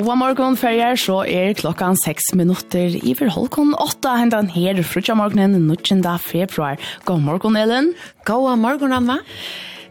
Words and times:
Gåa 0.00 0.14
morgon 0.16 0.54
färger 0.56 0.96
så 0.96 1.18
er 1.28 1.52
klockan 1.54 1.96
6 1.96 2.32
minutter 2.34 2.94
i 2.96 3.12
halvkon 3.28 3.74
åtta, 3.74 4.14
hendan 4.16 4.46
her 4.48 4.78
frutja 4.82 5.14
morgonen 5.14 5.66
19. 5.68 6.18
februar. 6.18 6.78
God 7.04 7.20
morgon 7.20 7.56
Ellen. 7.56 7.92
God 8.24 8.58
morgon 8.58 8.92
Anna. 8.92 9.18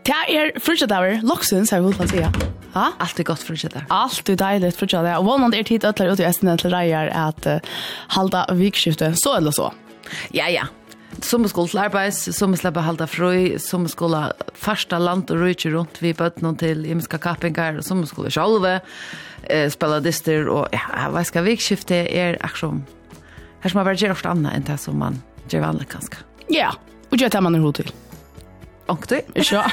Det 0.02 0.16
er 0.34 0.59
frutja 0.59 0.88
dagar, 0.88 1.22
loksun, 1.22 1.67
så 1.67 1.76
vi 1.76 1.94
vil 1.94 2.09
säga. 2.09 2.31
Ja? 2.73 2.91
Allt 2.98 3.20
är 3.20 3.23
gott 3.23 3.40
frutja 3.40 3.70
dagar. 3.70 3.86
Allt 3.90 4.30
är 4.30 4.36
dejligt 4.36 4.76
frutja 4.76 5.02
dagar. 5.02 5.17
Och 5.17 5.26
vånande 5.26 5.58
er 5.58 5.64
tid 5.64 5.86
ötlar 5.86 6.08
ut 6.08 6.20
i 6.20 6.23
ästena 6.23 6.58
till 6.58 6.70
rejar 6.70 7.08
att 7.08 7.48
uh, 7.48 7.58
halda 8.08 8.48
vikskiftet, 8.53 9.20
så 9.20 9.36
eller 9.38 9.52
så. 9.52 9.73
Ja, 10.31 10.50
ja 10.50 10.66
som 11.26 11.46
skulle 11.48 11.72
til 11.72 11.82
arbeids, 11.82 12.22
som 12.36 12.54
skulle 12.55 12.73
behalda 12.76 13.08
frøy, 13.09 13.58
som 13.62 13.88
skulle 13.90 14.22
farsta 14.58 15.00
land 15.02 15.32
og 15.34 15.42
røyke 15.42 15.72
rundt 15.73 16.02
vi 16.03 16.14
bøtten 16.14 16.58
til 16.59 16.86
imenska 16.86 17.20
kappingar, 17.22 17.81
som 17.86 18.03
skulle 18.08 18.31
sjolve, 18.34 18.80
eh, 19.50 19.70
spela 19.70 20.00
dyster, 20.00 20.50
og 20.50 20.67
ja, 20.76 21.08
hva 21.09 21.23
skal 21.26 21.48
vi 21.48 21.58
skifte 21.58 22.06
er 22.08 22.38
aksjon? 22.45 22.84
Her 23.61 23.70
som 23.70 23.81
man 23.81 23.89
bare 23.89 24.00
gjør 24.00 24.16
ofte 24.16 24.30
annet 24.31 24.56
enn 24.56 24.67
det 24.67 24.80
som 24.80 25.00
man 25.00 25.22
gjør 25.50 25.67
vanlig 25.67 25.89
kanskje. 25.92 26.23
Ja, 26.50 26.72
og 27.11 27.17
gjør 27.17 27.33
det 27.33 27.44
man 27.44 27.56
er 27.56 27.66
hod 27.66 27.81
til. 27.81 27.92
Onkti. 28.90 29.22
Ja. 29.52 29.64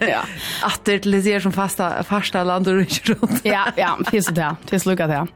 ja. 0.00 0.22
Atter 0.66 1.00
til 1.04 1.18
det 1.24 1.36
som 1.44 1.52
fasta 1.54 2.02
fasta 2.06 2.42
land 2.46 2.68
og 2.70 2.80
ikke 2.84 3.14
rundt. 3.14 3.44
ja, 3.44 3.66
ja, 3.76 3.94
det 4.10 4.16
är 4.16 4.22
så 4.22 4.30
det. 4.30 4.56
Det 4.68 4.76
är 4.76 4.78
så 4.78 4.90
lukket 4.90 5.08
det. 5.08 5.26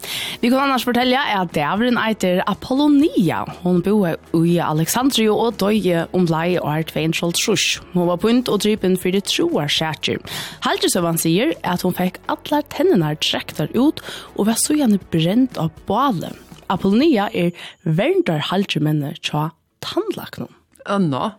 Vi 0.40 0.50
kan 0.50 0.60
annars 0.60 0.84
fortelle 0.84 1.18
at 1.18 1.56
en 1.56 1.98
eiter 1.98 2.42
Apollonia. 2.46 3.44
Hon 3.62 3.82
bor 3.82 4.16
i 4.46 4.58
Alexandria 4.58 5.32
og 5.32 5.58
døye 5.60 6.06
om 6.12 6.26
lei 6.26 6.58
og 6.58 6.68
er 6.72 6.88
tvein 6.88 7.12
skjold 7.12 7.36
trus. 7.36 7.80
Hun 7.92 8.08
var 8.08 8.20
punt 8.22 8.48
og 8.48 8.62
drypen 8.64 8.96
for 8.96 9.12
det 9.12 9.24
troa 9.28 9.68
skjertjer. 9.68 10.18
Haltersøvan 10.64 11.18
sier 11.20 11.54
at 11.62 11.82
hon 11.82 11.96
fikk 11.96 12.20
atler 12.28 12.64
tennene 12.72 13.14
trekter 13.20 13.68
ut 13.74 14.02
og 14.36 14.46
var 14.48 14.58
så 14.60 14.76
gjerne 14.78 15.00
brent 15.12 15.58
av 15.60 15.72
bålen. 15.88 16.36
Apollonia 16.68 17.28
er 17.32 17.52
verndar 17.84 18.42
haltermenne 18.50 19.14
tja 19.22 19.50
tannlaknum. 19.84 20.52
Anna. 20.88 21.36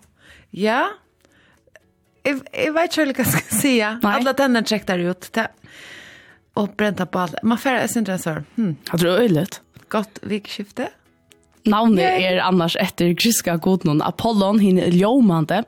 Ja, 0.52 0.88
jeg 2.24 2.42
jag 2.54 2.74
vet 2.74 2.98
hva 2.98 3.06
jeg 3.06 3.26
skal 3.26 3.44
si. 3.50 3.62
säga. 3.62 4.00
Alla 4.04 4.34
trekk 4.34 4.68
checkar 4.68 5.00
ut. 5.00 5.30
Det 5.34 5.48
og 6.60 6.76
brenta 6.76 7.06
på 7.06 7.20
allt. 7.20 7.44
Man 7.44 7.58
får 7.58 7.78
jeg 7.84 7.90
synes 7.90 8.24
så. 8.24 8.38
Hm. 8.58 8.76
Har 8.90 8.98
du 8.98 9.08
ölet? 9.10 9.62
Godt 9.90 10.20
vikskifte. 10.28 10.90
Navnet 11.70 12.06
er 12.24 12.40
annars 12.42 12.76
etter 12.80 13.12
griska 13.20 13.58
godnån 13.60 14.02
Apollon, 14.02 14.60
hin 14.60 14.80
ljomande. 14.96 15.64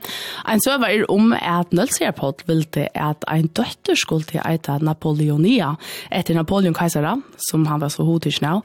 Ein 0.47 0.61
søver 0.63 0.87
er 0.87 1.03
om 1.11 1.33
at 1.35 1.73
Nølsjapot 1.75 2.45
ville 2.47 2.87
at 2.95 3.25
ein 3.27 3.49
døtter 3.51 3.99
skulle 3.99 4.25
til 4.25 4.41
eita 4.45 4.77
Napoleonia 4.81 5.75
etter 6.09 6.37
Napoleon 6.39 6.73
Kaisera, 6.73 7.17
som 7.49 7.67
han 7.67 7.83
var 7.83 7.91
så 7.91 8.07
hodig 8.07 8.37
nå. 8.41 8.61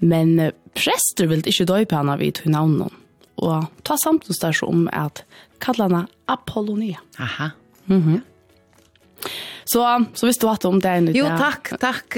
Men 0.00 0.50
prester 0.74 1.28
ville 1.30 1.46
ikke 1.46 1.68
døype 1.68 1.96
henne 2.00 2.16
vidt 2.18 2.42
hun 2.44 2.56
navnet. 2.56 2.96
Og 3.40 3.68
ta 3.84 3.96
samtidig 4.00 4.64
om 4.66 4.88
at 4.92 5.22
kallar 5.60 5.88
henne 5.88 6.06
Apollonia. 6.26 6.98
Aha. 7.18 7.50
Mm 7.86 8.02
-hmm. 8.02 8.20
Så 9.64 10.04
så 10.14 10.26
visst 10.26 10.40
du 10.40 10.46
hatt 10.46 10.64
om 10.64 10.80
det 10.80 10.88
ennå. 10.88 11.12
Jo 11.14 11.26
takk, 11.38 11.68
takk. 11.80 12.16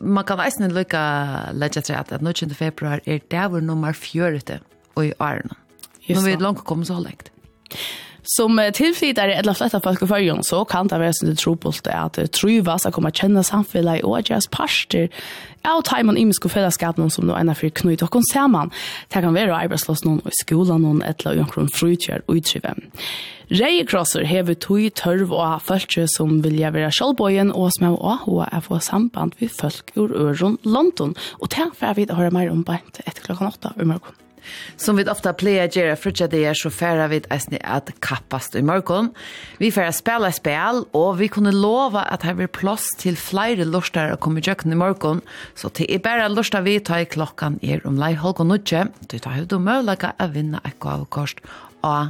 Man 0.00 0.24
kan 0.24 0.38
väl 0.38 0.74
lucka 0.74 1.40
lägga 1.52 1.82
till 1.82 1.94
att 1.94 2.20
nu 2.20 2.30
i 2.30 2.54
februari 2.54 3.00
är 3.04 3.20
det 3.28 3.48
vår 3.48 3.60
nummer 3.60 3.92
4 3.92 4.40
och 4.94 5.04
i 5.04 5.12
Arna. 5.18 5.56
Nu 6.08 6.14
vi 6.14 6.36
langt 6.36 6.64
komme 6.64 6.84
så 6.84 6.92
långt 6.92 7.30
som 8.22 8.70
tilflytare 8.74 9.34
eller 9.34 9.54
flyttar 9.54 9.80
folk 9.80 10.02
i 10.02 10.06
förrjun 10.06 10.42
så 10.42 10.64
kan 10.64 10.88
det 10.88 10.98
vara 10.98 11.12
sin 11.12 11.36
trobult 11.36 11.86
att 11.86 12.32
trivas 12.32 12.86
att 12.86 12.94
komma 12.94 13.10
känna 13.10 13.42
samfället 13.42 14.04
och 14.04 14.18
att 14.18 14.30
göras 14.30 14.46
parster 14.46 15.08
av 15.62 15.82
tajman 15.82 16.16
i 16.16 16.24
mysko 16.24 16.48
fällskapen 16.48 17.10
som 17.10 17.26
då 17.26 17.38
ena 17.38 17.54
för 17.54 17.68
knut 17.68 18.02
och 18.02 18.22
samman. 18.32 18.70
Det 19.08 19.20
kan 19.20 19.34
vara 19.34 19.56
arbetslös 19.56 20.04
någon 20.04 20.18
i 20.18 20.30
skolan 20.30 20.82
någon 20.82 21.02
eller 21.02 21.34
i 21.34 21.40
omkring 21.40 21.68
frutjär 21.68 22.22
och 22.26 22.34
utrive. 22.34 22.74
Reikrosser 23.48 24.24
hever 24.24 24.54
tog 24.54 24.94
tørv 24.94 25.32
og 25.32 25.46
har 25.46 25.64
folk 25.64 25.96
som 26.12 26.42
vilja 26.44 26.70
være 26.70 26.92
sjølvbøyen 26.92 27.52
og 27.52 27.72
som 27.72 27.88
er 27.88 27.96
AHA 27.96 28.48
er 28.52 28.60
få 28.60 28.78
samband 28.84 29.32
vid 29.40 29.48
folk 29.48 29.92
ur 29.96 30.12
Øron 30.12 30.58
London. 30.64 31.16
Og 31.40 31.50
til 31.50 31.72
for 31.74 31.86
jeg 31.86 31.96
vil 31.96 32.14
høre 32.14 32.30
mer 32.30 32.50
om 32.52 32.64
beint 32.64 33.00
etter 33.06 33.22
klokken 33.24 33.48
åtta 33.48 33.72
i 33.80 33.88
morgen. 33.88 34.27
Som 34.76 34.96
vi 34.96 35.04
ofta 35.04 35.32
plejer 35.32 35.64
att 35.64 35.76
göra 35.76 35.96
frutja 35.96 36.26
det 36.26 36.44
er 36.44 36.54
så 36.54 36.70
färra 36.70 37.08
vi 37.08 37.20
äsni 37.30 37.58
at 37.64 37.90
kappast 38.00 38.54
i 38.54 38.62
morgen. 38.62 39.10
Vi 39.58 39.70
färra 39.70 39.92
spela 39.92 40.32
spel 40.32 40.84
og 40.92 41.18
vi 41.18 41.28
kunne 41.28 41.52
lova 41.52 42.04
at 42.10 42.22
her 42.22 42.34
blir 42.34 42.46
plass 42.46 42.88
til 42.98 43.16
flere 43.16 43.64
lortar 43.64 44.12
å 44.12 44.16
komme 44.16 44.40
i 44.40 44.42
jöken 44.42 44.72
i 44.72 44.78
morgen. 44.78 45.20
Så 45.54 45.68
til 45.68 45.86
är 45.88 45.98
bara 45.98 46.28
lortar 46.28 46.62
vi 46.62 46.80
tar 46.80 46.98
i 46.98 47.04
klockan 47.04 47.58
er 47.62 47.86
om 47.86 47.96
lei 47.96 48.14
halv 48.14 48.40
og 48.40 48.46
nudje. 48.46 48.88
Du 49.08 49.18
tar 49.18 49.30
huvud 49.30 49.52
och 49.52 49.60
möjliga 49.60 50.12
att 50.16 50.30
vinna 50.30 50.60
ett 50.64 50.78
gavkost 50.80 51.38
av 51.80 52.08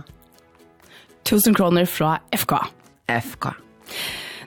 1000 1.24 1.54
kroner 1.54 1.86
fra 1.86 2.20
FK. 2.30 2.52
FK. 3.06 3.46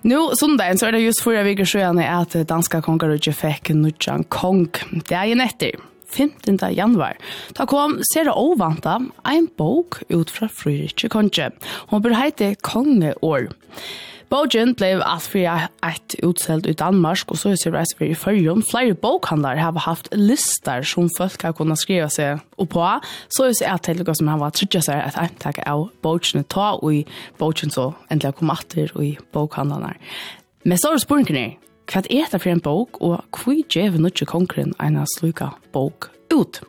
Nu 0.02 0.18
sondagen, 0.34 0.78
så 0.78 0.88
er 0.88 0.96
det 0.96 1.04
just 1.04 1.22
fyra 1.22 1.44
viker 1.46 1.68
sjøene 1.70 2.08
at 2.10 2.34
danska 2.50 2.82
kongarudje 2.82 3.34
fikk 3.38 3.70
nudjan 3.78 4.26
kong. 4.34 4.66
Det 5.06 5.14
er 5.14 5.30
en 5.36 5.44
etter. 5.46 5.78
15. 6.12 6.58
januar. 6.76 7.18
Da 7.58 7.66
kom 7.66 8.00
Sera 8.14 8.36
Ovanta, 8.36 9.00
ein 9.24 9.48
bok 9.58 10.04
ut 10.10 10.30
fra 10.30 10.48
Fryrikje 10.48 11.10
Konge. 11.10 11.52
Hon 11.92 12.02
bør 12.02 12.18
heite 12.20 12.56
Kongeår. 12.62 13.52
Bogen 14.32 14.74
blev 14.74 15.02
allt 15.04 15.24
för 15.24 15.60
ett 15.84 16.16
utselt 16.24 16.66
i 16.66 16.74
Danmark 16.74 17.32
och 17.32 17.40
så 17.40 17.50
är 17.50 17.58
det 17.64 17.78
rest 17.78 17.98
för 17.98 18.06
i 18.06 18.16
förrum. 18.16 18.64
Flera 18.72 18.94
bokhandlar 18.94 19.56
har 19.56 19.72
haft 19.80 20.08
listar 20.12 20.82
som 20.82 21.10
folk 21.18 21.44
har 21.44 21.54
kunnat 21.54 21.80
skriva 21.80 22.10
sig 22.10 22.38
och 22.56 22.70
på. 22.70 23.00
Så 23.28 23.44
är 23.44 23.54
det 23.60 23.66
att 23.68 23.84
det 23.84 24.16
som 24.16 24.28
har 24.28 24.38
varit 24.38 24.54
trycka 24.54 24.82
sig 24.82 25.02
att 25.02 25.18
antaka 25.18 25.72
av 25.72 25.90
bogen 26.02 26.44
ta 26.44 26.72
och 26.72 26.94
i 26.94 27.06
bogen 27.38 27.70
så 27.70 27.94
äntligen 28.10 28.34
kom 28.34 28.50
att 28.50 28.78
i 28.78 29.18
bokhandlarna. 29.32 29.94
Men 30.64 30.78
så 30.78 30.88
är 30.88 30.94
det 30.94 31.00
spåren 31.00 31.56
Hva 31.90 32.04
er 32.06 32.30
det 32.32 32.42
for 32.42 32.52
en 32.52 32.64
bok, 32.64 33.02
og 33.02 33.42
hva 33.42 33.58
gjør 33.62 33.96
vi 33.96 34.06
ikke 34.12 34.30
konkurren 34.30 34.76
en 34.80 35.02
sluka 35.18 35.52
bok 35.74 36.12
ut? 36.34 36.62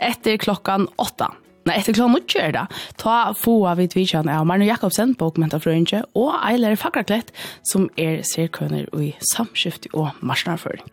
Etter 0.00 0.40
klokkan 0.40 0.88
åtta. 0.98 1.30
Nei, 1.68 1.74
etter 1.76 1.92
klokkan 1.92 2.16
åtta 2.16 2.40
er 2.40 2.54
det. 2.56 2.62
Ta 2.98 3.16
få 3.36 3.54
av 3.68 3.80
vidt 3.82 3.92
vidtjen 3.94 4.30
av 4.32 4.46
Marno 4.48 4.64
Jakobsen, 4.64 5.12
bokmentafrøynge, 5.20 6.00
og 6.16 6.30
Eiler 6.38 6.76
Fakraklett, 6.80 7.34
som 7.68 7.88
er 8.00 8.22
sirkønner 8.26 8.88
i 8.96 9.12
samskift 9.34 9.90
og 9.92 10.16
marsjonarføring. 10.24 10.88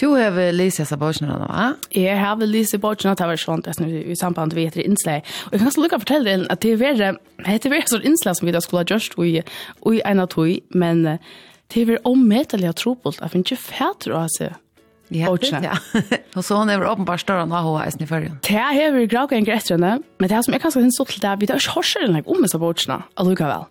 Du 0.00 0.08
har 0.14 0.32
vel 0.36 0.56
lyst 0.56 0.80
disse 0.80 0.96
bøkene 0.98 1.28
nå, 1.28 1.36
va? 1.42 1.66
Jeg 1.94 2.16
har 2.20 2.38
vel 2.40 2.54
lyst 2.54 2.72
disse 2.72 2.82
bøkene, 2.82 3.12
det 3.18 3.28
var 3.28 3.42
sånn 3.42 3.64
at 3.68 3.82
i 3.84 4.16
samband 4.16 4.56
med 4.56 4.70
etter 4.70 4.86
innslag. 4.86 5.26
Og 5.46 5.54
jeg 5.54 5.62
kan 5.62 5.72
også 5.72 5.84
lukke 5.84 6.00
å 6.00 6.04
fortelle 6.06 6.32
deg 6.32 6.46
at 6.54 6.64
det 6.64 6.72
er 6.72 6.80
veldig, 6.80 7.10
det 7.44 7.58
er 7.58 7.76
veldig 7.76 7.92
sånn 7.92 8.08
innslag 8.08 8.40
som 8.40 8.48
vi 8.48 8.56
da 8.56 8.64
skulle 8.64 8.86
ha 8.86 8.88
gjort 8.88 9.20
i, 9.20 9.44
i 9.92 10.00
en 10.00 10.24
av 10.24 10.32
tog, 10.32 10.56
men... 10.72 11.04
Uh, 11.18 11.44
det 11.74 11.88
er 11.88 11.98
omedelig 12.06 12.70
og 12.70 12.78
trobult 12.78 13.20
at 13.24 13.34
vi 13.34 13.42
ikke 13.42 13.58
fæter 13.58 14.14
å 14.14 14.22
ha 14.24 14.30
seg. 14.36 14.54
Ja, 15.14 15.30
ja. 15.62 15.76
og 16.36 16.42
så 16.42 16.56
hun 16.58 16.70
er 16.72 16.82
åpenbart 16.82 17.22
større 17.22 17.44
enn 17.46 17.54
AHS 17.54 17.98
i 18.02 18.08
førjen. 18.10 18.40
Det 18.42 18.56
er 18.58 18.74
hever 18.74 19.06
gravganger 19.10 19.54
etter 19.54 19.76
henne, 19.76 20.00
men 20.18 20.30
det 20.30 20.34
er 20.34 20.42
som 20.42 20.56
jeg 20.56 20.64
kanskje 20.64 20.82
synes 20.82 20.98
til 20.98 21.22
det 21.22 21.30
er, 21.30 21.38
vi 21.38 21.46
har 21.50 21.62
ikke 21.62 21.76
hørt 21.76 22.00
henne 22.00 22.22
om 22.26 22.42
disse 22.42 22.58
bortsene, 22.58 22.98
allikevel. 23.14 23.68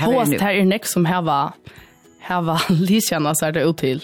Hås, 0.00 0.32
det 0.32 0.40
er 0.42 0.64
nek 0.66 0.88
som 0.88 1.06
heva, 1.06 1.38
heva 2.26 2.58
lysjene 2.88 3.34
seg 3.38 3.54
det 3.58 3.66
ut 3.68 3.78
til. 3.82 4.02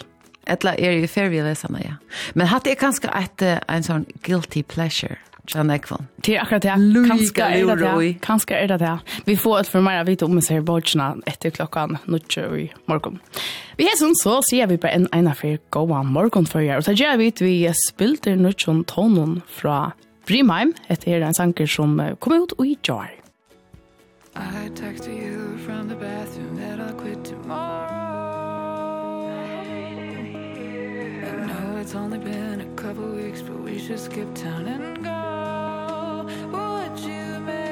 Etla 0.48 0.76
er 0.80 1.00
jo 1.00 1.08
ferdig 1.10 1.42
leserne, 1.44 1.82
ja. 1.82 1.96
Men 2.38 2.48
hatt 2.48 2.68
er 2.70 2.78
kanskje 2.78 3.10
et, 3.16 3.42
en 3.42 3.84
sånn 3.84 4.06
guilty 4.24 4.62
pleasure 4.62 5.18
Jan 5.54 5.70
Ekvall. 5.70 6.04
Det 6.16 6.36
är 6.36 6.42
akkurat 6.42 6.62
det. 6.62 6.68
Kanske 7.08 7.42
är 7.42 7.66
det 7.66 7.76
det. 7.76 8.14
Kanske 8.20 8.54
är 8.54 8.68
det 8.68 8.76
det. 8.76 8.98
Vi 9.24 9.36
får 9.36 9.60
ett 9.60 9.68
för 9.68 9.80
mer 9.80 10.04
vita 10.04 10.24
om 10.24 10.42
sig 10.42 10.60
borgarna 10.60 11.16
efter 11.26 11.50
klockan 11.50 11.98
9 12.04 12.56
i 12.56 12.72
morgon. 12.84 13.18
Vi 13.76 13.84
har 13.84 13.96
sån 13.96 14.14
så 14.16 14.42
ser 14.50 14.66
vi 14.66 14.78
på 14.78 14.86
en 14.86 15.08
ena 15.12 15.34
för 15.34 15.58
goa 15.70 16.02
morgon 16.02 16.46
för 16.46 16.60
er. 16.60 16.76
Och 16.76 16.84
så 16.84 16.92
gör 16.92 17.16
vi 17.16 17.32
vi 17.40 17.72
spilter 17.90 18.36
nutjon 18.36 18.84
tonen 18.84 19.42
från 19.48 19.90
Brimheim. 20.26 20.74
Det 20.88 21.08
är 21.08 21.20
en 21.20 21.34
sanker 21.34 21.66
som 21.66 22.16
kom 22.18 22.32
ut 22.32 22.52
och 22.52 22.66
i 22.66 22.78
jar. 22.82 23.10
I 24.38 24.68
texted 24.68 25.12
you 25.12 25.58
from 25.58 25.88
the 25.88 25.94
bathroom 25.96 26.56
that 26.58 26.78
I'll 26.80 26.92
quit 26.92 27.24
tomorrow 27.24 27.88
I 31.24 31.46
know 31.46 31.78
it's 31.80 31.94
only 31.96 32.18
been 32.18 32.60
a 32.60 32.76
couple 32.76 33.08
weeks 33.08 33.42
but 33.42 33.58
we 33.64 33.78
should 33.78 33.98
skip 33.98 34.32
town 34.34 34.68
and 34.68 35.04
go 35.04 35.37
what 36.50 36.98
you 37.00 37.40
meant. 37.40 37.67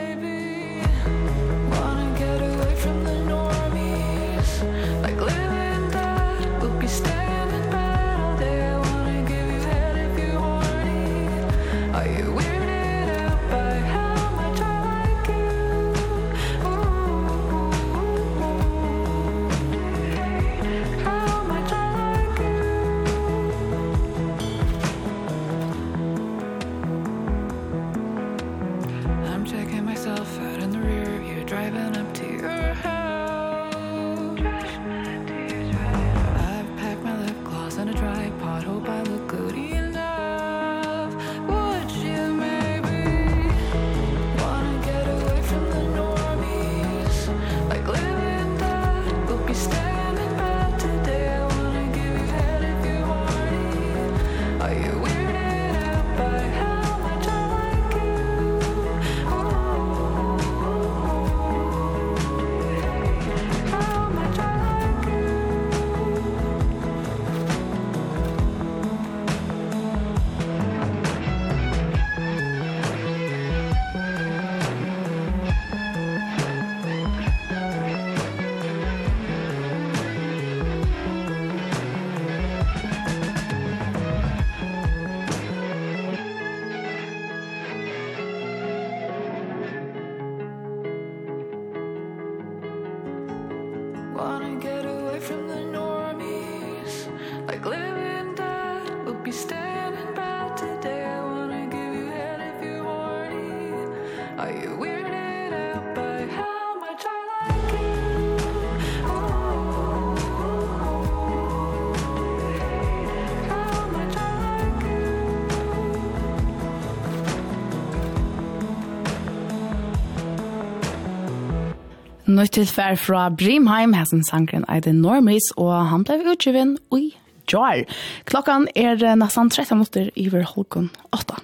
nødt 122.36 122.52
til 122.56 122.66
fær 122.68 122.96
fra 123.00 123.28
Brimheim, 123.32 123.94
hessen 123.96 124.24
sangren 124.24 124.66
Eide 124.72 124.92
Normis, 124.92 125.48
og 125.56 125.72
han 125.90 126.04
ble 126.04 126.20
utgiven 126.32 126.76
i 126.94 127.14
jar. 127.48 127.84
Klokkan 128.28 128.66
er 128.76 129.00
nesten 129.16 129.50
13 129.50 129.78
minutter 129.78 130.10
over 130.20 130.44
halvgån 130.52 130.90
8. 131.16 131.38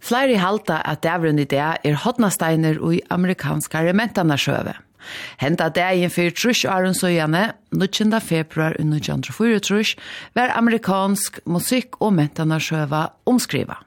Flere 0.00 0.38
halta 0.38 0.82
at 0.84 1.02
dævren 1.02 1.38
i 1.38 1.46
det 1.48 1.58
er 1.62 1.96
hodnasteiner 2.04 2.78
og 2.80 2.98
i 2.98 3.02
amerikanska 3.10 3.82
rementene 3.86 4.36
sjøve. 4.38 4.76
Henta 5.40 5.68
dagen 5.72 6.10
fyrir 6.10 6.34
trusk 6.36 6.66
Aron 6.68 6.94
Søyane, 6.94 7.52
19. 7.72 8.20
februar 8.20 8.76
1904 8.76 9.60
trus, 9.64 9.94
var 10.34 10.52
amerikansk 10.58 11.40
musikk 11.46 12.00
og 12.02 12.12
mentana 12.18 12.58
sjøva 12.60 13.06
omskriva. 13.26 13.78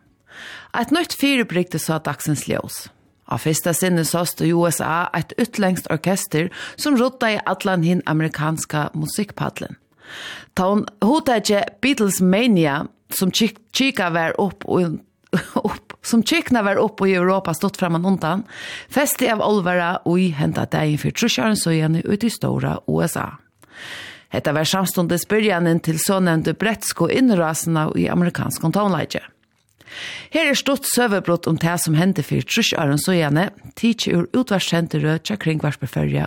Et 0.80 0.92
nytt 0.96 1.14
firebrikte 1.20 1.80
sa 1.80 2.00
dagsens 2.00 2.48
ljøs. 2.48 2.88
Av 3.32 3.40
fyrsta 3.40 3.74
sinne 3.74 4.04
sås 4.06 4.36
i 4.42 4.52
USA 4.52 5.10
ett 5.16 5.34
utlengst 5.38 5.88
orkester 5.92 6.50
som 6.76 6.98
rotta 6.98 7.32
i 7.32 7.40
atlan 7.46 7.84
hin 7.84 8.02
amerikanska 8.06 8.90
musikkpadlen. 8.94 9.76
Ta 10.54 10.68
hon 10.68 10.86
hotage 11.02 11.64
Beatles 11.82 12.22
Mania 12.22 12.86
som 13.10 13.32
kika 13.32 14.10
var 14.10 14.36
upp 14.42 14.66
og 14.66 15.00
upp 15.64 15.94
som 16.04 16.24
kikna 16.24 16.64
var 16.64 16.76
upp 16.76 17.02
i 17.08 17.16
Europa 17.16 17.54
stått 17.54 17.78
framan 17.78 18.06
undan. 18.06 18.44
Festi 18.90 19.30
av 19.30 19.42
Olvara 19.42 19.98
och 19.98 20.20
i 20.20 20.28
henta 20.28 20.66
dagen 20.66 20.98
för 20.98 21.12
trusjaren 21.12 21.58
så 21.58 21.72
igen 21.72 21.96
ut 21.96 22.24
i 22.24 22.30
stora 22.30 22.80
USA. 22.88 23.38
Hetta 24.30 24.52
var 24.52 24.64
samstundes 24.64 25.28
byrjanen 25.28 25.80
til 25.80 26.00
så 26.00 26.20
nevnte 26.20 26.54
bretsko 26.54 27.10
innrasene 27.10 27.90
i 27.96 28.08
amerikansk 28.10 28.62
kontonleidje. 28.62 29.22
Her 30.32 30.52
er 30.52 30.60
stått 30.60 30.88
søvebrott 30.90 31.48
om 31.48 31.58
det 31.62 31.78
som 31.84 31.96
hendte 31.96 32.24
for 32.24 32.44
trusjøren 32.48 33.00
så 33.02 33.16
gjerne, 33.18 33.50
tidsi 33.76 34.14
ur 34.16 34.30
utvarskjentere 34.34 35.20
tja 35.20 35.38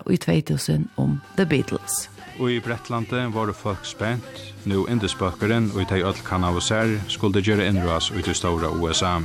og 0.04 0.12
i 0.12 0.16
2000 0.16 0.88
om 0.96 1.20
The 1.36 1.46
Beatles. 1.46 2.08
Og 2.38 2.50
i 2.50 2.60
Bretlandet 2.60 3.30
var 3.34 3.46
det 3.46 3.54
folk 3.54 3.84
spent, 3.86 4.40
nu 4.64 4.86
indespøkeren 4.90 5.70
og 5.74 5.82
i 5.82 5.84
teg 5.86 6.02
öll 6.02 6.18
her, 6.26 6.98
skulle 7.08 7.42
gjøre 7.42 7.68
innrøs 7.68 8.10
ut 8.10 8.28
i 8.28 8.34
stora 8.34 8.70
USA. 8.74 9.20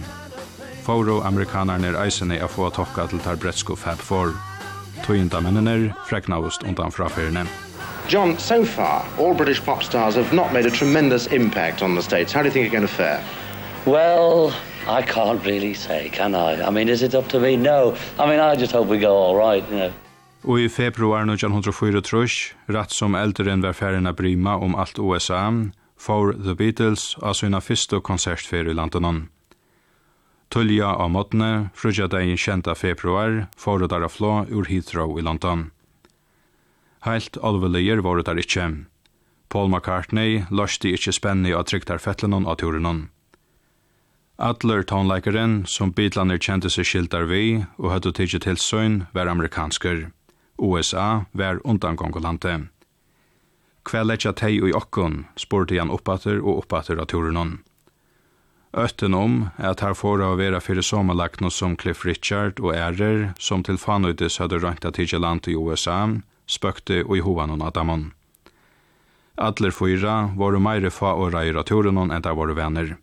Foro 0.84 1.22
amerikanerne 1.22 1.88
er 1.88 1.98
eisene 2.04 2.38
er 2.38 2.48
få 2.48 2.70
tokka 2.70 3.08
til 3.08 3.20
tar 3.20 3.36
brettsko 3.36 3.76
fab 3.76 3.98
for. 3.98 4.34
Tøyinda 5.06 5.40
mennene 5.40 5.94
freknavust 6.10 6.64
undan 6.64 6.92
frafyrene. 6.92 7.48
John, 8.10 8.38
so 8.40 8.66
far, 8.66 9.06
all 9.20 9.36
British 9.36 9.62
pop 9.62 9.84
stars 9.84 10.16
have 10.16 10.34
not 10.34 10.52
made 10.52 10.66
a 10.66 10.72
tremendous 10.72 11.28
impact 11.28 11.84
on 11.84 11.96
the 11.96 12.02
States. 12.02 12.34
How 12.34 12.42
do 12.42 12.48
you 12.48 12.52
think 12.52 12.64
you're 12.66 12.80
going 12.80 12.88
to 12.88 12.94
fare? 12.94 13.22
Well, 13.86 14.54
I 14.88 15.02
can't 15.02 15.46
really 15.46 15.74
say, 15.74 16.10
can 16.10 16.36
I? 16.36 16.62
I 16.68 16.70
mean, 16.70 16.90
is 16.90 17.02
it 17.02 17.16
up 17.16 17.28
to 17.30 17.40
me? 17.40 17.56
No. 17.56 17.96
I 18.20 18.26
mean, 18.28 18.40
I 18.40 18.56
just 18.56 18.72
hope 18.74 18.88
we 18.88 19.00
go 19.00 19.16
all 19.16 19.36
right, 19.36 19.64
you 19.72 19.78
know. 19.78 19.92
Og 20.44 20.60
i 20.60 20.70
februar 20.70 21.26
1934, 21.28 22.56
rett 22.68 22.92
som 22.92 23.16
eldren 23.16 23.62
var 23.62 23.74
ferien 23.74 24.08
av 24.08 24.16
Brima 24.16 24.56
om 24.56 24.76
alt 24.76 25.00
USA, 25.00 25.52
for 25.98 26.34
The 26.34 26.56
Beatles 26.56 27.18
av 27.22 27.34
sina 27.34 27.60
fyrste 27.60 28.00
konsertfer 28.00 28.70
i 28.70 28.74
London. 28.74 29.28
Tullja 30.50 30.96
av 30.96 31.12
måttene, 31.12 31.70
frugja 31.76 32.08
deg 32.08 32.32
i 32.32 32.38
kjenta 32.40 32.76
februar, 32.76 33.48
for 33.58 33.84
å 33.84 33.88
der 33.88 34.08
av 34.08 34.16
flå 34.16 34.46
ur 34.50 34.66
Heathrow 34.72 35.20
i 35.20 35.26
London. 35.28 35.72
Heilt 37.04 37.38
alvelier 37.44 38.02
var 38.02 38.18
det 38.18 38.28
der 38.32 38.40
ikkje. 38.40 38.70
Paul 39.50 39.70
McCartney 39.70 40.46
løste 40.50 40.90
ikkje 40.90 41.20
spennig 41.20 41.54
av 41.56 41.68
trygtar 41.68 42.00
fettlenon 42.00 42.48
av 42.48 42.60
turenon. 42.64 43.10
Adler 44.40 44.84
tonleikeren, 44.88 45.66
som 45.68 45.92
bitlaner 45.92 46.38
kjente 46.40 46.70
seg 46.72 46.86
skiltar 46.88 47.26
vi 47.28 47.66
og 47.76 47.90
hadde 47.92 48.14
tidsi 48.16 48.40
til 48.40 48.56
søgn, 48.56 49.02
var 49.12 49.28
amerikansker. 49.28 50.06
USA 50.56 51.26
var 51.36 51.60
undangongolante. 51.68 52.54
Hva 53.84 54.04
letja 54.06 54.32
tei 54.32 54.54
og 54.62 54.70
i 54.70 54.76
okkon, 54.80 55.26
spurte 55.36 55.76
han 55.76 55.92
oppater 55.92 56.40
og 56.40 56.62
oppater 56.62 57.02
av 57.04 57.10
turenon. 57.12 57.58
Øtten 58.72 59.18
om 59.18 59.36
at 59.58 59.84
her 59.84 59.98
får 59.98 60.24
av 60.24 60.38
vera 60.40 60.64
fyrir 60.64 60.88
sommerlagno 60.88 61.52
som 61.52 61.76
Cliff 61.76 62.06
Richard 62.08 62.64
og 62.64 62.72
ærer, 62.78 63.34
som 63.36 63.66
til 63.68 63.82
fanøytis 63.82 64.40
hadde 64.40 64.62
røynta 64.64 64.94
tidsi 64.96 65.20
land 65.20 65.52
i 65.52 65.58
USA, 65.60 66.06
spøkte 66.48 67.02
og 67.04 67.18
i 67.18 67.26
hovanon 67.28 67.66
Adamon. 67.66 68.14
Adler 69.36 69.76
fyra 69.76 70.32
var 70.40 70.60
meire 70.64 70.96
fa 70.96 71.12
og 71.20 71.34
reir 71.36 71.60
av 71.60 71.68
turenon 71.68 72.16
enn 72.16 72.24
der 72.24 72.40
var 72.40 72.56
venner. 72.56 72.96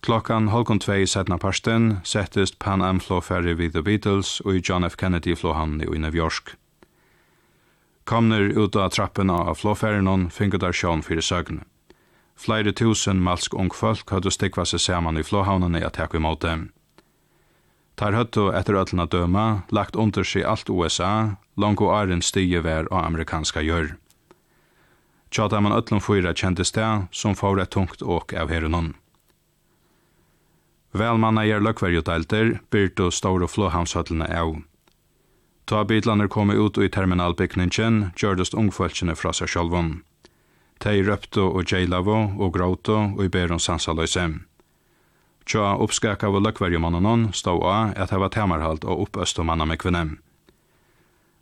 Klokkan 0.00 0.48
halkon 0.48 0.78
tvei 0.78 1.06
setna 1.06 1.38
parsten 1.38 2.00
settest 2.04 2.58
Pan 2.58 2.82
Am 2.82 3.00
flåferri 3.00 3.54
vid 3.54 3.72
The 3.72 3.82
Beatles 3.82 4.40
og 4.44 4.54
i 4.54 4.62
John 4.64 4.84
F. 4.84 4.96
Kennedy 4.96 5.34
flåhann 5.36 5.80
i 5.82 5.98
New 5.98 6.14
York. 6.14 6.54
Komner 8.04 8.40
ut 8.40 8.76
av 8.76 8.90
trappena 8.90 9.42
av 9.50 9.58
flåferrinon 9.58 10.30
fingur 10.30 10.58
der 10.58 10.72
sjån 10.72 11.02
fyrir 11.02 11.20
søgne. 11.20 11.64
Flere 12.38 12.72
tusen 12.72 13.18
malsk 13.20 13.54
ung 13.54 13.70
folk 13.74 14.10
hadde 14.14 14.30
stikva 14.30 14.64
seg 14.64 14.80
saman 14.80 15.18
i 15.18 15.24
flåhavnene 15.26 15.82
at 15.84 15.98
hekk 15.98 16.14
imot 16.14 16.40
dem. 16.46 16.68
Tar 17.98 18.14
høttu 18.14 18.52
etter 18.54 18.78
öllna 18.78 19.08
døma, 19.10 19.64
lagt 19.74 19.96
under 19.98 20.22
seg 20.22 20.46
alt 20.46 20.70
USA, 20.70 21.34
langt 21.56 21.82
og 21.82 21.90
æren 21.96 22.22
stige 22.22 22.62
vær 22.62 22.86
og 22.92 23.00
amerikanska 23.02 23.64
gjør. 23.66 23.96
Tjata 25.34 25.60
man 25.60 25.74
öllum 25.74 26.00
fyra 26.00 26.30
kjentes 26.32 26.70
det 26.72 26.86
som 27.10 27.34
får 27.34 27.64
et 27.64 27.74
tungt 27.74 28.02
åk 28.02 28.32
av 28.38 28.54
herunon. 28.54 28.94
Velmanna 30.92 31.44
gjer 31.44 31.60
løkverjutelter, 31.60 32.58
byrtu 32.72 33.10
store 33.12 33.48
flåhavnshøtlene 33.48 34.28
av. 34.32 34.56
Ta 35.68 35.82
bitlaner 35.84 36.28
kom 36.32 36.50
ut 36.50 36.78
i 36.80 36.88
terminalbygningen, 36.88 38.12
gjørdest 38.16 38.54
ungfølsene 38.56 39.14
fra 39.14 39.34
seg 39.36 39.52
sjálvun. 39.52 39.98
Tei 40.80 41.02
røptu 41.04 41.42
og 41.44 41.66
djeilavo 41.68 42.16
og 42.38 42.54
gråtu 42.54 42.94
og 42.96 43.20
i 43.24 43.28
berun 43.28 43.60
sansaløyse. 43.60 44.24
Tja 45.48 45.74
oppskakav 45.76 46.38
av 46.38 46.44
løkverjumannanon 46.46 47.28
stod 47.36 47.66
av 47.68 47.92
at 47.96 48.14
hava 48.14 48.30
temarhalt 48.32 48.84
og 48.84 49.04
oppøstumanna 49.08 49.66
med 49.68 49.80
kvinne. 49.82 50.18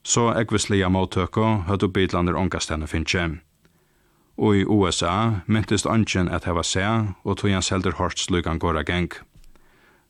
Så 0.07 0.29
ekvislia 0.39 0.89
måttøkko 0.91 1.47
høttu 1.71 1.89
bitlander 1.91 2.39
ångastene 2.39 2.87
finnje. 2.91 3.41
Og 4.39 4.59
i 4.59 4.67
USA 4.67 5.43
myntist 5.47 5.87
ønsken 5.87 6.31
at 6.31 6.47
hava 6.47 6.63
se, 6.63 6.85
og 7.23 7.39
tog 7.39 7.51
hans 7.51 7.71
selder 7.71 7.99
hårdt 7.99 8.19
slugan 8.23 8.59
gåra 8.63 8.83
geng. 8.87 9.11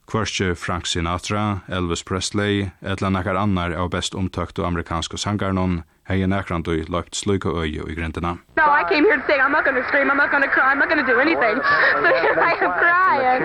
Kvarske 0.07 0.55
Frank 0.55 0.87
Sinatra, 0.87 1.59
Elvis 1.67 2.03
Presley, 2.07 2.69
etla 2.79 3.09
nekkar 3.11 3.35
annar 3.35 3.73
av 3.75 3.89
best 3.91 4.15
omtøkt 4.15 4.55
og 4.61 4.69
amerikanske 4.69 5.19
sangarnon, 5.19 5.81
hei 6.07 6.21
nekran 6.23 6.63
du 6.63 6.71
løpt 6.87 7.19
sluka 7.19 7.51
øye 7.51 7.83
i 7.83 7.95
grindina. 7.97 8.37
No, 8.55 8.71
I 8.71 8.87
came 8.87 9.03
here 9.03 9.19
to 9.19 9.25
say 9.27 9.35
I'm 9.35 9.51
not 9.51 9.65
going 9.67 9.75
to 9.75 9.83
scream, 9.91 10.07
I'm 10.07 10.15
not 10.15 10.31
going 10.31 10.47
to 10.47 10.47
cry, 10.47 10.71
I'm 10.71 10.79
not 10.79 10.87
going 10.87 11.03
to 11.03 11.09
do 11.11 11.19
anything. 11.19 11.59
So 11.59 12.07
here 12.23 12.39
I 12.39 12.55
am 12.55 12.71
crying. 12.79 13.43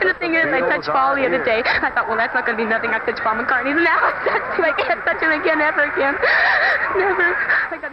And 0.00 0.06
the 0.06 0.14
thing 0.22 0.38
is, 0.38 0.46
I 0.46 0.60
touched 0.70 0.86
Paul 0.94 1.18
the 1.18 1.26
other 1.26 1.42
day. 1.42 1.66
I 1.66 1.90
thought, 1.90 2.06
well, 2.06 2.18
that's 2.22 2.34
not 2.38 2.46
going 2.46 2.56
to 2.56 2.62
be 2.62 2.70
nothing. 2.70 2.94
I 2.94 3.02
touched 3.02 3.26
Paul 3.26 3.42
McCartney. 3.42 3.74
And 3.74 3.82
now 3.82 3.98
I 3.98 4.12
touched 4.30 4.54
him. 4.62 4.64
I 4.70 4.74
can't 4.78 5.02
touch 5.02 5.20
him 5.26 5.32
again, 5.42 5.58
ever 5.58 5.90
again. 5.90 6.14
Never. 7.02 7.28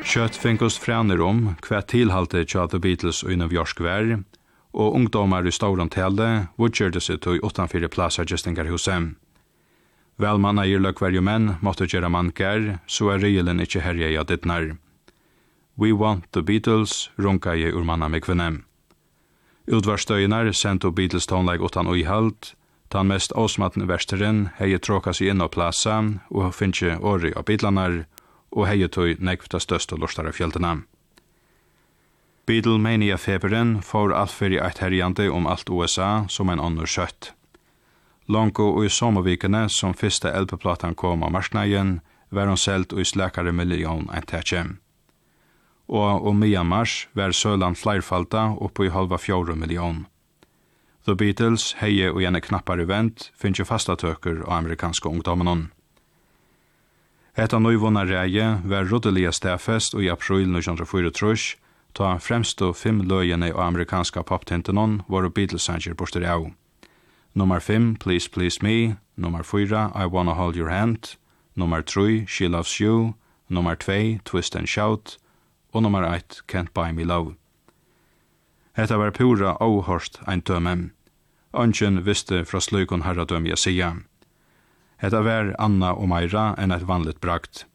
Kjøtt 0.05 0.37
finkos 0.37 0.77
frænir 0.77 1.21
om 1.25 1.55
hva 1.65 1.81
tilhalte 1.81 2.45
tja 2.45 2.69
The 2.69 2.79
Beatles 2.79 3.23
og 3.25 3.33
New 3.41 3.49
York 3.49 3.81
vær, 3.81 4.19
og 4.77 4.93
ungdomar 4.93 5.47
i 5.47 5.51
stauran 5.51 5.89
tale 5.89 6.47
vudgjørte 6.61 7.01
seg 7.01 7.23
til 7.25 7.41
utanfyrir 7.41 7.89
plasa 7.89 8.25
gjestingarhuset. 8.29 9.15
Vel 10.21 10.41
manna 10.41 10.65
gyrla 10.65 10.93
hverju 10.97 11.21
menn 11.21 11.55
måtte 11.65 11.85
gjøre 11.89 12.09
mankar, 12.13 12.77
så 12.85 13.11
er 13.13 13.21
regjelen 13.21 13.61
ikkje 13.61 13.83
herje 13.85 14.13
i 14.13 14.23
dittnar. 14.29 14.75
We 15.77 15.93
want 15.93 16.31
the 16.31 16.41
Beatles, 16.41 17.09
runka 17.17 17.53
i 17.53 17.69
ur 17.69 17.83
manna 17.83 18.07
med 18.09 18.23
kvinnem. 18.25 18.63
Utvarstøynar 19.67 20.51
sendt 20.53 20.85
og 20.85 20.95
Beatles 20.95 21.27
tonleik 21.29 21.61
utan 21.61 21.87
uihalt, 21.87 22.55
tan 22.89 23.09
mest 23.11 23.33
avsmattende 23.35 23.89
versteren 23.89 24.47
heie 24.57 24.79
tråka 24.79 25.13
seg 25.13 25.33
inn 25.33 25.43
og 25.43 25.51
plasa, 25.53 25.99
og 26.29 26.53
finnje 26.55 26.97
åri 26.97 27.33
av 27.35 27.45
Beatlanar, 27.45 28.05
og 28.51 28.69
heie 28.69 28.87
tøy 28.87 29.17
nekvita 29.19 29.59
støst 29.59 29.93
og 29.93 30.05
lortare 30.05 30.33
fjeltena. 30.33 30.79
Beatlemania-feberen 32.47 33.81
får 33.83 34.13
altfyrir 34.15 34.61
eit 34.63 34.77
herjande 34.79 35.25
om 35.29 35.47
alt 35.51 35.67
USA 35.69 36.25
som 36.31 36.47
en 36.49 36.61
annor 36.63 36.87
kjøtt. 36.87 37.33
Longo 38.31 38.69
og 38.71 38.85
i 38.87 38.91
sommervikene 38.91 39.65
som 39.67 39.95
fyrsta 39.95 40.31
LP-platan 40.31 40.95
kom 40.95 41.25
av 41.27 41.33
marsnagen, 41.35 41.99
var 42.31 42.47
hon 42.47 42.59
selt 42.59 42.95
og 42.95 43.03
i 43.03 43.07
slækare 43.07 43.51
million 43.51 44.07
enn 44.15 44.27
tætje. 44.31 44.63
Og 45.87 46.27
om 46.27 46.39
mia 46.39 46.63
mars 46.63 47.09
var 47.15 47.35
Søland 47.35 47.79
flerfalta 47.79 48.53
oppe 48.63 48.87
i 48.87 48.93
halva 48.95 49.19
fjore 49.19 49.55
million. 49.55 50.05
The 51.03 51.15
Beatles 51.15 51.73
heie 51.79 52.11
og 52.11 52.23
gjerne 52.23 52.43
knappare 52.43 52.87
vent 52.87 53.29
finnes 53.35 53.59
jo 53.59 53.67
fasta 53.67 53.95
tøker 53.99 54.43
av 54.47 54.57
amerikanske 54.61 55.07
ungdommen. 55.07 55.69
Hetta 57.35 57.59
nøyvunna 57.59 58.07
reie 58.07 58.49
var 58.63 58.87
roddeliga 58.87 59.31
stafest 59.35 59.95
og 59.95 60.03
i 60.03 60.11
april 60.11 60.47
1934, 60.47 61.59
ta 61.97 62.17
fremstu 62.21 62.73
fem 62.77 63.01
løgjene 63.09 63.49
av 63.53 63.63
amerikanska 63.65 64.21
poptintenon 64.23 65.01
var 65.07 65.29
Beatlesanger 65.29 65.95
borster 65.97 66.21
av. 66.29 66.51
Nummer 67.33 67.59
5, 67.59 67.95
Please 67.95 68.29
Please 68.29 68.61
Me. 68.61 68.95
Nummer 69.15 69.43
4, 69.43 69.91
I 69.95 70.05
Wanna 70.05 70.33
Hold 70.33 70.55
Your 70.55 70.69
Hand. 70.69 71.17
Nummer 71.55 71.81
3, 71.81 72.25
She 72.27 72.47
Loves 72.47 72.79
You. 72.79 73.13
Nummer 73.49 73.75
2, 73.75 74.19
Twist 74.25 74.55
and 74.55 74.67
Shout. 74.67 75.17
Og 75.73 75.83
nummer 75.83 76.03
1, 76.03 76.41
Can't 76.47 76.73
Buy 76.73 76.91
Me 76.91 77.03
Love. 77.03 77.35
Hetta 78.77 78.97
var 78.97 79.11
pura 79.11 79.57
óhorst 79.59 80.19
ein 80.27 80.41
tømme. 80.41 80.91
Ongen 81.53 82.05
visste 82.05 82.45
fra 82.45 82.59
sløykon 82.61 83.01
herradøm 83.01 83.45
jeg 83.45 83.57
sier. 83.57 84.03
Hetta 84.97 85.23
var 85.25 85.55
Anna 85.59 85.95
og 85.97 86.09
Meira 86.09 86.53
enn 86.57 86.71
et 86.71 86.87
vanligt 86.87 87.21
brakt. 87.21 87.65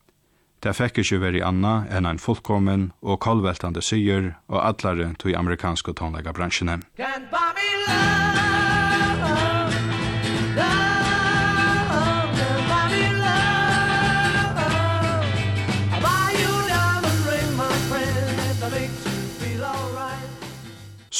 Det 0.63 0.77
fikk 0.79 1.01
ikkje 1.03 1.19
veri 1.19 1.41
anna 1.43 1.89
enn 1.91 2.07
ein 2.07 2.21
fullkommen 2.23 2.93
og 3.03 3.19
kolveltande 3.25 3.83
syr 3.83 4.37
og 4.47 4.61
atlare 4.63 5.11
til 5.19 5.35
amerikanske 5.35 5.97
tonleggarbranskene. 5.99 6.79
Can't 6.95 7.27
buy 7.35 7.51
me 7.59 7.67
love, 7.83 8.47
love. 9.27 10.93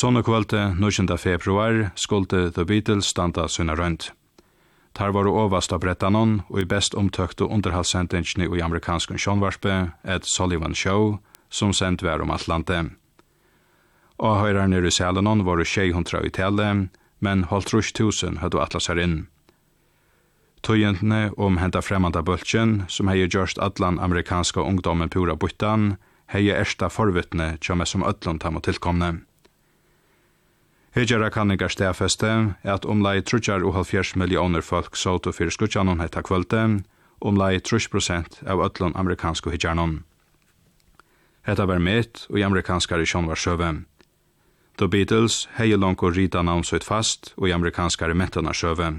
Sånne 0.03 0.25
kvalte 0.27 0.73
19. 0.75 1.13
februar 1.19 1.93
skulle 1.95 2.49
The 2.51 2.65
Beatles 2.67 3.07
standa 3.13 3.45
sunna 3.47 3.77
rundt. 3.79 4.09
Tar 4.93 5.13
var 5.13 5.27
ovast 5.27 5.73
av 5.73 5.81
brettanon 5.81 6.43
og 6.51 6.59
i 6.61 6.69
best 6.69 6.95
omtøkte 6.95 7.49
underhalssendingene 7.49 8.49
i 8.53 8.61
amerikanskun 8.61 9.21
sjånvarspe, 9.21 9.93
et 10.05 10.29
Sullivan 10.29 10.75
Show, 10.77 11.19
som 11.49 11.73
sendt 11.73 12.05
var 12.05 12.21
om 12.21 12.31
Atlante. 12.31 12.85
Og 14.21 14.39
høyrar 14.39 14.69
nere 14.69 14.89
i 14.89 14.95
Salenon 14.95 15.45
var 15.47 15.59
det 15.59 15.67
600 15.67 16.27
i 16.29 16.31
tale, 16.31 16.69
men 17.21 17.45
holdt 17.49 17.73
rush 17.73 17.95
tusen 17.97 18.39
høyde 18.43 18.61
atlasar 18.61 19.01
inn. 19.01 19.27
Tøyentene 20.63 21.33
om 21.37 21.57
henta 21.59 21.81
fremmanda 21.83 22.23
bultjen, 22.23 22.85
som 22.89 23.09
hei 23.11 23.25
gjørst 23.25 23.59
atlan 23.59 23.99
amerikanska 23.99 24.63
ungdommen 24.63 25.11
pura 25.11 25.35
byttan, 25.35 25.97
hei 26.31 26.47
ersta 26.55 26.91
forvittne 26.93 27.57
tja 27.59 27.75
som 27.85 28.05
ötlund 28.07 28.45
tam 28.45 28.61
og 28.61 28.69
tilkomne. 28.69 29.25
Hedjara 30.93 31.31
kanningar 31.31 31.73
stafeste 31.73 32.29
at 32.69 32.85
omlai 32.85 33.23
trutjar 33.25 33.63
og 33.65 33.73
halvfjers 33.79 34.11
millioner 34.21 34.61
folk 34.61 34.97
sautu 34.97 35.33
fyrir 35.33 35.55
skutjanon 35.55 36.03
hetta 36.05 36.21
kvölde, 36.21 36.83
omlai 37.25 37.61
trus 37.65 37.87
prosent 37.89 38.43
av 38.45 38.61
ötlun 38.61 38.93
amerikansku 38.95 39.49
hedjarnon. 39.51 40.03
Hetta 41.49 41.65
var 41.67 41.81
mitt 41.81 42.27
og 42.29 42.43
amerikanskar 42.45 43.01
i 43.01 43.09
sjón 43.09 43.31
var 43.31 43.41
sjøve. 43.41 43.71
The 44.77 44.89
Beatles 44.89 45.49
hei 45.57 45.73
langt 45.77 46.05
og 46.05 46.13
rita 46.17 46.43
navn 46.43 46.65
søyt 46.65 46.85
fast 46.85 47.33
og 47.39 47.49
i 47.49 47.57
amerikanskar 47.57 48.13
i 48.13 48.19
mentana 48.19 48.53
sjøve. 48.53 48.93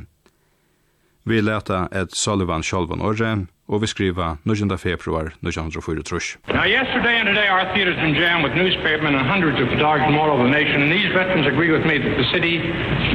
Vi 1.29 1.41
leta 1.41 1.87
et 1.91 2.17
Sullivan 2.17 2.65
sjolvan 2.65 3.05
orre, 3.05 3.45
og 3.67 3.81
vi 3.81 3.87
skriva 3.87 4.35
9. 4.43 4.77
februar 4.77 5.31
1904. 5.41 6.37
Now 6.53 6.65
yesterday 6.67 7.15
and 7.19 7.27
today 7.31 7.47
our 7.47 7.63
theater's 7.73 7.95
been 7.95 8.13
jammed 8.13 8.43
with 8.43 8.53
newspapermen 8.59 9.15
and 9.15 9.25
hundreds 9.25 9.59
of 9.63 9.67
dogs 9.79 10.03
from 10.03 10.15
all 10.19 10.29
over 10.31 10.43
the 10.43 10.51
nation 10.51 10.81
and 10.83 10.91
these 10.91 11.07
veterans 11.15 11.47
agree 11.47 11.71
with 11.71 11.85
me 11.85 11.97
that 11.97 12.15
the 12.17 12.27
city 12.35 12.59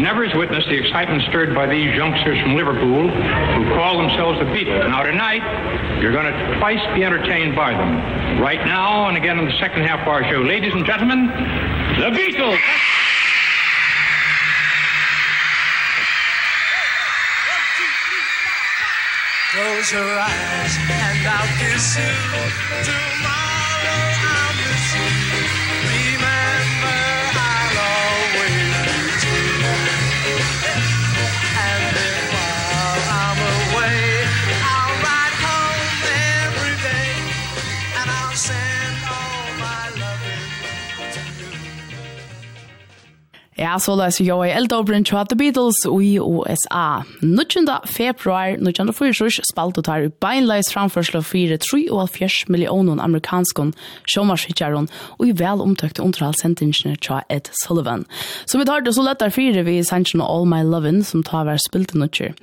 never 0.00 0.24
has 0.26 0.34
witnessed 0.34 0.68
the 0.68 0.78
excitement 0.82 1.22
stirred 1.28 1.54
by 1.54 1.66
these 1.66 1.94
youngsters 1.94 2.40
from 2.42 2.56
Liverpool 2.56 3.08
who 3.56 3.62
call 3.76 3.98
themselves 3.98 4.38
the 4.38 4.48
Beatles. 4.48 4.88
Now 4.88 5.02
tonight 5.02 5.44
you're 6.00 6.12
going 6.12 6.32
to 6.32 6.36
twice 6.58 6.82
be 6.96 7.04
entertained 7.04 7.54
by 7.54 7.72
them. 7.72 8.40
Right 8.40 8.64
now 8.64 9.08
and 9.08 9.16
again 9.16 9.38
in 9.38 9.44
the 9.44 9.58
second 9.60 9.82
half 9.84 10.00
of 10.00 10.08
our 10.08 10.24
show. 10.30 10.40
Ladies 10.40 10.72
and 10.72 10.86
gentlemen, 10.86 11.26
the 12.00 12.10
Beatles! 12.16 12.58
Close 19.50 19.92
your 19.92 20.04
eyes 20.04 20.76
and 20.90 21.26
I'll 21.26 21.48
kiss 21.56 21.96
you. 21.96 22.04
Tomorrow 22.84 24.12
I'll 24.28 24.47
Ja, 43.58 43.72
så 43.82 43.96
løs 43.98 44.20
jo 44.22 44.36
i 44.46 44.52
Eldobren 44.54 45.02
til 45.02 45.18
The 45.26 45.34
Beatles 45.34 45.80
i 45.90 46.12
USA. 46.22 47.02
19. 47.26 47.66
februar 47.90 48.52
1944 48.54 49.42
spalt 49.50 49.80
og 49.80 49.86
tar 49.88 50.04
i 50.06 50.12
beinleis 50.22 50.68
framførsel 50.70 51.18
av 51.18 51.26
4,3 51.26 52.46
millioner 52.54 53.02
amerikanskon 53.02 53.72
sjåmarskytjeren 54.06 54.86
og 55.16 55.24
i 55.26 55.34
vel 55.40 55.64
omtøkte 55.64 56.04
underhalsendingene 56.06 56.94
til 57.02 57.24
Ed 57.34 57.50
Sullivan. 57.64 58.04
Så 58.46 58.60
vi 58.60 58.68
tar 58.68 58.84
det 58.86 58.92
så 58.94 59.02
lett 59.02 59.18
der 59.24 59.34
fire 59.34 59.66
vi 59.66 59.80
sendingen 59.82 60.22
All 60.22 60.46
My 60.46 60.62
Lovin' 60.62 61.02
som 61.02 61.26
tar 61.26 61.48
hver 61.48 61.58
spilte 61.66 61.98
nødtjer. 61.98 62.38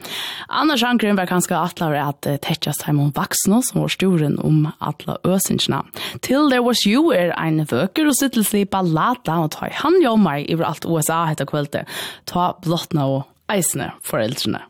Annars 0.51 0.83
ankeren 0.83 1.15
var 1.15 1.31
kanskje 1.31 1.55
atlaver 1.55 2.09
at 2.09 2.27
tettjas 2.43 2.83
Simon 2.83 3.15
Vaksno 3.15 3.61
som 3.63 3.85
var 3.85 3.95
storen 3.95 4.35
om 4.43 4.67
atla 4.83 5.15
øsingene. 5.23 5.79
Till 6.19 6.51
There 6.51 6.67
Was 6.67 6.83
You 6.83 7.15
er 7.15 7.31
en 7.39 7.63
vøker 7.63 8.11
og 8.11 8.19
sittelslig 8.19 8.67
ballata 8.67 9.39
og 9.45 9.53
tar 9.55 9.71
han 9.79 10.01
jo 10.03 10.17
meg 10.19 10.51
i 10.51 10.59
alt 10.59 10.83
USA 10.83 11.04
USA 11.05 11.25
hetta 11.25 11.45
kveldet, 11.45 11.87
ta 12.25 12.53
blottna 12.61 13.05
og 13.05 13.23
eisne 13.49 13.91
foreldrene. 14.03 14.61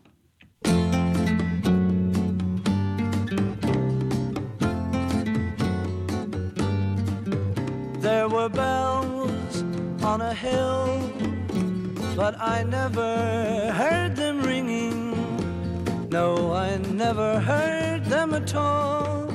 There 8.01 8.27
were 8.29 8.49
bells 8.49 9.63
on 10.03 10.21
a 10.21 10.33
hill 10.33 11.01
But 12.15 12.35
I 12.39 12.63
never 12.63 13.71
heard 13.73 14.15
them 14.15 14.41
ringing. 14.41 15.11
No, 16.09 16.53
I 16.53 16.77
never 16.77 17.39
heard 17.39 18.05
them 18.05 18.33
at 18.33 18.55
all 18.55 19.27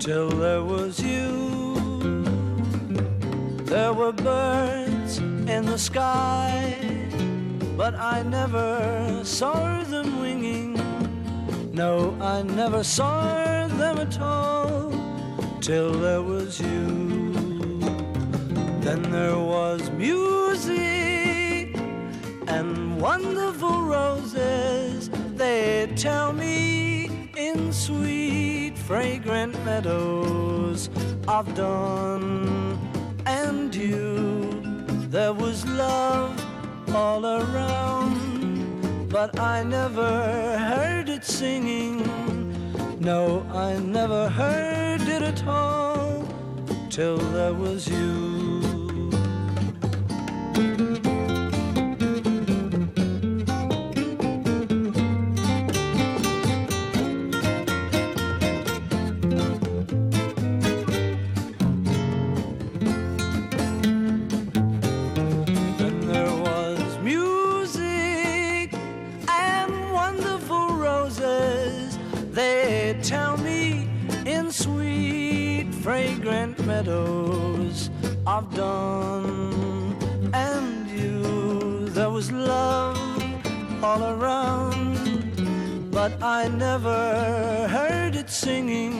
Till 0.00 0.30
there 0.30 0.64
was 0.64 1.00
you. 1.00 2.24
There 3.66 3.92
were 3.92 4.12
birds 4.12 5.20
in 5.48 5.64
the 5.64 5.78
sky 5.78 6.76
But 7.76 7.94
I 7.94 8.22
never 8.22 9.22
saw 9.24 9.82
them 9.84 10.20
winging. 10.20 10.74
No, 11.72 12.16
I 12.20 12.42
never 12.42 12.84
saw 12.84 13.66
them 13.66 13.98
at 13.98 14.20
all 14.20 14.92
Till 15.60 15.92
there 15.92 16.22
was 16.22 16.60
you. 16.60 17.78
Then 18.80 19.02
there 19.10 19.38
was 19.38 19.90
music 19.90 21.76
And 22.46 23.00
wonderful 23.00 23.82
roses. 23.82 25.08
They 25.34 25.90
tell 25.96 26.32
me 26.32 27.30
in 27.36 27.72
sweet 27.72 28.76
fragrant 28.76 29.54
meadows 29.64 30.90
Of 31.26 31.54
dawn 31.54 32.78
and 33.24 33.70
dew 33.70 34.67
there 35.10 35.32
was 35.32 35.64
love 35.66 36.34
all 36.94 37.24
around 37.24 39.08
but 39.08 39.40
I 39.40 39.62
never 39.62 40.58
heard 40.58 41.08
it 41.08 41.24
singing. 41.24 42.04
No 43.00 43.46
I 43.54 43.78
never 43.78 44.28
heard 44.28 45.00
it 45.00 45.22
at 45.22 45.46
all 45.46 46.28
till 46.90 47.16
there 47.16 47.54
was 47.54 47.88
you. 47.88 48.57
I've 78.38 78.54
done. 78.54 79.96
And 80.32 80.88
you 80.88 81.88
there 81.88 82.08
was 82.08 82.30
love 82.30 82.96
all 83.82 84.04
around. 84.04 85.90
But 85.90 86.22
I 86.22 86.46
never 86.46 87.66
heard 87.66 88.14
it 88.14 88.30
singing. 88.30 88.94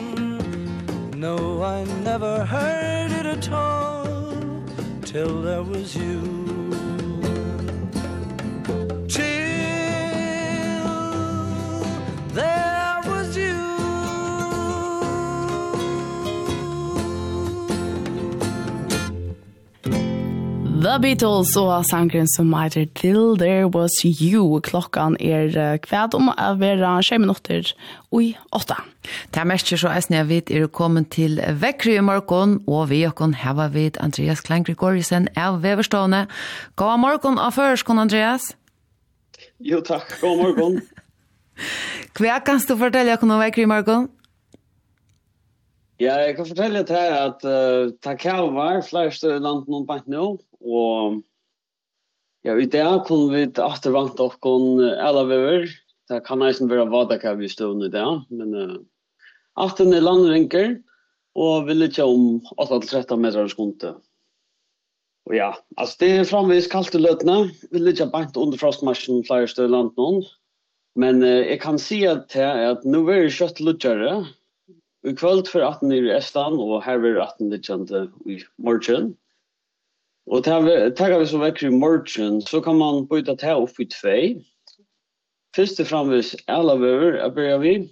No 1.17 1.63
I 1.63 1.85
never 2.03 2.43
heard 2.43 3.11
it 3.11 3.25
at 3.25 3.49
all 3.49 4.61
till 5.03 5.41
there 5.41 5.63
was 5.63 5.95
you. 5.95 6.38
The 20.79 20.93
Beatles 21.03 21.49
og 21.59 21.83
sangren 21.89 22.27
som 22.31 22.53
heter 22.55 22.85
Till 22.95 23.33
There 23.35 23.67
Was 23.67 23.97
You. 24.05 24.61
Klokkan 24.63 25.17
er 25.19 25.75
kvæd 25.83 26.15
om 26.15 26.29
å 26.31 26.53
være 26.55 26.93
20 27.03 27.19
minutter 27.19 27.71
i 28.15 28.29
8. 28.55 28.77
Det 29.27 29.41
er 29.41 29.49
mest 29.49 29.67
så 29.67 29.91
jeg 29.91 30.05
snøy 30.05 30.21
vidt 30.29 30.53
er 30.55 30.69
kommet 30.71 31.09
til 31.11 31.35
Vekry 31.35 31.97
i 31.99 32.05
morgen, 32.05 32.61
og 32.63 32.87
vi 32.93 33.01
og 33.09 33.17
kan 33.19 33.35
heve 33.35 33.67
vidt 33.73 33.99
Andreas 33.99 34.39
Klein-Gregorisen 34.47 35.27
av 35.35 35.59
Veverstående. 35.65 36.29
God 36.79 37.03
morgen 37.03 37.43
av 37.43 37.59
førskånd, 37.59 37.99
Andreas. 38.07 38.53
Jo, 39.59 39.83
takk. 39.83 40.15
God 40.21 40.45
morgen. 40.45 40.79
Hva 42.15 42.39
kan 42.39 42.63
du 42.63 42.77
fortelle 42.79 43.19
om 43.19 43.39
Vekry 43.43 43.67
i 43.67 43.73
morgen? 43.75 44.07
Ja, 45.99 46.21
jeg 46.23 46.37
kan 46.37 46.47
fortelle 46.47 46.87
til 46.87 46.95
at 47.19 47.43
uh, 47.43 47.91
det 47.91 48.19
kan 48.21 48.53
være 48.55 48.85
flest 48.87 49.27
land 49.27 49.67
noen 49.67 49.83
bant 49.83 50.07
nå 50.07 50.37
og 50.65 51.19
ja, 52.47 52.55
i 52.55 52.67
dag 52.71 53.03
kunne 53.07 53.33
vi 53.33 53.45
etter 53.47 53.95
vant 53.95 54.19
okkon 54.23 54.79
alle 54.79 55.25
vever. 55.27 55.65
Det 56.09 56.23
kan 56.25 56.39
nesten 56.41 56.69
være 56.71 56.87
hva 56.89 57.03
det 57.09 57.19
kan 57.21 57.37
vi 57.39 57.49
stående 57.51 57.89
i 57.89 57.93
det, 57.93 58.05
men 58.33 58.53
uh, 58.55 58.77
etter 59.65 59.91
er 59.93 60.05
landvinker, 60.05 60.77
og 61.37 61.67
vi 61.67 61.75
ikke 61.85 62.07
om 62.07 62.39
8-13 62.57 63.19
meter 63.21 63.51
skunte. 63.51 63.93
Og 65.29 65.35
ja, 65.37 65.51
altså 65.77 65.99
det 66.01 66.09
er 66.15 66.29
framvis 66.31 66.69
kaldt 66.71 66.95
i 66.97 67.03
løtene, 67.03 67.51
Vi 67.69 67.83
ikke 67.91 68.09
bant 68.09 68.37
under 68.39 68.57
frostmarsjen 68.57 69.21
flere 69.27 69.47
større 69.51 69.75
land 69.75 69.93
noen, 69.99 70.23
men 70.97 71.21
uh, 71.21 71.45
jeg 71.45 71.59
kan 71.61 71.77
si 71.77 72.01
at, 72.09 72.33
at 72.35 72.87
nå 72.87 73.03
er 73.09 73.27
det 73.27 73.35
kjøtt 73.35 73.61
luttjere, 73.61 74.23
i 75.07 75.13
kvöld 75.15 75.47
for 75.47 75.63
18 75.63 75.93
i 75.95 76.01
Estan, 76.11 76.57
og 76.59 76.81
her 76.83 76.99
er 76.99 77.21
18 77.23 77.53
litt 77.53 77.69
i 78.27 78.39
morgen. 78.57 79.13
Och 80.31 80.43
tar 80.43 81.19
vi 81.19 81.27
så 81.27 81.37
veckor 81.37 81.69
i 81.69 81.71
morgon 81.71 82.41
så 82.41 82.61
kan 82.61 82.77
man 82.77 83.07
byta 83.07 83.35
till 83.35 83.49
off 83.49 83.79
i 83.79 83.85
två. 83.85 84.41
Först 85.55 85.79
och 85.79 85.87
framvis 85.87 86.35
alla 86.45 86.73
över 86.73 87.17
att 87.17 87.35
börja 87.35 87.57
vi. 87.57 87.89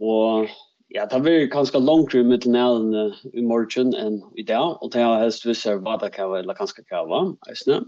Och 0.00 0.48
ja, 0.88 1.06
det 1.06 1.20
blir 1.20 1.46
ganska 1.46 1.78
långt 1.78 2.14
i 2.14 2.24
mitten 2.24 2.56
av 2.56 3.12
i 3.32 3.42
morgon 3.42 3.94
än 3.94 4.22
i 4.36 4.42
dag. 4.42 4.82
Och 4.82 4.90
det 4.90 5.00
har 5.00 5.18
helst 5.18 5.46
vissa 5.46 5.76
vadakava 5.76 6.38
eller 6.38 6.54
ganska 6.54 6.82
kava. 6.84 7.36
Eisne. 7.48 7.84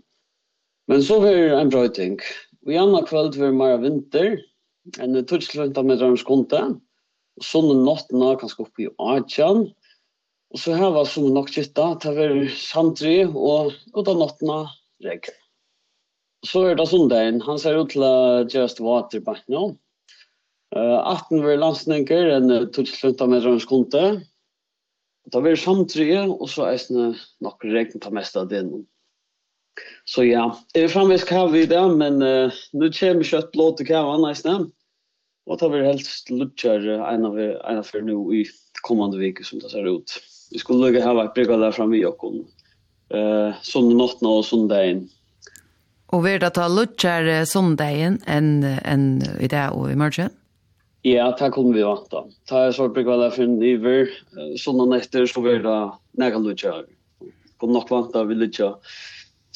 Men 0.87 1.03
så 1.03 1.21
blir 1.21 1.37
det 1.37 1.61
en 1.61 1.69
bra 1.69 1.88
ting. 1.88 2.19
Vi 2.61 2.77
andra 2.77 3.03
kväll 3.03 3.31
blir 3.31 3.43
det 3.43 3.53
mer 3.53 3.79
vinter. 3.79 4.41
En 4.99 5.27
tutslunta 5.27 5.83
med 5.83 5.99
drömskonta. 5.99 6.65
Och 7.37 7.45
sånne 7.45 7.85
nattene 7.85 8.37
kanskje 8.41 8.65
oppe 8.65 8.83
i 8.83 8.88
Adjan. 8.99 9.69
Og 10.53 10.61
så 10.61 10.75
her 10.77 10.91
var 10.93 11.07
som 11.09 11.31
nok 11.33 11.49
kytta, 11.49 11.95
det 12.03 12.12
var 12.17 12.35
samtry 12.61 13.23
og 13.25 13.73
utan 13.97 14.19
nottna 14.21 14.59
regn. 15.05 15.38
Så 16.45 16.67
er 16.67 16.77
det 16.77 16.88
sondagen, 16.91 17.38
han 17.47 17.61
ser 17.62 17.79
ut 17.79 17.93
til 17.95 18.05
å 18.05 18.43
gjøre 18.51 18.85
vater 18.85 19.23
på 19.25 19.37
nå. 19.53 19.62
Uh, 20.73 20.99
18 20.99 21.41
var 21.45 21.61
landsninger, 21.61 22.29
en 22.35 22.53
tutslunt 22.75 23.21
av 23.23 23.31
med 23.31 23.47
en. 23.47 24.21
Det 25.33 25.43
var 25.45 25.61
samtry, 25.61 26.09
og 26.19 26.49
så 26.51 26.67
er 26.73 26.83
det 26.88 27.07
nok 27.45 27.65
regn 27.65 28.03
på 28.03 28.12
mest 28.12 28.37
av 28.37 28.51
det 28.51 28.65
nå. 28.67 28.83
Så 30.05 30.27
ja, 30.27 30.51
det 30.75 30.83
er 30.83 30.93
fremvis 30.93 31.25
kav 31.25 31.55
i 31.57 31.65
det, 31.71 31.83
men 31.97 32.21
uh, 32.21 32.61
nå 32.77 32.91
kommer 32.99 33.29
kjøtt 33.29 33.57
låt 33.57 33.81
til 33.81 33.88
kavan, 33.88 34.27
nesten. 34.27 34.69
Og 35.49 35.59
det 35.59 35.71
var 35.73 35.88
helst 35.88 36.29
lutsjer 36.31 36.85
en 36.99 37.27
av, 37.31 37.38
en 37.41 37.81
av 37.81 37.87
for 37.87 38.05
nå 38.05 38.19
i 38.37 38.45
kommande 38.87 39.19
vik 39.23 39.41
som 39.47 39.62
det 39.62 39.73
ser 39.73 39.88
ut 39.88 40.19
vi 40.53 40.61
skulle 40.61 40.87
lukka 40.87 41.05
hava 41.05 41.27
et 41.27 41.35
brygga 41.35 41.59
der 41.61 41.75
framme 41.75 41.99
i 41.99 42.05
okkom. 42.05 42.43
Uh, 43.12 43.53
sundag 43.65 43.99
natten 43.99 44.29
og 44.29 44.45
sundagen. 44.49 45.07
Og 46.12 46.25
vil 46.27 46.41
det 46.41 46.53
ta 46.57 46.69
lutsjer 46.69 47.25
lukkjær 47.25 47.77
dagen 47.81 48.19
enn 48.29 48.65
en 48.65 49.05
i 49.41 49.49
dag 49.49 49.77
og 49.77 49.91
i 49.93 49.97
morgen? 49.97 50.33
Ja, 51.03 51.33
det 51.35 51.51
kommer 51.55 51.75
vi 51.75 51.83
vant 51.83 52.11
da. 52.12 52.23
Det 52.49 52.59
er 52.59 52.75
så 52.77 52.88
brygga 52.93 53.17
der 53.19 53.33
for 53.35 53.43
i 53.43 53.73
iver. 53.75 54.12
Sundag 54.61 54.93
netter 54.93 55.27
så 55.27 55.43
vil 55.43 55.65
det 55.65 55.79
nega 56.21 56.38
lutsjer. 56.38 56.85
Kom 57.59 57.73
nok 57.73 57.91
vant 57.91 58.12
da 58.15 58.25
vi 58.29 58.37
lutsjer. 58.38 58.77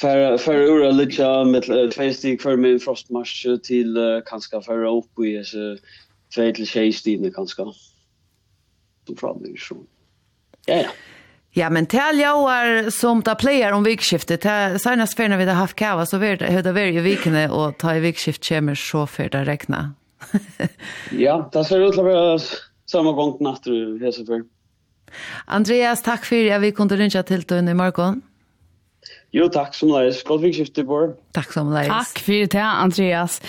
För 0.00 0.38
för 0.38 0.54
ura 0.54 0.90
lite 0.90 1.44
med 1.44 1.92
två 1.92 2.12
steg 2.12 2.42
för 2.42 2.56
min 2.56 2.80
frostmarsch 2.80 3.46
till 3.62 3.96
uh, 3.96 4.22
kanske 4.26 4.60
för 4.60 4.84
upp 4.84 5.18
i 5.24 5.44
så 5.44 5.76
två 6.34 6.52
till 6.52 6.66
sex 6.66 6.96
steg 6.96 7.34
kanske. 7.34 7.64
Då 9.04 9.16
framgår 9.16 9.56
så. 9.56 9.76
Ja, 10.66 10.74
ja. 10.74 10.88
Ja, 11.58 11.70
men 11.70 11.86
till 11.86 12.00
jag 12.20 12.92
som 12.92 13.22
ta 13.22 13.34
player 13.34 13.72
om 13.72 13.84
vikskiftet. 13.84 14.40
Ta 14.40 14.78
senast 14.78 15.16
för 15.16 15.28
när 15.28 15.36
vi 15.36 15.44
har 15.44 15.54
haft 15.54 15.76
kava 15.76 16.06
så 16.06 16.18
vet 16.18 16.38
det 16.38 16.46
hur 16.46 16.62
det 16.62 16.72
var 16.72 16.80
ju 16.80 17.00
vikne 17.00 17.48
och 17.48 17.78
ta 17.78 17.94
i 17.94 18.00
vikskift 18.00 18.48
kommer 18.48 18.74
så 18.74 19.06
för 19.06 19.28
det 19.28 19.44
räkna. 19.44 19.94
ja, 21.10 21.50
det 21.52 21.64
ser 21.64 21.80
ut 21.80 21.98
att 21.98 22.04
vara 22.04 22.38
samma 22.90 23.12
gång 23.12 23.36
natt 23.40 23.62
du 23.64 24.00
hälsar 24.02 24.24
för. 24.24 24.42
Andreas, 25.44 26.02
tack 26.02 26.24
för 26.24 26.50
att 26.50 26.62
vi 26.62 26.72
kunde 26.72 26.96
ringa 26.96 27.22
till 27.22 27.42
dig 27.42 27.58
i 27.58 27.74
morgon. 27.74 28.22
Jo, 29.30 29.48
tack 29.48 29.74
som 29.74 29.88
läs. 29.88 30.24
Gott 30.24 30.40
vikskiftet 30.40 30.86
på. 30.86 31.14
Tack 31.32 31.52
som 31.52 31.72
läs. 31.72 31.88
Tack 31.88 32.18
för 32.18 32.46
det, 32.46 32.62
Andreas. 32.62 33.42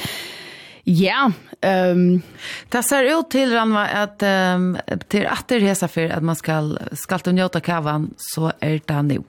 Ja, 0.87 1.31
ehm 1.61 2.21
det 2.69 2.83
ser 2.83 3.19
ut 3.19 3.29
till 3.29 3.51
Ranva 3.53 3.87
att 3.87 4.23
um, 4.23 4.77
till 5.07 5.27
att 5.27 5.47
det 5.47 5.59
resa 5.59 5.87
för 5.87 6.09
att 6.09 6.23
man 6.23 6.35
skall 6.35 6.79
skall 6.91 7.19
ta 7.19 7.31
njuta 7.31 7.59
kavan 7.59 8.13
så 8.17 8.51
är 8.59 8.81
det 8.85 9.01
nu. 9.01 9.21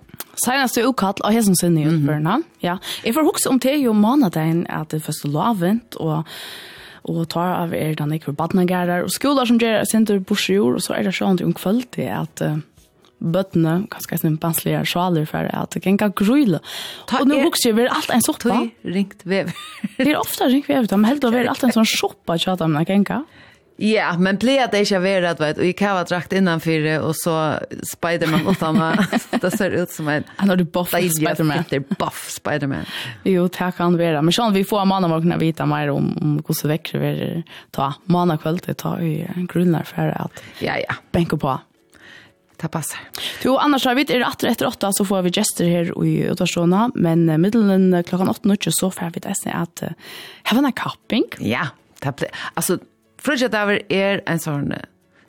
Senast 0.45 0.77
är 0.77 0.89
ukall 0.89 1.15
och 1.25 1.33
hesen 1.33 1.57
sen 1.57 1.79
i 1.79 1.99
Bernard. 2.07 2.43
Ja, 2.59 2.79
jag 3.05 3.15
får 3.15 3.23
huxa 3.23 3.51
om 3.51 3.59
det 3.59 3.73
ju 3.73 3.93
månaden 3.93 4.67
att 4.69 4.89
det 4.89 5.01
första 5.01 5.29
lovent 5.29 5.95
och 5.95 6.27
og 7.09 7.29
tar 7.29 7.55
av 7.63 7.75
er 7.75 7.95
den 7.95 8.13
ikke 8.13 8.25
for 8.25 8.33
badnagærer 8.33 9.03
og 9.03 9.11
skoler 9.11 9.49
som 9.49 9.59
gjør 9.59 9.85
sin 9.89 10.07
tur 10.07 10.19
borsjord, 10.19 10.75
og 10.75 10.83
så 10.83 10.95
er 10.95 11.07
det 11.07 11.15
sånn 11.15 11.41
om 11.45 11.55
kvöld 11.57 11.89
til 11.95 12.11
at 12.13 12.43
uh, 12.45 12.59
bøttene, 13.19 13.81
kanskje 13.93 14.21
sin 14.23 14.39
banslige 14.41 14.85
sjaler 14.89 15.27
for 15.29 15.49
at 15.51 15.75
det 15.75 15.83
kan 15.85 15.99
grøyle. 15.99 16.63
Og 17.19 17.27
nå 17.29 17.43
husker 17.47 17.71
jeg, 17.71 17.79
vi 17.79 17.87
er 17.87 17.93
alt 17.95 18.15
en 18.15 18.25
soppa. 18.25 18.63
Tøy, 18.63 18.95
ringt 18.95 19.27
vev. 19.29 19.53
det 19.99 20.13
er 20.13 20.21
ofte 20.21 20.49
ringt 20.51 20.71
vev, 20.71 20.89
men 20.95 21.11
helt 21.11 21.27
og 21.27 21.35
vi 21.35 21.43
er 21.43 21.53
alt 21.53 21.67
en 21.67 21.75
sånn 21.75 21.89
soppa 21.89 22.39
tjata 22.39 22.69
men 22.69 22.85
jeg 22.85 23.05
kan 23.07 23.27
Ja, 23.79 24.09
men 24.19 24.41
ble 24.43 24.57
at 24.59 24.73
det 24.75 24.81
ikke 24.89 24.99
er 25.07 25.25
at 25.29 25.39
vet, 25.39 25.59
og 25.61 25.67
jeg 25.69 25.77
kava 25.79 26.03
drakt 26.03 26.33
det 26.35 26.41
og 26.99 27.13
så 27.15 27.35
Spider-Man 27.87 28.49
åtta 28.51 28.73
meg, 28.75 29.05
det 29.39 29.53
ser 29.55 29.77
ut 29.77 29.93
som 29.95 30.11
en... 30.11 30.27
Han 30.41 30.51
har 30.51 30.59
du 30.59 30.65
buff 30.67 30.91
Spider-Man. 30.91 31.63
Det 31.71 31.79
er 31.79 32.01
buff 32.01 32.25
Spider-Man. 32.35 32.91
Jo, 33.23 33.47
det 33.47 33.71
kan 33.79 33.95
være. 33.99 34.25
Men 34.27 34.35
sånn, 34.35 34.57
vi 34.57 34.65
får 34.67 34.83
mannen 34.91 35.15
vår 35.15 35.23
kunne 35.23 35.39
vita 35.39 35.67
mer 35.71 35.93
om, 35.95 36.11
om 36.19 36.35
hvordan 36.41 36.73
vekker 36.75 37.05
vi 37.05 37.15
ta 37.71 37.93
manna 38.11 38.35
kvöld, 38.43 38.67
ta 38.83 38.97
i 38.99 39.23
grunnlar 39.47 39.87
for 39.87 40.11
at... 40.11 40.43
Ja, 40.59 40.75
ja. 40.83 40.99
Benke 41.15 41.39
på 41.39 41.55
det 42.59 42.69
passa. 42.73 42.99
Jo, 43.45 43.57
annars 43.63 43.87
har 43.87 43.97
vi 43.99 44.05
er 44.11 44.25
atter 44.27 44.51
etter 44.51 44.69
åtta, 44.69 44.91
så 44.95 45.07
får 45.07 45.27
vi 45.29 45.35
gester 45.39 45.69
her 45.71 45.91
i 46.05 46.15
Utorsjona, 46.31 46.89
men 46.99 47.27
middelen 47.41 47.93
klockan 48.09 48.31
åtta 48.33 48.51
nødt, 48.51 48.69
så 48.75 48.91
får 48.95 49.15
vi 49.15 49.25
det 49.27 49.35
at 49.55 49.83
uh, 49.87 50.15
have 50.51 50.63
en 50.63 50.73
kapping. 50.73 51.27
Ja, 51.39 51.71
det 52.03 52.15
ble, 52.19 52.31
altså, 52.59 52.81
frugjedaver 53.23 53.83
er 53.95 54.23
en 54.31 54.43
sånn, 54.43 54.73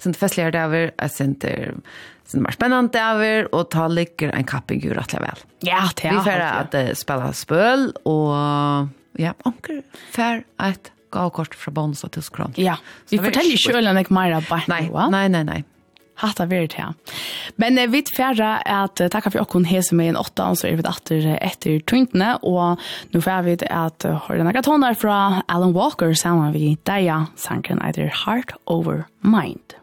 sånn 0.01 0.17
festligere 0.17 0.55
daver, 0.57 0.91
jeg 0.95 1.15
center 1.15 1.81
sånn 2.29 2.45
mer 2.45 2.53
spennende 2.57 2.93
daver, 2.93 3.49
og 3.53 3.69
ta 3.73 3.87
ligger 3.89 4.33
en 4.33 4.47
kapping 4.49 4.81
jo 4.85 4.93
rettelig 4.97 5.25
vel. 5.25 5.43
Ja, 5.65 5.87
det 5.97 6.09
er. 6.09 6.17
Vi 6.17 6.25
får 6.29 6.45
at 6.49 6.77
uh, 6.77 6.93
spille 6.97 7.33
spøl, 7.37 7.91
og 8.09 9.19
ja, 9.19 9.35
anker, 9.49 9.83
fer 10.13 10.45
et 10.65 10.93
gavkort 11.13 11.55
fra 11.57 11.73
bonus 11.73 12.05
og 12.05 12.13
tuskron. 12.13 12.53
Ja, 12.61 12.77
vi 13.09 13.17
forteller 13.21 13.55
ikke 13.55 13.73
själva 13.73 14.01
ikke 14.01 14.15
mer 14.17 14.37
av 14.37 14.49
bare. 14.49 14.69
Nei, 14.69 14.85
nei, 15.13 15.27
nei, 15.33 15.43
nei 15.47 15.61
hatt 16.21 16.39
av 16.43 16.51
verit 16.51 16.77
her. 16.79 16.93
Men 17.61 17.77
eh, 17.77 17.89
vi 17.89 18.03
færre 18.15 18.55
er 18.59 18.85
at 18.85 19.01
uh, 19.01 19.09
takk 19.11 19.29
for 19.29 19.43
okken 19.43 19.67
hese 19.69 19.95
med 19.95 20.13
en 20.13 20.19
åtta, 20.19 20.49
och 20.49 20.57
så 20.57 20.67
är 20.67 20.77
vi 20.77 20.83
etter, 20.89 21.37
efter 21.41 21.79
tøyntene, 21.79 22.35
Och 22.41 22.79
nu 23.11 23.21
får 23.21 23.41
vi 23.41 23.57
att 23.69 24.05
uh, 24.05 24.19
høyre 24.27 24.43
noen 24.43 24.63
toner 24.63 24.93
fra 24.93 25.43
Alan 25.47 25.73
Walker 25.73 26.13
sammen 26.13 26.51
med 26.51 26.77
Daya 26.83 27.27
sangen 27.35 27.81
etter 27.81 28.11
Heart 28.25 28.53
Over 28.65 29.05
Mind. 29.21 29.75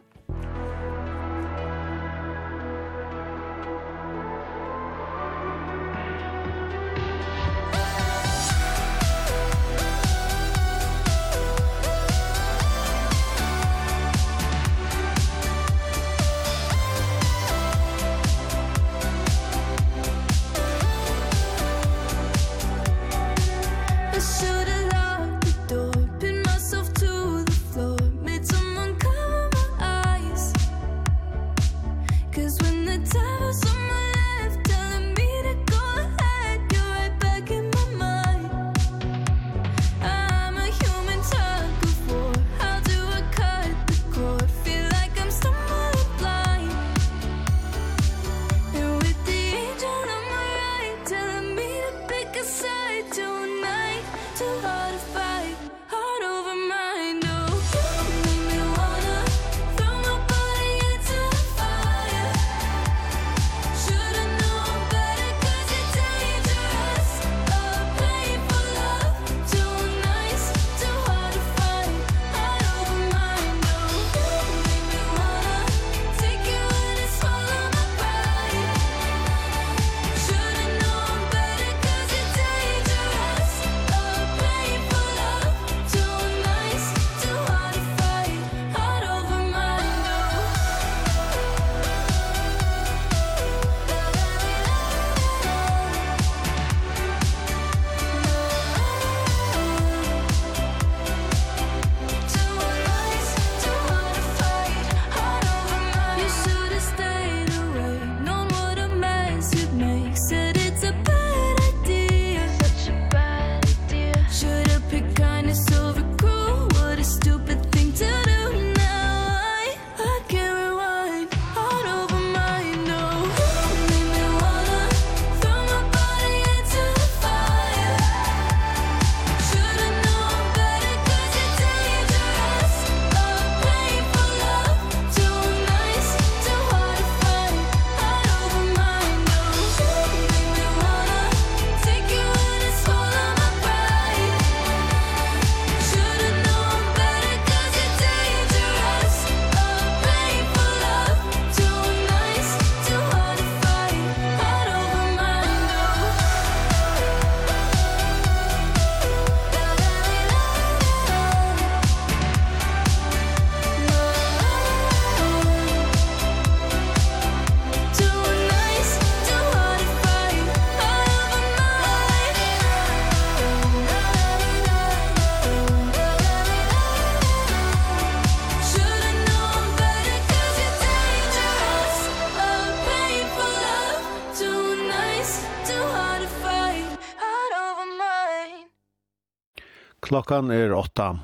klokkan 190.16 190.50
er 190.50 190.72
åtta. 190.72 191.18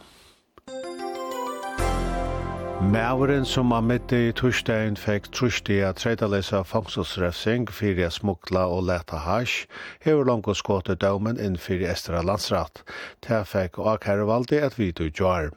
Mæveren 2.82 3.44
som 3.44 3.70
han 3.70 3.84
mitt 3.86 4.10
i 4.12 4.32
torsdagen 4.34 4.96
fikk 4.98 5.28
trusdi 5.30 5.76
at 5.86 6.00
tredalesa 6.02 6.64
fangselsrefsing 6.66 7.68
fyrir 7.70 8.10
smukla 8.10 8.64
og 8.66 8.88
leta 8.88 9.20
hash, 9.22 9.68
hever 10.02 10.26
langt 10.26 10.48
og 10.50 10.58
skåte 10.58 10.96
daumen 10.98 11.38
inn 11.38 11.54
fyrir 11.54 11.92
estra 11.92 12.24
landsratt. 12.26 12.82
Ta 13.22 13.44
fikk 13.46 13.78
akhervaldi 13.78 14.58
at 14.66 14.80
vidu 14.80 15.06
jar. 15.14 15.52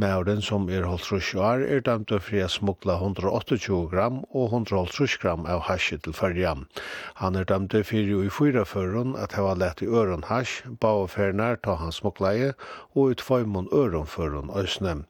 Mæveren 0.00 0.40
som 0.40 0.70
er 0.70 0.88
holdt 0.88 1.04
trus 1.10 1.34
er 1.36 1.84
dømt 1.84 2.14
fyrir 2.24 2.48
smukla 2.48 2.96
128 3.04 3.88
gram 3.92 4.24
og 4.32 4.56
130 4.56 5.18
gram 5.20 5.44
av 5.44 5.60
hash 5.68 5.92
til 5.92 6.16
fyrja. 6.16 6.56
Han 7.20 7.36
er 7.36 7.44
dømt 7.44 7.76
fyrir 7.84 8.24
i 8.24 8.32
fyra 8.32 8.64
førun 8.64 9.12
at 9.20 9.36
heva 9.36 9.52
let 9.54 9.82
i 9.82 9.86
øron 9.86 10.24
hash, 10.24 10.64
baufernar 10.80 11.60
ta 11.60 11.76
han 11.76 11.92
smuklaie 11.92 12.54
og 12.94 13.12
ut 13.12 13.20
feimun 13.20 13.68
øron 13.72 14.08
førun 14.08 14.48
òsne. 14.48 15.02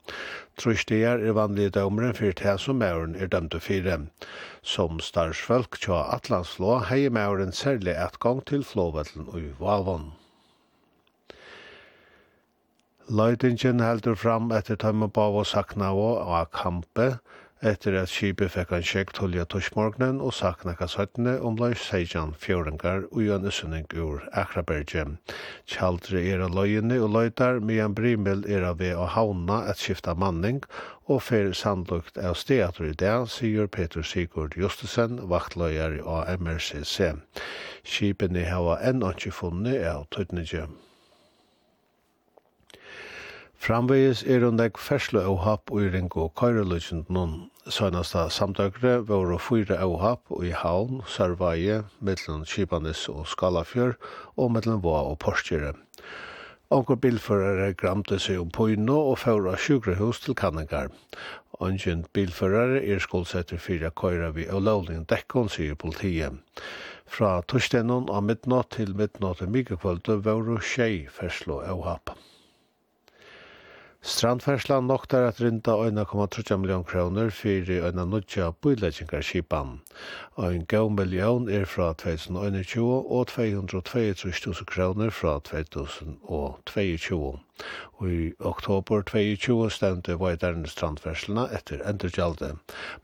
Trøystegar 0.60 1.22
er 1.24 1.32
vanlige 1.32 1.70
dømeren 1.70 2.14
for 2.14 2.34
det 2.38 2.54
som 2.60 2.76
mauren 2.82 3.14
er 3.16 3.30
dømt 3.32 3.54
fire. 3.64 3.98
Som 4.62 5.00
starsfølk 5.00 5.78
tja 5.80 6.02
Atlanslå 6.16 6.74
heier 6.90 7.10
mauren 7.10 7.52
særlig 7.56 7.94
etgang 7.96 8.42
til 8.46 8.64
flåvettelen 8.64 9.30
og 9.32 9.48
Valvån. 9.60 10.10
Løytingen 13.08 13.80
heldur 13.80 14.14
fram 14.14 14.52
etter 14.56 14.76
tømme 14.76 15.08
på 15.08 15.24
å 15.40 15.44
sakna 15.48 15.90
og 15.96 16.20
av 16.22 16.50
kampe, 16.54 17.08
etter 17.62 17.94
at 18.01 18.11
skipet 18.11 18.51
fikk 18.51 18.72
en 18.75 18.85
sjekk 18.87 19.12
tullja 19.14 19.44
torsmorgnen 19.46 20.18
og 20.25 20.35
sakna 20.35 20.75
kassettene 20.79 21.37
om 21.46 21.57
løy 21.61 21.77
seijan 21.79 22.35
fjøringar 22.42 23.05
og 23.12 23.20
gjønne 23.22 23.53
sunning 23.55 23.87
ur 23.94 24.25
Akraberge. 24.42 25.05
Kjaldre 25.70 26.22
er 26.27 26.42
av 26.42 26.57
løyene 26.59 26.98
og 26.98 27.14
løytar, 27.14 27.62
medan 27.62 27.94
Brimel 27.94 28.42
er 28.51 28.66
av 28.66 28.83
ved 28.83 28.98
å 28.98 29.07
havna 29.14 29.62
at 29.70 29.83
skifta 29.83 30.16
manning 30.18 30.62
og 31.07 31.22
fer 31.29 31.53
sandlukt 31.55 32.18
av 32.18 32.35
steater 32.40 32.90
i 32.90 32.94
det, 32.98 33.14
sier 33.31 33.70
Peter 33.70 34.03
Sigurd 34.03 34.59
Justesen, 34.59 35.20
vaktløyar 35.31 36.01
av 36.03 36.31
MRCC. 36.42 37.12
Skipene 37.87 38.46
hava 38.51 38.81
enn 38.83 39.07
ikke 39.07 39.35
funnet 39.35 39.87
av 39.87 40.09
tøytningje. 40.11 40.66
Framvegis 43.62 44.25
er 44.27 44.42
hun 44.42 44.57
deg 44.59 44.75
fersle 44.75 45.20
og 45.31 45.44
happ 45.44 45.70
og 45.70 45.92
ringo 45.94 46.25
og 46.25 46.33
køyreløsjent 46.40 47.11
noen 47.14 47.44
Søgnasta 47.70 48.25
samtøkere 48.27 49.05
var 49.07 49.31
å 49.31 49.37
fyra 49.38 49.77
og 50.35 50.46
i 50.48 50.51
havn, 50.51 50.98
Sørveie, 51.07 51.85
mellom 52.03 52.42
Kibanis 52.42 53.05
og 53.12 53.29
Skalafjør, 53.31 53.94
og 54.35 54.51
mellom 54.57 54.81
Vå 54.83 54.94
og 55.12 55.20
Porskjøre. 55.22 55.70
Onkur 56.75 56.98
bilførere 56.98 57.68
gramte 57.79 58.18
seg 58.18 58.40
om 58.42 58.51
poino 58.51 58.96
og 59.12 59.20
føra 59.22 59.55
sjukrehus 59.55 60.25
til 60.25 60.35
Kanningar. 60.35 60.90
Ongen 61.62 62.03
bilførere 62.16 62.83
er 62.83 62.98
skuldsetter 63.05 63.62
fyra 63.62 63.92
køyre 63.94 64.33
vi 64.35 64.48
ulovlig 64.51 64.98
dekkon, 65.07 65.53
sier 65.53 65.79
politiet. 65.79 66.35
Fra 67.07 67.42
torsdenon 67.46 68.11
av 68.11 68.27
midnatt 68.27 68.75
til 68.75 68.96
midnatt 68.98 69.44
i 69.46 69.51
var 69.87 70.03
varu 70.27 70.59
tjei 70.59 71.07
ferslo 71.07 71.62
avhap. 71.62 72.16
Strandfærslan 74.02 74.88
noktar 74.90 75.28
at 75.28 75.40
rinda 75.40 75.70
1,3 75.70 76.56
million 76.56 76.84
kroner 76.84 77.30
fyrir 77.30 77.84
øyna 77.86 78.04
nutja 78.04 78.50
bøyleggingarskipan. 78.50 79.78
Og 80.34 80.54
gau 80.68 80.88
million 80.88 81.48
er 81.48 81.64
fra 81.64 81.92
2021 81.92 83.10
og 83.10 83.28
222.000 83.30 84.64
kroner 84.64 85.10
fra 85.10 85.38
2022. 85.38 87.38
Og 87.92 88.10
i 88.10 88.32
oktober 88.40 89.02
2020 89.02 89.70
stemte 89.70 90.18
Vajdaren 90.18 90.66
strandferslene 90.66 91.46
etter 91.54 91.86
endurgjalde. 91.86 92.56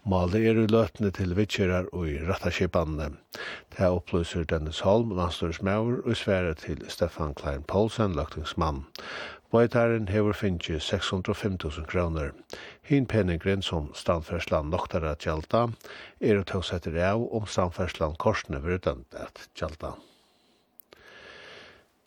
Mali 0.03 0.43
er 0.51 0.65
i 0.65 0.67
løpene 0.67 1.15
til 1.15 1.37
vitsjerar 1.39 1.87
og 1.93 2.11
i 2.11 2.19
rattaskipanne. 2.27 3.13
Det 3.77 3.87
opplyser 3.87 4.51
Dennis 4.51 4.81
Holm, 4.81 5.15
landstørsmauer, 5.15 6.03
og 6.05 6.17
svære 6.17 6.55
til 6.55 6.83
Stefan 6.91 7.39
Klein 7.39 7.63
Poulsen, 7.63 8.19
løktingsmann. 8.19 8.83
Vajtaren 9.51 10.09
hever 10.13 10.33
finnje 10.37 10.77
605.000 10.79 11.87
kroner. 11.89 12.33
Hinn 12.83 13.07
penningren 13.07 13.63
som 13.63 13.87
standferslan 13.95 14.75
at 14.75 15.25
tjalta 15.25 15.63
er 16.21 16.37
å 16.37 16.45
tåsetter 16.45 16.99
av 17.01 17.25
om 17.33 17.47
standferslan 17.47 18.19
korsne 18.21 18.61
vrudant 18.61 19.15
at 19.17 19.49
tjalta. 19.55 19.95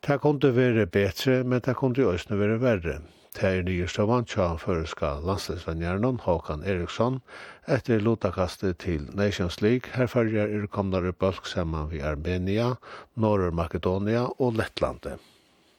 Det 0.06 0.20
kunne 0.22 0.54
være 0.54 0.86
bedre, 0.86 1.44
men 1.44 1.62
det 1.66 1.76
kunne 1.82 2.06
også 2.06 2.38
være 2.38 2.62
verre. 2.62 3.02
Det 3.34 3.48
er 3.48 3.66
nye 3.66 3.88
støvann 3.88 4.26
tja 4.30 4.52
føreska 4.62 5.12
landsleisvenjernon 5.26 6.22
Håkan 6.22 6.66
Eriksson 6.68 7.22
etter 7.66 8.02
lotakastet 8.04 8.82
til 8.86 9.10
Nations 9.18 9.62
League 9.62 9.96
her 9.96 10.10
følger 10.12 10.52
er 10.52 10.68
komnare 10.68 11.14
bølg 11.14 11.48
saman 11.48 11.90
vi 11.90 12.06
Armenia, 12.06 12.76
Norr-Makedonia 13.16 14.28
og 14.38 14.60
Lettlandet 14.60 15.31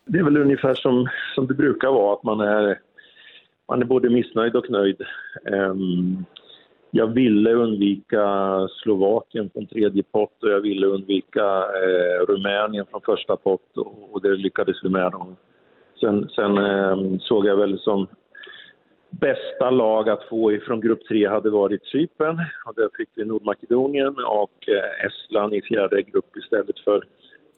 det 0.04 0.18
är 0.18 0.22
väl 0.22 0.36
ungefär 0.36 0.74
som, 0.74 1.08
som 1.34 1.46
det 1.46 1.54
brukar 1.54 1.88
vara 1.88 2.12
att 2.12 2.22
man 2.22 2.40
är, 2.40 2.78
man 3.68 3.82
är 3.82 3.86
både 3.86 4.10
missnöjd 4.10 4.56
och 4.56 4.70
nöjd. 4.70 5.02
Um, 5.44 6.24
jag 6.90 7.06
ville 7.06 7.52
undvika 7.52 8.24
Slovakien 8.82 9.50
från 9.50 9.66
tredje 9.66 10.02
pott 10.02 10.42
och 10.42 10.50
jag 10.50 10.60
ville 10.60 10.86
undvika 10.86 11.44
eh, 11.58 12.26
Rumänien 12.28 12.86
från 12.90 13.00
första 13.00 13.36
pott 13.36 13.76
och, 13.76 14.14
och 14.14 14.22
det 14.22 14.36
lyckades 14.36 14.84
vi 14.84 14.88
med 14.88 15.12
dem. 15.12 15.36
Sen, 16.00 16.28
sen 16.28 16.58
eh, 16.58 17.18
såg 17.20 17.46
jag 17.46 17.56
väl 17.56 17.78
som 17.78 18.06
bästa 19.10 19.70
lag 19.70 20.08
att 20.08 20.28
få 20.28 20.52
ifrån 20.52 20.80
grupp 20.80 21.08
3 21.08 21.28
hade 21.28 21.50
varit 21.50 21.84
Cypern 21.84 22.40
och 22.66 22.74
där 22.76 22.88
fick 22.96 23.08
vi 23.14 23.24
Nordmakedonien 23.24 24.16
och 24.26 24.68
eh, 24.68 25.06
Estland 25.06 25.54
i 25.54 25.62
fjärde 25.62 26.02
grupp 26.02 26.36
istället 26.36 26.78
för 26.78 27.04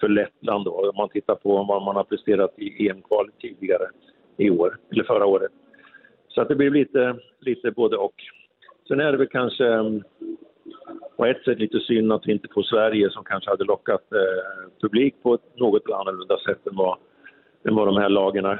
för 0.00 0.08
Lettland 0.08 0.64
då, 0.64 0.90
om 0.90 0.96
man 0.96 1.08
tittar 1.08 1.34
på 1.34 1.62
vad 1.62 1.82
man 1.82 1.96
har 1.96 2.04
presterat 2.04 2.58
i 2.58 2.88
EM-kvalet 2.88 3.34
tidigare 3.40 3.86
i 4.36 4.50
år, 4.50 4.78
eller 4.90 5.04
förra 5.04 5.26
året. 5.26 5.52
Så 6.28 6.40
att 6.40 6.48
det 6.48 6.54
blir 6.54 6.70
lite, 6.70 7.16
lite 7.40 7.70
både 7.70 7.96
och. 7.96 8.14
Sen 8.88 9.00
är 9.00 9.12
det 9.12 9.18
väl 9.18 9.28
kanske 9.28 9.64
på 11.16 11.26
ett 11.26 11.44
sätt 11.44 11.58
lite 11.58 11.80
synd 11.80 12.12
att 12.12 12.26
vi 12.26 12.32
inte 12.32 12.48
får 12.54 12.62
Sverige 12.62 13.10
som 13.10 13.24
kanske 13.24 13.50
hade 13.50 13.64
lockat 13.64 14.12
eh, 14.12 14.70
publik 14.80 15.14
på 15.22 15.34
ett 15.34 15.58
något 15.58 15.90
annorlunda 15.90 16.38
sätt 16.38 16.66
än 16.66 16.76
vad, 16.76 16.98
än 17.68 17.74
vad 17.74 17.88
de 17.88 17.96
här 17.96 18.08
lagarna 18.08 18.58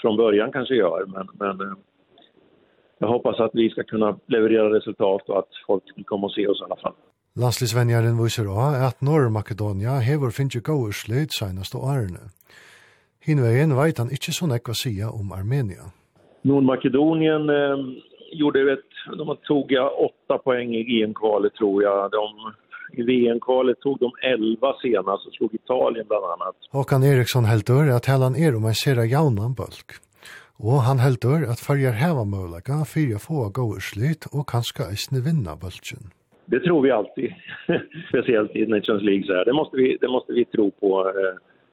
från 0.00 0.16
början 0.16 0.52
kanske 0.52 0.74
gör. 0.74 1.06
Men, 1.06 1.28
men 1.32 1.68
eh, 1.68 1.76
jag 2.98 3.08
hoppas 3.08 3.40
att 3.40 3.50
vi 3.54 3.70
ska 3.70 3.82
kunna 3.82 4.18
leverera 4.26 4.74
resultat 4.74 5.28
och 5.28 5.38
att 5.38 5.48
folk 5.66 6.06
kommer 6.06 6.26
att 6.26 6.32
se 6.32 6.46
oss 6.46 6.60
i 6.60 6.64
alla 6.64 6.76
fall. 6.76 6.94
Landslisvenjaren 7.36 8.16
viser 8.16 8.48
også 8.48 8.86
at 8.86 9.02
Norr-Makedonia 9.04 9.98
hever 10.00 10.30
finnes 10.32 10.62
gode 10.64 10.94
slit 10.96 11.36
og 11.42 11.82
årene. 11.84 12.30
Hinveien 13.26 13.74
vet 13.76 13.98
han 13.98 14.12
ikke 14.14 14.32
sånn 14.32 14.54
ekva 14.56 14.72
sida 14.72 15.10
om 15.10 15.32
Armenia. 15.36 15.90
Nordmakedonien 16.46 17.50
eh, 17.50 17.82
gjorde 18.38 18.62
ett, 18.72 18.88
de 19.18 19.36
tog 19.48 19.72
ja, 19.72 19.84
åtta 19.90 20.38
poäng 20.38 20.74
i 20.74 20.82
VM-kvalet 20.88 21.54
tror 21.54 21.82
jag. 21.82 22.10
De, 22.10 22.24
I 23.00 23.02
VM-kvalet 23.02 23.80
tog 23.80 23.98
de 23.98 24.10
elva 24.22 24.72
senast 24.82 25.26
och 25.26 25.32
slog 25.32 25.54
Italien 25.54 26.06
bland 26.08 26.24
annat. 26.24 26.56
Håkan 26.70 27.04
Eriksson 27.04 27.44
heldur 27.44 27.90
at 27.90 28.06
Hellan 28.06 28.36
er 28.36 28.56
om 28.56 28.64
en 28.64 28.74
sera 28.74 29.04
jaunan 29.04 29.54
bulk. 29.54 29.98
Og 30.56 30.86
han 30.88 31.02
heldur 31.04 31.44
at 31.50 31.60
fyrjar 31.60 31.98
heva 32.00 32.24
mølaka 32.24 32.84
fyrir 32.88 33.18
få 33.18 33.50
slit 33.80 34.24
og 34.32 34.46
kanska 34.46 34.88
eisne 34.88 35.20
vinna 35.20 35.56
bulken. 35.56 36.15
Det 36.46 36.60
tror 36.60 36.82
vi 36.82 36.90
alltid, 36.90 37.34
speciellt 38.08 38.56
i 38.56 38.66
Nations 38.66 39.02
League. 39.02 39.26
Så 39.26 39.34
här. 39.34 39.44
Det, 39.44 39.52
måste 39.52 39.76
vi, 39.76 39.98
det 40.00 40.08
måste 40.08 40.32
vi 40.32 40.44
tro 40.44 40.70
på. 40.70 41.12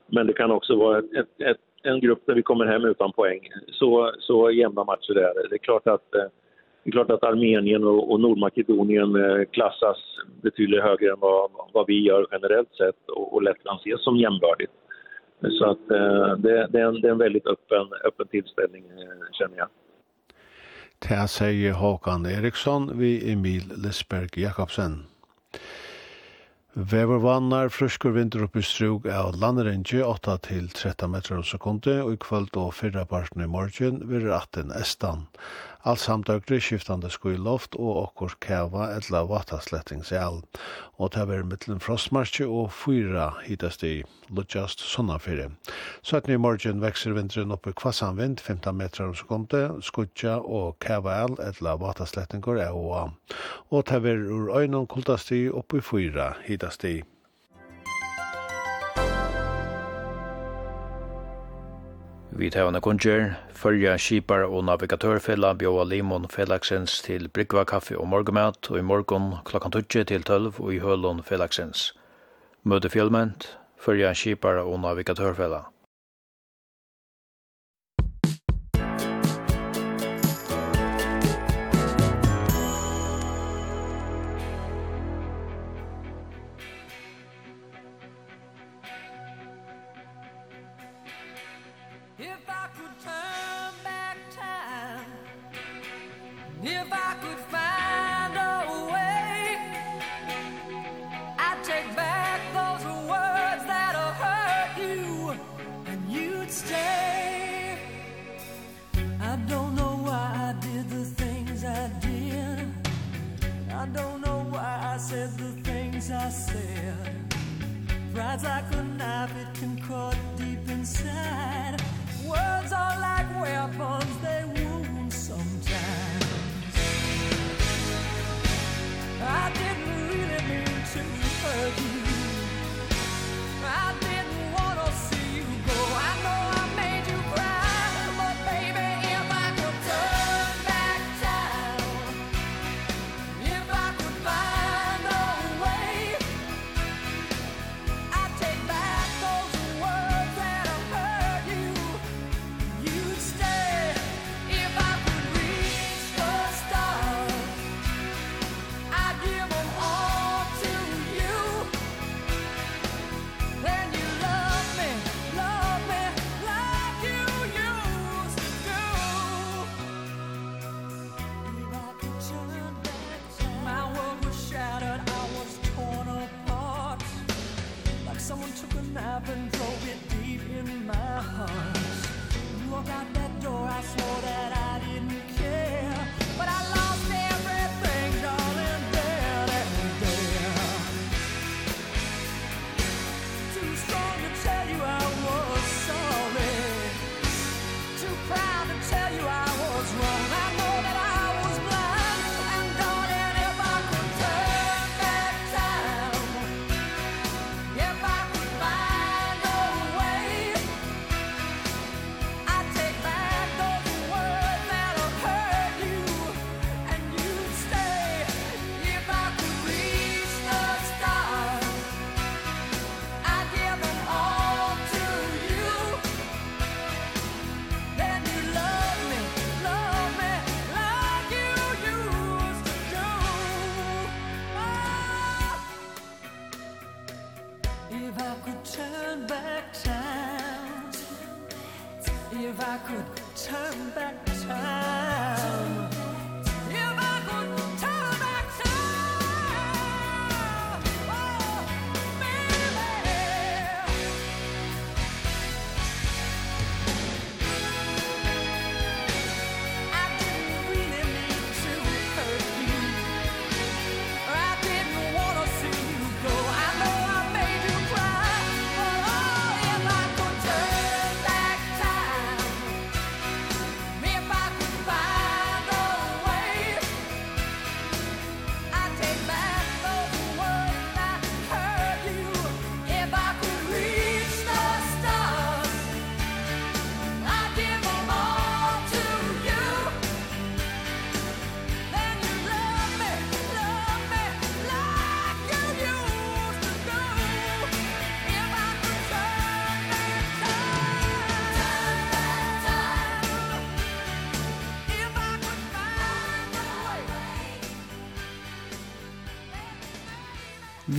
Men 0.07 0.27
det 0.27 0.33
kan 0.33 0.51
också 0.51 0.75
vara 0.75 0.99
ett, 0.99 1.41
ett, 1.41 1.57
en 1.83 1.99
grupp 1.99 2.25
där 2.25 2.35
vi 2.35 2.41
kommer 2.41 2.65
hem 2.65 2.85
utan 2.85 3.11
poäng. 3.11 3.49
Så, 3.67 4.11
så 4.19 4.51
jämna 4.51 4.83
matcher 4.83 5.13
där. 5.13 5.49
Det 5.49 5.55
är 5.55 5.57
klart 5.57 5.87
att, 5.87 6.11
det 6.83 6.89
är 6.89 6.91
klart 6.91 7.11
att 7.11 7.23
Armenien 7.23 7.83
och, 7.83 8.11
och 8.11 8.19
Nordmakedonien 8.19 9.45
klassas 9.51 9.97
betydligt 10.41 10.83
högre 10.83 11.11
än 11.11 11.19
vad, 11.19 11.51
vad 11.73 11.87
vi 11.87 12.01
gör 12.01 12.27
generellt 12.31 12.75
sett. 12.75 13.09
Och, 13.09 13.33
och 13.33 13.43
Lettland 13.43 13.79
ses 13.79 14.03
som 14.03 14.17
jämnbördigt. 14.17 14.71
Så 15.59 15.65
att, 15.65 15.87
det, 16.37 16.67
det, 16.69 16.79
är 16.79 16.85
en, 16.85 17.01
det 17.01 17.07
är 17.07 17.11
en 17.11 17.17
väldigt 17.17 17.47
öppen, 17.47 17.87
öppen 18.05 18.27
tillställning 18.27 18.83
känner 19.31 19.57
jag. 19.57 19.67
Det 21.03 21.25
sier 21.27 21.73
Håkan 21.75 22.23
Eriksson 22.25 22.85
vi 22.95 23.31
Emil 23.31 23.73
Lisberg 23.75 24.37
Jakobsen. 24.37 25.01
Vever 26.73 27.19
vannar 27.19 27.67
fruskur 27.69 28.15
vindur 28.15 28.45
oppi 28.45 28.63
strug 28.63 29.09
av 29.11 29.35
landrengi 29.35 29.99
8 29.99 30.37
til 30.47 30.69
13 30.71 31.11
meter 31.11 31.41
og 31.41 31.49
sekundi 31.49 31.97
og 31.99 32.13
i 32.15 32.21
kvöld 32.23 32.55
og 32.61 32.71
fyrra 32.77 33.03
parten 33.09 33.43
i 33.43 33.49
morgen 33.51 33.99
virur 34.07 34.31
18 34.37 34.71
estan. 34.79 35.27
Alt 35.83 35.99
samt 35.99 36.29
døgri 36.29 36.61
skiftande 36.63 37.09
skuiloft 37.11 37.73
og 37.75 37.97
okkur 37.99 38.37
kæva 38.45 38.85
etla 38.95 39.25
vattaslettingsjall. 39.27 40.37
Og 40.95 41.11
det 41.11 41.25
var 41.27 41.43
mittlen 41.49 41.83
frostmarsje 41.83 42.47
og 42.47 42.69
fyra 42.71 43.25
hitast 43.43 43.83
i 43.83 43.97
Lodjast 44.29 44.79
Sonnafyrre. 44.79 45.49
17. 46.01 46.31
i 46.31 46.39
morgen 46.39 46.79
vekser 46.79 47.17
vinteren 47.17 47.51
kvassan 47.75 48.15
vind, 48.17 48.39
15 48.39 48.77
meter 48.79 49.09
om 49.09 49.15
sekunde, 49.15 49.63
skutja 49.83 50.39
og 50.39 50.79
kæva 50.79 51.19
el 51.25 51.35
etla 51.49 51.75
vattaslettingur 51.75 52.63
er 52.63 52.71
og 52.71 53.11
Og 53.69 53.83
det 53.89 54.03
var 54.03 54.23
ur 54.31 54.55
øynon 54.55 54.87
kultast 54.87 55.31
i 55.31 55.49
oppe 55.49 55.81
fyra 55.81 56.37
hitast 56.47 56.83
i 56.83 57.01
Vi 62.33 62.49
tar 62.49 62.65
henne 62.65 62.79
kunnskjer, 62.81 63.35
følge 63.53 63.91
skipar 64.01 64.47
og 64.47 64.63
navigatørfella 64.65 65.51
bjåa 65.61 65.83
limon 65.85 66.23
felaksens 66.33 66.95
til 67.05 67.27
brygva 67.29 67.61
kaffe 67.69 67.93
og 67.93 68.07
morgemat, 68.09 68.71
og 68.71 68.79
i 68.79 68.81
morgon 68.81 69.35
klokkan 69.45 69.75
12 69.75 70.07
til 70.09 70.25
12 70.25 70.57
og 70.57 70.71
i 70.73 70.79
hølon 70.81 71.21
felaksens. 71.21 71.91
Møte 72.65 72.89
fjellment, 72.89 73.45
følge 73.77 74.09
skipar 74.17 74.63
og 74.63 74.79
navigatørfella. 74.81 75.61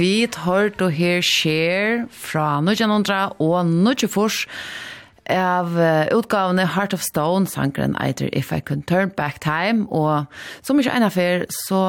vi 0.04 0.26
hørt 0.44 0.82
og 0.84 0.92
her 0.92 1.22
skjer 1.24 2.04
fra 2.12 2.58
1900 2.60 3.38
og 3.40 3.60
1940 3.64 4.44
av 5.32 5.70
utgavene 6.12 6.66
Heart 6.74 6.92
of 6.98 7.00
Stone, 7.00 7.48
sangren 7.48 7.94
eiter 7.96 8.28
If 8.36 8.52
I 8.52 8.60
Can 8.60 8.82
Turn 8.84 9.12
Back 9.16 9.40
Time, 9.40 9.86
og 9.88 10.26
som 10.60 10.80
ikke 10.80 10.92
ene 10.98 11.08
før, 11.08 11.46
så 11.48 11.80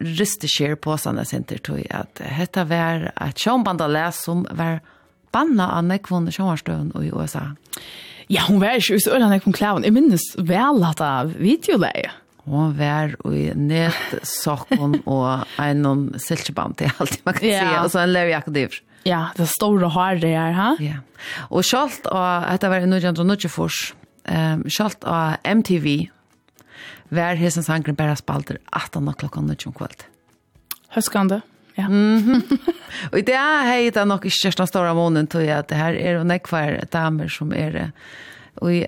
rister 0.00 0.48
skjer 0.48 0.78
på 0.80 0.96
Sanne 0.96 1.26
Sinter, 1.28 1.60
tog 1.60 1.82
at 1.92 2.22
dette 2.22 2.64
var 2.70 3.10
et 3.12 3.42
sjånband 3.44 3.84
av 3.84 3.92
les 3.92 4.22
som 4.24 4.46
var 4.56 4.80
banna 5.36 5.68
av 5.76 5.84
nekvån 5.84 6.30
sjånvarstøven 6.32 6.94
i 7.04 7.12
USA. 7.12 7.50
Ja, 8.32 8.46
hun 8.48 8.60
var 8.60 8.80
ikke 8.80 8.96
i 8.96 9.04
Sørlandet, 9.04 9.44
hun 9.44 9.56
klaven. 9.56 9.84
Jeg 9.84 9.96
minnes 9.96 10.24
vel 10.36 10.80
at 10.88 11.00
det 11.00 11.36
videoleie. 11.44 12.12
Og 12.48 12.58
han 12.58 12.76
var 12.78 13.14
i 13.34 13.46
nedsokken 13.54 15.00
og 15.14 15.46
en 15.60 16.04
silkeband, 16.20 16.78
det 16.80 16.90
er 16.90 17.16
man 17.26 17.36
kan 17.36 17.48
yeah. 17.48 17.60
si. 17.60 17.80
Og 17.82 17.90
så 17.92 18.04
en 18.04 18.14
levjakke 18.14 18.54
dyr. 18.54 18.78
Ja, 19.06 19.28
det 19.36 19.44
er 19.46 19.50
store 19.52 19.88
håret 19.94 20.26
her, 20.26 20.54
ha? 20.56 20.70
Ja. 20.82 21.00
Og 21.48 21.64
selv, 21.66 22.00
av, 22.10 22.48
dette 22.48 22.70
var 22.70 22.84
i 22.84 22.88
1994, 22.88 23.92
um, 24.28 24.64
selv 24.72 25.06
av 25.08 25.38
MTV, 25.46 26.08
var 27.14 27.38
hesen 27.40 27.64
sangren 27.64 27.96
bare 27.96 28.16
spalter 28.20 28.58
18 28.76 29.14
klokka 29.20 29.40
19 29.40 29.72
kvöld. 29.76 30.04
Høskande. 30.92 31.40
Ja. 31.78 31.88
Mm 31.88 32.18
-hmm. 32.18 32.58
og 33.12 33.18
i 33.18 33.22
det 33.22 33.38
hei 33.64 33.90
det 33.90 34.08
nok 34.08 34.24
ikke 34.24 34.36
største 34.36 34.66
store 34.66 34.94
månen, 34.94 35.26
tror 35.26 35.40
jeg, 35.40 35.58
at 35.58 35.68
det 35.68 35.78
her 35.78 35.94
er 35.94 36.18
jo 36.18 36.24
nekvar 36.24 36.84
damer 36.92 37.28
som 37.28 37.52
er, 37.52 37.90
og 38.56 38.74
i 38.74 38.86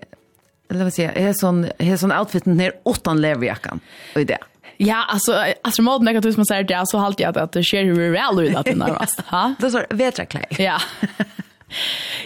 eller 0.71 0.85
vad 0.85 0.93
säger, 0.93 1.13
är 1.13 1.33
sån 1.33 1.67
är 1.79 1.97
sån 1.97 2.13
outfiten 2.13 2.57
ner 2.57 2.73
åttan 2.83 3.21
leverjackan. 3.21 3.81
Och 4.15 4.27
det. 4.27 4.39
Ja, 4.77 5.05
alltså 5.09 5.45
alltså 5.63 5.83
moden 5.83 6.09
är 6.09 6.29
att 6.29 6.37
man 6.37 6.47
säger 6.47 6.65
det 6.65 6.83
så 6.87 6.99
halt 6.99 7.21
jag 7.21 7.39
att 7.39 7.53
det 7.53 7.63
sker 7.63 7.85
hur 7.85 8.11
väl 8.11 8.41
ut 8.41 8.57
att 8.57 8.67
den 8.67 8.79
där 8.79 8.89
va. 8.89 9.07
Ha? 9.27 9.55
Det 9.59 9.71
så 9.71 9.83
vetraklä. 9.91 10.45
Ja. 10.59 10.81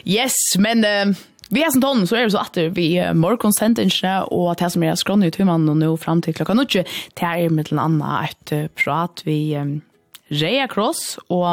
Yes, 0.04 0.32
men 0.58 0.78
uh, 0.78 1.16
vi 1.48 1.62
är 1.62 1.70
sån 1.70 1.82
ton 1.82 2.06
så 2.06 2.16
är 2.16 2.24
det 2.24 2.30
så 2.30 2.38
att 2.38 2.56
vi 2.56 3.00
uh, 3.00 3.14
morgonsentensen 3.14 4.22
och 4.22 4.52
att 4.52 4.60
här 4.60 4.68
som 4.68 4.82
är 4.82 4.94
skronny 4.94 5.26
ut 5.26 5.40
hur 5.40 5.44
man 5.44 5.78
nu 5.78 5.96
fram 5.96 6.22
till 6.22 6.34
klockan 6.34 6.56
9 6.56 6.84
det 7.14 7.26
här 7.26 7.38
är 7.38 7.50
med 7.50 7.72
en 7.72 7.78
annan 7.78 8.24
ett 8.24 8.74
prat 8.74 9.22
vi 9.24 9.56
um, 9.56 9.80
Rea 10.28 10.68
Cross 10.68 11.18
och 11.26 11.46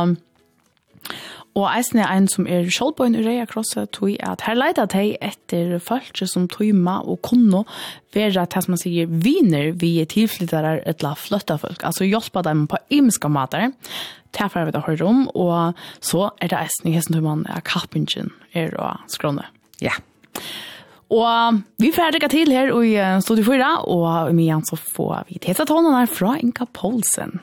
Og 1.58 1.66
eisen 1.68 2.00
er 2.00 2.08
en 2.14 2.30
som 2.32 2.46
er 2.48 2.70
sjålbøyen 2.72 3.18
i 3.20 3.24
Reia 3.26 3.46
Krosset, 3.50 3.92
tog 3.92 4.14
at 4.24 4.46
her 4.46 4.56
leida 4.56 4.86
de 4.92 5.18
etter 5.20 5.74
folk 5.84 6.22
som 6.24 6.48
tøyma 6.52 7.02
og 7.04 7.20
kunne 7.28 7.66
være 8.16 8.46
til 8.48 8.64
som 8.64 8.76
man 8.76 8.80
sier 8.80 9.12
viner 9.12 9.74
vi 9.82 9.98
er 10.00 10.08
tilflyttere 10.12 10.78
eller 10.88 11.20
flytta 11.20 11.60
folk. 11.60 11.84
Altså 11.88 12.08
hjelpa 12.08 12.46
dem 12.48 12.68
på 12.72 12.80
imiske 12.90 13.30
mater, 13.30 13.72
Det 14.32 14.48
er 14.56 14.66
vi 14.66 14.72
da 14.72 14.80
hører 14.80 15.04
om, 15.04 15.28
og 15.36 15.76
så 16.00 16.30
er 16.40 16.48
det 16.48 16.58
eisen 16.58 16.88
i 16.88 16.96
hesten 16.96 17.16
tøyman 17.16 17.46
er 17.50 17.60
kappingen 17.60 18.32
er 18.54 18.72
å 18.80 18.96
skråne. 19.12 19.44
Ja. 19.82 19.92
Og 21.12 21.60
vi 21.84 21.92
får 21.92 22.16
rekke 22.16 22.30
til 22.32 22.52
her 22.56 22.72
i 22.72 22.96
Studio 23.20 23.44
4, 23.44 23.72
og 23.92 24.32
med 24.34 24.46
igjen 24.46 24.64
så 24.64 24.80
får 24.80 25.28
vi 25.28 25.42
tesa 25.44 25.66
tonene 25.68 26.08
fra 26.08 26.38
Inka 26.40 26.70
Poulsen. 26.72 27.42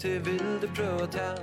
til 0.00 0.24
vil 0.24 0.60
du 0.62 0.68
prøve 0.74 1.02
å 1.02 1.06
ta 1.06 1.34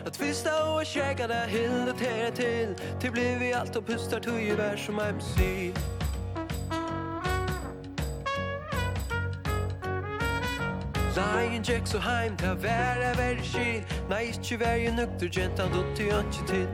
At 0.00 0.06
Att 0.06 0.16
fista 0.16 0.72
och 0.72 0.86
käka 0.86 1.26
där 1.26 1.46
hilda 1.46 1.92
till 1.92 2.32
til. 2.34 2.74
Til 3.00 3.10
blir 3.10 3.38
vi 3.38 3.52
allt 3.52 3.76
och 3.76 3.86
pustar 3.86 4.38
i 4.38 4.50
vær 4.50 4.76
som 4.76 5.00
MC 5.00 5.72
Lion 11.16 11.62
Jack 11.62 11.86
så 11.86 11.98
heim 11.98 12.36
ta 12.36 12.54
värre 12.54 13.14
värre 13.16 13.42
skil. 13.42 13.82
Nej, 14.10 14.26
inte 14.26 14.56
värre 14.56 14.90
nukter 14.90 15.28
gentan 15.28 15.72
dutt, 15.72 15.96
till 15.96 16.06
jag 16.06 16.24
til. 16.32 16.46
Till 16.46 16.68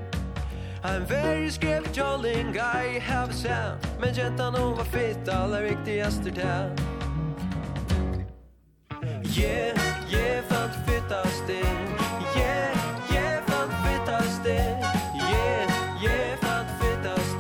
I'm 0.85 1.07
very 1.09 1.51
scared 1.51 1.97
jolling, 1.97 2.53
guy 2.53 3.01
have 3.01 3.31
a 3.31 3.33
sound. 3.33 3.79
Men 4.01 4.15
gentan 4.15 4.55
hon 4.55 4.77
var 4.77 4.85
fit 4.85 5.29
alla 5.29 5.61
viktigaste 5.61 6.31
där 6.31 6.94
Yeah, 9.37 9.75
yeah, 10.09 10.43
fant 10.43 10.73
fit 10.87 11.11
as 11.11 11.41
Yeah, 12.37 12.71
yeah, 13.11 13.41
fant 13.41 13.73
fit 13.83 14.09
as 14.09 14.39
Yeah, 15.17 15.67
yeah, 16.01 16.37
fant 16.37 16.71
fit 16.79 17.05
as 17.05 17.35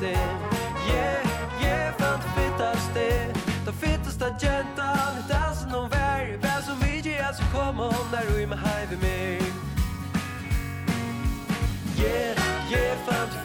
Yeah, 0.89 1.23
yeah, 1.63 1.93
fant 1.93 2.25
fit 2.35 2.61
as 2.61 2.89
det 2.95 3.33
Da 3.65 3.73
gentan 4.41 5.23
Det 5.29 5.57
som 5.61 5.71
hon 5.71 5.91
vär 5.91 6.37
Vem 6.43 6.63
som 6.67 6.79
vid 6.81 7.07
ger 7.07 7.33
så 7.33 7.43
kommer 7.53 7.85
hon 7.85 8.11
där 8.11 8.27
mig 8.97 9.43
Yeah, 11.97 12.35
yeah, 12.71 12.99
fit 13.07 13.44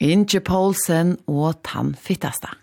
Inge 0.00 0.40
Poulsen 0.40 1.18
og 1.28 1.60
Tannfittasta. 1.66 2.54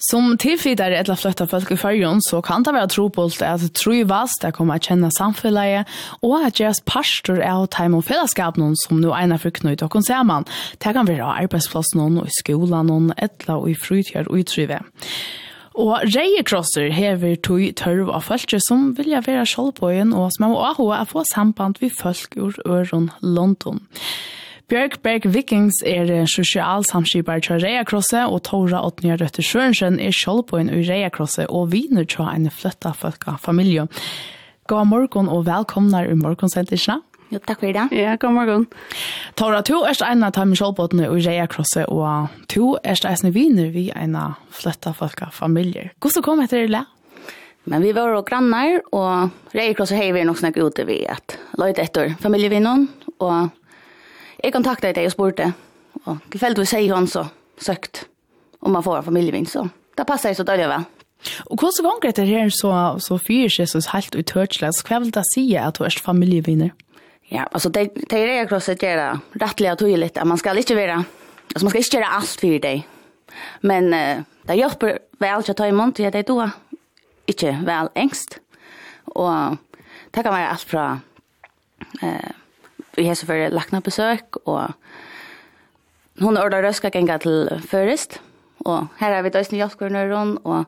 Som 0.00 0.38
tilfidare 0.40 0.96
eller 0.96 1.18
flytta 1.18 1.44
folk 1.44 1.74
i 1.74 1.76
fyrjon 1.76 2.22
så 2.24 2.38
kan 2.44 2.64
det 2.64 2.72
være 2.72 2.88
trobult 2.88 3.42
at 3.44 3.66
trivast 3.76 4.46
at 4.48 4.54
kommer 4.56 4.78
at 4.78 4.88
kjenne 4.88 5.10
samfunnet 5.12 5.90
og 6.24 6.38
at 6.38 6.56
deres 6.56 6.80
pastor 6.88 7.42
er 7.44 7.60
å 7.60 7.68
ta 7.68 7.84
imot 7.84 8.08
fellesskap 8.08 8.56
noen 8.56 8.78
som 8.80 9.02
nå 9.02 9.12
egnar 9.12 9.42
for 9.42 9.52
knøyt 9.52 9.84
og 9.84 9.92
konserman. 9.92 10.48
Det 10.80 10.94
kan 10.96 11.08
være 11.08 11.28
arbeidsplass 11.44 11.92
noen 11.98 12.16
og 12.22 12.32
i 12.32 12.36
skolan 12.38 12.88
noen 12.88 13.12
eller 13.20 13.68
i 13.68 13.76
fritgjør 13.76 14.32
og 14.32 14.40
i. 14.40 14.80
Og 15.80 15.92
reiekrosser 16.08 16.88
hever 16.96 17.36
tog 17.44 17.62
tørv 17.76 18.08
av 18.08 18.24
folk 18.24 18.56
som 18.64 18.90
vilja 18.96 19.20
være 19.26 19.44
sjålbøyen 19.52 20.16
og 20.16 20.32
som 20.32 20.48
er 20.48 20.56
å 20.56 20.74
ha 20.80 21.04
å 21.04 21.08
få 21.12 21.28
samband 21.28 21.80
vi 21.84 21.92
folk 21.92 22.40
ur 22.40 22.56
øron 22.64 23.12
London. 23.20 23.84
Bjørkberg 24.70 25.24
Vikings 25.34 25.80
er 25.82 26.06
sosial 26.30 26.84
samskipar 26.86 27.40
til 27.42 27.58
Reia 27.58 27.80
Krosse, 27.82 28.20
og 28.22 28.44
Tora 28.46 28.84
Otnia 28.86 29.16
Røtter 29.18 29.42
Sørensen 29.42 29.96
er 29.98 30.14
kjølpåen 30.14 30.70
i 30.70 30.84
Reia 30.86 31.08
Krosse, 31.10 31.48
og 31.50 31.72
viner 31.72 32.06
til 32.06 32.28
en 32.30 32.46
flytta 32.54 32.92
folka 32.94 33.34
familie. 33.42 33.88
God 34.70 34.86
morgon 34.92 35.26
og 35.26 35.42
velkomna 35.48 36.04
i 36.06 36.14
morgensentisjene. 36.14 37.02
Jo, 37.34 37.42
takk 37.42 37.64
for 37.64 37.74
det. 37.74 37.88
Ja, 37.98 38.14
god 38.14 38.36
morgen. 38.38 38.68
Tora, 39.34 39.64
du 39.66 39.82
er 39.82 40.06
en 40.06 40.22
av 40.22 40.36
dem 40.38 40.54
sjølvpåene 40.54 41.10
i 41.10 41.26
Reia 41.26 41.50
Krosse, 41.50 41.88
og 41.90 42.30
du 42.54 42.78
er 42.78 43.06
en 43.10 43.34
viner 43.34 43.74
vi 43.74 43.88
en 43.90 44.14
av 44.14 44.38
flytta 44.54 44.94
folka 44.94 45.32
familie. 45.34 45.90
Hvordan 45.98 46.22
kom 46.22 46.46
etter 46.46 46.70
det? 46.70 46.86
Men 47.66 47.82
vi 47.82 47.90
var 47.90 48.14
og 48.14 48.22
grannar, 48.30 48.84
og 48.94 49.34
Reia 49.50 49.74
Krosse 49.74 49.98
har 49.98 50.14
vi 50.14 50.22
nok 50.22 50.38
snakket 50.38 50.62
ute 50.62 50.86
vi 50.86 51.02
at 51.10 51.40
løyde 51.58 51.82
etter 51.82 52.14
familievinnen, 52.22 52.86
og 53.18 53.50
Jeg 54.40 54.54
kontaktet 54.54 54.96
deg 54.96 55.08
og 55.08 55.12
spurte, 55.14 55.50
og 56.06 56.22
du 56.32 56.64
sier 56.64 56.94
han 56.94 57.08
så 57.10 57.26
søkt 57.60 58.06
om 58.60 58.72
man 58.72 58.84
får 58.84 59.00
en 59.00 59.08
familjevin, 59.08 59.46
så 59.48 59.66
det 59.96 60.06
passer 60.08 60.32
jeg 60.32 60.40
så 60.40 60.46
dårlig 60.48 60.68
vel. 60.68 60.86
Og 61.52 61.60
hvordan 61.60 61.86
ganger 61.86 62.08
etter 62.08 62.28
her 62.28 62.52
så, 62.54 62.72
så 63.00 63.18
fyrer 63.20 63.52
Jesus 63.60 63.90
helt 63.92 64.16
ut 64.16 64.32
hørtselig, 64.36 64.72
så 64.76 64.86
hva 64.88 65.00
vil 65.02 65.12
det 65.12 65.26
si 65.34 65.44
at 65.60 65.76
du 65.76 65.84
er 65.84 65.96
familievinner? 66.00 66.72
Ja, 67.30 67.44
altså 67.52 67.68
det, 67.68 67.92
det 68.10 68.16
er 68.18 68.32
det 68.32 68.48
krosset 68.50 68.80
gjør 68.82 69.20
rettelig 69.38 69.70
og 69.74 69.82
tydelig, 69.84 70.10
at 70.16 70.26
man 70.26 70.40
skal 70.40 70.58
ikke 70.58 70.76
være, 70.76 71.02
altså 71.52 71.66
man 71.66 71.74
skal 71.74 71.84
ikke 71.84 71.96
gjøre 71.98 72.14
alt 72.16 72.40
for 72.42 72.64
deg. 72.64 72.86
Men 73.62 73.92
uh, 73.94 74.24
det 74.48 74.58
hjelper 74.58 74.98
vel 75.20 75.44
ikke 75.44 75.54
å 75.54 75.60
ta 75.60 75.68
emot 75.70 76.00
for 76.00 76.16
det 76.16 76.24
er 76.24 76.26
da 76.26 76.48
ikke 77.30 77.52
vel 77.68 77.92
engst. 78.00 78.40
Og 79.14 79.58
det 80.14 80.24
kan 80.24 80.34
være 80.34 80.50
alt 80.50 80.66
fra 80.66 80.86
eh, 82.02 82.30
vi 82.96 83.08
har 83.08 83.14
så 83.14 83.26
för 83.26 83.50
lackna 83.50 83.80
besök 83.80 84.36
och 84.36 84.62
hon 86.20 86.38
ordar 86.38 86.62
röska 86.62 86.90
gänga 86.94 87.18
till 87.18 87.60
förrest 87.68 88.20
och 88.58 88.84
här 88.96 89.12
har 89.12 89.22
vi 89.22 89.30
dösn 89.30 89.56
jaskor 89.56 90.46
och 90.46 90.64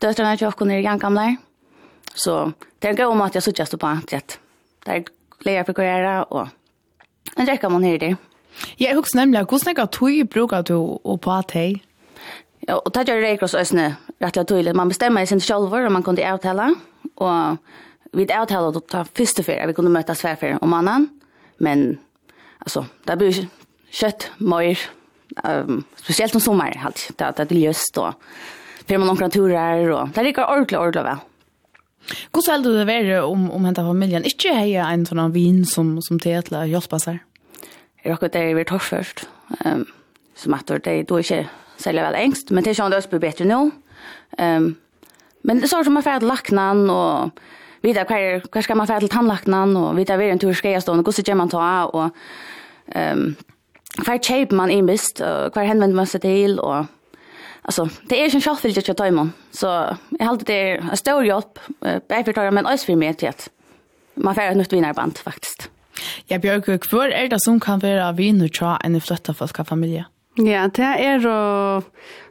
döttrarna 0.00 0.36
jag 0.40 0.56
kunde 0.56 0.78
i 0.78 0.82
gamla 0.82 1.36
så 2.14 2.52
det 2.78 2.92
går 2.92 3.06
om 3.06 3.20
att 3.20 3.34
jag 3.34 3.42
suttit 3.44 3.80
på 3.80 3.86
att 3.86 4.38
där 4.84 5.04
lägger 5.38 5.64
för 5.64 5.82
göra 5.82 6.22
och 6.22 6.48
en 7.36 7.46
dräcka 7.46 7.68
man 7.68 7.84
här 7.84 7.98
det 7.98 8.16
Jag 8.76 8.94
husker 8.94 9.18
nämligen, 9.18 9.46
hur 9.50 9.58
snäcka 9.58 9.86
tog 9.86 10.28
bruker 10.28 10.62
du 10.62 10.74
och 10.74 11.20
på 11.20 11.32
att 11.32 11.50
hei? 11.50 11.82
Ja, 12.60 12.76
och 12.76 12.90
det 12.92 13.08
gjør 13.08 13.20
det 13.20 13.36
kross 13.36 13.54
rett 14.18 14.36
og 14.36 14.48
tydligt. 14.48 14.76
Man 14.76 14.88
bestämmer 14.88 15.26
sig 15.26 15.40
selv 15.40 15.74
om 15.74 15.92
man 15.92 16.02
kunde 16.02 16.32
avtale, 16.32 16.74
Och 17.14 17.56
vi 18.12 18.26
avtalade 18.32 18.78
å 18.78 18.80
ta 18.80 19.04
første 19.04 19.42
färd, 19.42 19.66
vi 19.66 19.74
kunde 19.74 19.90
mötas 19.90 20.20
tvärfärd 20.20 20.58
om 20.60 20.70
mannen, 20.70 21.08
Men 21.58 21.98
alltså 22.58 22.86
där 23.04 23.16
blir 23.16 23.46
kött 23.90 24.30
mer 24.36 24.78
um, 25.44 25.84
speciellt 25.96 26.34
om 26.34 26.40
sommaren 26.40 26.78
halt. 26.78 27.10
Det 27.16 27.24
det 27.44 27.54
ljus 27.54 27.82
då. 27.94 28.14
För 28.86 28.98
man 28.98 29.06
några 29.06 29.30
turer 29.30 29.90
och 29.90 30.08
det 30.08 30.22
ligger 30.22 30.60
ordla 30.60 30.80
ordla 30.80 31.02
väl. 31.02 31.16
Hur 32.34 32.40
skulle 32.42 32.84
det 32.84 32.84
vara 32.84 33.24
om 33.24 33.50
om 33.50 33.64
henta 33.64 33.82
familjen 33.82 34.24
inte 34.24 34.48
heja 34.48 34.86
en 34.88 35.06
sån 35.06 35.32
vin 35.32 35.66
som 35.66 36.02
som 36.02 36.18
tätla 36.18 36.66
hjälpa 36.66 36.98
sig? 36.98 37.18
Jag 38.02 38.16
har 38.20 38.28
det 38.28 38.54
vi 38.54 38.64
tar 38.64 38.78
först. 38.78 39.28
Ehm 39.64 39.74
um, 39.74 39.86
som 40.34 40.54
att 40.54 40.66
det 40.66 41.02
då 41.02 41.18
inte 41.18 41.46
sälja 41.76 42.02
väl 42.02 42.14
ängst, 42.14 42.50
men 42.50 42.64
det 42.64 42.74
känns 42.74 43.06
det 43.06 43.18
bättre 43.18 43.44
nu. 43.44 43.70
Ehm 44.38 44.64
um, 44.64 44.74
men 45.42 45.60
det 45.60 45.68
så 45.68 45.84
som 45.84 45.94
man 45.94 46.02
får 46.02 46.20
lacknan 46.20 46.90
och 46.90 47.30
vita 47.82 48.04
hva, 48.08 48.40
hva 48.52 48.62
skal 48.62 48.76
man 48.76 48.88
fære 48.88 49.04
til 49.04 49.12
tannlaknan, 49.12 49.76
og 49.76 49.96
vita 49.96 50.16
hver 50.16 50.32
en 50.32 50.42
tur 50.42 50.52
skreiastående, 50.56 51.04
hvordan 51.04 51.24
gjør 51.24 51.40
man 51.42 51.52
ta, 51.52 51.70
og 51.92 52.10
um, 52.96 53.24
hva 54.04 54.18
kjøper 54.18 54.56
man 54.56 54.70
i 54.70 54.80
mist, 54.84 55.20
og 55.20 55.56
hva 55.56 55.66
henvender 55.68 55.96
man 55.96 56.10
seg 56.10 56.24
til, 56.26 56.60
og 56.60 56.92
Alltså, 57.66 57.88
det 58.08 58.20
är 58.22 58.28
ju 58.28 58.34
en 58.34 58.40
självfyllt 58.40 58.78
att 58.78 58.88
jag 58.88 58.96
tar 58.96 59.06
imon. 59.06 59.32
Så 59.50 59.66
jag 59.66 60.24
har 60.24 60.28
alltid 60.28 60.46
det 60.46 60.70
är 60.70 60.90
en 60.90 60.96
stor 60.96 61.24
hjälp. 61.24 61.58
Jag 62.08 62.24
förklarar 62.24 62.50
men 62.50 62.66
också 62.66 62.86
för 62.86 62.96
mig 62.96 63.14
till 63.14 63.28
att 63.28 63.48
man 64.14 64.34
får 64.34 64.42
ett 64.42 64.56
nytt 64.56 64.72
vinnarband 64.72 65.18
faktiskt. 65.18 65.70
Ja, 66.26 66.38
Björk, 66.38 66.66
hur 66.66 67.12
er 67.12 67.28
det 67.28 67.42
som 67.42 67.60
kan 67.60 67.82
være 67.82 68.16
vinner 68.16 68.48
til 68.48 68.76
en 68.84 69.00
flytta 69.00 69.32
folk 69.34 69.58
av 69.60 69.64
familje? 69.64 70.04
Ja, 70.36 70.68
det 70.68 70.82
är 70.82 71.14
ju 71.14 71.20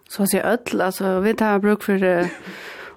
så 0.09 0.23
å 0.23 0.27
si, 0.27 0.39
öll. 0.39 0.81
Alltså, 0.81 1.19
vi 1.19 1.33
tar 1.33 1.59
bruk 1.59 1.83
för 1.83 2.03
uh, 2.03 2.27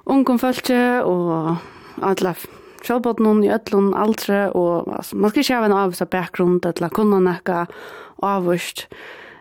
ungdomfölke 0.04 1.00
och 1.02 1.56
alla 2.02 2.34
självbot 2.82 3.18
någon 3.18 3.44
i 3.44 3.50
öllon 3.50 3.94
aldre 3.94 4.50
och 4.50 4.96
alltså, 4.96 5.16
man 5.16 5.30
ska 5.30 5.42
köra 5.42 5.64
en 5.64 5.72
av 5.72 5.92
så 5.92 6.04
bakgrund 6.04 6.66
att 6.66 6.92
kunna 6.92 7.20
näka 7.20 7.66
avvist 8.16 8.86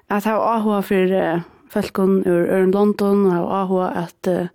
att 0.08 0.26
ha 0.26 0.32
AHA 0.32 0.82
för 0.82 1.12
uh, 1.12 1.40
Falcon 1.70 2.24
ur 2.26 2.48
Ørn 2.48 2.72
London 2.72 3.38
och 3.38 3.54
AHA 3.54 3.88
att 3.88 4.28
uh, 4.28 4.46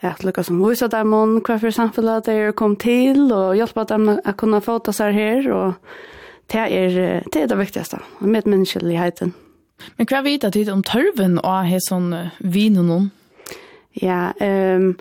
at 0.00 0.24
lukka 0.24 0.42
som 0.42 0.64
husa 0.64 0.88
dem 0.88 1.14
om 1.14 1.38
hva 1.40 1.58
for 1.60 1.72
samfunnet 1.72 2.26
at 2.26 2.28
er 2.28 2.52
kom 2.52 2.76
til, 2.76 3.30
og 3.32 3.56
hjelpa 3.56 3.86
dem 3.88 4.10
å 4.12 4.34
kunne 4.38 4.60
få 4.64 4.78
ta 4.84 4.92
seg 4.92 5.14
her, 5.16 5.48
og 5.52 5.74
det 6.52 6.66
er 6.68 6.96
det, 7.24 7.42
er 7.42 7.50
det 7.50 7.58
viktigste, 7.58 8.00
og 8.20 8.28
med 8.28 8.46
menneskeligheten. 8.46 9.34
Men 9.96 10.08
hva 10.08 10.22
vet 10.24 10.46
du 10.52 10.60
om 10.72 10.84
tørven 10.86 11.38
og 11.38 11.48
hva 11.48 11.76
er 11.76 11.82
sånn 11.84 12.12
vinen 12.40 12.90
om? 12.92 13.10
Ja, 13.96 14.32
um, 14.40 14.94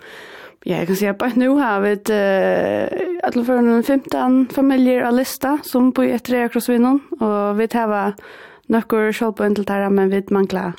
Ja, 0.68 0.78
jag 0.78 0.88
kan 0.88 0.95
säga 0.95 1.16
att 1.20 1.36
nu 1.36 1.47
har 1.47 1.80
vi 1.82 1.91
et 1.91 2.09
uh, 2.09 2.99
alle 3.24 3.43
alla 3.43 3.61
noen 3.61 3.84
15 3.84 4.47
familjer 4.49 5.03
av 5.05 5.13
lista 5.13 5.59
som 5.63 5.91
bor 5.91 6.05
ett 6.05 6.24
tre 6.26 6.49
krossvinnon 6.49 6.99
och 7.20 7.59
vi 7.59 7.68
tar 7.68 8.16
några 8.68 9.11
kjølpøyen 9.13 9.55
til 9.55 9.68
där 9.68 9.89
men 9.89 10.09
vi 10.09 10.24
mangler, 10.32 10.74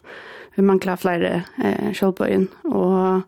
vi 0.56 0.62
mangler 0.62 0.96
flere 0.96 1.44
eh, 1.64 1.92
kjølpøyen. 1.92 2.48
och 2.64 3.22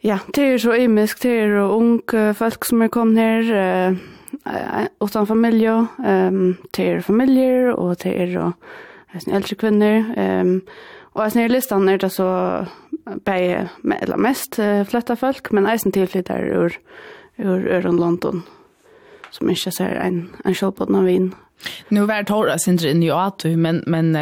ja, 0.00 0.18
det 0.34 0.42
är 0.42 0.58
så 0.58 0.72
imisk, 0.72 1.22
det 1.22 1.40
er 1.40 1.46
jo 1.46 1.76
unge 1.76 2.34
folk 2.34 2.64
som 2.64 2.82
er 2.82 2.88
kommet 2.88 3.18
här 3.18 3.42
eh, 3.52 4.86
utan 5.00 5.22
um, 5.22 5.44
ehm 5.44 6.56
er 6.78 7.00
familier, 7.00 7.00
familjer 7.00 7.72
och 7.72 8.06
er 8.06 8.38
och 8.38 8.52
äldre 9.32 9.54
kvinnor 9.54 10.04
ehm 10.16 10.40
um, 10.40 10.60
Og 11.14 11.24
altså, 11.24 11.42
i 11.44 11.50
listan 11.50 11.88
er 11.88 12.00
det 12.00 12.12
så 12.12 12.28
med 13.26 13.98
eller 14.00 14.16
mest 14.16 14.60
fletta 14.88 15.16
folk, 15.18 15.52
men 15.52 15.66
eisen 15.66 15.92
tilflytter 15.92 16.48
ur, 16.56 16.76
ur 17.38 17.66
Øren 17.66 17.98
London, 17.98 18.42
som 19.30 19.50
ikke 19.50 19.72
ser 19.74 19.98
en, 20.00 20.28
en 20.46 20.54
kjølpåten 20.54 20.96
av 20.96 21.08
vin. 21.10 21.32
Nu 21.88 22.06
var 22.06 22.24
Tora 22.26 22.56
sindre 22.58 22.90
inn 22.90 23.02
i 23.04 23.10
Atu, 23.14 23.52
men, 23.56 23.82
men 23.86 24.14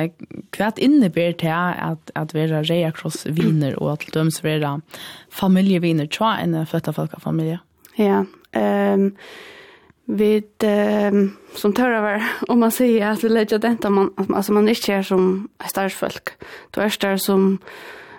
hva 0.57 0.72
innebär 0.76 1.36
det 1.41 1.53
at, 1.53 2.12
at 2.16 2.34
vera 2.36 2.64
reia 2.66 2.91
kross 2.93 3.22
viner 3.26 3.78
og 3.80 4.03
til 4.03 4.16
døms 4.18 4.43
vera 4.45 4.78
familjeviner 5.32 6.11
tja 6.11 6.34
en 6.41 6.59
fletta 6.68 6.93
folk 6.97 7.14
av 7.16 7.24
familie? 7.28 7.61
Ja, 8.01 8.24
ehm 8.57 9.11
um, 9.11 9.14
vi 10.17 10.37
eh, 10.59 11.13
som 11.55 11.73
törrar 11.73 12.23
om 12.49 12.61
man 12.61 12.71
säger 12.71 13.11
att 13.11 13.25
vi 13.25 13.29
lägger 13.29 13.59
detta 13.59 13.91
man 13.91 14.11
alltså 14.29 14.53
man 14.53 14.69
är 14.69 14.71
inte 14.71 15.03
som 15.09 15.49
starsfolk. 15.69 16.29
Då 16.71 16.81
är 16.81 17.11
det 17.11 17.19
som 17.19 17.59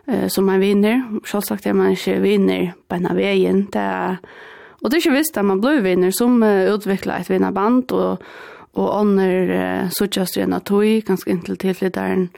eh, 0.07 0.27
som 0.27 0.45
man 0.45 0.59
vinner. 0.59 1.03
Själv 1.23 1.41
sagt 1.41 1.65
är 1.65 1.73
man 1.73 1.89
inte 1.89 2.19
vinner 2.19 2.73
på 2.87 2.95
en 2.95 3.05
av 3.05 3.15
vägen. 3.15 3.67
Det 3.71 3.79
er, 3.79 4.17
och 4.81 4.89
det 4.89 4.97
är 4.97 4.99
ikke 4.99 5.11
visst 5.11 5.37
att 5.37 5.45
man 5.45 5.61
blir 5.61 5.81
vinner 5.81 6.11
som 6.11 6.43
uh, 6.43 6.73
utvecklar 6.73 7.19
ett 7.19 7.29
vinnarband 7.29 7.91
och 7.91 8.21
och 8.73 8.99
ånder 8.99 9.49
uh, 9.49 9.89
sådjas 9.89 10.37
igjen 10.37 10.53
av 10.53 10.59
tog, 10.59 10.83
ganska 10.83 11.31
intill 11.31 11.57
tillfällaren 11.57 12.29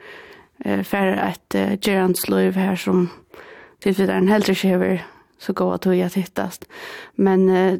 uh, 0.65 0.83
för 0.83 1.07
et 1.07 1.55
uh, 1.55 1.79
gerandslöv 1.79 2.53
här 2.53 2.75
som 2.75 3.09
tillfällaren 3.79 4.29
ikke 4.29 4.55
skrever 4.55 5.05
så 5.37 5.53
går 5.53 5.73
att 5.73 5.85
höja 5.85 6.09
tittast. 6.09 6.65
Men 7.15 7.49
uh, 7.49 7.79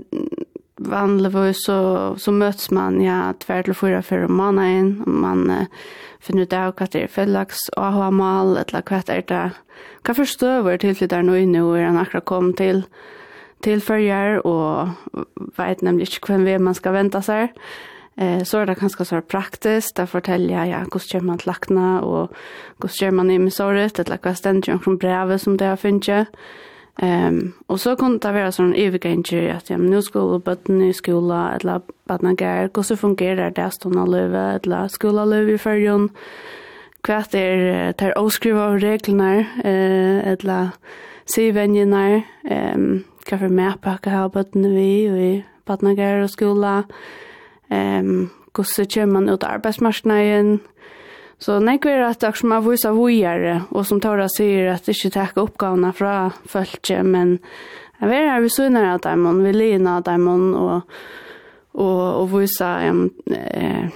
vanligvis 0.90 1.64
så, 1.66 1.78
så 2.18 2.32
möts 2.32 2.72
man 2.72 3.02
ja, 3.02 3.34
tvær 3.40 3.66
til 3.68 3.78
fyra 3.78 4.02
fyrir 4.06 4.32
måneden, 4.32 4.96
og 5.06 5.20
man 5.24 5.44
uh, 5.50 5.88
finner 6.24 6.48
ut 6.48 6.56
av 6.58 6.76
hva 6.78 6.88
det 6.92 7.06
er 7.06 7.14
fellags 7.14 7.66
AHA-mal, 7.78 8.58
eller 8.64 8.86
hva 8.90 9.02
det 9.08 9.18
er 9.22 9.26
det. 9.32 9.46
Hva 10.04 10.18
forstøver 10.18 10.82
tilflytter 10.84 11.24
nå 11.24 11.40
inne 11.40 11.64
og 11.64 11.78
er 11.80 11.90
han 11.90 12.02
akkurat 12.02 12.28
kom 12.30 12.52
til, 12.58 12.84
til 13.64 13.82
følger, 13.82 14.42
og 14.44 14.94
vet 15.58 15.84
nemlig 15.84 16.10
ikke 16.10 16.34
hvem 16.34 16.46
vi 16.48 16.60
man 16.60 16.78
skal 16.78 16.98
vente 16.98 17.24
seg. 17.24 17.56
Eh, 18.16 18.44
så 18.44 18.60
er 18.62 18.66
det 18.66 18.80
ganska 18.80 19.06
så 19.06 19.22
praktiskt 19.22 20.00
att 20.00 20.10
fortälja 20.10 20.68
ja, 20.68 20.86
hur 20.94 21.00
ska 21.00 21.22
man 21.22 21.40
lackna 21.46 22.02
och 22.02 22.32
hur 22.82 22.88
ska 22.88 23.12
man 23.12 23.32
i 23.32 23.40
misåret, 23.40 24.00
eller 24.00 24.18
hva 24.18 24.36
stender 24.36 24.78
från 24.78 24.98
brevet 24.98 25.42
som 25.42 25.58
det 25.58 25.66
har 25.66 25.78
finnet. 25.78 26.28
Ehm 26.98 27.54
och 27.68 27.80
så 27.80 27.96
kunde 27.96 28.28
det 28.28 28.34
vara 28.34 28.52
sån 28.52 28.74
övergång 28.76 29.24
att 29.50 29.70
jag 29.70 29.80
men 29.80 29.90
nu 29.90 30.02
skulle 30.02 30.40
button 30.40 30.80
ny 30.80 30.94
skola 30.94 31.56
eller 31.56 31.82
barna 32.08 32.34
går 32.34 32.68
hur 32.80 32.86
så 32.86 32.98
fungerar 32.98 33.52
det 33.52 33.66
att 33.66 33.74
stå 33.74 34.06
löva 34.06 34.60
eller 34.64 34.88
skola 34.88 35.26
löva 35.26 35.52
i 35.52 35.58
förjon 35.58 36.10
kvart 37.02 37.34
är 37.34 37.94
tar 37.94 38.18
oskriva 38.18 38.78
reglerna 38.78 39.40
eh 39.64 40.28
eller 40.28 40.70
se 41.26 41.52
vänjerna 41.52 42.22
ehm 42.44 43.04
kan 43.26 43.40
för 43.40 43.50
mer 43.50 43.74
packa 43.82 44.10
här 44.10 44.30
button 44.30 44.76
vi 44.76 45.10
och 45.10 45.66
barna 45.66 45.94
går 45.94 46.24
och 46.24 46.32
skola 46.32 46.84
ehm 47.70 48.30
hur 48.58 48.64
så 48.64 48.86
kör 48.86 49.06
man 49.06 49.30
ut 49.30 49.44
arbetsmarknaden 49.44 50.60
Så 51.44 51.58
nekve 51.60 51.92
er 51.92 52.06
at 52.08 52.22
det 52.24 52.38
som 52.40 52.54
er 52.56 52.64
vise 52.64 52.90
vujere, 52.96 53.56
og 53.76 53.84
som 53.88 54.00
Tora 54.00 54.30
sier 54.32 54.70
at 54.78 54.88
ikke 54.88 55.12
takke 55.12 55.44
oppgavene 55.44 55.90
fra 55.96 56.32
følge, 56.48 57.02
men 57.04 57.36
jeg 58.00 58.12
vet 58.12 58.30
her 58.30 58.44
vi 58.44 58.52
sønner 58.54 58.94
av 58.94 59.02
dem, 59.04 59.26
vi 59.44 59.52
lina 59.52 59.98
av 60.00 60.06
dem, 60.08 60.28
og, 60.30 60.94
og, 61.74 62.00
og 62.22 62.30
vise 62.32 62.70
um, 62.88 63.10
eh, 63.36 63.90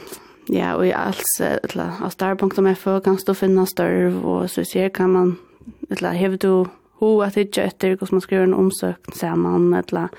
ja, 0.52 0.74
og 0.76 0.90
i 0.90 0.92
alls, 0.96 1.38
etla, 1.44 1.88
av 2.04 2.12
star.fo 2.12 2.98
kan 3.06 3.22
stå 3.22 3.38
finna 3.38 3.64
størv, 3.70 4.20
og 4.28 4.52
så 4.52 4.66
sier 4.68 4.92
kan 4.96 5.16
man, 5.16 5.34
etla, 5.92 6.12
hever 6.20 6.42
du 6.44 6.52
ho 7.00 7.14
at 7.24 7.40
ikke 7.40 7.70
etter 7.70 7.96
hvordan 7.96 8.18
man 8.18 8.26
skriver 8.26 8.50
en 8.50 8.58
omsøkt 8.58 9.16
sammen, 9.16 9.72
etla, 9.78 10.10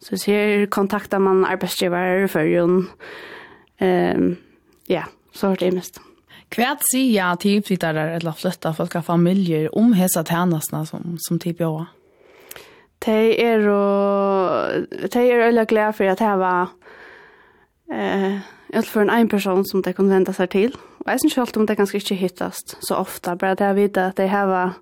så 0.00 0.16
sier 0.20 0.64
kontakter 0.72 1.20
man 1.20 1.44
arbeidsgiver 1.48 2.24
i 2.24 2.32
førjen, 2.32 2.82
um, 3.84 4.26
ja, 4.88 5.04
så 5.36 5.52
har 5.52 5.60
det 5.60 5.72
mest. 5.76 6.00
Mm. 6.00 6.13
Kvært 6.54 6.84
sier 6.86 7.34
tilflyttere 7.42 8.12
eller 8.14 8.36
flytta 8.38 8.70
folk 8.76 8.94
av 9.00 9.08
familjer 9.08 9.72
om 9.74 9.94
hesa 9.98 10.22
tjenestene 10.22 10.84
som, 10.86 11.16
som 11.24 11.40
tilbjør? 11.42 11.88
De 13.04 13.16
er 13.42 13.64
og 13.68 14.86
de 15.10 15.22
er 15.24 15.42
veldig 15.48 15.64
glad 15.68 15.96
for 15.98 16.08
at 16.12 16.22
jeg 16.22 16.38
var 16.40 16.70
eh, 17.90 18.38
for 18.86 19.02
en 19.02 19.12
egen 19.16 19.28
person 19.32 19.66
som 19.66 19.82
de 19.82 19.92
kunne 19.96 20.14
vente 20.14 20.32
seg 20.36 20.52
til. 20.54 20.78
Og 21.02 21.10
jeg 21.10 21.24
synes 21.24 21.36
selv 21.36 21.60
om 21.60 21.66
det 21.66 21.76
ganske 21.78 21.98
ikke 21.98 22.20
hittast 22.22 22.78
så 22.86 23.02
ofte, 23.02 23.34
bare 23.36 23.58
at 23.58 23.64
jeg 23.66 23.78
vet 23.80 24.00
at 24.00 24.16
de 24.16 24.30
her 24.30 24.46
var, 24.48 24.78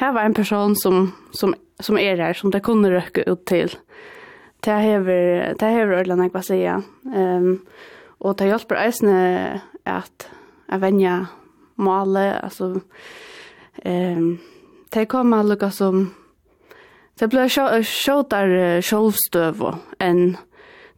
her 0.00 0.14
var 0.16 0.24
en 0.24 0.34
person 0.34 0.76
som, 0.78 1.12
som, 1.36 1.54
som 1.82 1.98
er 1.98 2.22
her, 2.22 2.38
som 2.38 2.54
de 2.54 2.62
kunne 2.64 2.90
røkke 2.94 3.26
ut 3.28 3.44
til. 3.50 3.74
Det 4.64 4.82
hever, 4.82 5.54
det 5.60 5.74
hever 5.74 6.00
Ørland, 6.00 6.22
jeg 6.22 6.32
bare 6.32 6.48
sier. 6.48 6.82
Um, 7.04 7.54
og 8.20 8.38
det 8.38 8.50
hjelper 8.50 8.82
eisene 8.82 9.20
at 9.88 10.30
jeg 10.70 10.80
venja 10.80 11.14
male, 11.80 12.40
altså, 12.44 12.80
um, 13.84 14.38
det 14.94 15.08
kommer 15.08 15.42
lukka 15.42 15.70
som, 15.70 16.14
det 17.18 17.28
blir 17.30 17.50
sjåtar 17.84 18.80
sjålvstøv 18.84 19.64
enn 20.00 20.36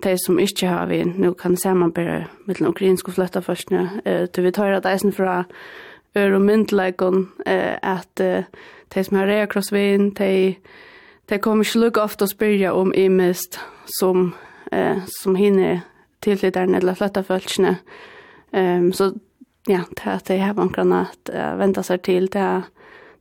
de 0.03 0.13
som 0.19 0.39
ikke 0.43 0.69
har 0.69 0.89
vi, 0.91 1.03
nu 1.05 1.33
kan 1.39 1.57
se 1.57 1.73
man 1.75 1.93
bare 1.95 2.27
med 2.47 2.59
den 2.59 2.67
ukrainske 2.67 3.13
fløtta 3.15 3.41
først, 3.41 3.71
nå, 3.71 3.87
til 4.35 4.45
vi 4.45 4.51
tar 4.51 4.75
at 4.75 4.87
eisen 4.87 5.15
fra 5.15 5.45
øre 6.19 6.37
og 6.37 6.43
myndleikon, 6.43 7.29
at 7.47 8.19
de 8.19 9.05
som 9.05 9.17
har 9.17 9.31
reakrossvin, 9.31 10.11
de, 10.19 10.57
de 11.31 11.39
kommer 11.39 11.65
ikke 11.65 11.85
lukka 11.85 12.03
ofte 12.03 12.27
å 12.27 12.33
spyrja 12.33 12.75
om 12.75 12.91
imist 12.99 13.61
som, 14.01 14.33
uh, 14.75 15.07
som 15.23 15.39
hinner 15.39 15.85
tilflytterne 16.27 16.83
eller 16.83 16.99
flytteforskene, 16.99 17.77
Um, 18.53 18.93
så 18.93 19.15
ja, 19.67 19.85
det 19.97 20.11
att 20.11 20.25
det 20.25 20.37
här 20.37 20.55
bankarna 20.55 21.01
at 21.01 21.31
uh, 21.35 21.57
vända 21.57 21.83
seg 21.83 22.03
til, 22.03 22.27
det 22.27 22.63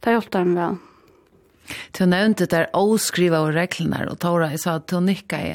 det 0.01 0.11
hjulpet 0.15 0.33
dem 0.33 0.55
vel. 0.55 0.77
Du 1.93 2.05
nevnte 2.09 2.47
der 2.49 2.69
avskriva 2.73 3.43
og 3.45 3.53
reglene, 3.53 4.01
og 4.09 4.19
Tora, 4.19 4.49
jeg 4.49 4.59
sa 4.63 4.75
at 4.79 4.87
du 4.89 4.99
nikka 4.99 5.37
i. 5.37 5.51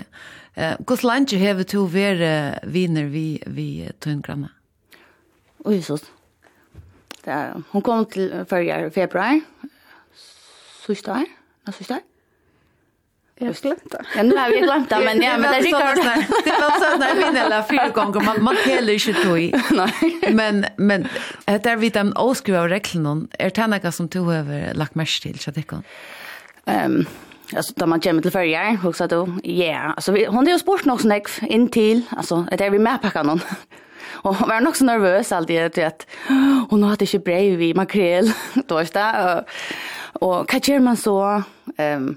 Uh, 0.57 0.77
Hvordan 0.87 1.07
langer 1.11 1.43
hever 1.43 1.67
du 1.67 1.87
vært 1.91 2.63
viner 2.65 3.11
vi, 3.11 3.43
vi 3.47 3.89
tøyngrannet? 4.01 4.55
Oi, 5.67 5.81
så. 5.83 5.99
Det 7.25 7.33
er, 7.35 7.57
hun 7.73 7.83
kom 7.83 8.07
til 8.07 8.31
førre 8.47 8.87
i 8.87 8.91
februar, 8.95 9.41
sørste 10.87 11.17
her, 11.19 11.33
sørste 11.73 11.99
her. 11.99 12.05
Jag 13.39 13.47
har 13.47 13.55
glömt 13.55 13.91
det. 13.91 14.05
Ja, 14.17 14.23
nu 14.23 14.37
har 14.37 14.51
vi 14.51 14.61
glömt 14.61 14.91
det, 14.91 14.99
men 15.05 15.23
ja, 15.23 15.39
men 15.39 15.53
det 15.53 15.61
rikar 15.61 15.95
det. 15.97 16.27
Det 16.45 16.51
var 16.51 16.71
så 16.71 16.99
där 16.99 17.15
min 17.15 17.37
eller 17.37 17.63
fyra 17.63 17.89
gånger 17.89 18.21
man 18.21 18.45
man 18.45 18.57
heller 18.57 18.93
inte 18.93 19.23
tog. 19.23 19.55
Nej. 19.77 20.35
Men 20.35 20.67
men 20.77 21.09
det 21.45 21.67
är 21.67 21.77
vi 21.77 21.89
den 21.89 22.17
oskriva 22.17 22.69
regeln 22.69 23.29
är 23.39 23.51
det 23.81 23.93
som 23.93 24.09
tog 24.09 24.33
över 24.33 24.75
lagt 24.75 24.95
mest 24.95 25.23
till 25.23 25.39
så 25.39 25.51
det 25.51 25.63
kan. 25.63 25.83
Ehm 26.67 27.07
Alltså 27.57 27.73
då 27.77 27.87
man 27.87 28.01
kommer 28.01 28.23
till 28.23 28.31
förra 28.31 28.79
och 28.85 28.97
så 28.97 29.07
då 29.07 29.29
ja, 29.43 29.79
alltså 29.79 30.13
vi, 30.13 30.25
hon 30.25 30.45
det 30.45 30.51
ju 30.51 30.59
sport 30.59 30.85
nog 30.85 31.01
snack 31.01 31.29
in 31.43 31.69
till 31.69 32.03
alltså 32.11 32.47
det 32.51 32.65
är 32.65 32.71
vi 32.71 32.79
med 32.79 33.03
packa 33.03 33.23
någon. 33.23 33.41
Och 34.13 34.37
var 34.41 34.61
nog 34.61 34.77
så 34.77 34.85
nervös 34.85 35.33
alltid 35.33 35.63
att 35.63 35.79
att 35.79 36.07
hon 36.71 36.83
hade 36.83 37.07
inte 37.07 37.25
brev 37.25 37.63
i 37.63 37.75
makrel 37.75 38.33
då 38.67 38.79
är 38.79 38.89
det 38.93 39.45
och 40.13 40.53
vad 40.53 40.69
gör 40.69 40.81
man 40.81 40.97
så 40.97 41.43
ehm 41.77 42.17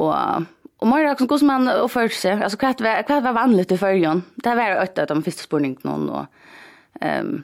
och 0.00 0.42
Och 0.80 0.86
mer 0.86 1.12
också 1.12 1.38
som 1.38 1.46
man 1.46 1.68
och 1.68 1.92
för 1.92 2.08
sig. 2.08 2.42
Alltså 2.42 2.58
kvart 2.58 2.80
var 2.80 3.04
vad 3.08 3.22
var 3.22 3.32
vanligt 3.32 3.72
i 3.72 3.78
förrjon. 3.78 4.22
Det 4.34 4.54
var 4.54 4.82
åtta 4.82 5.06
de 5.06 5.22
första 5.22 5.42
spårning 5.42 5.76
någon 5.82 6.10
och 6.10 6.26
ehm 7.00 7.26
um, 7.26 7.42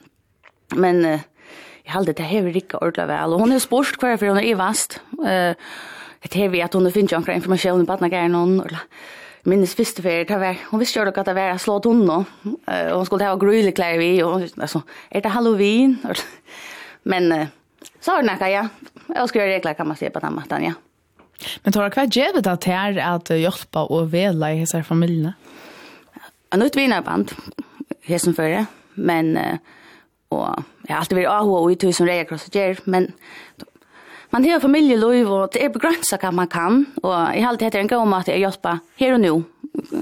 men 0.75 1.05
uh, 1.05 1.19
jag 1.83 1.91
hade 1.91 2.13
det 2.13 2.23
här 2.23 2.41
rika 2.41 2.77
ordla 2.77 3.05
väl 3.05 3.33
och 3.33 3.39
hon 3.39 3.51
är 3.51 3.59
sport 3.59 3.97
kvar 3.97 4.17
för 4.17 4.27
hon 4.27 4.39
är 4.39 4.55
vast. 4.55 5.01
Eh 5.11 5.49
uh, 5.49 5.55
det 6.21 6.35
här 6.35 6.49
vi 6.49 6.61
att 6.61 6.73
hon 6.73 6.91
finns 6.91 7.11
ju 7.11 7.17
information 7.33 7.85
på 7.85 7.93
att 7.93 8.01
när 8.01 8.29
någon 8.29 8.61
eller 8.61 8.79
minnes 9.43 9.75
första 9.75 10.01
för 10.01 10.25
det 10.25 10.37
var 10.37 10.57
hon 10.71 10.79
visste 10.79 10.99
ju 10.99 11.07
att 11.07 11.25
det 11.25 11.33
var 11.33 11.57
slå 11.57 11.79
tunna 11.79 12.25
och 12.91 12.97
hon 12.97 13.05
skulle 13.05 13.25
ha 13.25 13.35
gröna 13.35 13.71
kläder 13.71 13.97
vi 13.97 14.23
och 14.23 14.41
alltså 14.61 14.81
är 15.09 15.21
det 15.21 15.29
halloween 15.29 15.97
men 17.03 17.31
uh, 17.31 17.47
så 17.99 18.17
är 18.17 18.39
det 18.39 18.49
ja. 18.49 18.67
Jag 19.07 19.29
ska 19.29 19.39
göra 19.39 19.49
regler 19.49 19.73
kan 19.73 19.87
man 19.87 19.97
se 19.97 20.09
på 20.09 20.19
den 20.19 20.35
matten 20.35 20.63
ja. 20.63 20.73
Men 21.63 21.73
tar 21.73 21.93
hva 21.93 22.07
gjør 22.09 22.39
det 22.41 22.55
til 22.63 22.73
her 22.73 22.99
at 23.03 23.31
hjelpe 23.33 23.85
og 23.93 24.11
vela 24.11 24.51
i 24.53 24.61
hese 24.63 24.83
familiene? 24.83 25.35
Jeg 26.51 26.59
nødt 26.59 26.77
vinner 26.79 27.03
band, 27.03 27.33
hesen 28.07 28.35
før 28.35 28.65
men 28.95 29.35
og 30.33 30.63
jeg 30.87 30.91
har 30.91 31.01
alltid 31.01 31.19
vært 31.21 31.31
av 31.31 31.49
og 31.51 31.71
ut 31.71 31.83
som 31.95 32.07
reier 32.07 32.27
krosset 32.27 32.55
gjør, 32.55 32.81
men 32.85 33.11
man 34.33 34.43
har 34.43 34.59
familieløyv, 34.59 35.29
og 35.31 35.53
det 35.53 35.61
er 35.63 35.71
begrenset 35.71 36.19
hva 36.19 36.33
man 36.35 36.49
kan, 36.51 36.81
og 36.99 37.13
jeg 37.31 37.43
har 37.43 37.53
alltid 37.53 37.69
hatt 37.69 37.77
en 37.79 37.91
gang 37.91 38.03
om 38.03 38.15
at 38.17 38.27
jeg 38.27 38.43
hjelper 38.43 38.81
her 38.99 39.15
og 39.15 39.21
nå, 39.23 39.35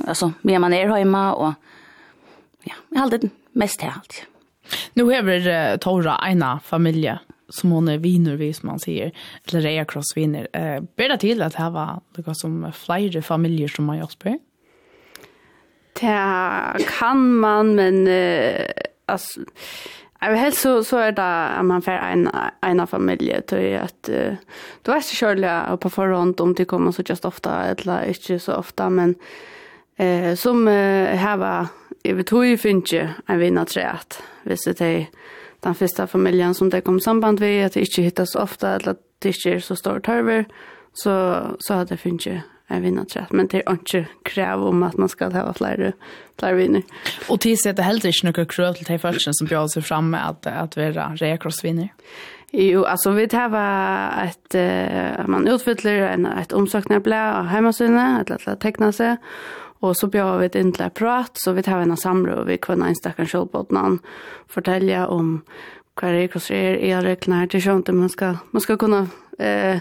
altså, 0.07 0.31
mer 0.41 0.63
man 0.63 0.73
er 0.73 0.89
hjemme, 0.97 1.25
og 1.35 1.53
ja, 2.65 2.73
jeg 2.73 2.97
har 2.97 3.05
alltid 3.05 3.29
mest 3.55 3.81
här 3.81 3.93
allt. 3.95 4.25
Nu 4.93 5.03
har 5.13 5.21
vi 5.21 5.77
Tora, 5.77 6.17
ena 6.27 6.59
familie 6.63 7.19
som 7.49 7.71
hon 7.71 7.87
är 7.87 7.97
viner 7.97 8.35
vi 8.35 8.53
som 8.53 8.67
man 8.67 8.79
säger 8.79 9.11
eller 9.47 9.61
Rea 9.61 9.85
Cross 9.85 10.17
vinner. 10.17 10.47
Eh 10.53 10.81
ber 10.95 11.17
till 11.17 11.41
att 11.41 11.53
det 11.53 11.69
var 11.69 12.01
något 12.17 12.37
som 12.37 12.71
flera 12.73 13.21
familjer 13.21 13.67
som 13.67 13.85
man 13.85 13.97
hjälper. 13.97 14.39
Det 15.99 16.85
kan 16.99 17.35
man 17.35 17.75
men 17.75 18.07
eh 18.07 18.67
alltså 19.05 19.41
Jag 20.21 20.29
vill 20.29 20.39
helst 20.39 20.61
så, 20.61 20.83
så 20.83 20.97
är 20.97 21.11
det 21.11 21.47
att 21.47 21.65
man 21.65 21.81
får 21.81 21.91
en, 21.91 22.29
en 22.61 22.87
familj 22.87 23.41
till 23.47 23.77
att 23.77 24.09
uh, 24.09 24.33
du 24.81 24.91
är 24.91 24.99
så 25.01 25.15
kärlig 25.15 25.79
på 25.79 25.89
förhand 25.89 26.41
om 26.41 26.53
det 26.53 26.65
kommer 26.65 26.91
så 26.91 27.03
just 27.05 27.25
ofta 27.25 27.63
eller 27.63 28.05
inte 28.05 28.39
så 28.39 28.53
ofta 28.53 28.89
men 28.89 29.15
eh, 29.95 30.35
som 30.35 30.67
uh, 30.67 31.07
här 31.07 31.37
var 31.37 31.67
jag 32.03 32.15
vet 32.15 32.31
hur 32.31 32.43
jag 32.43 32.59
finns 32.59 32.93
ju 32.93 33.07
en 33.25 33.39
vinnarträet 33.39 34.23
visst 34.43 34.77
det 34.77 34.85
är 34.85 35.05
den 35.65 35.75
första 35.75 36.07
familjen 36.07 36.53
som 36.53 36.69
det 36.69 36.81
kom 36.81 36.99
samband 36.99 37.39
med, 37.39 37.65
att 37.65 37.73
det 37.73 37.79
inte 37.79 38.01
hittas 38.01 38.35
ofta, 38.35 38.75
eller 38.75 38.91
att 38.91 38.99
det 39.19 39.27
inte 39.27 39.49
är 39.49 39.59
så 39.59 39.75
stor 39.75 39.99
törver 39.99 40.45
så, 40.93 41.37
så 41.59 41.73
hade 41.73 41.85
det 41.85 41.97
funnits 41.97 42.27
en 42.67 42.81
vinnarträtt. 42.81 43.31
Men 43.31 43.47
det 43.47 43.57
är 43.57 43.71
inte 43.71 44.05
krav 44.23 44.63
om 44.63 44.83
att 44.83 44.97
man 44.97 45.09
ska 45.09 45.29
ha 45.29 45.53
flera, 45.53 45.91
flera 46.39 46.53
vinner. 46.53 46.83
Och 47.29 47.41
till 47.41 47.57
sig 47.57 47.69
att 47.69 47.75
det 47.75 47.83
heller 47.83 48.05
inte 48.07 48.25
några 48.25 48.45
krav 48.45 48.73
till 48.73 48.85
de 48.85 48.99
första 48.99 49.33
som 49.33 49.47
bjöd 49.47 49.71
sig 49.71 49.83
fram 49.83 50.09
med 50.09 50.29
att, 50.29 50.47
att 50.47 50.77
vara 50.77 51.11
rekrossvinner. 51.15 51.89
Jo, 52.51 52.85
alltså 52.85 53.11
vi 53.11 53.27
tar 53.27 53.47
ett, 54.23 54.55
uh, 54.55 55.27
man 55.27 55.47
utfyller 55.47 56.01
en, 56.01 56.25
ett 56.25 56.53
omsökningsblad 56.53 57.35
av 57.35 57.45
hemmasynet, 57.45 58.29
eller 58.29 58.49
att 58.49 58.59
teckna 58.59 58.91
sig, 58.91 59.17
Och 59.79 59.97
så 59.97 60.07
bjør 60.07 60.37
vi 60.37 60.45
ett 60.45 60.55
ändligt 60.55 60.93
prat 60.93 61.31
så 61.33 61.51
vi 61.51 61.63
tar 61.63 61.81
en 61.81 61.97
samråd 61.97 62.39
og 62.39 62.47
vi 62.47 62.57
kunde 62.57 62.87
en 62.87 62.95
stackars 62.95 63.31
kjolbåtnan 63.31 63.99
fortelle 64.47 65.07
om 65.07 65.41
hva 65.95 66.11
det 66.11 66.23
er, 66.23 66.31
hva 66.31 66.41
er, 66.55 66.79
elreglene 66.97 67.47
det 67.47 67.59
er 67.59 67.63
skjønt, 67.63 67.91
man 67.95 68.09
skal, 68.09 68.39
man 68.51 68.63
skal 68.63 68.77
kunne 68.79 69.05
eh, 69.39 69.79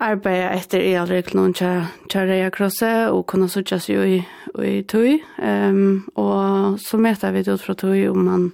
arbeide 0.00 0.52
etter 0.56 0.80
elreglene 0.80 1.50
og 1.50 2.08
kjære 2.12 2.50
krosset, 2.54 3.10
og 3.12 3.26
kunne 3.26 3.48
sitte 3.52 3.78
seg 3.80 4.16
i, 4.16 4.22
i 4.64 4.82
tøy, 4.88 5.18
um, 5.38 6.04
og 6.16 6.78
så 6.80 7.00
møter 7.00 7.34
vi 7.34 7.44
det 7.44 7.54
ut 7.54 7.64
fra 7.64 7.76
tøy 7.78 8.06
om 8.08 8.24
man 8.24 8.48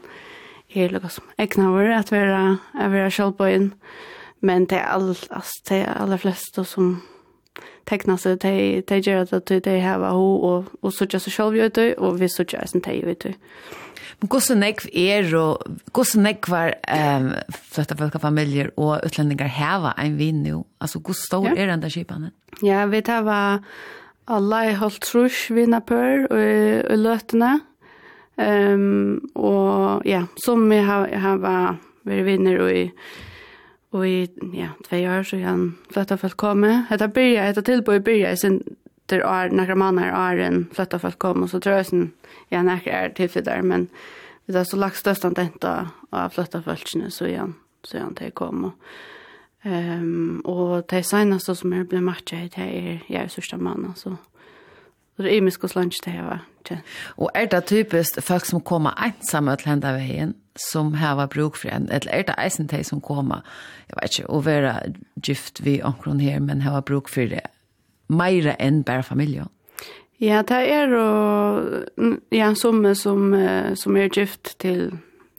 er 0.75 0.93
noe 0.95 1.11
som 1.11 1.27
egner 1.39 1.73
vår, 1.75 1.93
at 1.97 2.13
vi 2.13 2.19
er, 2.19 2.59
er, 2.79 2.99
er 3.07 3.71
Men 4.41 4.65
det 4.65 4.79
er 4.79 4.89
all, 4.89 5.11
altså, 5.31 5.63
det 5.69 5.81
er 5.83 6.03
aller 6.03 6.17
fleste 6.17 6.65
som 6.65 7.03
tekna 7.91 8.17
seg, 8.21 8.41
de, 8.45 8.81
de 8.87 9.03
gjør 9.03 9.27
at 9.27 9.51
de, 9.51 9.61
de 9.65 9.77
heva 9.83 10.15
ho 10.17 10.33
og, 10.47 10.73
og 10.81 10.95
sutja 10.95 11.21
seg 11.23 11.35
selv 11.35 11.77
det 11.77 11.93
og 11.99 12.21
vi 12.21 12.31
sutja 12.31 12.63
eisen 12.63 12.85
de 12.87 13.01
ut. 13.05 13.31
Men 14.21 14.29
hvordan 14.29 14.61
nekv 14.61 14.89
er 14.93 15.31
og 15.39 15.63
hvordan 15.97 16.27
nekv 16.29 16.51
var 16.53 16.75
um, 16.93 17.31
fløtta 17.73 17.97
folk 17.97 18.19
familier 18.21 18.69
og 18.77 19.01
utlendinger 19.07 19.49
heva 19.49 19.95
en 19.99 20.19
vinn 20.19 20.45
jo? 20.47 20.65
Altså, 20.81 21.01
hvordan 21.01 21.23
stor 21.23 21.49
ja. 21.49 21.55
er 21.57 21.73
den 21.73 21.83
der 21.83 21.95
kipene? 21.95 22.33
Ja, 22.63 22.85
vi 22.87 23.03
var 23.07 23.63
alle 24.31 24.61
i 24.69 24.77
holdt 24.77 25.01
trus 25.09 25.49
vinnapør 25.51 26.29
og, 26.31 26.91
og 26.91 26.99
løtene. 26.99 27.59
Um, 28.41 29.21
og 29.35 30.07
ja, 30.09 30.25
som 30.45 30.69
vi 30.71 30.79
har, 30.85 31.09
har 31.13 31.41
vært 31.43 31.89
vinner 32.25 32.63
og 32.65 32.71
i 32.73 32.85
Og 33.91 34.09
i, 34.09 34.29
ja, 34.55 34.69
tve 34.87 35.03
år 35.11 35.23
så 35.23 35.37
han 35.43 35.79
flytta 35.91 36.17
folk 36.17 36.37
komme. 36.37 36.87
det 36.91 37.13
byrja, 37.13 37.49
etter 37.49 37.63
tilbå 37.63 37.93
i 37.93 37.99
byrja, 37.99 38.37
sin 38.37 38.63
der 39.11 39.27
er 39.27 39.49
några 39.49 39.75
månader 39.75 40.13
är 40.13 40.39
en 40.39 40.69
flytta 40.73 40.99
folk 40.99 41.19
kom 41.19 41.43
och 41.43 41.51
så 41.51 41.61
tror 41.61 41.77
jag 41.77 41.87
sen 41.87 42.13
ja 42.49 42.63
några 42.63 42.91
är 42.91 43.09
till 43.09 43.45
där 43.45 43.63
men 43.63 43.89
det 44.47 44.59
är 44.59 44.65
så 44.65 44.77
lagt 44.77 44.97
störst 44.97 45.25
att 45.25 45.39
inte 45.39 45.89
att 46.11 46.35
flytta 46.35 46.63
folk, 46.63 46.89
så 47.09 47.27
igen 47.27 47.55
så 47.83 47.97
igen 47.97 48.15
till 48.15 48.33
kom 48.33 48.73
ehm 49.63 50.41
och 50.45 50.85
det 50.89 51.03
senaste 51.03 51.55
som 51.55 51.73
jag 51.73 51.87
blev 51.87 52.03
matcha 52.03 52.37
i 52.37 52.51
det 52.57 52.79
är 52.79 53.01
jag 53.07 53.23
är 53.23 53.29
sista 53.29 53.57
mannen 53.57 53.95
så 53.97 54.17
så 55.17 55.23
det 55.23 55.35
är 55.35 55.41
mycket 55.41 55.75
lunch 55.75 56.01
det 56.05 56.11
här 56.11 56.25
va 56.25 56.39
ikke. 56.61 56.81
Og 57.17 57.31
er 57.35 57.49
det 57.51 57.65
typisk 57.71 58.21
folk 58.23 58.47
som 58.49 58.61
kommer 58.61 58.97
ensamme 59.05 59.57
til 59.57 59.73
henne 59.73 59.95
veien, 59.97 60.35
som 60.59 60.95
har 61.01 61.27
bruk 61.33 61.57
for 61.57 61.71
en, 61.73 61.89
eller 61.91 62.11
er 62.13 62.27
det 62.29 62.35
eisen 62.39 62.69
til 62.69 62.85
som 62.85 63.01
kommer, 63.01 63.45
jeg 63.89 63.99
vet 64.01 64.19
ikke, 64.19 64.31
å 64.31 64.43
være 64.45 64.75
gift 65.27 65.65
vi 65.65 65.81
omkron 65.83 66.21
her, 66.21 66.41
men 66.41 66.61
har 66.67 66.81
bruk 66.81 67.09
for 67.09 67.31
det 67.31 67.47
mer 68.11 68.55
enn 68.59 68.83
bare 68.85 69.07
familie? 69.07 69.47
Ja, 70.21 70.43
det 70.43 70.59
er 70.69 70.91
jo, 70.93 71.05
ja, 72.35 72.51
som, 72.55 72.83
som, 72.95 73.31
som 73.75 73.97
er 73.97 74.11
gift 74.13 74.59
til, 74.61 74.91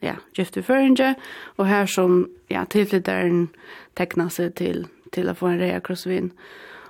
ja, 0.01 0.15
gift 0.33 0.55
til 0.57 0.65
føringe, 0.65 1.13
og 1.57 1.67
her 1.69 1.85
som, 1.85 2.23
ja, 2.49 2.63
tilflytteren 2.65 3.51
tekner 3.99 4.31
seg 4.33 4.55
til, 4.57 4.87
til 5.13 5.29
å 5.29 5.35
få 5.37 5.51
en 5.51 5.61
rea 5.61 5.83
krossvinn. 5.85 6.31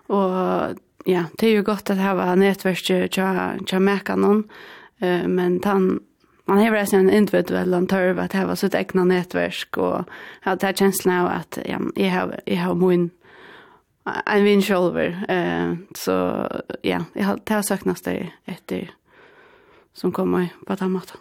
Og 0.07 0.79
ja, 1.06 1.24
det 1.38 1.47
är 1.47 1.52
ju 1.52 1.64
gott 1.64 1.89
att 1.89 1.97
ha 1.97 2.36
nettverk 2.36 2.84
til 2.86 3.76
å 3.76 3.80
märka 3.80 4.16
någon 4.16 4.43
eh 5.02 5.28
men 5.28 5.62
han 5.64 5.99
man 6.45 6.58
har 6.58 6.72
väl 6.72 6.88
en 6.93 7.10
individuell 7.10 7.74
antar 7.74 8.18
att 8.18 8.34
ha 8.34 8.56
sitt 8.56 8.76
egna 8.76 9.04
nätverk 9.04 9.78
och 9.78 10.06
ha 10.43 10.56
det 10.56 10.64
här 10.64 10.74
känslan 10.74 11.20
av 11.20 11.28
att 11.28 11.60
ja, 11.66 11.80
jeg, 11.95 12.12
har 12.12 12.39
jeg 12.45 12.58
har 12.58 12.76
min 12.76 13.12
en 14.26 14.43
vinn 14.43 14.62
själver 14.62 15.26
eh 15.30 15.76
så 15.95 16.47
ja, 16.82 17.06
jag 17.14 17.24
har 17.24 17.39
det 17.43 17.54
har 17.54 17.62
söknast 17.62 18.06
det 18.66 18.88
som 19.93 20.12
kommer 20.12 20.49
på 20.66 20.76
den 20.76 20.91
måten. 20.91 21.18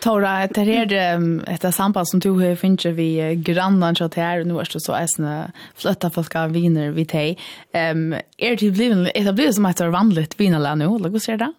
Tora, 0.00 0.46
det 0.46 0.68
er 0.68 0.92
är 0.92 1.42
ett 1.48 1.74
samband 1.74 2.08
som 2.08 2.20
du 2.20 2.30
har 2.30 2.54
finnet 2.54 2.84
vi 2.84 3.36
grannan 3.36 3.96
så 3.96 4.10
här 4.16 4.40
och 4.40 4.46
nu 4.46 4.54
är 4.54 4.68
det 4.72 4.80
så 4.80 4.94
eisende 4.94 5.52
fløtta 5.74 6.10
folk 6.10 6.34
av 6.34 6.52
viner 6.52 6.90
vi 6.90 7.04
dig. 7.04 7.38
Um, 7.74 8.14
er 8.38 8.56
det 8.56 8.72
blivet, 8.72 9.10
er 9.14 9.24
det 9.24 9.34
blivet 9.34 9.54
som 9.54 9.66
et 9.66 9.80
vanligt 9.80 10.38
vinala 10.38 10.74
nå, 10.74 10.96
Eller 10.96 11.10
hur 11.10 11.18
ser 11.18 11.36
det? 11.36 11.52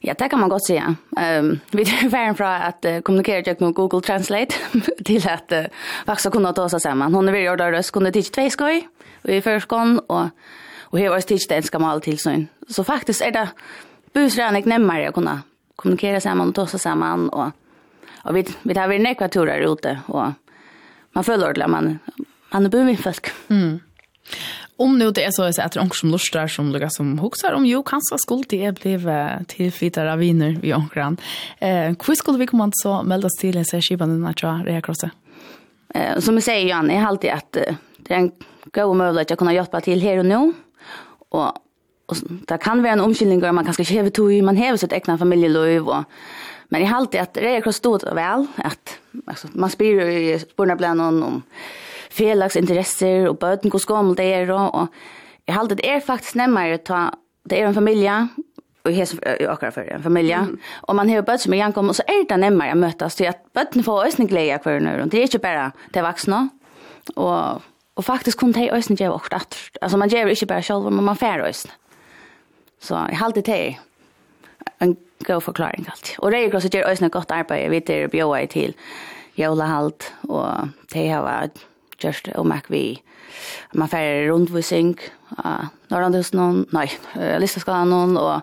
Ja, 0.00 0.14
det 0.18 0.28
kan 0.28 0.40
man 0.40 0.48
gott 0.48 0.66
säga. 0.66 0.96
Um, 1.10 1.60
vi 1.70 1.82
är 1.82 2.08
värre 2.08 2.34
från 2.34 2.46
att 2.46 2.84
uh, 2.84 3.00
kommunicera 3.00 3.42
til 3.42 3.56
med 3.60 3.74
Google 3.74 4.00
Translate 4.00 4.54
till 5.04 5.28
att 5.28 5.52
uh, 5.52 5.64
faktisk 6.06 6.32
kunna 6.32 6.52
ta 6.52 6.62
oss 6.62 6.82
samman. 6.82 7.14
Hon 7.14 7.28
er 7.28 7.32
vid 7.32 7.44
Jorda 7.44 7.70
røst, 7.70 7.92
kunde 7.92 8.10
tidigt 8.10 8.34
två 8.34 8.50
skoj 8.50 8.88
i 9.24 9.40
förskån 9.40 9.98
och, 9.98 10.28
och 10.90 10.98
her 10.98 11.08
var 11.08 11.16
det 11.16 11.22
tidigt 11.22 11.52
enska 11.52 11.78
mal 11.78 12.00
till 12.00 12.18
Så 12.68 12.84
faktiskt 12.84 13.22
är 13.22 13.30
det 13.30 13.48
busränig 14.14 14.66
nemmere 14.66 15.08
å 15.08 15.12
kunna 15.12 15.42
kommunikera 15.78 16.20
samman 16.20 16.48
och 16.48 16.54
tossa 16.54 16.78
samman 16.78 17.28
och 17.28 17.50
och 18.24 18.36
vi 18.36 18.46
vi 18.62 18.74
tar 18.74 18.88
väl 18.88 19.02
några 19.02 19.28
turer 19.28 19.72
ute 19.72 20.00
och 20.06 20.26
man 21.12 21.24
följer 21.24 21.48
ordla 21.48 21.68
man 21.68 21.98
man 22.50 22.66
är 22.66 22.70
buvin 22.70 22.96
fisk. 22.96 23.26
Mm. 23.48 23.80
Om 24.76 24.98
nu 24.98 25.10
det 25.10 25.24
är 25.24 25.30
så 25.30 25.42
att 25.42 25.72
det 25.72 25.80
är 25.80 25.94
som 25.94 26.10
lustar 26.10 26.46
som 26.46 26.72
lukar 26.72 26.88
som 26.88 27.18
huxar 27.18 27.52
om 27.52 27.66
jo 27.66 27.82
kanske 27.82 28.18
skulle 28.18 28.44
det 28.48 28.80
blev 28.80 29.10
till 29.44 29.72
av 30.08 30.18
viner 30.18 30.58
vi 30.62 30.74
omkran. 30.74 31.16
Eh, 31.58 31.96
hur 32.06 32.14
skulle 32.14 32.38
vi 32.38 32.46
komma 32.46 32.70
så 32.72 33.02
meldas 33.02 33.32
till 33.40 33.56
en 33.56 33.64
särskivan 33.64 34.08
den 34.08 34.24
här 34.24 34.32
tror 34.32 34.80
krossa? 34.80 35.10
Eh, 35.94 36.18
som 36.18 36.34
jag 36.34 36.42
säger 36.42 36.68
Janne, 36.68 36.94
jag 36.94 37.00
har 37.00 37.08
alltid 37.08 37.30
att 37.30 37.52
det 37.96 38.14
är 38.14 38.18
en 38.18 38.32
god 38.72 38.96
möjlighet 38.96 39.30
att 39.30 39.38
kunna 39.38 39.52
hjälpa 39.52 39.80
till 39.80 40.00
här 40.00 40.18
och 40.18 40.26
nu. 40.26 40.52
Och 41.28 41.52
och 42.08 42.16
det 42.20 42.58
kan 42.58 42.82
vara 42.82 42.92
en 42.92 43.00
omkylning 43.00 43.40
där 43.40 43.52
man 43.52 43.64
kanske 43.64 43.82
inte 43.82 44.02
har 44.02 44.10
tog, 44.10 44.42
man 44.42 44.56
har 44.56 44.76
sitt 44.76 44.92
egna 44.92 45.18
familjeliv 45.18 45.88
och 45.88 46.04
men 46.68 46.82
i 46.82 46.86
allt 46.86 47.14
att 47.14 47.34
det 47.34 47.56
är 47.56 47.72
stort 47.72 48.02
och 48.02 48.16
väl 48.16 48.46
att 48.56 48.98
alltså 49.26 49.48
man 49.52 49.70
spyr 49.70 50.00
i 50.00 50.38
spårna 50.38 50.76
bland 50.76 50.98
någon 50.98 51.22
om 51.22 51.42
felaks 52.10 52.56
och 53.28 53.36
böten 53.36 53.70
går 53.70 53.78
skommel 53.78 54.14
det 54.14 54.34
är 54.34 54.46
då 54.46 54.58
och 54.58 54.88
i 55.46 55.52
allt 55.52 55.76
det 55.76 55.90
är 55.90 56.00
faktiskt 56.00 56.34
närmare 56.34 56.74
att 56.74 56.84
ta 56.84 57.10
det 57.44 57.60
är 57.60 57.66
en 57.66 57.74
familj 57.74 58.10
och 58.82 58.92
hes 58.92 59.14
akkurat 59.48 59.74
för 59.74 59.92
en 59.92 60.02
familj 60.02 60.32
mm. 60.32 60.58
och 60.74 60.96
man 60.96 61.10
har 61.10 61.22
böt 61.22 61.40
som 61.40 61.54
igen 61.54 61.72
kommer 61.72 61.92
så 61.92 62.02
är 62.06 62.28
det 62.28 62.36
närmare 62.36 62.70
att 62.70 62.76
mötas 62.76 63.16
så 63.16 63.28
att 63.28 63.52
böten 63.52 63.82
får 63.82 64.06
ösn 64.06 64.26
glädje 64.26 64.58
kvar 64.58 64.80
nu 64.80 65.02
och 65.02 65.08
det 65.08 65.18
är 65.18 65.22
inte 65.22 65.38
bara 65.38 65.72
det 65.92 66.02
vuxna 66.02 66.48
och 67.14 67.62
och 67.94 68.04
faktiskt 68.04 68.38
kunde 68.38 68.60
jag 68.60 68.76
ösn 68.78 68.94
ge 68.94 69.08
vart 69.08 69.32
att 69.32 69.56
alltså 69.80 69.98
man 69.98 70.08
ger 70.08 70.26
inte 70.26 70.46
bara 70.46 70.62
själva 70.62 70.90
men 70.90 71.04
man 71.04 71.16
fär 71.16 71.40
ösn 71.40 71.70
Så 72.80 72.98
jeg 73.10 73.18
halte 73.18 73.42
til 73.42 73.76
en 74.80 74.96
god 75.26 75.40
forklaring 75.42 75.88
alltid. 75.90 76.14
Og 76.18 76.32
Røyegrås 76.32 76.68
gjør 76.70 76.90
også 76.90 77.04
noe 77.04 77.14
godt 77.14 77.34
arbeid, 77.34 77.70
vi 77.70 77.82
er 77.82 78.08
bjøy 78.12 78.46
til 78.52 78.74
jævla 79.38 79.66
halt. 79.66 80.12
og 80.28 80.68
det 80.92 81.08
har 81.10 81.22
vært 81.22 81.64
gjørst 82.02 82.30
og 82.34 82.46
merk 82.46 82.70
vi. 82.70 83.00
Man 83.74 83.90
færre 83.90 84.26
han 86.04 86.14
av 86.14 86.24
noen. 86.34 86.64
nei, 86.72 86.86
Listaskalan, 87.38 88.16
og 88.16 88.40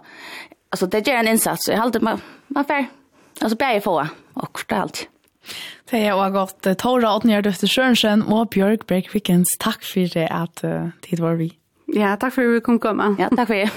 altså, 0.72 0.86
det 0.86 1.06
gjør 1.08 1.24
en 1.24 1.28
innsats. 1.34 1.70
Jeg 1.70 1.80
halte 1.80 2.00
man, 2.00 2.22
man 2.50 2.66
færre, 2.66 2.88
altså 3.42 3.58
bare 3.58 3.82
få, 3.82 4.00
og 4.36 4.66
det 4.70 4.78
alltid. 4.78 5.08
Det 5.92 6.00
er 6.02 6.14
også 6.14 6.32
godt. 6.34 6.78
Tora 6.78 7.16
Odnjør 7.16 7.42
Døfte 7.42 7.68
Sjørensen 7.68 8.22
og 8.22 8.50
Bjørk 8.50 8.88
Breikvikens, 8.88 9.48
takk 9.62 9.86
for 9.86 10.10
det 10.14 10.28
at 10.32 10.64
uh, 10.66 10.90
tid 11.06 11.22
var 11.22 11.38
vi. 11.38 11.52
Ja, 11.94 12.16
takk 12.16 12.34
for 12.34 12.42
at 12.42 12.56
vi 12.56 12.64
kom 12.66 12.80
komme. 12.82 13.14
Ja, 13.20 13.30
takk 13.30 13.52
for 13.52 13.54
det. 13.54 13.70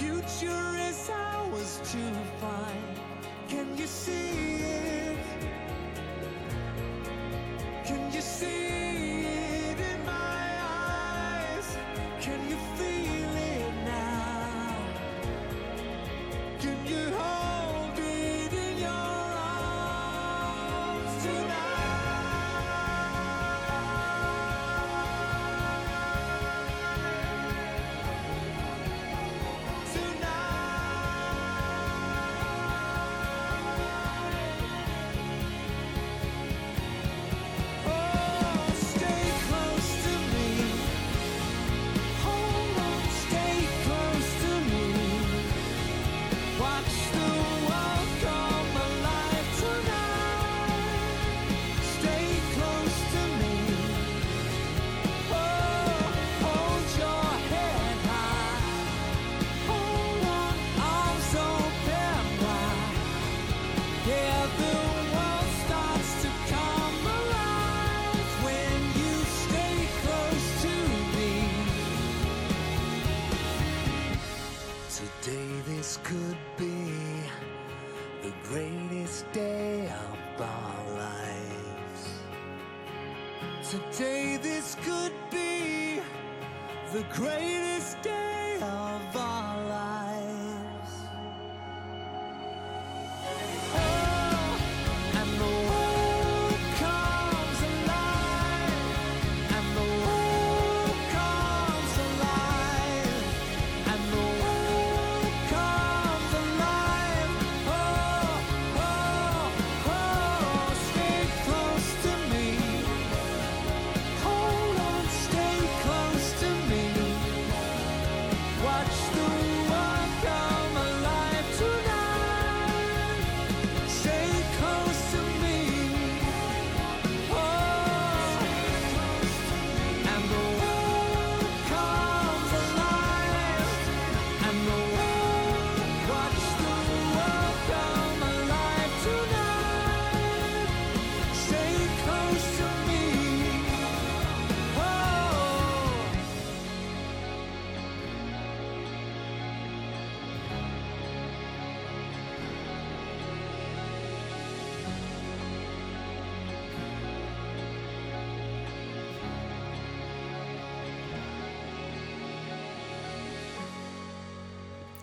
future 0.00 0.68
is 0.88 1.10
ours 1.10 1.78
to 1.92 2.02
find 2.40 2.94
Can 3.48 3.76
you 3.76 3.86
see 3.86 4.62
it? 4.62 5.18
Can 7.84 8.10
you 8.10 8.22
see 8.22 9.24
it 9.68 9.78
in 9.92 10.00
my 10.06 10.46
eyes? 10.72 11.68
Can 12.22 12.40
you 12.48 12.56
feel 12.76 13.34
it 13.52 13.72
now? 13.84 14.76
Can 16.60 16.78
you 16.86 17.02
hold 17.18 17.59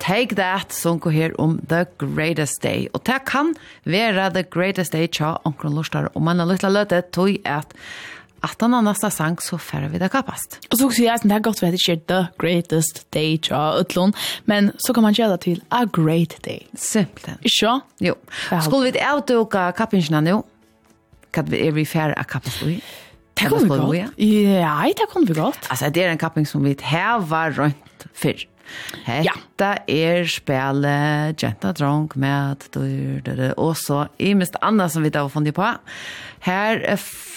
Take 0.08 0.38
That, 0.40 0.72
som 0.72 1.02
går 1.04 1.12
her 1.12 1.34
om 1.42 1.58
The 1.68 1.84
Greatest 2.00 2.62
Day. 2.64 2.86
Og 2.96 3.04
det 3.04 3.26
kan 3.28 3.50
være 3.84 4.30
The 4.32 4.46
Greatest 4.48 4.94
Day 4.96 5.10
tja 5.12 5.34
omkron 5.44 5.76
lortar, 5.76 6.08
og 6.16 6.24
man 6.24 6.40
har 6.40 6.48
lytla 6.48 6.72
løte 6.72 7.02
tog 7.12 7.36
at 7.44 7.76
at 8.46 8.62
han 8.62 8.72
har 8.72 8.84
næsta 8.86 9.10
sang, 9.10 9.40
så 9.42 9.58
færre 9.58 9.90
vi 9.92 9.98
det 9.98 10.12
kapast. 10.14 10.60
Og 10.72 10.78
så 10.78 10.88
kan 10.94 11.04
jeg 11.04 11.14
at 11.14 11.24
det 11.24 11.32
er 11.32 11.40
godt 11.44 11.62
ved 11.62 11.74
at 11.74 11.82
det 11.88 12.04
The 12.08 12.28
Greatest 12.38 13.02
Day 13.12 13.38
tja 13.38 13.80
utlån, 13.82 14.14
men 14.46 14.72
så 14.78 14.94
kan 14.94 15.04
man 15.04 15.14
gjøre 15.14 15.32
det 15.32 15.40
til 15.42 15.62
A 15.72 15.84
Great 15.86 16.38
Day. 16.46 16.60
Simpelt. 16.76 17.42
Ikke? 17.42 17.80
Jo. 18.00 18.14
Skulle 18.62 18.92
vi 18.92 19.00
avduka 19.02 19.72
kappingsina 19.72 20.22
nå? 20.22 20.46
Kan 21.34 21.52
vi 21.52 21.68
er 21.68 21.72
vi 21.72 21.84
færre 21.86 22.14
av 22.18 22.30
kappingstoi? 22.30 22.78
Det 23.38 23.50
kommer 23.50 23.92
vi 23.92 24.00
godt. 24.06 24.22
Ja, 24.22 24.86
det 24.88 25.10
kommer 25.12 25.28
vi 25.28 25.34
godt. 25.34 25.68
Altså, 25.70 25.90
det 25.90 26.04
er 26.04 26.12
en 26.12 26.18
kapping 26.18 26.48
som 26.48 26.64
vi 26.64 26.78
har 26.80 27.20
rundt 27.60 28.08
fyrr. 28.14 28.48
Hetta 29.08 29.72
er 29.88 30.28
spille 30.32 30.94
Jenta 31.38 31.72
Drunk 31.76 32.16
med 32.16 32.68
og 33.58 33.78
så 33.80 34.08
i 34.20 34.34
mest 34.38 34.58
annet 34.62 34.94
som 34.94 35.06
vi 35.06 35.12
da 35.14 35.26
har 35.26 35.34
funnet 35.34 35.56
på. 35.58 35.70
Her, 36.46 36.84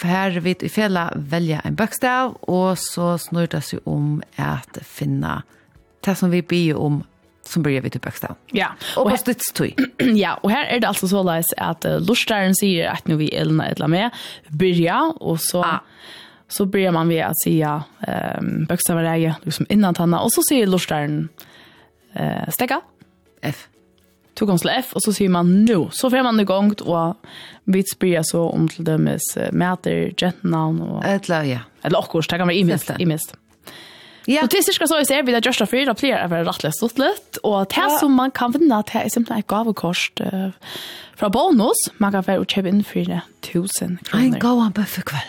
her 0.05 0.41
vi 0.41 0.57
i 0.61 0.69
fela 0.73 1.09
velja 1.15 1.61
en 1.65 1.77
bøkstav, 1.77 2.37
og 2.59 2.79
så 2.79 3.17
snur 3.19 3.49
det 3.51 3.63
seg 3.67 3.87
om 3.89 4.19
at 4.37 4.83
finna 4.87 5.41
det 6.05 6.17
som 6.17 6.33
vi 6.33 6.43
byr 6.43 6.77
om 6.81 7.03
som 7.51 7.63
börjar 7.63 7.83
vid 7.83 7.97
uppväxten. 7.97 8.35
Ja. 8.53 8.69
Och 8.97 9.11
på 9.11 9.17
stets 9.17 9.53
tog. 9.53 9.75
ja, 9.99 10.35
och 10.35 10.51
här 10.51 10.65
är 10.65 10.81
det 10.81 10.89
alltså 10.89 11.09
så 11.09 11.43
att 11.57 11.85
uh, 11.85 12.01
lustaren 12.01 12.55
säger 12.55 12.89
att 12.89 13.07
nu 13.07 13.17
vi 13.17 13.29
elna 13.29 13.67
eller 13.69 13.89
med 13.89 14.11
börja 14.49 15.13
och 15.21 15.41
så... 15.41 15.65
Ah 15.65 15.81
så 16.51 16.67
börjar 16.67 16.93
man 16.93 17.09
vid 17.09 17.23
att 17.23 17.43
säga 17.45 17.85
ehm 18.01 18.65
bokstavsreje 18.65 19.37
liksom 19.43 19.67
innan 19.69 19.95
tanna 19.95 20.21
och 20.21 20.33
så 20.33 20.43
säger 20.49 20.67
lustaren 20.67 21.29
eh 22.13 22.49
stäcka 22.49 22.81
F. 23.43 23.67
Tog 24.35 24.49
gånger 24.49 24.79
F 24.79 24.93
och 24.93 25.03
så 25.03 25.13
säger 25.13 25.29
man 25.31 25.65
nu. 25.65 25.89
Så 25.93 26.11
får 26.11 26.23
man 26.23 26.41
igång 26.41 26.73
och 26.73 27.17
vi 27.65 27.83
spyr 27.83 28.23
så 28.23 28.43
om 28.43 28.69
till 28.69 28.85
dömes 28.85 29.23
mäter 29.53 30.13
jetnamn 30.17 30.81
och 30.81 31.05
eller 31.05 31.43
ja. 31.43 31.59
Eller 31.83 31.99
också 31.99 32.23
stäcka 32.23 32.45
med 32.45 32.57
i 32.57 32.65
mest 32.65 32.91
i 32.99 33.07
mest. 33.07 33.37
Ja. 34.27 34.43
Och 34.43 34.49
det 34.49 34.63
cirka 34.63 34.87
så 34.87 34.95
jag 34.95 35.07
ser 35.07 35.23
vi 35.23 35.33
där 35.33 35.41
Joshua 35.41 35.67
Free 35.67 35.85
där 35.85 35.95
flera 35.95 36.19
är 36.19 36.45
rätt 36.45 36.75
stort 36.75 36.99
lätt 36.99 37.37
och 37.37 37.67
det 37.67 37.99
som 38.01 38.13
man 38.15 38.31
kan 38.31 38.51
vinna 38.51 38.83
det 38.93 38.99
är 38.99 39.09
simpelt 39.09 39.39
ett 39.39 39.47
gavekost 39.47 40.21
från 41.17 41.31
bonus 41.31 41.77
man 41.97 42.13
kan 42.13 42.25
få 42.25 42.45
köpa 42.45 42.69
in 42.69 42.85
för 42.85 43.21
1000 43.41 43.99
kronor. 44.05 44.25
En 44.25 44.39
gåva 44.39 44.85
för 44.85 45.03
kväll. 45.03 45.21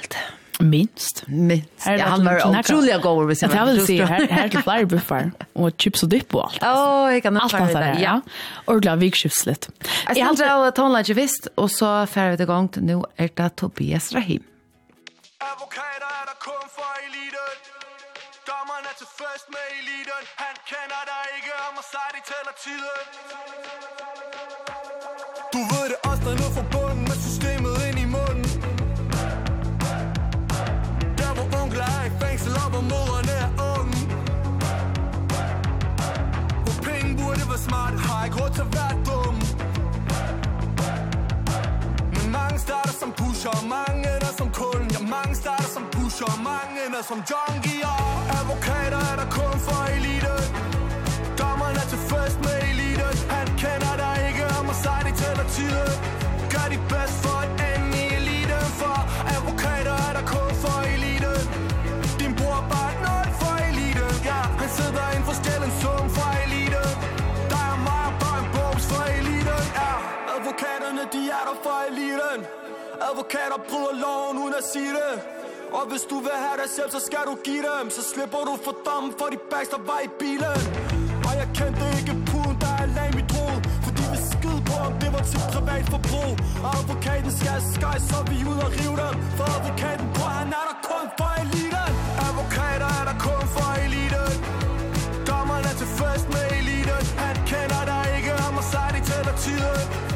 Minst. 0.62 1.24
Minst. 1.28 1.86
Ja, 1.86 2.06
han 2.06 2.26
var 2.26 2.60
otroligt 2.60 3.02
god 3.02 3.24
över 3.24 3.36
sig. 3.36 3.50
Jag 3.54 3.66
vill 3.66 3.86
se 3.86 4.06
här 4.06 4.28
här 4.28 4.50
till 4.50 4.60
flyer 4.64 4.86
buffar 4.86 5.32
och 5.54 5.72
chips 5.78 6.04
och 6.04 6.10
dipp 6.10 6.36
och 6.36 6.44
allt. 6.46 6.64
Åh, 6.64 7.14
jag 7.14 7.24
kan 7.24 7.36
inte 7.44 7.58
ta 7.58 7.80
det. 7.80 7.98
Ja. 8.02 8.22
Och 8.66 8.82
glad 8.82 9.00
vikskiftslet. 9.00 9.70
Jag 10.16 10.26
har 10.26 10.36
drar 10.36 10.68
att 10.68 10.78
hon 10.78 10.94
lägger 10.94 11.14
visst 11.14 11.48
og 11.56 11.72
så 11.72 12.06
färd 12.06 12.32
vi 12.32 12.38
til 12.38 12.48
gang 12.48 12.68
til 12.74 12.84
nå 12.84 12.98
er 13.18 13.28
det 13.38 13.50
Tobias 13.58 14.14
Rahim. 14.16 14.44
Avocado 15.52 16.10
der 16.30 16.38
kun 16.46 16.66
for 16.78 16.94
eliten 17.08 17.52
Dommeren 18.50 18.86
er 18.92 18.96
til 19.02 19.10
først 19.22 19.46
med 19.56 19.66
eliten 19.80 20.24
Han 20.44 20.56
kender 20.72 21.02
dig 21.12 21.24
ikke 21.38 21.54
om 21.68 21.74
at 21.82 21.86
sejt 21.94 22.16
i 22.20 22.24
tæller 22.32 22.56
tiden 22.66 23.02
Du 25.54 25.60
ved 25.72 25.86
det 25.92 26.00
også, 26.10 26.22
der 26.26 26.32
er 26.36 26.38
nu 26.44 26.48
for 26.58 26.61
lever 37.52 37.64
smart, 37.70 37.94
har 38.06 38.26
ikke 38.26 38.38
råd 38.42 38.50
til 38.58 38.62
at 38.68 38.72
være 38.78 38.96
dum? 39.08 39.36
Men 42.16 42.26
mange 42.38 42.58
starter 42.66 42.96
som 43.02 43.12
pusher, 43.20 43.56
mange 43.76 44.04
ender 44.16 44.34
som 44.40 44.50
kunden 44.60 44.90
Ja, 44.96 45.02
mange 45.16 45.36
starter 45.42 45.70
som 45.76 45.84
pusher, 45.96 46.32
mange 46.50 46.76
ender 46.86 47.04
som 47.10 47.20
junkier. 47.30 47.96
Advokater 48.38 49.02
er 49.12 49.16
der 49.22 49.30
kun 49.38 49.56
for 49.68 49.82
elite. 49.96 50.34
Dommeren 51.40 51.76
er 51.84 51.88
tilfreds 51.94 52.36
med 52.46 52.58
elite. 52.72 53.08
Han 53.36 53.48
kender 53.64 53.94
dig 54.04 54.16
ikke, 54.30 54.44
og 54.58 54.62
må 54.68 54.74
sej 54.84 55.00
dig 55.06 55.14
tæller 55.22 55.46
at 55.48 55.52
Gør 56.54 56.66
dit 56.74 56.84
bedst 56.92 57.18
for 57.24 57.38
at 57.46 57.52
ende 57.72 57.90
i 58.04 58.06
elite 58.20 58.60
For 58.80 58.98
advokater 59.36 59.96
er 60.08 60.14
der 60.18 60.26
kun 60.34 60.52
for 60.64 60.78
elite. 60.94 61.34
Din 62.22 62.32
bror 62.38 62.56
er 62.62 62.66
bare 62.74 62.92
et 63.28 63.36
for 63.42 63.56
elite. 63.70 64.06
Ja, 64.30 64.40
han 64.62 64.70
sidder 64.78 65.06
inden 65.14 65.26
for 65.30 65.36
stjælen 65.42 65.72
så 65.82 66.01
Advokaterne 70.52 71.04
de 71.16 71.22
er 71.40 71.44
der 71.50 71.58
for 71.64 71.78
eliten 71.90 72.40
Advokater 73.10 73.60
bryder 73.70 73.94
loven 74.04 74.36
uden 74.44 74.56
at 74.62 74.66
sige 74.74 74.94
det. 75.00 75.14
Og 75.78 75.84
hvis 75.90 76.04
du 76.12 76.18
vil 76.26 76.36
have 76.46 76.58
dig 76.62 76.70
selv, 76.78 76.90
så 76.96 77.00
skal 77.08 77.24
du 77.30 77.36
give 77.48 77.64
dem. 77.70 77.86
Så 77.98 78.02
slipper 78.12 78.42
du 78.50 78.54
for 78.66 78.76
dommen 78.88 79.12
for 79.20 79.28
de 79.34 79.38
bags, 79.52 79.70
der 79.74 79.82
var 79.90 80.00
i 80.08 80.10
bilen. 80.22 80.62
Og 81.28 81.34
jeg 81.40 81.48
kendte 81.60 81.86
ikke 82.00 82.14
puden, 82.30 82.56
der 82.64 82.74
er 82.84 82.88
lag 82.98 83.08
i 83.12 83.16
mit 83.20 83.30
rod 83.38 83.58
For 83.84 83.92
de 83.98 84.04
vil 84.12 84.22
skide 84.32 84.62
på, 84.70 84.76
om 84.88 84.94
det 85.02 85.10
var 85.16 85.24
til 85.32 85.42
privat 85.54 85.86
forbrug. 85.94 86.34
Og 86.66 86.70
advokaten 86.80 87.32
skal 87.38 87.50
have 87.56 87.66
sky, 87.76 87.96
så 88.10 88.18
vi 88.30 88.38
ud 88.52 88.60
og 88.66 88.72
rive 88.78 88.96
dem. 89.04 89.14
For 89.38 89.48
advokaten, 89.58 90.06
bror, 90.16 90.32
han 90.40 90.50
er 90.60 90.66
der 90.70 90.78
kun 90.90 91.06
for 91.18 91.32
eliten 91.44 91.92
Advokater 92.26 92.90
er 93.00 93.04
der 93.10 93.18
kun 93.28 93.44
for 93.56 93.70
eliten 93.86 94.32
Dommeren 95.30 95.66
er 95.72 95.76
til 95.82 95.90
først 96.00 96.26
med 96.36 96.46
eliten. 96.60 97.04
Han 97.24 97.36
kender 97.52 97.82
dig 97.92 98.04
ikke, 98.18 98.32
han 98.44 98.52
må 98.58 98.62
sejt 98.74 98.96
i 99.00 99.02
tæller 99.10 99.36
tiden 99.46 100.11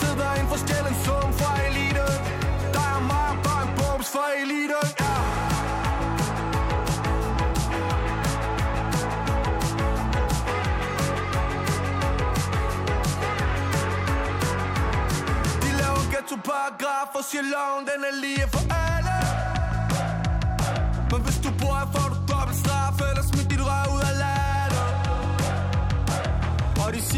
sidder 0.00 0.30
ind 0.38 0.48
for 0.52 0.58
stjælen 0.64 0.94
sum 1.04 1.28
fra 1.40 1.50
elite 1.68 2.06
Der 2.74 2.86
er 2.96 3.00
mig 3.10 3.26
og 3.32 3.38
bare 3.46 3.62
en 3.66 3.70
bums 3.78 4.08
for 4.14 4.26
elite 4.42 4.80
Ja. 5.00 5.14
De 15.62 15.70
laver 15.80 16.04
ghetto 16.12 16.36
paragraf 16.50 17.10
og 17.14 17.24
siger 17.30 17.42
loven 17.54 17.82
den 17.90 18.00
er 18.10 18.14
lige 18.24 18.46
for 18.52 18.62
alt. 18.74 18.95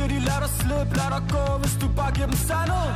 Vil 0.09 0.17
de 0.17 0.25
lade 0.29 0.41
dig 0.45 0.53
slippe, 0.61 0.93
lad 1.01 1.11
dig 1.15 1.25
gå 1.35 1.45
Hvis 1.63 1.77
du 1.83 1.87
bare 1.99 2.13
giver 2.17 2.29
dem 2.33 2.39
sandet 2.49 2.89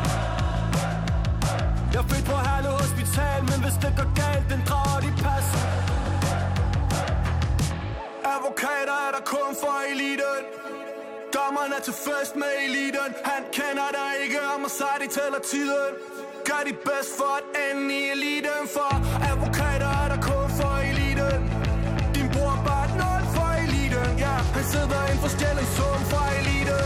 Jeg 1.92 2.00
er 2.02 2.08
født 2.10 2.24
på 2.30 2.36
Herlev 2.46 2.74
Hospital 2.82 3.38
Men 3.50 3.58
hvis 3.64 3.76
det 3.82 3.92
går 3.98 4.08
galt, 4.20 4.46
den 4.52 4.60
drager 4.68 5.00
de 5.04 5.10
pas. 5.24 5.46
Advokater 8.34 8.96
er 9.06 9.10
der 9.16 9.24
kun 9.34 9.52
for 9.62 9.76
eliten. 9.92 10.40
Dommeren 11.36 11.72
er 11.78 11.82
til 11.88 11.96
fest 12.06 12.34
med 12.42 12.52
eliten. 12.66 13.10
Han 13.30 13.42
kender 13.58 13.88
dig 13.98 14.10
ikke, 14.24 14.38
og 14.50 14.56
mig 14.62 14.72
sej, 14.78 14.96
de 15.02 15.08
tæller 15.16 15.40
tiden 15.52 15.92
Gør 16.48 16.62
de 16.68 16.72
bedst 16.88 17.12
for 17.18 17.32
at 17.40 17.46
ende 17.64 17.86
i 18.00 18.02
eliten 18.14 18.62
For 18.74 18.92
advokater 19.30 19.92
er 20.02 20.11
forskellige 25.26 25.68
sum 25.76 26.00
fra 26.10 26.22
eliten 26.38 26.84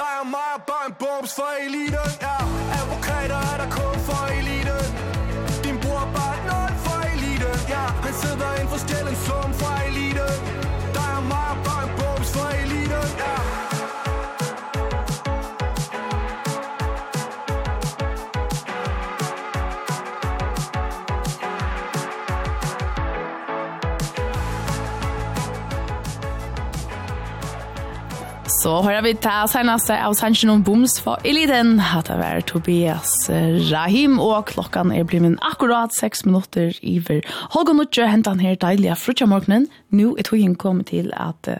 Dig 0.00 0.14
og 0.22 0.26
mig 0.34 0.48
er 0.56 0.60
bare 0.70 0.84
en 0.90 0.94
bums 1.02 1.32
for 1.38 1.50
eliten 1.64 2.10
Ja, 2.26 2.36
advokater 2.78 3.40
er 3.50 3.56
der 3.62 3.70
kun 3.78 3.96
for 4.08 4.22
eliten 4.38 4.84
Din 5.64 5.76
bror 5.82 6.00
er 6.06 6.10
bare 6.16 6.34
et 6.38 6.44
nul 6.50 6.72
for 6.84 6.98
eliten 7.12 7.56
Ja, 7.74 7.84
han 8.04 8.14
sidder 8.22 8.50
i 8.56 8.60
en 8.64 8.68
forskellig 8.74 9.16
sum 9.26 9.50
fra 9.60 9.72
eliten 9.88 10.13
Så 28.64 28.78
hører 28.80 29.02
vi 29.04 29.10
ta 29.20 29.42
senaste 29.44 29.92
av 30.00 30.14
Sanchen 30.16 30.48
og 30.48 30.62
Booms 30.64 30.94
for 31.04 31.20
Eliten. 31.28 31.74
Hatt 31.84 32.06
det 32.08 32.14
vært 32.16 32.46
Tobias 32.48 33.10
Rahim, 33.68 34.14
og 34.16 34.46
klokkan 34.54 34.88
er 34.88 35.04
blitt 35.04 35.36
akkurat 35.44 35.92
6 35.92 36.24
minutter 36.24 36.72
iver. 36.80 37.20
Holger 37.52 38.08
hentet 38.08 38.30
han 38.32 38.40
her 38.40 38.56
deilige 38.56 38.96
frutja 38.96 39.28
morgenen. 39.28 39.66
Nå 39.92 40.14
er 40.16 40.24
togjen 40.24 40.54
kommet 40.56 40.88
til 40.94 41.12
at 41.12 41.50
uh, 41.52 41.58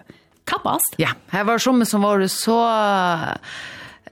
kappast. 0.48 0.96
Ja, 0.96 1.12
her 1.28 1.44
var 1.44 1.60
som 1.60 1.84
som 1.84 2.08
var 2.08 2.24
så... 2.24 2.56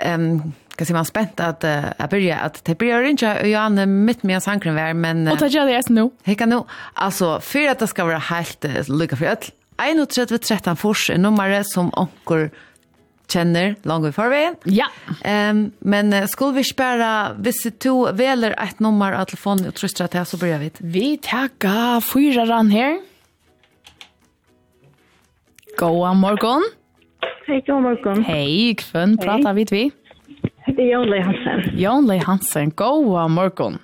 Um, 0.05 0.53
kan 0.77 0.87
se 0.87 0.93
man 0.93 1.05
spänt 1.05 1.41
att 1.41 1.65
uh, 1.65 1.85
jag 1.97 2.11
börjar 2.11 2.39
att 2.39 2.65
det 2.65 2.79
börjar 2.79 3.03
inte 3.03 3.41
och 3.41 3.49
jag 3.49 3.79
är 3.79 3.87
mitt 3.87 4.23
med 4.23 4.43
sankren 4.43 4.75
vär 4.75 4.95
men 4.95 5.27
uh, 5.27 5.33
Och 5.33 5.39
ta 5.39 5.47
jag 5.47 5.67
det 5.67 5.89
nu. 5.89 6.11
Hej 6.25 6.35
kan 6.35 6.49
nu 6.49 6.63
alltså 6.95 7.41
för 7.41 7.71
att 7.71 7.79
det 7.79 7.87
ska 7.87 8.05
vara 8.05 8.19
helt 8.19 8.65
uh, 8.65 8.99
lycka 8.99 9.17
för 9.17 9.27
öll 9.27 10.07
31 10.07 10.43
13 10.43 10.77
fors 10.77 11.11
nummer 11.17 11.63
som 11.63 11.91
onkel 11.95 12.51
känner 13.33 13.75
långt 13.83 14.07
i 14.07 14.13
förväg. 14.13 14.55
Ja. 14.65 14.87
Ehm 15.25 15.71
men 15.79 16.29
skulle 16.29 16.53
vi 16.53 16.65
spara 16.65 17.33
vissa 17.39 17.71
två 17.71 18.13
väljer 18.13 18.51
ett 18.51 18.81
nummer 18.81 19.13
av 19.13 19.25
telefonen 19.25 19.69
och 19.69 19.75
tröstra 19.75 20.09
till 20.09 20.25
så 20.25 20.37
börjar 20.37 20.59
vi. 20.59 20.71
Vi 20.79 21.17
tackar 21.17 22.01
fyra 22.01 22.45
ran 22.47 22.71
här. 22.71 23.01
Goa 25.79 26.15
morgon. 26.15 26.63
Hej, 27.47 27.65
god 27.67 27.83
morgon. 27.83 28.25
Hej, 28.25 28.75
kvön 28.75 29.19
pratar 29.19 29.53
vi 29.53 29.67
vi. 29.71 29.91
Det 30.67 30.83
är 30.83 30.93
Jon 30.93 31.11
Leigh 31.11 31.27
Hansen. 31.27 31.79
Jon 31.79 32.07
Leigh 32.07 32.27
Hansen, 32.27 32.71
goa 32.71 33.29
morgon. 33.29 33.79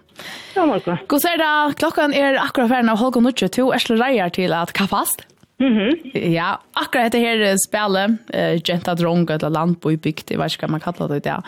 God 0.55 0.68
morgon. 0.68 0.96
God 1.07 1.20
ser 1.20 1.38
det, 1.38 1.74
klockan 1.74 2.14
är 2.14 2.34
akkurat 2.34 2.68
färden 2.68 2.88
av 2.88 2.99
Håkon 2.99 3.22
Nutsche, 3.22 3.49
to 3.49 3.72
ärsle 3.72 3.96
rejer 3.96 4.28
till 4.28 4.53
att 4.53 4.72
kaffa 4.72 4.96
fast. 4.96 5.26
Mm 5.61 5.74
-hmm. 5.74 6.18
Ja, 6.34 6.61
akkurat 6.72 7.12
det 7.12 7.18
här 7.18 7.56
spelet, 7.68 8.11
uh, 8.34 8.62
Genta 8.64 8.94
Dronga 8.94 9.34
eller 9.34 9.50
Landbo 9.50 9.90
i 9.90 9.96
bygd, 9.96 10.30
jeg 10.30 10.38
vet 10.38 10.52
ikke 10.52 10.66
hva 10.66 10.70
man 10.70 10.80
kallar 10.80 11.09
det, 11.09 11.24
där? 11.24 11.42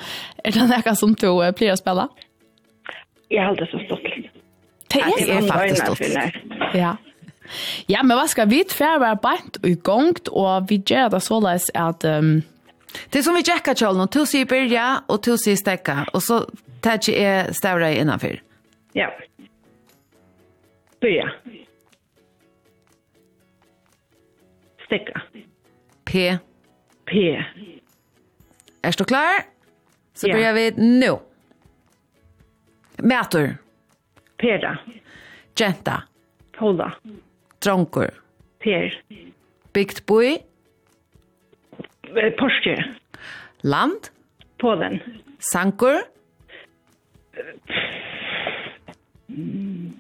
Är 0.45 0.53
det 0.53 0.67
något 0.67 0.99
som 0.99 1.15
du 1.15 1.27
uh, 1.27 1.51
blir 1.51 1.73
å 1.73 1.77
spille? 1.77 2.09
Jeg 3.29 3.43
har 3.43 3.49
aldri 3.49 3.67
så 3.67 3.79
stått. 3.79 4.03
Det 4.93 5.01
är, 5.01 5.27
det 5.27 5.37
er 5.37 5.53
faktisk 5.53 5.87
stått. 5.87 6.01
Ja. 6.75 6.97
Ja, 7.87 8.03
men 8.03 8.17
vad 8.17 8.31
ska 8.31 8.45
vi 8.45 8.65
tverre 8.65 8.99
vara 8.99 9.15
bant 9.15 9.57
og 9.57 9.69
i 9.69 9.77
gang, 9.85 10.17
og 10.31 10.71
vi 10.71 10.83
gör 10.87 11.09
det 11.09 11.21
såleis 11.21 11.71
att 11.75 12.05
Um, 12.05 12.43
Det 13.11 13.23
som 13.23 13.35
vi 13.35 13.43
tjekkar 13.43 13.75
kjall 13.75 14.01
og 14.03 14.11
tu 14.11 14.25
sier 14.27 14.47
byrja, 14.51 15.03
og 15.09 15.23
tu 15.23 15.37
sier 15.39 15.57
stäcka. 15.57 16.07
Och 16.13 16.23
så 16.23 16.47
tar 16.81 16.91
jag 16.91 17.19
jeg 17.19 17.55
stavra 17.55 17.91
innanfyr. 17.91 18.43
Ja. 18.93 19.11
Börja. 21.01 21.31
Ja. 21.45 21.51
Stekka. 24.91 25.21
P. 26.05 26.39
P. 27.05 27.45
Er 28.83 28.93
du 28.99 29.05
klar? 29.05 29.45
Så 30.15 30.29
ja. 30.29 30.35
börjar 30.35 30.55
vi 30.55 30.71
nu. 30.71 31.19
Mätor. 32.97 33.57
Pera. 34.37 34.79
Genta. 35.55 36.03
Pola. 36.53 36.93
Dronkor. 37.59 38.11
Per. 38.59 39.03
Byggt 39.73 40.07
boi. 40.07 40.39
Porske. 42.39 42.85
Land. 43.61 44.11
Polen. 44.59 45.01
Sankor. 45.39 46.03
Mm. 49.29 49.93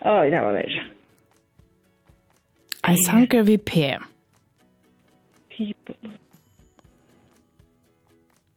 Oj, 0.00 0.30
det 0.30 0.40
var 0.40 0.52
värre. 0.52 0.93
En 2.88 2.98
sanker 3.06 3.42
vi 3.42 3.56
P. 3.56 3.74
People. 5.56 5.96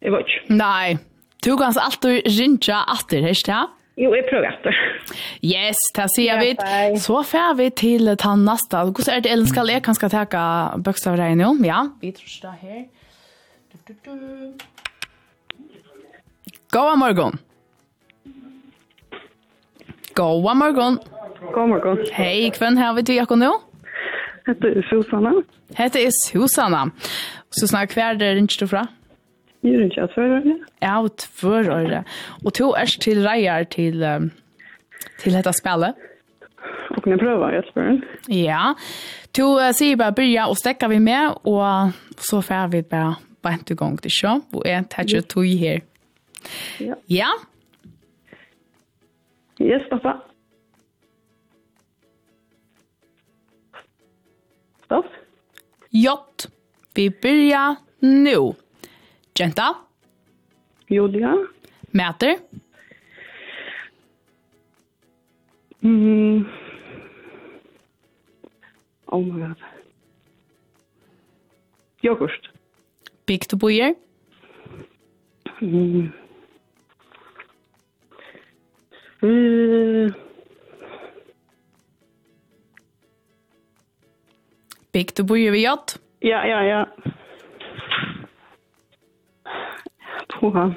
Jeg 0.02 0.12
vet 0.12 0.28
ikke. 0.28 0.54
Nei. 0.58 0.98
Du 1.46 1.54
kan 1.60 1.74
alltid 1.80 2.28
rinja 2.28 2.82
atter, 2.92 3.28
ikke 3.32 3.52
det? 3.52 3.64
Jo, 3.98 4.12
jeg 4.14 4.26
prøver 4.30 4.52
etter. 4.52 4.76
Yes, 5.42 5.80
det 5.96 6.06
sier 6.14 6.38
vi. 6.42 6.52
Så 7.02 7.22
fer 7.26 7.56
vi 7.58 7.70
til 7.74 8.12
ta 8.20 8.36
nasta. 8.38 8.84
Hvordan 8.86 9.16
er 9.16 9.24
det 9.26 9.32
Ellen 9.34 9.50
skal 9.50 9.72
jeg 9.72 9.82
kanskje 9.86 10.10
teka 10.14 10.44
bøkstavregn 10.86 11.42
om? 11.48 11.64
Ja, 11.66 11.80
vi 12.02 12.12
tror 12.14 12.30
det 12.44 12.56
her. 12.62 12.84
Du, 13.88 13.94
du, 14.06 14.12
du. 14.12 14.54
Gåa 16.74 16.96
morgon. 17.00 17.40
Gåa 20.18 20.54
morgon. 20.54 21.00
Gåa 21.54 21.66
morgon. 21.66 22.04
Hei, 22.14 22.52
hvem 22.58 22.78
har 22.78 22.94
vi 22.98 23.06
til 23.08 23.16
Jakob 23.22 23.40
nå? 23.42 23.54
Hette 24.48 24.72
er 24.72 24.86
Susanna. 24.88 25.34
Hette 25.78 26.04
er 26.08 26.14
Susanna. 26.24 26.86
Susanna, 27.52 27.86
hver 27.94 28.14
er 28.14 28.22
det 28.22 28.34
rinst 28.38 28.62
du 28.62 28.68
fra? 28.68 28.86
Jeg 29.66 29.76
er 29.76 29.88
ikke 29.90 30.04
av 30.06 30.12
tvørøyre. 30.14 30.58
Ja, 30.82 30.92
av 30.98 31.10
tvørøyre. 31.24 32.04
Og 32.46 32.54
to 32.56 32.72
er 32.78 32.94
til 33.04 33.24
reier 33.26 33.66
til, 33.74 34.06
til 35.20 35.36
dette 35.36 35.54
spillet. 35.58 35.98
Og 36.96 37.04
kan 37.04 37.12
jeg 37.12 37.20
prøve, 37.20 37.50
jeg 37.54 37.64
spør. 37.68 37.92
Ja. 38.32 38.62
To 39.38 39.50
uh, 39.58 39.72
sier 39.76 40.00
bare 40.00 40.16
byrja 40.16 40.48
og 40.50 40.58
stekker 40.58 40.92
vi 40.92 41.00
med, 41.04 41.36
og 41.46 41.92
så 42.18 42.42
får 42.42 42.72
vi 42.74 42.82
bare 42.82 43.16
bant 43.44 43.70
i 43.72 43.78
gang 43.78 44.00
til 44.02 44.14
sjå, 44.14 44.34
og 44.54 44.64
jeg 44.66 44.88
tar 44.92 45.06
ikke 45.08 45.28
tog 45.34 45.52
her. 45.60 45.84
Ja. 46.80 46.96
Ja? 47.10 47.30
Yes, 49.62 49.86
pappa. 49.92 50.20
stopp. 54.88 55.06
Jott. 55.90 56.48
Vi 56.94 57.10
byrja 57.10 57.76
nu. 58.00 58.54
Genta. 59.34 59.76
Julia. 60.88 61.48
Mäter. 61.92 62.38
Mm. 65.84 66.46
Oh 69.06 69.24
my 69.26 69.48
god. 69.48 69.58
Yoghurt. 72.02 72.50
Byggt 73.26 73.54
och 73.54 73.60
bojer. 73.60 73.96
Mm. 75.62 76.12
Mm. 79.22 80.14
Nesvik, 84.98 85.16
du 85.16 85.24
bor 85.24 85.38
ju 85.38 85.58
i 85.58 85.66
Jott. 85.66 86.00
Ja, 86.20 86.46
ja, 86.46 86.64
ja. 86.64 86.88
Puha. 90.40 90.74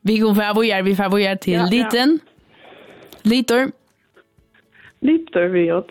Vi 0.00 0.18
går 0.18 0.34
för 0.34 0.54
vad 0.54 0.66
gör 0.66 0.82
vi 0.82 0.96
för 0.96 1.08
vad 1.08 1.20
gör 1.20 1.36
till 1.36 1.52
ja, 1.52 1.66
liten. 1.70 2.18
Ja. 2.22 3.30
Liter. 3.30 3.70
Litor 5.00 5.48
vi 5.48 5.72
åt. 5.72 5.90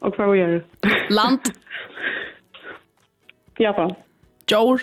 Och 0.00 0.18
vad 0.18 0.36
gör? 0.36 0.64
Land. 1.10 1.40
Japan. 3.58 3.94
Jor. 4.46 4.80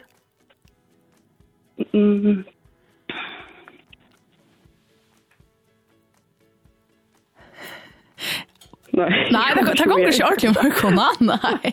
Mm, 1.93 2.43
Nej. 8.95 9.27
Nej, 9.31 9.53
det 9.55 9.61
det 9.73 9.83
går 9.89 9.99
inte 9.99 10.23
ordentligt 10.23 10.57
för 10.57 10.69
komma. 10.69 11.07
Nej. 11.19 11.71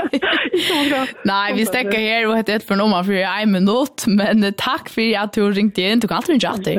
Nej, 1.24 1.54
vi 1.54 1.66
stäcker 1.66 1.98
här 1.98 2.26
och 2.28 2.38
heter 2.38 2.56
ett 2.56 2.64
för 2.64 2.76
nummer 2.76 3.02
för 3.02 3.12
en 3.12 3.52
minut, 3.52 4.04
men 4.06 4.54
tack 4.56 4.88
för 4.88 5.18
att 5.18 5.32
du 5.32 5.50
ringde 5.50 5.82
in. 5.82 6.00
Du 6.00 6.08
kan 6.08 6.16
alltid 6.16 6.44
aldrig 6.44 6.50
alltid. 6.50 6.78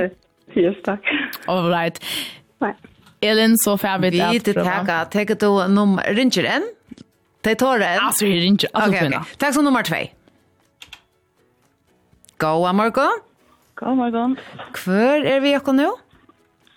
Yes, 0.56 0.76
tack. 0.84 1.02
All 1.46 1.70
right. 1.70 2.04
Nej. 2.60 2.76
Elin 3.22 3.58
så 3.58 3.78
får 3.78 4.00
vi 4.00 4.10
det. 4.10 4.30
Vi 4.32 4.39
tar 4.39 5.08
tag 5.12 5.39
du 5.39 5.68
nummer 5.74 6.04
ringer 6.04 6.44
en. 6.44 6.64
Det 7.41 7.56
tar 7.56 7.80
det. 7.80 8.00
Alltså 8.00 8.26
det 8.26 8.32
ringer 8.32 8.70
alltså 8.74 9.00
kvinna. 9.00 9.26
Takk 9.38 9.54
som 9.54 9.66
nummer 9.66 9.84
2. 9.84 9.96
Go 12.38 12.66
Amargo. 12.66 13.08
Go 13.76 13.86
Amargo. 13.86 14.36
Hvor 14.84 15.26
er 15.26 15.39
vi 15.39 15.54
akkurat 15.56 15.76
nå? 15.76 15.89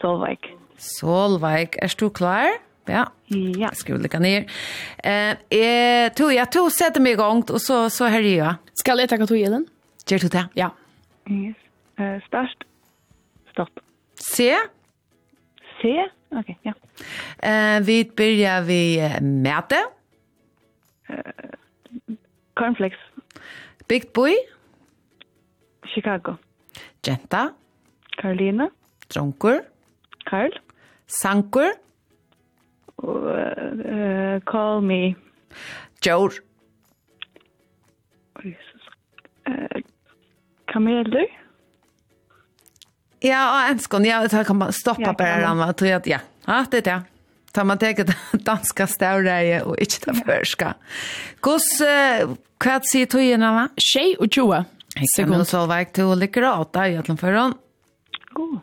Solveig. 0.00 0.38
Solveig, 0.78 1.76
er 1.82 1.94
du 1.98 2.10
klar? 2.10 2.44
Ja. 2.44 2.65
Ja. 2.86 3.12
Ja. 3.56 3.70
Skulle 3.72 3.98
lägga 3.98 4.18
ner. 4.18 4.50
Eh, 4.98 5.58
eh 5.60 6.12
tog 6.12 6.32
jag 6.32 6.52
tog 6.52 6.72
sätter 6.72 7.00
mig 7.00 7.12
igång 7.12 7.42
och 7.50 7.62
så 7.62 7.90
så 7.90 8.04
här 8.04 8.20
gör 8.20 8.44
jag. 8.44 8.54
Ska 8.74 9.00
jag 9.00 9.08
ta 9.08 9.26
tog 9.26 9.36
igen? 9.36 9.66
Ger 10.06 10.18
du 10.18 10.28
det? 10.28 10.48
Ja. 10.54 10.74
Yes. 11.30 11.56
Eh, 11.98 12.26
start. 12.26 12.64
Stopp. 13.50 13.80
Se. 14.14 14.56
Se. 15.82 16.08
Okej, 16.28 16.40
okay, 16.40 16.54
ja. 16.62 16.72
Eh, 17.48 17.80
vi 17.80 18.12
börjar 18.16 18.62
vi 18.62 19.10
mäta. 19.20 19.76
Eh, 21.08 21.16
cornflakes. 22.54 22.98
Big 23.88 24.12
boy. 24.12 24.34
Chicago. 25.94 26.36
Jenta. 27.02 27.52
Carolina. 28.16 28.70
Dronkur. 29.08 29.60
Karl. 30.24 30.50
Sankur 31.06 31.85
uh, 33.02 34.38
call 34.48 34.80
me. 34.80 35.16
Jor. 36.04 36.32
Uh, 39.46 39.82
kameler? 40.72 41.26
Ja, 43.24 43.42
og 43.50 43.72
en 43.72 43.82
skån. 43.82 44.06
Ja, 44.06 44.22
det 44.22 44.46
kan 44.46 44.58
man 44.60 44.72
stoppa 44.76 45.10
ja, 45.10 45.16
bare 45.16 45.44
han, 45.44 45.58
va? 45.60 45.72
Tror 45.72 45.90
jeg 45.90 46.02
at, 46.02 46.08
ja. 46.10 46.22
Ja, 46.46 46.62
det 46.70 46.84
er 46.84 46.88
det. 46.90 46.98
Ta 47.56 47.64
man 47.64 47.80
teke 47.80 48.04
danska 48.46 48.84
stavreie 48.90 49.62
og 49.64 49.78
ikke 49.80 50.10
det 50.10 50.16
førska. 50.26 50.72
Gås, 51.44 51.68
hva 51.80 52.78
sier 52.84 53.08
togene, 53.08 53.52
va? 53.56 53.68
Tjej 53.80 54.18
og 54.20 54.28
tjoa. 54.28 54.64
Sekund. 54.96 55.44
Kamil 55.48 55.86
til 55.92 56.10
å 56.12 56.16
lykke 56.16 56.44
åtta 56.48 56.86
i 56.88 56.96
Atlan 57.00 57.20
Føren. 57.20 57.56
God. 58.36 58.60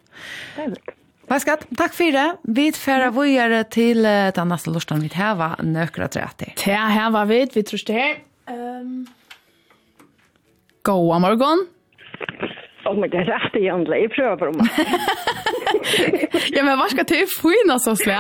Det 0.56 0.70
er. 0.70 1.00
Paskat, 1.28 1.64
takk 1.80 1.94
for 1.96 2.12
det. 2.12 2.26
Vi 2.44 2.68
tfæra 2.76 3.10
vågjere 3.16 3.64
til 3.72 4.04
uh, 4.04 4.30
den 4.36 4.50
neste 4.52 4.74
lorten 4.74 5.02
vi 5.04 5.12
heva 5.14 5.54
nøkra 5.64 6.10
30. 6.12 6.56
Til 6.60 6.76
var 7.16 7.30
vi, 7.30 7.40
vi 7.54 7.64
tror 7.64 7.86
det 7.88 7.96
her. 7.96 8.18
Um... 8.52 9.06
Gåa 10.84 11.20
morgon. 11.24 11.64
Åh, 12.86 12.98
men 13.00 13.10
det 13.10 13.22
er 13.22 13.30
rett 13.32 13.56
igjen, 13.56 13.86
jeg 13.88 14.12
prøver 14.12 14.52
om 14.52 14.60
Ja, 16.56 16.64
men 16.66 16.76
hva 16.76 16.90
skal 16.92 17.08
til 17.08 17.24
fina 17.32 17.80
så 17.80 17.96
slä? 17.96 18.20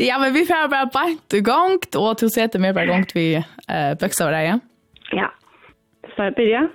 Ja, 0.00 0.16
men 0.18 0.32
vi 0.34 0.46
får 0.48 0.70
bare 0.72 0.88
bant 0.90 1.36
gongt, 1.44 1.92
og 2.00 2.16
til 2.18 2.30
å 2.30 2.32
sette 2.32 2.58
mer 2.58 2.72
bare 2.74 2.88
gongt 2.88 3.12
vi 3.14 3.28
uh, 3.36 3.92
bøksa 4.00 4.24
over 4.24 4.38
deg. 4.38 4.64
Ja, 5.12 5.28
så 6.16 6.30
jeg 6.30 6.38
begynner. 6.40 6.72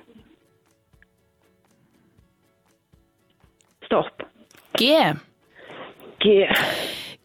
Stopp. 3.89 4.28
G. 4.80 5.13
G. 6.19 6.49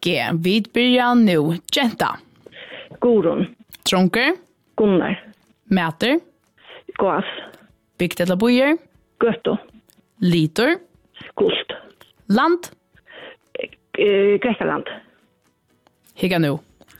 G. 0.01 0.29
Vi 0.33 0.61
byrja 0.73 1.13
nu. 1.13 1.57
Genta. 1.71 2.17
Gorun. 2.99 3.55
Tronker. 3.89 4.35
Gunnar. 4.77 5.23
Mäter. 5.63 6.19
Gås. 6.97 7.25
Byggt 7.97 8.19
eller 8.19 8.35
bojer. 8.35 8.77
Götto. 9.19 9.57
Litor. 10.17 10.75
Gult. 11.35 11.71
Land. 12.25 12.59
Eh, 13.97 14.39
Grekland. 14.39 14.85
Higa 16.13 16.39
nu. 16.39 16.57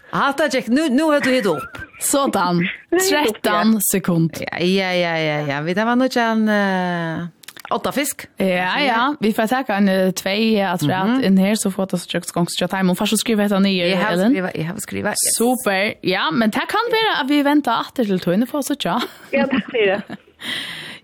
Hatta 0.09 0.49
check 0.49 0.67
nu 0.67 0.89
nu 0.89 1.03
har 1.03 1.19
du 1.19 1.31
hit 1.31 1.45
upp. 1.45 1.77
Sådan. 1.99 2.67
13 3.09 3.81
sekunder. 3.81 4.47
Ja 4.59 4.93
ja 4.93 4.93
ja 4.93 5.17
ja 5.19 5.41
ja. 5.41 5.61
Vi 5.61 5.73
där 5.73 5.85
var 5.85 5.95
nog 5.95 6.17
en 6.17 6.49
uh... 6.49 7.27
Åtta 7.69 7.91
fisk? 7.91 8.27
Ja, 8.37 8.79
ja. 8.79 9.15
Vi 9.19 9.33
får 9.33 9.47
tacka 9.47 9.75
en 9.75 10.13
två 10.13 10.29
att 10.29 10.81
mm 10.81 11.07
-hmm. 11.07 11.25
in 11.25 11.37
här 11.37 11.55
så 11.55 11.71
får 11.71 11.85
det 11.85 11.99
så 11.99 12.09
tjockt 12.09 12.31
gångs 12.31 12.59
tjockt 12.59 12.73
time. 12.73 12.91
Och 12.91 12.97
först 12.97 13.09
så 13.09 13.17
skriver 13.17 13.49
jag 13.49 13.61
ner 13.61 13.85
Ellen. 13.85 13.99
Jag 13.99 14.05
har 14.05 14.13
Ellen. 14.13 14.31
skriva, 14.31 14.51
jag 14.53 14.65
har 14.65 14.77
skriva. 14.77 15.09
Yes. 15.09 15.15
Super. 15.37 15.93
Ja, 16.01 16.31
men 16.31 16.49
det 16.49 16.57
kan 16.57 16.79
vara 16.91 17.21
att 17.21 17.29
vi 17.29 17.43
väntar 17.43 17.79
att 17.79 17.95
det 17.95 18.05
till 18.05 18.19
tunne 18.19 18.45
för 18.45 18.61
så 18.61 18.75
tja. 18.75 19.01
Ja, 19.29 19.47
tack 19.47 19.65
för 19.65 19.87
det. 19.87 20.01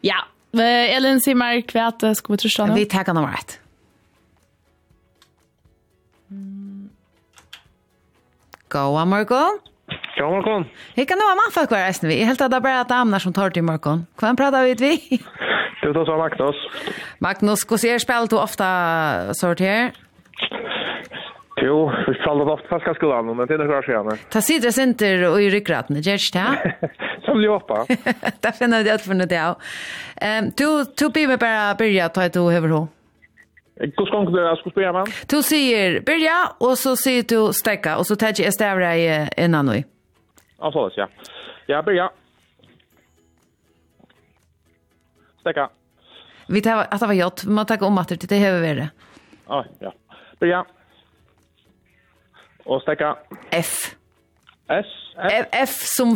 ja, 0.02 0.26
Ellen 0.64 1.22
säger 1.22 1.36
mig 1.36 1.62
kvärt 1.62 2.18
ska 2.18 2.34
vi 2.34 2.38
trösta 2.38 2.66
nu. 2.66 2.74
Vi 2.74 2.86
tackar 2.86 3.14
nummer 3.14 3.34
ett. 3.34 3.60
Gå, 8.68 9.06
morgon. 9.06 9.60
Ja, 10.18 10.30
morgon. 10.30 10.66
Hur 10.96 11.06
kan 11.06 11.18
nå 11.18 11.24
ha 11.24 11.36
man 11.36 11.68
kvar 11.68 11.78
resten 11.88 12.10
vi? 12.10 12.24
Helt 12.24 12.42
att 12.42 12.52
det 12.52 12.62
bara 12.62 12.80
att 12.82 12.92
amnar 12.92 13.20
som 13.20 13.34
tar 13.34 13.50
till 13.50 13.64
morgon. 13.64 14.06
Kvar 14.18 14.34
pratar 14.34 14.64
vi 14.64 14.74
vi? 14.74 15.20
Du 15.82 15.94
tar 15.94 16.06
så 16.06 16.18
Magnus. 16.18 16.56
Magnus, 17.20 17.72
hur 17.72 17.78
ser 17.78 18.00
spel 18.00 18.28
du 18.28 18.36
ofta 18.36 19.34
sort 19.34 19.60
här? 19.60 19.92
Jo, 21.64 21.92
vi 22.08 22.14
spelar 22.14 22.50
ofta 22.50 22.68
fast 22.68 22.96
skolan, 22.96 23.38
men 23.38 23.48
det 23.48 23.54
är 23.54 23.58
några 23.58 23.82
skenar. 23.82 24.18
Ta 24.30 24.42
sidre 24.42 24.72
center 24.72 25.32
och 25.32 25.42
i 25.42 25.50
ryggraden, 25.50 26.02
Gerst, 26.02 26.36
ja? 26.36 26.56
Som 27.26 27.38
blir 27.38 27.50
hoppa. 27.50 27.86
Där 28.40 28.52
finner 28.52 28.84
det 28.84 28.92
att 28.94 29.08
noe 29.08 29.26
det. 29.26 29.56
Ehm, 30.22 30.46
du, 30.58 30.86
du 30.98 31.10
blir 31.10 31.38
bara 31.38 31.76
börja 31.76 32.10
ta 32.10 32.24
ett 32.24 32.36
och 32.36 32.54
överhåll. 32.54 32.88
Hur 33.82 34.06
ska 34.06 34.22
du 34.32 34.42
jag 34.42 34.58
ska 34.58 34.70
spela 34.70 34.94
man? 34.94 35.08
Du 35.28 35.44
säger 35.44 36.02
börja 36.02 36.52
och 36.60 36.78
så 36.78 36.96
säger 36.96 37.24
du 37.24 37.54
stäcka 37.54 37.98
och 37.98 38.08
så 38.08 38.16
tar 38.16 38.34
jag 38.42 38.54
stävra 38.54 38.98
i 38.98 39.28
en 39.38 39.56
annan. 39.56 39.84
Ja, 40.60 40.72
så 40.72 40.92
ja. 40.96 41.08
Ja, 41.66 41.84
börja. 41.84 42.12
Stäcka. 45.40 45.70
Vi 46.48 46.62
tar 46.62 46.88
att 46.92 47.00
det 47.00 47.08
var 47.08 47.14
jott. 47.14 47.46
Man 47.46 47.66
ta 47.66 47.86
om 47.86 47.98
att 47.98 48.08
det 48.08 48.22
det 48.22 48.28
behöver 48.28 48.76
vara. 48.76 48.90
Ja, 49.48 49.66
ja. 49.80 49.94
Börja. 50.40 50.66
Och 52.64 52.82
stäcka. 52.82 53.18
F. 53.50 53.96
S. 54.68 54.86
F, 55.18 55.46
F 55.52 55.70
som 55.70 56.16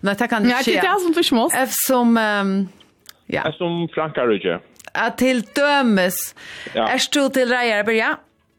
Nej, 0.00 0.14
det 0.18 0.28
kan 0.28 0.42
inte. 0.42 0.54
Nej, 0.54 0.64
det 0.64 0.78
är 0.78 0.98
som 0.98 1.14
för 1.14 1.22
små. 1.22 1.50
F 1.54 1.70
som 1.72 2.16
um, 2.16 2.68
ja. 3.26 3.42
F 3.48 3.54
som 3.54 3.88
Frankarike 3.94 4.60
at 4.94 5.18
til 5.18 5.42
dømes. 5.56 6.16
Ja. 6.74 6.86
Er 6.92 7.08
du 7.14 7.28
til 7.32 7.52
reier, 7.52 7.82
börja? 7.84 8.16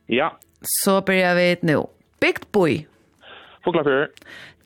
Ja. 0.10 0.30
Så 0.84 1.02
byrja 1.02 1.34
vi 1.36 1.48
nå. 1.68 1.90
Bigt 2.20 2.52
boy. 2.52 2.86
Foklafyr. 3.64 4.08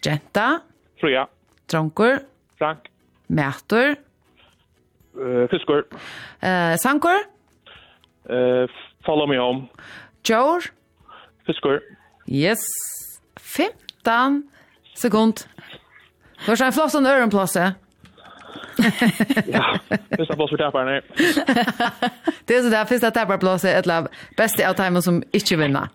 Jenta. 0.06 0.62
Fruja. 1.00 1.26
Dronkur. 1.72 2.22
Frank. 2.58 2.90
Mätor. 3.30 3.96
Uh, 5.16 5.48
fiskur. 5.50 5.84
Uh, 6.44 6.76
sankur. 6.78 7.26
Uh, 8.30 8.68
follow 9.06 9.28
me 9.28 9.38
home. 9.38 9.68
Jor. 10.24 10.62
Fiskur. 11.46 11.80
Yes. 12.28 12.62
15 13.40 14.44
sekund. 14.96 15.46
Det 16.46 16.48
var 16.48 16.66
en 16.66 16.74
flott 16.74 16.96
en 16.96 17.06
ørenplasse 17.06 17.74
ja, 19.48 19.80
första 20.18 20.36
plats 20.36 20.50
för 20.50 20.58
tapparna. 20.58 20.92
det 22.46 22.56
är 22.56 22.62
så 22.64 22.70
där 22.70 22.86
första 22.86 23.12
tapparplats 23.12 23.66
är 23.66 23.80
ett 23.80 23.88
av 23.88 24.08
beste 24.38 24.70
av 24.70 24.74
timen 24.74 25.02
som 25.02 25.24
inte 25.32 25.56
vinner. 25.56 25.88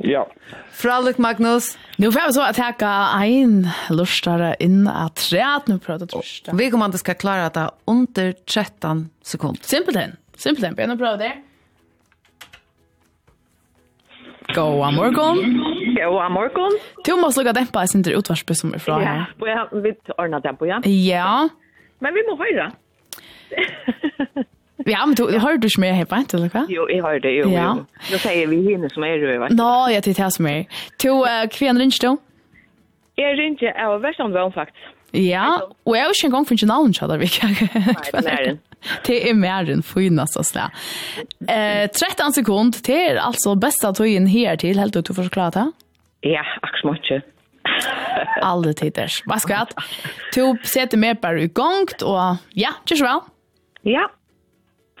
Ja. 0.00 0.28
Fraluk 0.70 1.18
Magnus. 1.18 1.78
Nu 1.96 2.12
får 2.12 2.26
vi 2.26 2.32
så 2.32 2.42
att 2.42 2.56
tacka 2.56 3.08
en 3.22 3.68
lustare 3.90 4.56
in 4.58 4.88
att 4.88 5.14
träd 5.16 5.62
nu 5.66 5.78
pratar 5.78 6.06
trösta. 6.06 6.52
Vi 6.54 6.70
kommer 6.70 6.86
att 6.86 6.98
ska 6.98 7.14
klara 7.14 7.48
det 7.48 7.70
under 7.84 8.32
13 8.32 9.08
sekunder. 9.22 9.62
Simpelt 9.62 9.96
än. 9.96 10.16
Simpelt 10.36 10.66
än. 10.66 10.74
Bena 10.74 10.96
prova 10.96 11.16
det. 11.16 11.32
Goa 14.54 14.90
morgon. 14.90 15.36
Goa 15.96 16.28
morgon. 16.28 16.70
Du 17.04 17.16
måste 17.16 17.40
lukka 17.40 17.52
dämpa 17.52 17.84
i 17.84 17.88
sin 17.88 18.08
utvarspe 18.08 18.54
som 18.54 18.74
är 18.74 18.78
fra 18.78 18.98
her. 18.98 19.34
Ja, 19.38 19.68
vi 19.72 19.94
ordner 20.18 20.40
dempa, 20.40 20.66
ja. 20.66 20.80
Ja. 20.84 21.48
Men 22.02 22.16
vi 22.16 22.24
må 22.28 22.36
høre. 22.40 22.70
ja, 24.92 25.04
men 25.06 25.14
du, 25.14 25.26
ja. 25.30 25.38
hører 25.42 25.60
du 25.62 25.68
ikke 25.68 25.84
mer 25.84 25.96
helt 25.98 26.10
på 26.10 26.20
eller 26.36 26.50
hva? 26.52 26.64
Jo, 26.72 26.88
jeg 26.90 27.02
hører 27.04 27.22
det, 27.24 27.34
jo. 27.38 27.48
Ja. 27.52 27.70
jo. 27.70 28.10
Nå 28.10 28.20
sier 28.24 28.50
vi 28.50 28.60
henne 28.66 28.90
som 28.92 29.06
er 29.06 29.20
røver. 29.22 29.54
Nå, 29.54 29.62
no, 29.62 29.86
jeg 29.92 30.04
tittar 30.08 30.34
som 30.34 30.48
er. 30.50 30.64
To, 31.04 31.20
uh, 31.22 31.44
hvem 31.58 31.80
ringer 31.84 32.02
du? 32.02 32.12
Jeg 33.20 33.38
ringer, 33.38 33.70
jeg 33.70 33.88
var 33.92 34.02
verst 34.02 34.20
om 34.24 34.34
faktisk. 34.54 34.90
Ja, 35.14 35.46
og 35.86 35.94
jeg 35.94 36.02
har 36.02 36.10
ikke 36.10 36.26
engang 36.26 36.46
funnet 36.48 36.66
navn, 36.66 36.94
kjødder 36.96 37.20
vi 37.20 37.28
ikke. 37.30 37.46
Nei, 37.46 38.06
det 38.10 38.18
er 38.18 38.24
mæren. 38.30 38.56
Det 39.06 39.18
er 39.30 39.36
mæren, 39.38 39.82
fynast 39.86 40.36
og 40.36 40.44
slag. 40.48 40.74
Eh, 41.46 41.86
13 41.86 42.34
sekund, 42.34 42.80
det 42.86 42.98
er 43.12 43.20
altså 43.22 43.54
besta 43.54 43.92
tøyen 43.94 44.26
her 44.26 44.58
til, 44.60 44.80
helt 44.82 44.96
ut 44.96 45.06
du 45.06 45.14
forklare 45.14 45.54
det? 45.54 45.68
Ja, 46.34 46.42
akkurat 46.66 46.98
mye. 46.98 47.20
Alle 48.48 48.74
tider. 48.76 49.12
Hva 49.28 49.38
skal 49.42 49.62
jeg? 49.62 49.86
Du 50.34 50.66
sätter 50.68 51.00
mer 51.00 51.16
i 51.38 51.48
gang, 51.48 51.88
og 52.02 52.36
ja, 52.56 52.74
kjør 52.84 53.00
så 53.00 53.08
vel. 53.08 53.24
Ja. 53.94 54.06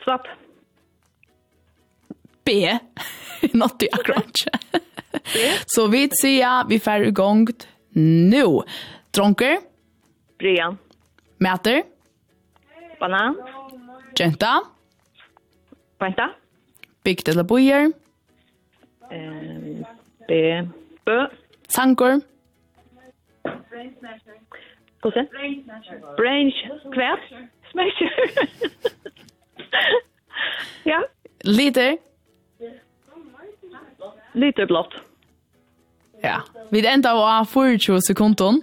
Svart. 0.04 0.28
B. 2.44 2.50
Not 3.54 3.78
the 3.80 3.88
crunch. 4.04 4.46
Så 5.66 5.86
vi 5.88 6.08
ser 6.20 6.68
vi 6.68 6.78
får 6.78 7.08
i 7.08 7.10
gang 7.10 7.46
nå. 7.94 8.64
Dronker. 9.14 9.58
Brian. 10.38 10.78
Mäter. 11.38 11.82
Banan. 13.00 13.36
Jenta. 14.18 14.60
Jenta. 16.00 16.28
Bygd 17.04 17.28
eller 17.28 17.44
bojer. 17.44 17.92
Eh, 19.10 19.84
B. 20.28 20.32
Bø. 21.04 21.18
Sankor. 21.68 22.20
Brain 23.44 23.94
smasher. 23.98 24.36
Hvordan? 25.02 25.26
Brain 25.30 25.64
smasher. 25.64 25.98
Brain 26.16 26.52
smasher. 27.70 28.10
Ja. 30.84 31.00
Liter. 31.44 31.96
Liter 34.32 34.66
blått. 34.66 34.94
Ja. 36.22 36.42
Vi 36.70 36.86
enda 36.86 37.14
var 37.20 37.44
24 37.44 38.00
sekunder. 38.00 38.60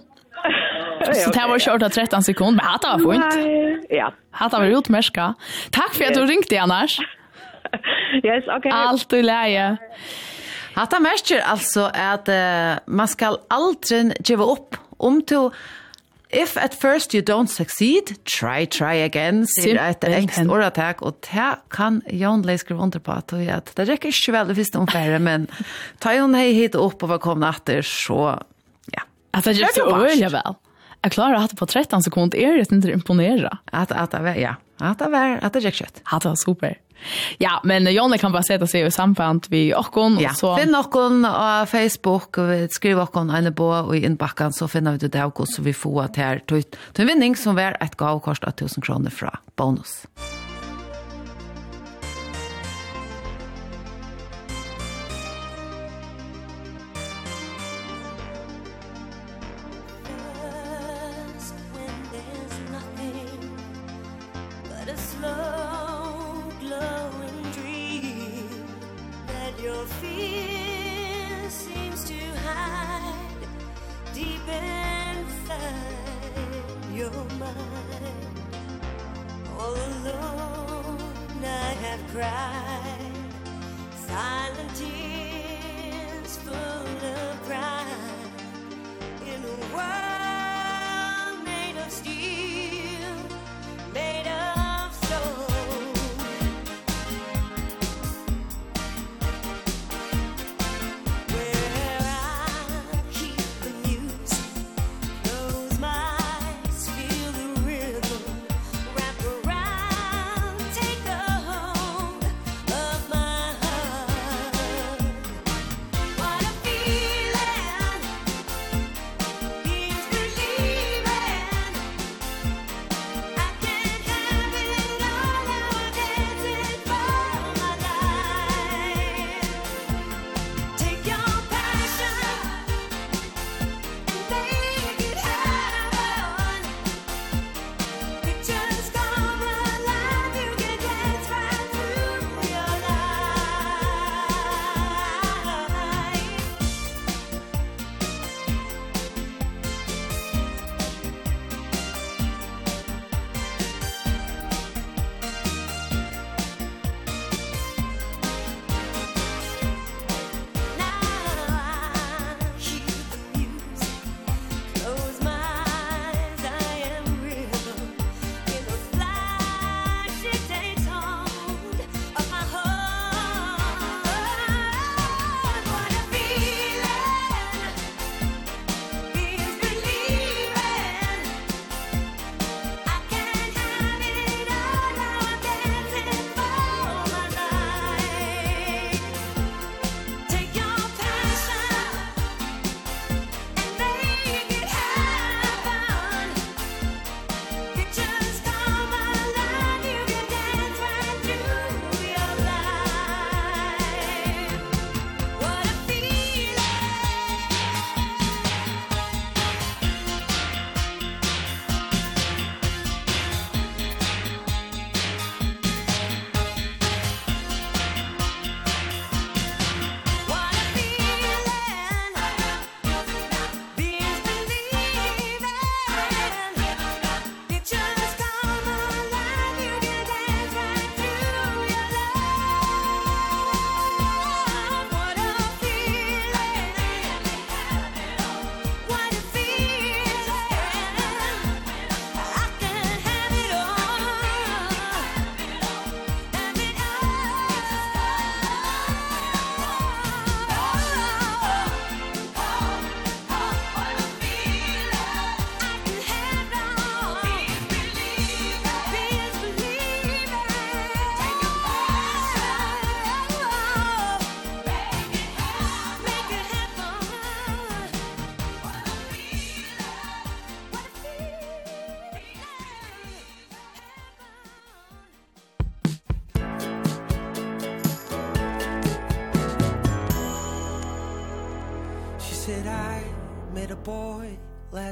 Så 1.02 1.30
det 1.34 1.46
var 1.48 1.58
kjørt 1.58 1.82
av 1.82 1.90
13 1.90 2.22
sekunder, 2.22 2.62
men 2.62 2.66
hatt 2.66 2.84
var 2.86 3.02
fint. 3.02 3.88
Ja. 3.90 4.12
Hatt 4.38 4.52
var 4.54 4.70
utmerska. 4.70 5.32
Takk 5.74 5.96
for 5.96 6.06
at 6.06 6.14
du 6.14 6.22
ringte, 6.26 6.60
Anders. 6.62 7.00
yes, 8.22 8.46
okay. 8.46 8.70
Allt 8.70 9.12
i 9.18 9.22
leie. 9.24 9.66
Hatta 10.74 11.00
merker 11.00 11.42
alltså 11.44 11.90
at 11.92 12.28
uh, 12.32 12.80
man 12.86 13.08
skal 13.10 13.40
aldri 13.52 14.10
give 14.24 14.44
upp 14.44 14.76
om 14.98 15.22
till 15.22 15.50
If 16.32 16.56
at 16.56 16.74
first 16.74 17.12
you 17.12 17.20
don't 17.20 17.48
succeed, 17.48 18.16
try, 18.24 18.64
try 18.64 19.04
again, 19.04 19.44
sier 19.44 19.76
et 19.76 20.04
engst 20.08 20.48
åretak, 20.48 21.02
og 21.04 21.18
det 21.26 21.48
kan 21.68 21.98
Jan 22.08 22.40
Leis 22.48 22.64
skrive 22.64 22.80
under 22.80 23.02
på 23.04 23.12
at 23.12 23.34
det 23.76 23.84
rekker 23.90 24.08
ikke 24.08 24.32
vel 24.32 24.48
det 24.48 24.56
første 24.56 24.80
omfære, 24.80 25.18
men 25.20 25.44
ta 26.00 26.14
Jan 26.16 26.32
hei 26.32 26.54
hit 26.56 26.78
opp 26.80 27.04
og 27.04 27.12
var 27.12 27.20
kommet 27.20 27.60
etter, 27.60 27.84
så 27.84 28.38
ja. 28.94 29.04
At 29.36 29.44
det 29.44 29.58
gjør 29.60 29.76
så 29.76 29.86
øyelig 29.92 30.32
vel. 30.32 30.56
Jeg 31.02 31.16
klarer 31.18 31.44
at 31.44 31.52
på 31.58 31.68
13 31.68 32.06
sekunder 32.06 32.40
er 32.40 32.56
det 32.56 32.64
ikke 32.70 32.96
imponere. 32.96 33.52
At, 33.68 33.92
at 33.92 34.16
det 34.16 34.36
ja. 34.40 34.56
At 34.80 35.04
det 35.04 35.12
var, 35.12 35.36
at 35.36 35.52
det 35.52 35.66
rekker 35.66 35.84
kjøtt. 35.84 36.00
At 36.06 36.24
det 36.24 36.32
var 36.32 36.40
super. 36.40 36.78
Ja, 37.38 37.60
men 37.64 37.94
Jonne 37.94 38.18
kan 38.18 38.32
bara 38.32 38.42
sätta 38.42 38.66
sig 38.66 38.86
i 38.86 38.90
samband 38.90 39.46
vid 39.48 39.74
Ockon. 39.74 40.18
Ja, 40.20 40.34
så... 40.34 40.56
finn 40.56 40.74
Ockon 40.74 41.22
på 41.22 41.66
Facebook, 41.66 42.36
skriv 42.70 43.00
Ockon 43.00 43.30
en 43.30 43.54
på 43.54 43.66
och 43.66 43.96
i 43.96 44.04
inbackan 44.04 44.52
så 44.52 44.68
finner 44.68 44.92
vi 44.92 44.98
det 44.98 45.08
där 45.08 45.40
och 45.40 45.48
så 45.48 45.62
vi 45.62 45.74
får 45.74 46.02
att 46.02 46.16
här. 46.16 46.42
Det 46.46 46.54
är 46.54 47.00
en 47.00 47.06
vinning 47.06 47.36
som 47.36 47.54
var 47.54 47.76
ett 47.80 47.96
gavkort 47.96 48.44
av 48.44 48.48
1000 48.48 48.82
kr 48.82 49.10
från 49.10 49.30
bonus. 49.56 50.06
Bonus. 50.16 50.41
cry 82.22 82.61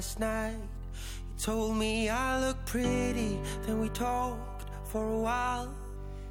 last 0.01 0.19
night. 0.19 0.57
You 1.29 1.35
told 1.39 1.77
me 1.77 2.09
I 2.09 2.41
look 2.41 2.65
pretty. 2.65 3.39
Then 3.67 3.81
we 3.81 3.91
talked 3.91 4.65
for 4.85 5.05
a 5.07 5.21
while. 5.21 5.75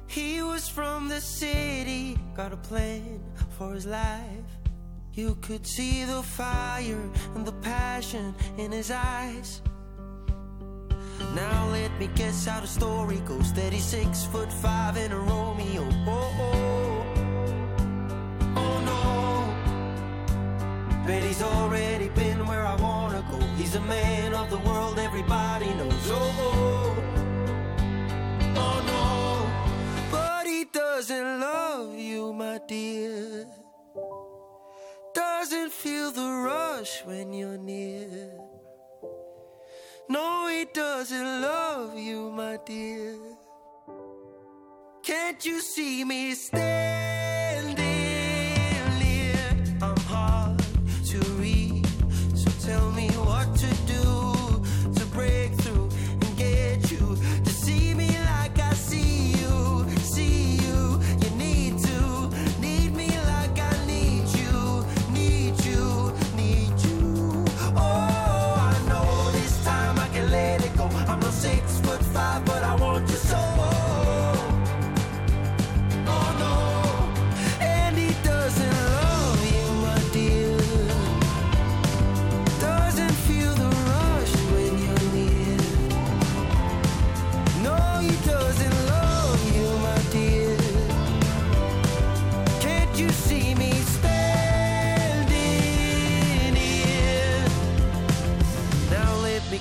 He 0.08 0.42
was 0.42 0.68
from 0.68 1.08
the 1.08 1.20
city. 1.20 2.18
Got 2.34 2.52
a 2.52 2.56
plan 2.56 3.20
for 3.56 3.74
his 3.74 3.86
life. 3.86 4.50
You 5.12 5.36
could 5.40 5.64
see 5.64 6.02
the 6.04 6.20
fire 6.20 7.04
And 7.36 7.46
the 7.46 7.56
passion 7.62 8.34
in 8.58 8.72
his 8.72 8.90
eyes. 8.90 9.62
Now 11.36 11.68
let 11.70 11.92
me 12.00 12.08
guess 12.16 12.46
how 12.46 12.58
the 12.58 12.66
story 12.66 13.18
goes. 13.18 13.52
That 13.52 13.72
he's 13.72 13.84
six 13.84 14.24
foot 14.24 14.52
five 14.52 14.96
and 14.96 15.12
a 15.12 15.16
Romeo. 15.16 15.86
Oh, 16.08 16.34
oh. 16.40 16.69
Doesn't 35.14 35.72
feel 35.72 36.10
the 36.10 36.30
rush 36.44 37.04
when 37.04 37.32
you're 37.32 37.58
near. 37.58 38.30
No, 40.08 40.48
he 40.48 40.64
doesn't 40.72 41.42
love 41.42 41.98
you, 41.98 42.30
my 42.30 42.58
dear. 42.64 43.16
Can't 45.02 45.44
you 45.44 45.60
see 45.60 46.04
me 46.04 46.34
stare? 46.34 47.19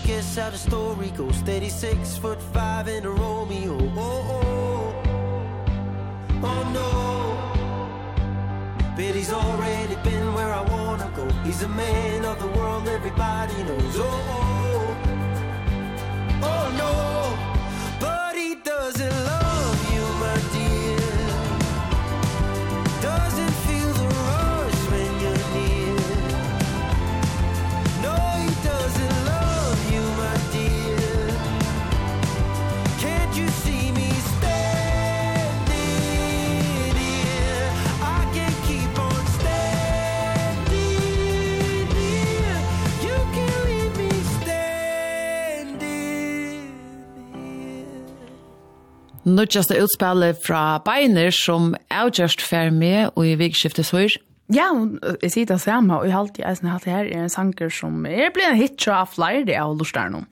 guess 0.09 0.37
how 0.37 0.49
the 0.49 0.57
story 0.57 1.11
goes. 1.11 1.35
Steady 1.35 1.69
six 1.69 2.17
foot 2.17 2.41
five 2.41 2.87
in 2.87 3.05
a 3.05 3.11
Romeo. 3.11 3.77
Oh, 3.95 4.35
oh, 4.37 4.93
oh 6.49 6.63
no. 6.77 6.89
But 8.95 9.13
he's 9.15 9.31
already 9.31 9.95
been 10.07 10.33
where 10.33 10.51
I 10.51 10.61
wanna 10.73 11.11
go. 11.15 11.29
He's 11.45 11.61
a 11.61 11.67
man 11.67 12.25
of 12.25 12.39
the 12.39 12.47
world 12.57 12.87
everybody 12.87 13.53
knows. 13.63 13.95
Oh, 13.97 14.09
oh, 14.37 14.97
oh 16.49 16.65
no. 16.81 17.28
nødgjeste 49.35 49.77
utspillet 49.81 50.41
fra 50.45 50.79
Beiner 50.85 51.33
som 51.35 51.73
avgjørst 51.93 52.41
fer 52.45 52.73
med 52.73 53.13
og 53.15 53.27
i 53.27 53.37
vikskiftet 53.39 53.87
svør. 53.87 54.17
Ja, 54.49 54.71
jeg 55.21 55.29
sier 55.29 55.45
det 55.45 55.59
samme, 55.61 55.99
og 55.99 56.07
jeg 56.07 56.15
har 56.15 56.23
alltid 56.23 56.45
eisen 56.49 56.69
hatt 56.71 56.87
her 56.89 57.05
er 57.05 57.25
en 57.27 57.29
sanger 57.29 57.69
som 57.73 58.01
er 58.09 58.31
blitt 58.33 58.49
en 58.49 58.57
hit 58.57 58.87
av 58.89 59.11
flere 59.13 59.57
av 59.61 59.75
Lorstern. 59.77 60.23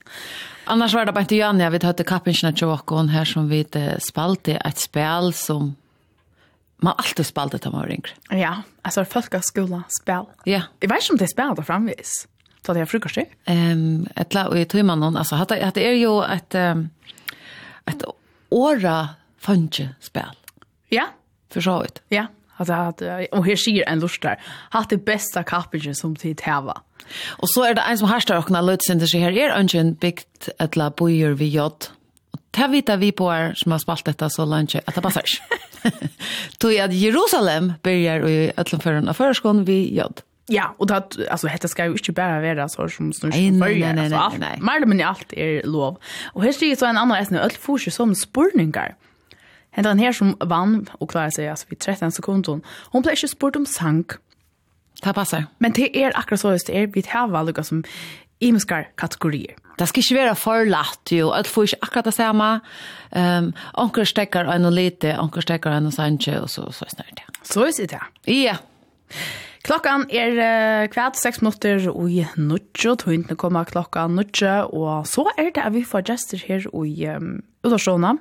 Annars 0.68 0.96
var 0.96 1.06
det 1.06 1.14
bare 1.14 1.28
ikke 1.28 1.38
Jan, 1.38 1.60
jeg 1.62 1.72
vet 1.76 1.86
høyte 1.86 2.06
kappingsene 2.08 2.50
til 2.58 2.72
åkken 2.74 3.12
her 3.12 3.28
som 3.28 3.46
vi 3.48 3.62
spalte 4.02 4.58
et 4.58 4.82
spill 4.82 5.30
som 5.36 5.70
man 6.82 6.98
alltid 6.98 7.26
spalte 7.26 7.58
til 7.62 7.72
man 7.74 7.86
var 7.86 7.94
yngre. 7.94 8.18
Ja, 8.38 8.52
altså 8.86 9.06
folkeskola 9.06 9.84
spill. 10.00 10.28
Ja. 10.46 10.66
Jeg 10.82 10.90
vet 10.90 11.02
ikke 11.02 11.14
om 11.14 11.22
det 11.22 11.26
er 11.28 11.32
spill 11.32 11.56
da 11.58 11.64
framvis. 11.66 12.18
Så 12.66 12.74
det 12.74 12.82
er 12.82 12.90
frukost 12.90 13.16
til? 13.16 13.30
Um, 13.48 14.06
et 14.18 14.34
la, 14.34 14.48
og 14.50 14.58
i 14.58 14.66
tøymannen, 14.68 15.16
altså, 15.16 15.38
at 15.40 15.78
det 15.78 15.86
er 15.86 15.94
jo 15.96 16.18
et, 16.26 16.58
um, 16.58 16.88
et 17.88 18.02
åra 18.48 19.08
funge 19.38 19.94
spel. 20.00 20.36
Ja. 20.88 21.06
För 21.50 21.60
så 21.60 21.80
vet. 21.80 22.02
Ja. 22.08 22.26
Alltså 22.56 22.72
att 22.72 23.02
och 23.32 23.46
här 23.46 23.56
sker 23.56 23.88
en 23.88 24.00
lust 24.00 24.22
där. 24.22 24.40
Hatt 24.70 24.90
det 24.90 24.96
bästa 24.96 25.42
kapitlet 25.42 25.96
som 25.96 26.16
tid 26.16 26.40
häva. 26.40 26.82
Och 27.26 27.50
så 27.50 27.62
är 27.64 27.74
det 27.74 27.80
en 27.80 27.98
som 27.98 28.08
hashtag 28.08 28.38
och 28.38 28.50
när 28.50 28.62
lutsen 28.62 28.98
det 28.98 29.18
här 29.18 29.32
är 29.32 29.60
ungen 29.60 29.94
bikt 29.94 30.48
ett 30.58 30.76
la 30.76 30.90
bojer 30.90 31.30
vi 31.30 31.48
jott. 31.48 31.92
Och 32.30 32.40
det 32.50 32.66
vet 32.66 32.98
vi 32.98 33.12
på 33.12 33.34
er 33.34 33.52
som 33.56 33.72
har 33.72 33.78
spalt 33.78 34.04
detta 34.04 34.30
så 34.30 34.44
långt 34.44 34.74
att 34.74 34.94
det 34.94 35.00
passar. 35.00 35.22
Tog 36.58 36.78
att 36.78 36.94
Jerusalem 36.94 37.72
börjar 37.82 38.28
i 38.28 38.52
ötlen 38.56 38.80
förrän 38.80 39.08
av 39.08 39.12
förskån 39.12 39.64
vi 39.64 39.96
jott. 39.96 40.22
Ja, 40.50 40.74
och 40.78 40.86
det 40.86 40.94
alltså 41.30 41.46
detta 41.46 41.68
ska 41.68 41.84
ju 41.84 41.92
inte 41.92 42.12
bara 42.12 42.40
vara 42.40 42.68
så 42.68 42.88
som 42.88 43.12
snurr 43.12 43.30
som 43.30 43.60
börjar 43.60 43.96
alltså. 43.96 44.16
Allt, 44.16 44.38
mer 44.38 44.86
men 44.86 45.02
allt 45.02 45.32
är 45.32 45.62
lov. 45.66 45.98
Och 46.32 46.42
här 46.42 46.52
ser 46.52 46.76
så 46.76 46.86
en 46.86 46.96
annan 46.96 47.18
äsna 47.18 47.40
öll 47.40 47.50
fortsätter 47.50 47.90
som 47.90 48.14
spurningar. 48.14 48.94
Hentan 49.70 49.96
den 49.96 50.04
här 50.04 50.12
som 50.12 50.36
vann 50.40 50.86
och 50.92 51.10
klarade 51.10 51.32
sig 51.32 51.48
alltså 51.48 51.66
vid 51.68 51.78
13 51.78 52.12
sekunder. 52.12 52.60
Hon 52.90 53.02
blev 53.02 53.12
inte 53.12 53.28
spurt 53.28 53.56
om 53.56 53.66
sank. 53.66 54.12
Det 55.02 55.12
passar. 55.12 55.46
Men 55.58 55.72
det 55.72 56.02
är 56.04 56.18
akkurat 56.18 56.40
så 56.40 56.52
just 56.52 56.66
det 56.66 56.78
är 56.78 56.86
vid 56.86 57.06
här 57.06 57.44
lukar 57.44 57.62
som 57.62 57.84
imiskar 58.38 58.88
kategorier. 58.94 59.54
Det 59.78 59.86
ska 59.86 60.00
inte 60.00 60.14
vara 60.14 60.34
för 60.34 60.66
lätt 60.66 61.10
ju. 61.12 61.30
Allt 61.30 61.46
får 61.46 61.64
inte 61.64 61.76
akkurat 61.80 62.04
det 62.04 62.12
samma. 62.12 62.60
Um, 63.10 63.52
onkel 63.74 64.06
stäcker 64.06 64.44
en 64.44 64.64
och 64.64 64.72
lite, 64.72 65.18
onkel 65.18 65.42
stäcker 65.42 65.70
en 65.70 65.86
och 65.86 65.94
sanche 65.94 66.38
och 66.40 66.50
så, 66.50 66.72
så 66.72 66.84
snart 66.88 67.16
det. 67.16 67.22
Så 67.42 67.64
är 67.64 67.86
det. 67.86 68.00
Ja. 68.24 68.32
Yeah. 68.32 68.56
Klokkan 69.66 70.06
er 70.14 70.38
uh, 70.38 70.86
kvart 70.92 71.18
6 71.18 71.42
minutter 71.42 71.88
og 71.90 72.08
i 72.08 72.22
nudge, 72.38 72.86
og 72.88 73.02
tøyntene 73.02 73.36
kommer 73.36 73.68
klokka 73.68 74.06
nudge, 74.08 74.54
og 74.72 75.06
så 75.08 75.26
er 75.36 75.50
det 75.52 75.64
at 75.64 75.74
vi 75.74 75.84
får 75.84 76.06
gjester 76.08 76.40
her 76.46 76.64
i 76.64 77.08
um, 77.12 77.38
Udarsjona. 77.66 78.14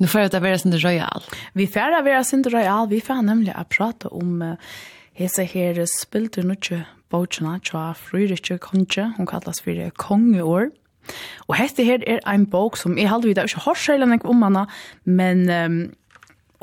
Nu 0.00 0.08
får 0.10 0.24
jeg 0.24 0.30
at 0.30 0.36
det 0.36 0.42
være 0.42 0.58
sin 0.62 0.74
royal. 0.74 1.26
Vi 1.54 1.66
får 1.70 1.98
at 1.98 2.06
være 2.06 2.24
sin 2.24 2.44
royal, 2.46 2.88
vi 2.90 3.02
får 3.04 3.20
nemlig 3.26 3.52
at 3.54 3.68
prate 3.74 4.08
om 4.12 4.40
uh, 4.42 4.78
hese 5.18 5.44
her 5.50 5.82
spilte 5.90 6.46
nudge 6.46 6.84
bautsjona 7.12 7.58
tja 7.62 7.92
Fryrikje 7.98 8.58
Konge, 8.62 9.10
hun 9.18 9.28
kallas 9.28 9.62
for 9.62 9.90
Kongeår. 10.00 10.72
Og 11.50 11.58
hette 11.58 11.84
her 11.84 12.00
er 12.08 12.22
ein 12.24 12.46
bok 12.48 12.78
som 12.80 12.96
jeg 12.96 13.10
halde 13.12 13.28
videre 13.28 13.44
ikke 13.50 13.66
har 13.66 13.76
sjeilen 13.76 14.16
ikke 14.16 14.30
om 14.32 14.42
henne, 14.46 14.64
men 15.04 15.44
um, 15.52 15.80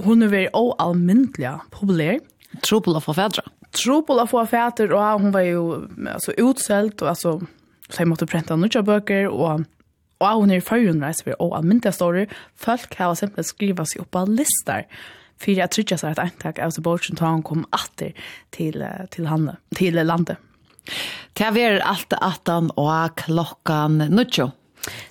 hun 0.02 0.26
er 0.26 0.34
veldig 0.34 0.54
oalmyndelig 0.58 1.60
populær. 1.70 2.18
Trouble 2.66 2.98
of 2.98 3.06
Fedra. 3.06 3.46
Tropola 3.72 4.28
få 4.28 4.46
fæter, 4.46 4.94
och 4.94 5.22
hon 5.22 5.32
var 5.32 5.42
ju 5.42 5.88
alltså 6.14 6.32
utselt, 6.32 7.02
och 7.02 7.10
alltså 7.10 7.42
så 7.90 8.06
måste 8.06 8.26
pränta 8.26 8.56
nya 8.56 8.82
böcker 8.82 9.28
och 9.28 9.62
och 10.18 10.28
hon 10.28 10.52
är 10.52 10.62
förrun 10.62 11.04
resa 11.04 11.24
för 11.24 11.42
och 11.42 11.58
allmänna 11.58 11.92
story 11.92 12.28
folk 12.56 13.00
har 13.00 13.16
simpelt 13.16 13.48
skriva 13.48 13.86
sig 13.86 14.02
upp 14.02 14.12
på 14.12 14.26
listor 14.26 14.84
för 15.38 15.62
att 15.62 15.74
seg 15.74 15.92
et 15.92 16.20
att 16.20 16.46
av 16.46 16.66
alltså 16.66 16.82
boken 16.82 17.16
tar 17.16 17.28
hon 17.28 17.44
kom 17.44 17.66
åter 17.72 18.14
till 18.50 18.86
till 19.10 19.28
henne 19.28 19.58
till 19.76 20.08
landet. 20.08 20.38
Det 21.34 21.44
är 21.44 21.80
allt 21.80 22.14
att 22.14 22.48
han 22.48 22.70
och 22.70 23.18
klockan 23.18 23.98
nucho. 23.98 24.52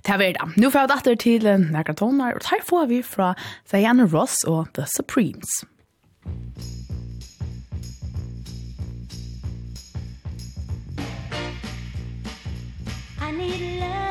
Det 0.02 0.10
er 0.10 0.18
det. 0.18 0.56
Nå 0.56 0.70
får 0.70 0.80
vi 0.80 0.86
datter 0.86 1.14
til 1.14 1.44
Nægra 1.44 1.94
Tonar, 1.94 2.34
og 2.34 2.42
her 2.50 2.62
får 2.66 2.86
vi 2.86 3.02
fra 3.02 3.34
Diana 3.70 4.04
Ross 4.04 4.44
og 4.44 4.66
The 4.74 4.84
Supremes. 4.86 5.64
need 13.40 13.80
love. 13.80 14.09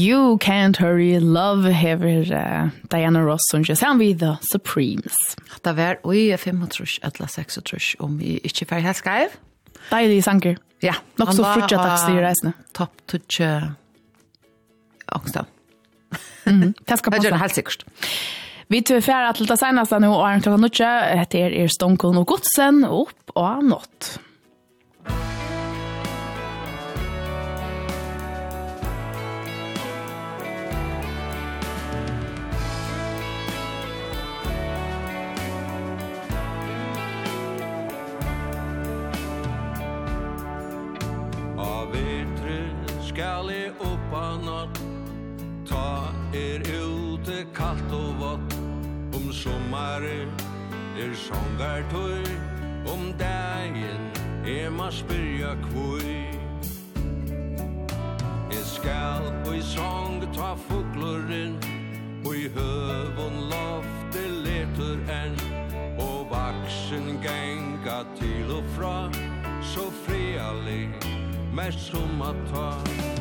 You 0.00 0.38
Can't 0.38 0.76
Hurry 0.78 1.20
Love 1.20 1.72
hever 1.72 2.32
uh, 2.32 2.70
Diana 2.88 3.22
Ross 3.22 3.40
som 3.50 3.62
just 3.62 3.82
han 3.82 3.98
vid 3.98 4.20
The 4.20 4.36
Supremes. 4.52 5.16
Det 5.62 5.72
var 5.72 6.12
i 6.14 6.36
35 6.36 6.86
eller 7.02 7.26
36 7.26 7.96
om 7.98 8.18
vi 8.18 8.38
ikke 8.44 8.64
fer 8.70 8.80
helt 8.80 8.96
skrev. 8.96 9.34
Deilig 9.90 10.22
sanger. 10.24 10.56
Ja. 10.80 10.94
Nok 11.20 11.34
så 11.36 11.44
fortsatt 11.44 11.84
at 11.84 12.00
styrer 12.00 12.24
reisene. 12.30 12.54
Topp 12.72 13.02
tutje 13.12 13.50
angsten. 15.12 15.50
Mm, 16.46 16.72
det 16.72 16.98
skal 16.98 17.12
passe. 17.12 17.20
Det 17.20 17.26
gjør 17.26 17.36
det 17.36 17.42
helt 17.42 17.58
sikkert. 17.58 17.84
Vi 18.72 18.80
tog 18.86 19.02
fjerde 19.04 19.36
til 19.36 19.50
det 19.50 19.58
seneste 19.60 20.00
nå, 20.00 20.14
og 20.14 20.24
er 20.24 20.40
klokka 20.40 20.62
nødtje. 20.64 20.94
Hette 21.20 21.44
er 21.50 21.68
Stonkon 21.76 22.22
og 22.22 22.30
Godsen, 22.30 22.86
opp 22.88 23.36
og 23.36 23.68
nått. 23.68 24.14
Musikk 25.10 25.39
Er 46.32 46.62
ute 46.62 47.44
kallt 47.54 47.90
og 47.90 48.14
vått. 48.20 48.52
Om 49.18 49.32
sommare 49.34 50.28
er 50.94 51.14
songartøy 51.18 52.22
Om 52.86 53.10
dagen 53.18 54.04
er 54.46 54.70
ma 54.70 54.90
spyrja 54.94 55.56
kvøy. 55.64 56.30
Jeg 58.52 58.66
skal 58.66 59.26
og 59.46 59.56
i 59.56 59.62
song 59.62 60.22
ta 60.34 60.54
fuglorin 60.68 61.58
Og 62.24 62.36
i 62.36 62.46
høvun 62.54 63.40
lofte 63.50 64.22
letur 64.46 65.02
enn. 65.10 65.34
Og 65.98 66.30
vaksen 66.30 67.18
genga 67.26 68.04
til 68.20 68.54
og 68.60 68.70
fra 68.76 69.10
Så 69.66 69.90
frialig 70.06 70.86
mest 71.58 71.90
som 71.90 72.22
at 72.22 72.38
ta. 72.54 73.19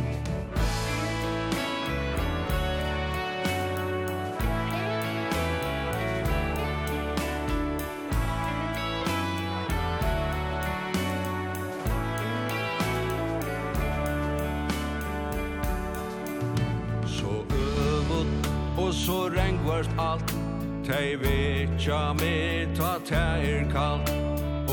tei 20.90 21.16
vetja 21.22 22.14
me 22.20 22.66
ta 22.78 22.98
er 23.14 23.64
kalt 23.74 24.10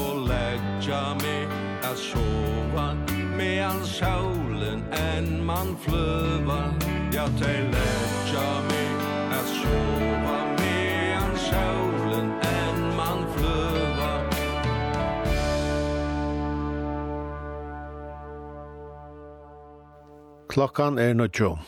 og 0.01 0.15
leggja 0.31 1.03
me 1.21 1.37
at 1.89 1.99
sova 1.99 2.87
mean 3.37 3.85
solen 3.85 4.81
enn 4.97 5.45
man 5.45 5.77
fløva 5.85 6.73
ja 7.13 7.27
tei 7.41 7.59
leggja 7.75 8.49
me 8.71 8.83
at 9.39 9.55
sova 9.61 10.39
mean 10.59 11.33
saulen 11.49 12.29
en 12.57 12.83
man 12.97 13.25
fløva 13.37 14.13
Klokkan 20.49 20.99
er 20.99 21.13
nødjo. 21.15 21.59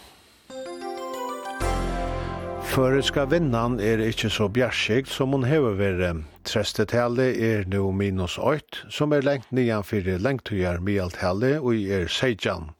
Føreska 2.78 3.24
vinnan 3.26 3.80
er 3.82 3.98
ikkje 3.98 4.28
så 4.30 4.44
bjerskikt 4.54 5.10
som 5.10 5.32
hon 5.34 5.42
hever 5.48 5.72
vere. 5.80 6.12
Trestetallet 6.46 7.40
er 7.42 7.64
nu 7.66 7.88
minus 7.90 8.36
8, 8.38 8.84
som 8.94 9.10
er 9.16 9.26
lengt 9.26 9.50
nian 9.50 9.82
fyrir 9.82 10.20
lengtujar 10.22 10.78
mialtallet 10.86 11.58
og 11.58 11.74
er 11.74 12.06
seidjan. 12.06 12.70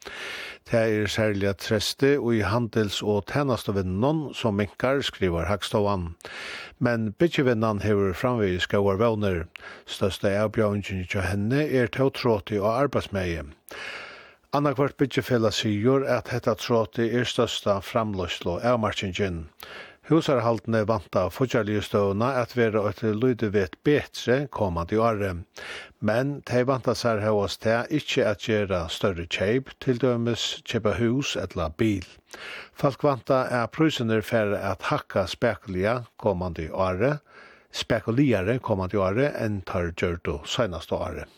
Det 0.71 0.85
er 0.85 1.11
særlig 1.11 1.51
at 1.51 1.65
treste 1.67 2.13
og 2.21 2.31
i 2.37 2.45
handels- 2.47 3.03
og 3.03 3.27
tænastavinnan 3.27 4.29
som 4.39 4.55
minkar, 4.55 5.03
skriver 5.03 5.51
Hagstovan. 5.51 6.15
Men 6.79 7.11
bytjevinnan 7.19 7.83
hever 7.83 8.15
framvig 8.15 8.61
skauar 8.63 9.03
våner. 9.03 9.49
Største 9.87 10.31
avbjøringen 10.31 11.11
til 11.11 11.27
henne 11.27 11.67
er 11.67 11.91
tåtråti 11.91 12.63
og 12.63 12.71
arbeidsmeie. 12.85 13.43
Anna 14.53 14.71
kvart 14.73 14.97
byggefella 14.97 15.51
sigur 15.53 16.07
at 16.09 16.31
hetta 16.33 16.55
tråti 16.57 17.11
er 17.13 17.27
størsta 17.29 17.81
framløslo 17.85 18.55
avmarkingen. 18.65 19.43
Husarhaldene 20.09 20.87
vanta 20.89 21.27
fortjallige 21.29 21.83
støvna 21.85 22.31
at 22.41 22.55
vera 22.57 22.81
et 22.89 23.03
lyde 23.05 23.51
vet 23.53 23.75
betre 23.85 24.37
komandi 24.49 24.97
året, 24.97 25.43
men 26.01 26.31
de 26.49 26.63
vanta 26.65 26.95
sær 26.97 27.21
hos 27.27 27.59
til 27.61 27.85
ikkje 27.99 28.25
at 28.25 28.47
gjera 28.47 28.79
større 28.89 29.27
kjeip, 29.29 29.69
til 29.85 30.01
dømes 30.01 30.63
kjøpe 30.65 30.95
hus 30.97 31.35
eller 31.37 31.75
bil. 31.77 32.07
Folk 32.73 33.05
vanta 33.05 33.43
er 33.53 33.69
prusene 33.69 34.23
fer 34.25 34.55
at 34.57 34.87
hakka 34.89 35.27
spekulia 35.29 35.99
komandi 36.17 36.71
året, 36.73 37.21
spekuliare 37.69 38.57
komandi 38.65 38.97
året 38.97 39.37
enn 39.37 39.61
tar 39.69 39.91
gjørto 39.93 40.39
seinaste 40.49 40.97
året. 40.97 41.29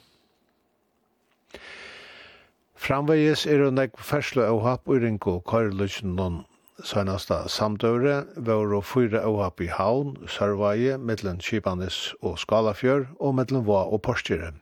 Framvegis 2.78 3.48
er 3.50 3.64
det 3.64 3.74
nek 3.76 3.98
ferslo 3.98 4.46
og 4.46 4.62
happ 4.68 4.86
og 4.86 5.02
ringo 5.02 5.40
karlutsen 5.42 6.14
noen 6.14 6.44
Seinasta 6.84 7.44
samdøyre 7.48 8.24
var 8.36 8.80
fyra 8.80 9.20
åhap 9.28 9.60
i 9.60 9.66
havn, 9.68 10.16
Sørveie, 10.28 10.96
mittlen 10.98 11.38
Kipanis 11.38 12.14
og 12.22 12.38
Skalafjør 12.38 13.04
og 13.20 13.34
mittlen 13.36 13.66
Vå 13.66 13.76
og 13.84 14.00
Porstyre. 14.02 14.52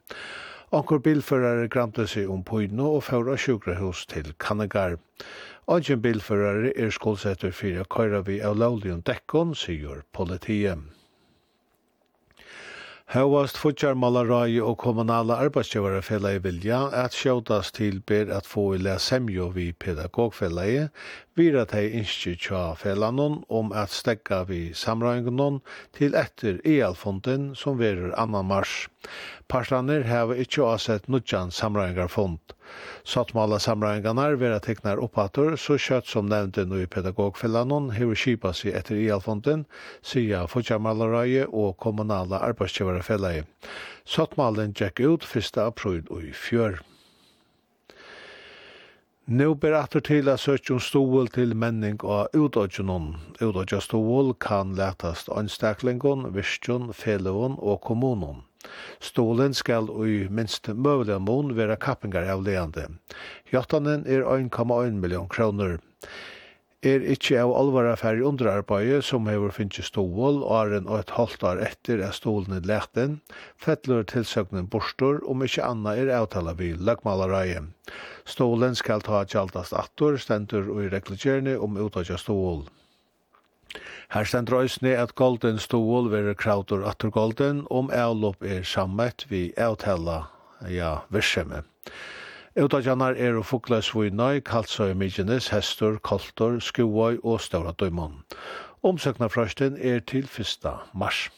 Anker 0.73 0.99
bilførere 0.99 1.69
gramte 1.73 2.05
seg 2.11 2.29
om 2.29 2.43
Pøyno 2.45 2.91
og 2.97 3.05
føra 3.07 3.39
sjukrehus 3.41 4.05
til 4.11 4.35
Kannegar. 4.43 4.99
Anker 5.69 5.97
bilførere 5.97 6.75
er 6.77 6.91
skolsetter 6.91 7.55
fyrir 7.55 7.87
køyra 7.89 8.25
vi 8.27 8.41
av 8.43 8.59
lovlig 8.59 8.99
dekkon, 9.07 9.55
sier 9.55 10.03
politiet. 10.13 10.98
Hauast 13.09 13.57
futjarmalarai 13.57 14.59
og 14.61 14.75
kommunala 14.83 15.39
arbeidsgjøvarefella 15.41 16.35
i 16.37 16.41
vilja 16.45 16.81
at 16.93 17.15
sjåtas 17.17 17.71
til 17.73 18.03
ber 18.05 18.29
at 18.37 18.45
få 18.45 18.75
i 18.77 18.83
semjo 19.01 19.47
vi 19.55 19.73
pedagogfela 19.73 20.67
i, 20.69 20.83
vira 21.33 21.65
tei 21.65 21.87
innskje 21.89 22.35
tja 22.37 22.75
fellanon 22.77 23.39
om 23.49 23.73
at 23.73 23.89
stegga 23.89 24.43
vi 24.51 24.75
samrøyngunon 24.75 25.63
til 25.97 26.13
etter 26.13 26.61
e-alfonden 26.69 27.55
som 27.57 27.81
verur 27.81 28.13
annan 28.13 28.45
mars. 28.45 28.91
Parslaner 29.49 30.03
hava 30.05 30.35
ikkje 30.37 30.65
avsett 30.69 31.07
nudjan 31.09 31.49
samræðingarfond. 31.57 32.53
Sattmala 33.09 33.57
samræðingarnar 33.65 34.35
vera 34.43 34.59
teknar 34.61 35.01
oppator, 35.01 35.55
så 35.57 35.79
kjøtt 35.81 36.11
som 36.11 36.29
nevnte 36.29 36.67
nu 36.69 36.83
i 36.83 36.89
pedagogfellanon 36.91 37.87
hever 37.97 38.19
kipa 38.23 38.53
seg 38.53 38.77
etter 38.77 38.99
IAL-fonden, 39.01 39.63
sida 40.05 40.43
Fodjamalarøye 40.53 41.47
og 41.49 41.79
kommunala 41.81 42.43
arbeidsgivarfellaje. 42.51 43.47
Sattmalen 44.05 44.77
gikk 44.77 45.01
ut 45.01 45.25
1. 45.25 45.57
april 45.65 46.05
og 46.11 46.29
i 46.29 46.35
fjør. 46.37 46.83
Nå 49.29 49.49
ber 49.61 49.79
atter 49.81 50.05
til 50.05 50.29
at 50.33 50.45
søkje 50.45 50.77
om 50.77 50.79
stål 50.81 51.33
til 51.33 51.57
menning 51.57 51.97
og 52.05 52.37
utdodgjennom. 52.37 53.11
Utdodgjennom 53.41 53.85
stål 53.89 54.35
kan 54.45 54.77
letast 54.77 55.33
anstaklingon, 55.33 56.29
virkjon, 56.37 56.93
felevon 56.93 57.57
og 57.61 57.81
kommunon. 57.89 58.45
Stolen 59.01 59.55
skal 59.55 59.91
i 60.07 60.25
minst 60.31 60.69
møvelig 60.69 61.21
mån 61.25 61.55
være 61.59 61.79
kappingar 61.83 62.29
av 62.33 62.43
leande. 62.47 62.89
Jottanen 63.53 64.07
er 64.07 64.27
1,1 64.27 64.99
million 65.03 65.29
kroner. 65.29 65.79
Er 66.87 67.03
ikkje 67.11 67.41
av 67.43 67.51
alvara 67.59 67.97
færre 67.99 68.23
underarbeid 68.23 69.03
som 69.03 69.27
hever 69.27 69.51
finnes 69.51 69.89
stål 69.91 70.45
åren 70.47 70.87
og 70.87 71.01
et 71.01 71.15
halvt 71.17 71.43
år 71.49 71.63
etter 71.67 71.99
er 72.07 72.15
stolen 72.15 72.55
i 72.55 72.61
leten, 72.71 73.17
fettler 73.59 74.07
tilsøknen 74.07 74.69
borstor 74.71 75.19
om 75.27 75.43
ikkje 75.43 75.67
anna 75.67 75.97
er 75.99 76.13
avtala 76.15 76.55
vi 76.61 76.71
lagmalareie. 76.79 77.65
Stolen 78.31 78.79
skal 78.79 79.03
ta 79.03 79.25
tjaldast 79.27 79.75
attor, 79.75 80.21
stendur 80.23 80.71
og 80.71 80.85
i 80.85 80.93
reklagjerne 80.95 81.57
om 81.59 81.81
utakja 81.83 82.21
stål. 82.23 82.69
Her 84.15 84.25
stendt 84.25 84.53
røysene 84.53 84.95
at 84.97 85.15
golden 85.15 85.59
stål 85.61 86.11
verer 86.13 86.35
krautor 86.35 86.85
atter 86.89 87.11
golden 87.13 87.67
om 87.71 87.91
avlopp 87.93 88.43
er 88.43 88.63
sammet 88.65 89.27
vi 89.29 89.53
avtella, 89.57 90.23
ja, 90.73 90.95
versemme. 91.13 91.63
Eutajanar 92.59 93.15
er 93.15 93.37
og 93.39 93.45
fukla 93.47 93.79
svuinai, 93.85 94.41
kaltsøy 94.41 94.95
mykines, 94.99 95.51
hestur, 95.55 95.99
koltor, 96.03 96.59
skuoi 96.59 97.19
og 97.23 97.43
stavra 97.45 97.75
døymon. 97.79 98.25
Omsøkna 98.83 99.29
frøsten 99.31 99.77
er 99.79 100.01
til 100.01 100.25
1. 100.27 100.67
mars. 100.95 101.29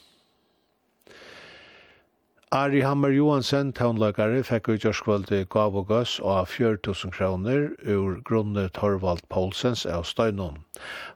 Ari 2.52 2.80
Hammer 2.80 3.12
Johansen, 3.14 3.68
taunlagare, 3.78 4.40
fikk 4.42 4.72
ut 4.72 4.82
jørskvalde 4.82 5.44
gav 5.54 5.76
og 5.78 5.84
gass 5.86 6.16
av 6.18 6.48
4.000 6.50 7.12
kroner 7.14 7.68
ur 7.86 8.16
grunne 8.26 8.64
Torvald 8.74 9.22
Poulsens 9.30 9.84
av 9.86 10.02
Støynun. 10.08 10.56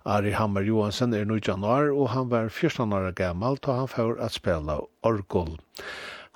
Ari 0.06 0.30
Hammer 0.38 0.62
Johansen 0.62 1.10
er 1.10 1.26
nu 1.26 1.40
januar, 1.40 1.90
og 1.90 2.12
han 2.12 2.30
var 2.30 2.52
14 2.52 2.94
år 2.94 3.10
gammal 3.18 3.58
da 3.66 3.80
han 3.80 3.90
får 3.90 4.22
at 4.22 4.36
spela 4.38 4.76
orgel. 5.02 5.56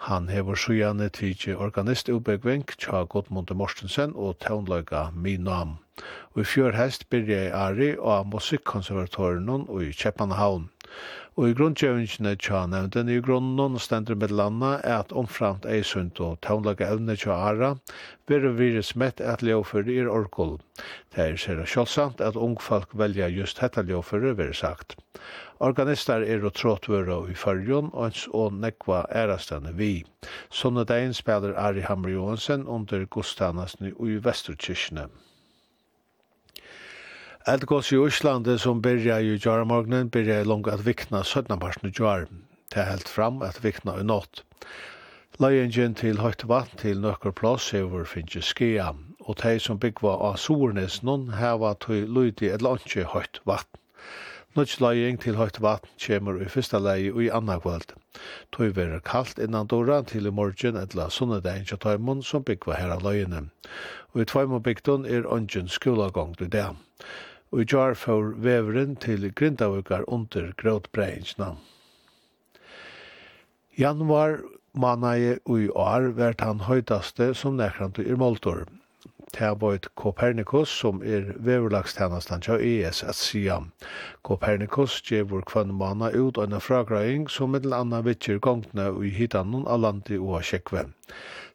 Han 0.08 0.26
hever 0.34 0.58
sjøane 0.58 1.06
tidsi 1.14 1.54
organist 1.54 2.10
ubegvink 2.10 2.74
tja 2.82 3.04
Godmunde 3.06 3.54
Morstensen 3.54 4.16
og 4.18 4.40
taunlaga 4.42 5.12
Minam. 5.14 5.78
Og 6.34 6.42
i 6.42 6.48
fjør 6.56 6.74
hest 6.74 7.06
byrja 7.06 7.44
i 7.44 7.54
Ari 7.54 7.92
og 7.94 8.10
av 8.16 8.28
Musikkonservatorien 8.34 9.62
og 9.68 9.78
i 9.78 9.94
Kjeppanhavn. 9.94 10.66
Og 11.38 11.52
i 11.52 11.54
grunnkjøvingene 11.54 12.32
tja 12.42 12.64
nevnden 12.66 13.10
i 13.14 13.16
grunnen 13.22 13.76
stender 13.78 14.16
med 14.18 14.32
landa 14.34 14.70
er 14.78 15.04
at 15.04 15.12
omframt 15.20 15.68
eisund 15.70 16.18
og 16.28 16.40
taunlaga 16.42 16.88
evne 16.94 17.14
tja 17.14 17.36
ara, 17.50 17.68
veru 18.26 18.50
virus 18.58 18.90
mett 18.98 19.22
at 19.32 19.44
ljåfyrir 19.46 20.00
er 20.08 20.10
orkul. 20.10 20.56
Det 21.14 21.22
er 21.24 21.38
sér 21.38 21.60
sjålsamt 21.62 22.24
at 22.30 22.40
ungfolk 22.48 22.96
velja 23.04 23.30
just 23.36 23.62
hetta 23.62 23.86
ljåfyrir, 23.86 24.34
veru 24.40 24.58
sagt. 24.62 24.96
Organistar 25.62 26.26
er 26.26 26.42
og 26.42 26.56
trådvøra 26.58 27.20
i 27.30 27.38
fyrjon, 27.38 27.94
og 27.94 28.10
ens 28.10 28.26
og 28.34 28.58
nekva 28.58 29.04
ærastane 29.22 29.76
vi. 29.78 29.92
Sånne 30.50 30.88
dagen 30.90 31.14
spiller 31.14 31.54
Ari 31.54 31.86
Hamre 31.86 32.18
Johansen 32.18 32.66
under 32.66 33.06
og 33.14 34.06
i 34.10 34.18
Vesterkirkene. 34.26 35.06
Eldgås 37.48 37.92
i 37.92 37.96
Øslande 37.96 38.58
som 38.60 38.82
byrja 38.84 39.14
i 39.24 39.36
Gjøramorgnen 39.40 40.10
byrja 40.12 40.42
i 40.42 40.44
langt 40.44 40.66
at 40.68 40.82
vikna 40.84 41.22
17 41.24 41.56
parten 41.62 41.88
i 41.88 41.92
Gjør. 41.96 42.26
Det 42.68 42.80
er 42.82 42.90
helt 42.90 43.08
fram 43.08 43.38
at 43.42 43.62
vikna 43.64 43.94
i 43.96 44.04
nått. 44.04 44.42
Løyengen 45.40 45.94
til 45.96 46.20
høyt 46.20 46.44
vatn 46.50 46.76
til 46.82 47.00
nøkker 47.00 47.32
plass 47.32 47.70
over 47.78 48.04
finnes 48.04 48.50
skia, 48.52 48.90
og 49.24 49.38
de 49.40 49.54
som 49.64 49.78
byggva 49.80 50.12
av 50.28 50.36
Sornes 50.36 50.98
noen 51.00 51.30
heva 51.38 51.70
til 51.86 52.04
lydig 52.18 52.50
et 52.52 52.64
lanske 52.66 53.06
høyt 53.14 53.40
vann. 53.48 53.64
Nuts 54.58 54.76
løying 54.84 55.16
til 55.22 55.40
høyt 55.40 55.56
vatn 55.64 55.88
kjemur 55.96 56.42
i 56.44 56.50
fyrsta 56.52 56.82
leie 56.84 57.14
og 57.14 57.22
i 57.24 57.30
anna 57.32 57.56
kvöld. 57.64 57.94
Tøy 58.52 58.74
verre 58.76 59.00
kaldt 59.00 59.40
innan 59.40 59.72
dora 59.72 60.02
til 60.02 60.28
i 60.28 60.34
morgen 60.42 60.76
etla 60.76 61.08
sunnedein 61.08 61.64
til 61.64 61.80
tøymon 61.80 62.20
som 62.20 62.44
byggva 62.44 62.76
her 62.76 62.92
av 62.98 63.08
løyene. 63.08 63.46
Og 64.12 64.20
i 64.20 64.28
tvøymon 64.28 64.66
bygdun 64.68 65.08
er 65.08 65.24
ongen 65.32 65.72
skolagong 65.72 66.36
til 66.36 66.52
det 66.52 66.66
og 67.50 67.62
i 67.62 67.66
jar 67.72 67.94
for 67.94 68.34
veveren 68.36 68.96
til 68.96 69.30
grindavukar 69.32 70.04
under 70.08 70.52
gråtbreinsna. 70.60 71.54
Januar 73.78 74.40
manaje 74.74 75.38
ui 75.46 75.68
år 75.70 76.12
vært 76.18 76.42
han 76.44 76.66
høytaste 76.66 77.32
som 77.34 77.56
nekrant 77.56 77.98
i 78.02 78.16
Moltor. 78.18 78.66
Taboit 79.32 79.86
Kopernikus 79.94 80.72
som 80.72 81.02
er 81.04 81.34
veverlagstjenestan 81.44 82.40
til 82.44 82.62
ES 82.64 83.02
at 83.04 83.18
sida. 83.18 83.58
Kopernikus 84.24 85.02
gjevur 85.04 85.44
kvann 85.46 85.74
mana 85.76 86.08
ut 86.14 86.38
og 86.38 86.46
en 86.46 86.60
fragrøying 86.60 87.28
som 87.30 87.52
mittel 87.52 87.76
anna 87.76 88.00
vittjer 88.06 88.40
gongne 88.40 88.88
og 88.94 89.04
i 89.04 89.12
hitanon 89.12 89.68
av 89.68 89.84
landi 89.84 90.16
og 90.18 90.40
av 90.40 90.46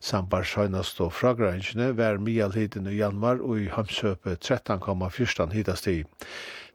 Sambar 0.03 0.43
søgnast 0.43 0.97
og 0.99 1.13
fragrangene 1.15 1.93
var 1.95 2.17
mialhiden 2.19 2.89
i 2.91 2.97
januar 2.97 3.39
og 3.39 3.61
i 3.61 3.69
hamsøpe 3.71 4.33
13,14 4.35 5.53
hitasti. 5.55 5.93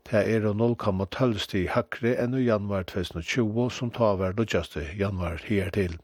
Det 0.09 0.23
er 0.33 0.47
0,12 0.57 1.37
sti 1.45 1.67
hakre 1.75 2.15
enn 2.23 2.39
i 2.39 2.47
januar 2.47 2.87
2020 2.89 3.69
som 3.77 3.93
tar 3.93 4.17
hver 4.17 4.33
lodjaste 4.39 4.87
januar 4.97 5.45
her 5.45 5.69
til. 5.77 5.99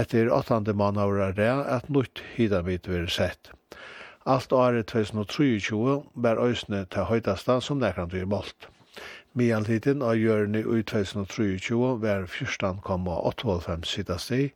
Etter 0.00 0.32
8. 0.32 0.72
mann 0.72 0.96
er 0.96 1.44
at 1.76 1.92
nytt 1.92 2.24
hidamit 2.38 2.88
vil 2.88 3.08
sett. 3.12 3.52
Alt 4.24 4.52
året 4.52 4.88
2023 4.88 6.02
var 6.14 6.40
øysene 6.40 6.86
til 6.88 7.10
høydasta 7.12 7.60
som 7.60 7.84
nekrande 7.84 8.20
i 8.20 8.24
målt. 8.24 8.70
Mialtiden 9.38 10.00
av 10.02 10.16
hjørne 10.18 10.58
i 10.58 10.80
2023 10.90 11.76
var 12.02 12.24
14,85 12.26 13.84
sida 13.86 14.16
sti, 14.18 14.48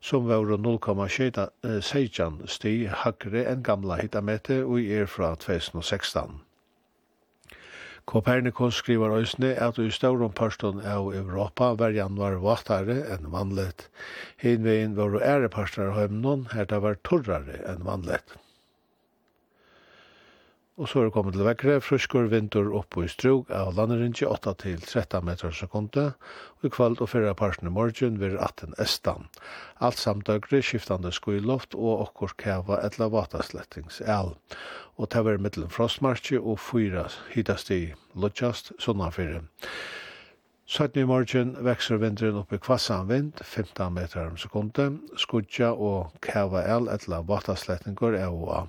som 0.00 0.24
var 0.30 0.48
0,16 0.56 2.38
sti 2.48 2.72
hakre 3.02 3.42
enn 3.50 3.66
gamla 3.66 3.98
hitamete 4.00 4.62
og 4.64 4.80
er 4.80 5.04
fra 5.04 5.34
2016. 5.36 6.40
Kopernikos 8.08 8.80
skriver 8.80 9.12
òsne 9.18 9.52
at 9.66 9.76
i 9.78 9.90
stauron 9.92 10.32
parston 10.32 10.80
av 10.80 11.12
Europa 11.12 11.74
var 11.82 11.92
januar 11.92 12.40
vattare 12.40 13.02
enn 13.12 13.28
vanlet. 13.36 13.84
Hinvein 14.40 14.96
var 14.96 15.20
ære 15.20 15.52
parstar 15.52 15.92
av 15.92 16.00
heimnon, 16.00 16.48
her 16.56 16.64
det 16.72 16.80
var 16.80 16.96
torrare 17.04 17.60
enn 17.68 17.84
vanlet. 17.84 18.38
Og 20.80 20.88
så 20.88 21.02
er 21.02 21.04
det 21.04 21.12
kommet 21.12 21.34
til 21.36 21.44
vekkere, 21.44 21.82
fruskur 21.84 22.30
vindur 22.32 22.70
oppe 22.78 23.02
i 23.04 23.10
strug 23.12 23.50
av 23.52 23.74
landerinje 23.76 24.24
8 24.24 24.54
til 24.62 24.78
13 24.80 25.20
meter 25.28 25.52
sekunde, 25.52 26.04
og 26.56 26.64
i 26.64 26.70
kvald 26.72 27.02
og 27.04 27.10
fyrre 27.12 27.34
parten 27.36 27.68
i 27.68 27.72
morgen 27.74 28.16
vil 28.22 28.38
18 28.40 28.72
estan. 28.80 29.28
Alt 29.84 30.00
samdøgri, 30.00 30.62
skiftande 30.64 31.12
skuiloft 31.12 31.76
og 31.76 32.06
okkur 32.06 32.32
kava 32.40 32.80
etla 32.86 33.10
vataslettings 33.12 34.00
el. 34.00 34.32
Og 34.96 35.12
tever 35.12 35.36
mittelen 35.36 35.68
frostmarki 35.68 36.40
og 36.40 36.56
fyra 36.64 37.04
hitast 37.34 37.68
i 37.70 37.82
lodjast 38.16 38.72
sunnafyrre. 38.80 39.44
17 40.66 41.02
i 41.02 41.04
morgen 41.04 41.56
vekser 41.66 41.98
vinteren 41.98 42.36
opp 42.38 42.52
i 42.54 42.58
kvassan 42.62 43.08
vind, 43.08 43.40
15 43.42 43.92
meter 43.92 44.28
om 44.30 44.36
sekundet, 44.38 44.94
skudja 45.18 45.72
og 45.74 46.14
kava 46.22 46.62
el 46.76 46.86
etla 46.92 47.18
vattasletninger 47.26 48.14
er 48.20 48.30
og 48.30 48.68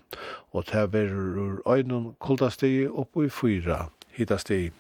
og 0.54 0.66
til 0.66 0.90
verur 0.94 1.38
ur 1.44 1.76
øynun 1.76 2.16
kuldastig 2.20 2.90
opp 2.90 3.18
i 3.22 3.30
fyra 3.30 3.90
hitastigi. 4.18 4.72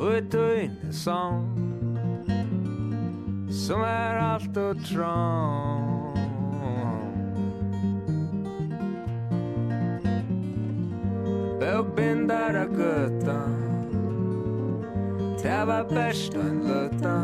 utøyne 0.00 0.92
sånn 0.94 1.44
Som 3.48 3.82
er 3.82 4.18
alt 4.20 4.56
og 4.60 4.82
trång. 4.86 5.98
Av 12.58 12.70
gøtta 12.74 13.40
Det 15.42 15.66
var 15.66 15.84
bäst 15.94 16.34
en 16.34 16.62
lutta 16.66 17.18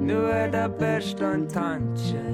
Nu 0.00 0.24
er 0.30 0.48
det 0.50 0.78
bäst 0.78 1.20
en 1.20 1.48
tanke 1.48 2.24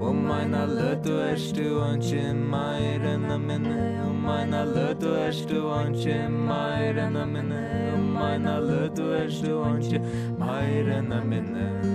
Og 0.00 0.14
meina 0.14 0.64
løtu 0.66 1.14
erstu 1.20 1.80
anki 1.80 2.32
meir 2.34 3.06
enn 3.06 3.30
a 3.30 3.38
minne 3.38 4.11
meina 4.22 4.62
Leute, 4.62 5.08
erst 5.26 5.50
du 5.50 5.68
anche, 5.68 6.28
meine 6.28 7.26
Männer, 7.26 7.96
meina 7.96 8.58
Leute, 8.58 9.02
erst 9.22 9.46
du 9.46 9.60
anche, 9.60 10.00
meine 10.38 11.02
Männer. 11.02 11.91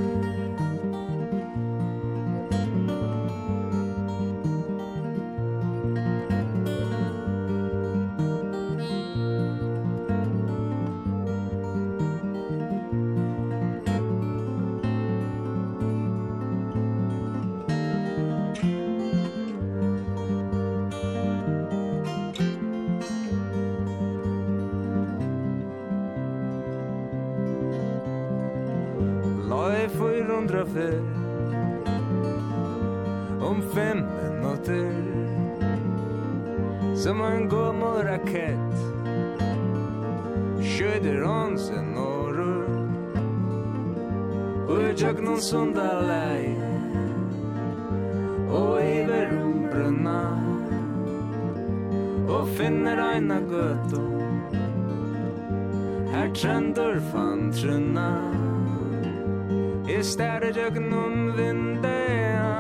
gegnum 60.68 61.32
vindea 61.38 62.52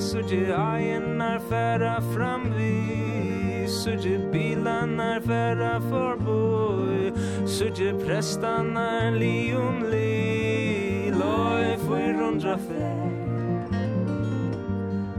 Sugge 0.00 0.54
ajenar 0.54 1.40
færa 1.50 2.00
framvi 2.14 3.66
Sugge 3.66 4.18
bilanar 4.32 5.20
færa 5.20 5.80
forboi 5.90 7.12
Sugge 7.46 7.92
prestanar 8.04 9.10
li 9.10 9.54
om 9.54 9.82
li 9.90 11.10
Loi 11.10 11.74
fyrir 11.86 12.14
rundra 12.20 12.56
fer 12.68 13.10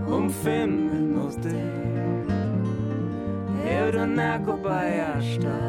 Om 0.08 0.30
fem 0.44 0.72
minutter 0.92 1.60
Hevur 3.64 3.92
du 3.92 4.06
nekko 4.16 4.54
bæjarsta 4.64 5.60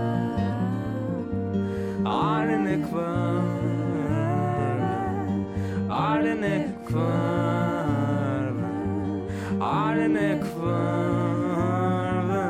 Arne 2.07 2.77
kvam 2.87 3.58
Arne 10.09 10.41
kvarve 10.41 12.45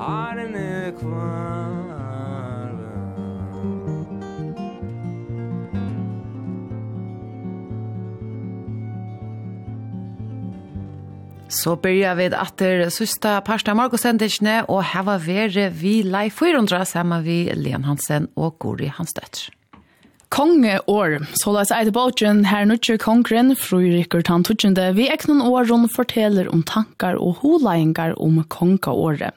Arne 0.00 0.92
kvarve 0.98 2.86
Så 11.48 11.76
byrja 11.76 12.14
vi 12.14 12.26
etter 12.26 12.90
sista 12.90 13.38
parsta 13.46 13.74
morgosendisjene 13.78 14.64
og 14.66 14.82
heva 14.90 15.20
vere 15.22 15.68
vi 15.70 16.00
lei 16.02 16.26
400 16.34 16.82
saman 16.90 17.22
vi 17.22 17.44
Len 17.54 17.86
Hansen 17.86 18.26
og 18.34 18.58
Gori 18.58 18.90
Hansdøtter 18.90 19.55
kongeår. 20.36 21.22
Så 21.40 21.52
la 21.54 21.64
oss 21.64 21.72
eide 21.72 21.94
båtjen 21.96 22.44
her 22.50 22.66
nødtje 22.68 22.98
kongren, 23.00 23.54
frurikker 23.56 24.24
tann 24.26 24.44
tutsjende, 24.44 24.90
vi 24.96 25.08
eknon 25.08 25.40
åren 25.44 25.88
forteller 25.88 26.50
om 26.52 26.64
tankar 26.66 27.16
og 27.16 27.40
holaingar 27.40 28.16
om 28.20 28.42
kongeåret. 28.52 29.32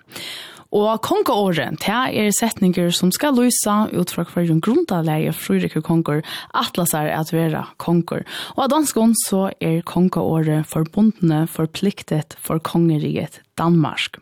Og 0.76 1.00
kongeåret, 1.02 1.80
det 1.82 1.90
er 2.22 2.30
setninger 2.36 2.92
som 2.94 3.10
skal 3.16 3.34
lysa 3.40 3.88
ut 3.90 4.12
fra 4.14 4.28
hver 4.30 4.52
en 4.52 4.62
grundaleie 4.62 5.32
frurikker 5.34 5.82
konger, 5.82 6.22
atlas 6.54 6.94
er 6.94 7.10
at 7.16 7.32
vera 7.34 7.64
konger. 7.82 8.28
Og 8.54 8.68
av 8.68 8.74
danskån 8.76 9.16
så 9.24 9.48
er 9.58 9.82
kongeåret 9.88 10.68
forbundne 10.70 11.48
forpliktet 11.50 12.38
for 12.44 12.62
kongeriget 12.62 13.42
Danmark. 13.58 14.20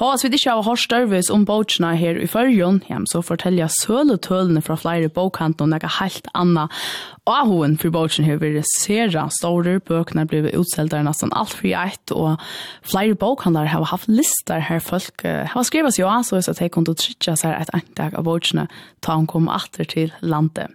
Og 0.00 0.14
hvis 0.14 0.24
vi 0.24 0.32
ikke 0.38 0.50
har 0.56 0.64
hørt 0.64 0.80
størvis 0.80 1.30
om 1.30 1.44
bøtjene 1.44 1.92
her 2.00 2.16
i 2.16 2.26
førjen, 2.30 2.80
ja, 2.88 2.98
så 3.12 3.20
forteller 3.24 3.66
jeg 3.66 3.76
søletølene 3.82 4.62
fra 4.64 4.78
flere 4.80 5.10
bokhandler 5.12 5.66
og 5.66 5.74
noe 5.74 5.90
helt 6.00 6.30
annet. 6.34 6.80
Og 7.28 7.50
hun 7.50 7.76
for 7.78 7.92
bøtjene 7.94 8.30
her 8.30 8.40
vil 8.40 8.56
sere 8.80 9.26
store 9.36 9.76
bøkene 9.84 10.24
blir 10.26 10.48
utselt 10.56 10.94
der 10.94 11.04
nesten 11.04 11.32
alt 11.36 11.52
for 11.52 11.68
ett, 11.68 12.14
og 12.16 12.40
flere 12.86 13.14
bokhandler 13.14 13.68
har 13.68 13.84
haft 13.92 14.08
lister 14.08 14.64
her 14.64 14.80
folk 14.80 15.22
har 15.24 15.66
skrevet 15.68 15.94
seg 15.94 16.08
også, 16.08 16.40
så 16.40 16.56
jeg 16.56 16.72
kunne 16.72 16.96
trykke 16.96 17.36
seg 17.36 17.54
et 17.54 17.72
antag 17.76 18.16
av 18.16 18.24
bøtjene 18.26 18.66
ta 19.04 19.16
hun 19.16 19.28
kom 19.28 19.48
atter 19.52 19.88
til 19.88 20.12
landet. 20.20 20.72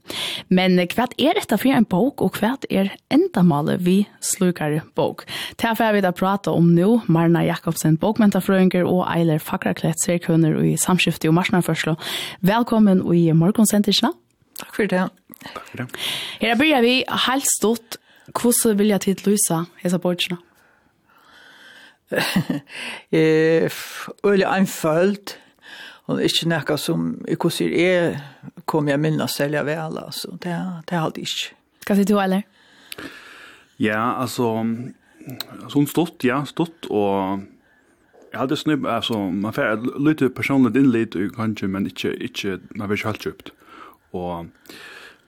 Men 0.49 0.77
hva 0.77 1.07
er 1.18 1.38
dette 1.38 1.57
for 1.61 1.73
en 1.73 1.88
bok, 1.89 2.22
og 2.22 2.38
hva 2.39 2.56
er 2.69 2.93
endamålet 3.14 3.81
vi 3.85 3.97
slukar 4.22 4.77
bok? 4.97 5.26
Derfor 5.61 5.89
jeg 5.89 5.97
vi 5.97 6.06
da 6.06 6.14
prate 6.15 6.53
om 6.53 6.72
nå, 6.76 7.02
Marna 7.11 7.43
Jakobsen, 7.45 7.99
bokmentarfrøynger 8.02 8.85
og 8.85 9.06
Eiler 9.16 9.40
Fakraklett, 9.40 10.02
serkønner 10.04 10.58
i 10.64 10.76
samskiftet 10.80 11.30
og 11.30 11.38
marsnarførslo. 11.38 11.96
Velkommen 12.46 13.04
i 13.16 13.30
morgensentisjene. 13.36 14.12
Takk 14.60 14.76
for 14.76 14.92
det. 14.92 15.06
Takk 15.46 15.70
for 15.70 15.84
det. 15.84 15.88
Her 16.42 16.58
begynner 16.60 16.84
vi 16.86 16.98
helt 17.28 17.48
stort. 17.48 17.98
Hvordan 18.34 18.78
vil 18.80 18.92
jeg 18.92 19.02
til 19.06 19.24
Luisa 19.26 19.64
hese 19.84 20.00
bortsene? 20.02 20.38
Øyelig 24.26 24.48
anfølt. 24.48 25.38
Og 26.06 26.22
ikke 26.22 26.50
noe 26.52 26.78
som, 26.78 27.06
hvordan 27.26 27.54
sier 27.56 27.72
jeg, 27.74 28.18
kommer 28.70 28.94
jeg 28.94 29.02
minne 29.02 29.26
selv 29.32 29.58
jeg 29.58 29.66
vel, 29.66 29.98
altså. 29.98 30.36
Det, 30.38 30.54
det 30.86 30.94
er 30.94 31.02
alltid 31.02 31.26
ikke. 31.26 31.56
Hva 31.86 31.98
sier 31.98 32.10
du, 32.10 32.16
eller? 32.22 32.46
Ja, 33.82 34.04
altså, 34.22 34.52
sånn 35.74 35.90
stått, 35.90 36.28
ja, 36.28 36.44
stått, 36.46 36.86
og 36.94 37.42
Jag 38.36 38.40
hade 38.40 38.57
snubb 38.57 38.86
alltså 38.86 39.18
man 39.18 39.53
får 39.53 39.99
lite 39.99 40.30
personligt 40.30 40.76
inlit 40.76 41.16
och 41.16 41.36
kanske 41.36 41.68
men 41.68 41.86
inte 41.86 42.24
inte 42.24 42.60
man 42.70 42.90
vill 42.90 43.03
helt 43.03 43.22
köpt. 43.22 43.52
Och 44.12 44.45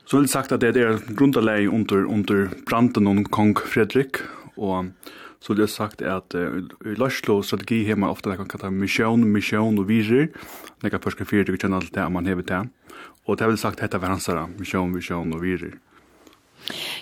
så 0.05 0.17
vill 0.17 0.29
sagt 0.29 0.51
att 0.51 0.59
det 0.59 0.67
är 0.67 1.15
grundläge 1.17 1.67
under 1.67 2.05
under 2.15 2.49
branden 2.65 3.07
och 3.07 3.31
kung 3.31 3.55
Fredrik 3.55 4.15
och 4.55 4.85
så 5.39 5.53
det 5.53 5.67
sagt 5.67 6.01
att 6.01 6.35
uh, 6.35 6.63
Lashlo 6.97 7.43
strategi 7.43 7.83
hemma 7.83 8.09
ofta 8.09 8.35
kan 8.35 8.47
kalla 8.47 8.71
mission 8.71 9.31
mission 9.31 9.79
och 9.79 9.89
vision. 9.89 10.27
Det 10.81 10.89
kan 10.89 10.99
förska 10.99 11.25
fyra 11.25 11.45
tycker 11.45 11.73
allt 11.73 11.93
det 11.93 12.09
man 12.09 12.25
har 12.25 12.35
det. 12.35 12.67
Och 13.25 13.37
det 13.37 13.47
vill 13.47 13.57
sagt 13.57 13.79
heter 13.79 13.97
vansara 13.97 14.47
mission 14.57 14.91
mission 14.91 15.33
och 15.33 15.43
viser. 15.43 15.73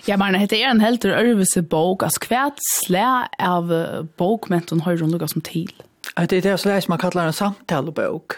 Ja, 0.06 0.18
men 0.18 0.34
det 0.34 0.53
er 0.53 0.69
en 0.69 0.82
helt 0.82 1.06
örvelse 1.06 1.61
bok, 1.61 2.03
alltså 2.03 2.19
hva 2.30 2.52
slä 2.60 3.27
av 3.40 3.72
bokmenton 4.18 4.82
har 4.82 4.91
ju 4.91 4.98
runt 4.98 5.30
som 5.30 5.41
till. 5.41 5.73
Att 6.18 6.30
det 6.30 6.38
er 6.38 6.52
det 6.52 6.60
så 6.60 6.82
man 6.90 6.98
kallar 6.98 7.28
en 7.28 7.34
samtalebok. 7.34 8.34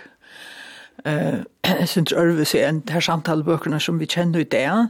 Eh, 1.06 1.40
jeg 1.64 1.88
synes 1.88 2.12
över 2.12 2.44
sig 2.44 2.64
en 2.64 2.84
her 2.90 3.00
samtalebøkene 3.00 3.80
som 3.80 4.00
vi 4.00 4.06
kjenner 4.06 4.40
i 4.40 4.44
det. 4.44 4.90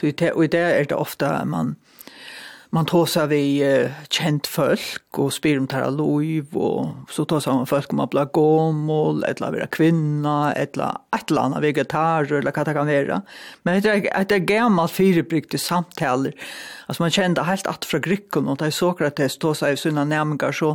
Det 0.00 0.20
i 0.20 0.46
det 0.46 0.60
er 0.60 0.84
det 0.84 0.96
ofte 0.96 1.44
man 1.44 1.76
man 2.74 2.88
tåsar 2.90 3.28
vi 3.30 3.62
uh, 3.62 3.90
kjent 4.10 4.48
folk 4.50 5.18
og 5.22 5.30
spyr 5.32 5.60
om 5.60 5.66
tæra 5.70 5.92
lov. 5.94 6.56
og 6.58 7.10
så 7.12 7.22
tar 7.24 7.42
seg 7.44 7.54
man 7.54 7.68
folk 7.70 7.92
om 7.94 8.02
at 8.02 8.10
bli 8.10 8.24
gomål, 8.34 9.22
eller 9.28 9.54
vera 9.54 9.68
kvinna, 9.70 10.52
et 10.58 10.74
eller 10.74 11.38
annet 11.44 11.62
vegetarer, 11.62 12.40
eller 12.40 12.50
hva 12.50 12.64
det 12.66 12.74
kan 12.74 12.90
være. 12.90 13.20
Men 13.62 13.82
det 13.82 13.92
er, 13.92 14.24
det 14.24 14.40
er 14.40 14.48
gammalt 14.48 14.90
firebrygte 14.90 15.58
samtaler. 15.58 16.34
Altså 16.88 17.04
man 17.04 17.14
kjente 17.14 17.46
helt 17.46 17.70
at 17.70 17.86
fra 17.86 18.02
grykken, 18.02 18.50
og 18.50 18.58
det 18.58 18.72
er 18.72 18.74
Sokrates 18.74 19.38
tar 19.38 19.54
seg 19.54 19.76
i 19.76 19.82
sina 19.84 20.02
nærmengar 20.04 20.56
så 20.58 20.74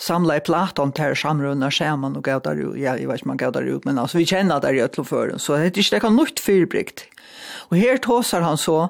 samla 0.00 0.38
i 0.38 0.44
platon 0.44 0.92
til 0.96 1.16
samrunda 1.16 1.68
skjermen 1.70 2.16
og 2.16 2.24
gav 2.24 2.42
där 2.42 2.56
ja 2.76 2.96
jeg 2.96 3.08
vet 3.08 3.24
man 3.24 3.36
gav 3.36 3.52
der 3.52 3.68
ut 3.68 3.84
men 3.84 3.98
altså, 3.98 4.18
vi 4.18 4.24
kjenner 4.26 4.60
det 4.60 4.74
i 4.74 4.80
Øtloføren, 4.80 5.38
så 5.38 5.56
det 5.56 5.76
er 5.76 5.82
ikke 5.82 6.00
det 6.00 6.02
nytt 6.02 6.16
något 6.16 6.40
fyrbrikt. 6.40 7.04
Och 7.68 7.76
tåsar 8.02 8.40
han 8.40 8.58
så 8.58 8.88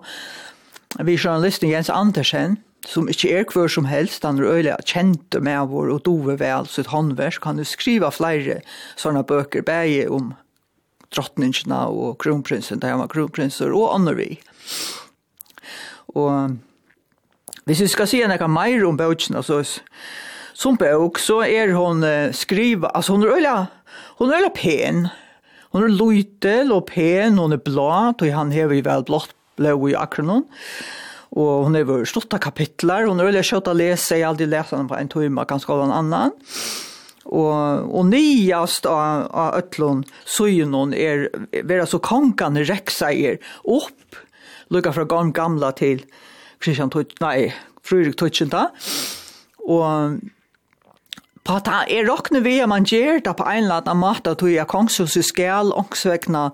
vi 0.98 1.16
journalisten 1.16 1.68
Jens 1.68 1.90
Andersen 1.90 2.56
som 2.88 3.08
ikke 3.08 3.30
er 3.30 3.44
hver 3.44 3.68
som 3.68 3.84
helst, 3.84 4.24
han 4.24 4.38
er 4.38 4.48
øyelig 4.48 4.76
kjent 4.88 5.36
med 5.42 5.68
vår 5.68 5.90
og 5.92 6.04
dove 6.06 6.38
vel 6.40 6.66
sitt 6.66 6.86
håndverk, 6.86 7.44
han 7.44 7.64
skriva 7.64 8.10
flere 8.10 8.60
sånne 8.96 9.22
bøker, 9.22 9.62
begge 9.62 10.08
om 10.10 10.32
drottningene 11.12 11.82
og 11.90 12.18
kronprinsen, 12.22 12.80
der 12.80 12.94
han 12.94 13.02
var 13.02 13.12
kronprinser, 13.12 13.74
og 13.74 13.94
andre 13.94 14.14
vi. 14.16 14.28
Og 16.16 16.56
hvis 17.68 17.84
vi 17.84 17.90
skal 17.92 18.08
si 18.08 18.22
noe 18.24 18.48
mer 18.50 18.86
om 18.88 18.98
bøkene, 18.98 19.42
så 19.44 19.60
som 20.60 20.76
bok 20.76 21.18
så 21.22 21.40
er 21.46 21.72
hon 21.72 22.04
eh, 22.04 22.34
skriva, 22.36 22.90
altså 22.92 23.16
hon 23.16 23.24
er 23.24 23.36
öla, 23.38 23.56
hon 24.18 24.30
er 24.30 24.42
öla 24.42 24.52
pen. 24.52 25.06
Hon 25.70 25.86
er 25.86 25.92
lojtel 25.94 26.72
og 26.74 26.88
pen, 26.90 27.38
hon 27.38 27.54
er 27.54 27.60
blå, 27.62 27.86
och 28.10 28.26
han 28.26 28.50
hever 28.50 28.74
ju 28.74 28.82
vel 28.82 29.04
blått 29.06 29.32
blå 29.56 29.88
i 29.88 29.94
akronon. 29.94 30.44
Og 31.30 31.64
hon 31.64 31.76
är 31.76 31.84
väl 31.84 32.06
stått 32.06 32.40
kapitlar, 32.40 33.06
hon 33.06 33.20
er 33.20 33.30
öla 33.30 33.42
kjøtt 33.42 33.70
å 33.70 33.76
lese, 33.78 34.18
jeg 34.18 34.26
har 34.26 34.34
aldri 34.34 34.48
läst 34.50 34.74
henne 34.74 34.90
på 34.90 34.98
en 34.98 35.08
timme, 35.08 35.44
ganska 35.46 35.72
av 35.72 35.84
en 35.84 35.94
annan. 35.94 36.34
Og, 37.30 37.54
og 37.94 38.08
nyast 38.10 38.88
av, 38.90 39.30
av 39.30 39.54
ötlun 39.60 40.02
synon 40.26 40.92
er, 40.92 41.28
vera 41.62 41.86
så 41.86 42.00
kongan 42.02 42.58
reksa 42.58 43.12
er 43.14 43.38
opp, 43.62 44.18
lukka 44.74 44.92
fra 44.92 45.06
gamla 45.06 45.70
til 45.78 46.02
Kristian 46.58 46.90
Tutsch, 46.90 47.14
nei, 47.22 47.52
Frurik 47.86 48.18
Tutschenta, 48.18 48.66
og 49.70 50.18
at 51.50 51.68
er 51.68 52.06
råkne 52.08 52.42
vi 52.44 52.58
at 52.60 52.68
man 52.68 52.84
gjør 52.84 53.20
det 53.24 53.36
på 53.36 53.46
en 53.46 53.64
eller 53.64 53.82
annen 53.82 54.00
måte 54.00 54.34
at 54.34 54.44
vi 54.44 54.56
er 54.56 54.68
kongshuset 54.68 55.24
skal 55.24 55.72
ångsvekna 55.72 56.50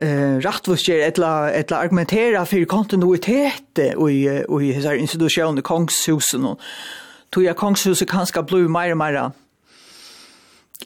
eh 0.00 0.38
rättvisger 0.40 1.06
etla 1.08 1.50
etla 1.50 1.76
argumentera 1.76 2.46
för 2.46 2.64
kontinuitet 2.64 3.78
i 3.78 4.44
i 4.60 4.72
hesa 4.72 4.94
institution 4.94 5.58
i 5.58 5.62
kongshusen 5.62 6.44
och 6.46 6.60
tog 7.30 7.44
jag 7.44 7.56
kongshuset 7.56 8.08
kanske 8.08 8.42
blue 8.42 8.68
mer 8.68 8.94
mer 8.94 9.32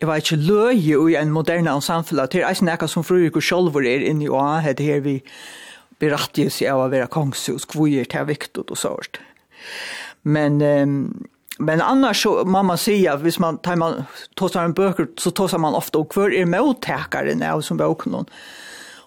Jeg 0.01 0.09
var 0.09 0.17
ikke 0.17 0.37
løy 0.37 1.09
i 1.09 1.15
en 1.17 1.31
moderne 1.33 1.81
samfunn, 1.81 2.29
til 2.29 2.41
er 2.41 2.53
ikke 2.53 2.89
som 2.89 3.05
fruer 3.05 3.31
og 3.33 3.43
sjølver 3.43 3.81
er 3.81 4.05
inne 4.05 4.25
i 4.25 4.29
å 4.29 4.61
det 4.61 4.85
her 4.85 5.01
vi 5.01 5.23
berattiges 5.99 6.61
av 6.69 6.83
å 6.85 6.91
være 6.93 7.09
kongshus, 7.09 7.65
hvor 7.73 7.89
er 7.89 8.05
det 8.05 8.27
viktig 8.29 8.67
og 8.69 8.77
sånt. 8.77 9.21
Men 10.23 10.61
um, 10.63 11.27
Men 11.59 11.81
annars 11.81 12.23
så 12.23 12.45
må 12.45 12.63
man 12.63 12.79
säga 12.79 13.13
att 13.13 13.21
hvis 13.21 13.39
man 13.39 13.59
tar 13.59 13.77
man 13.77 14.05
tosar 14.35 14.65
en 14.65 14.73
böcker 14.73 15.07
så 15.19 15.31
tosar 15.31 15.59
man 15.59 15.75
ofta 15.75 15.99
och 15.99 16.13
kvar 16.13 16.35
är 16.35 16.45
mottagaren 16.45 17.43
av 17.43 17.61
som 17.61 17.77
boken 17.77 18.13
någon. 18.13 18.27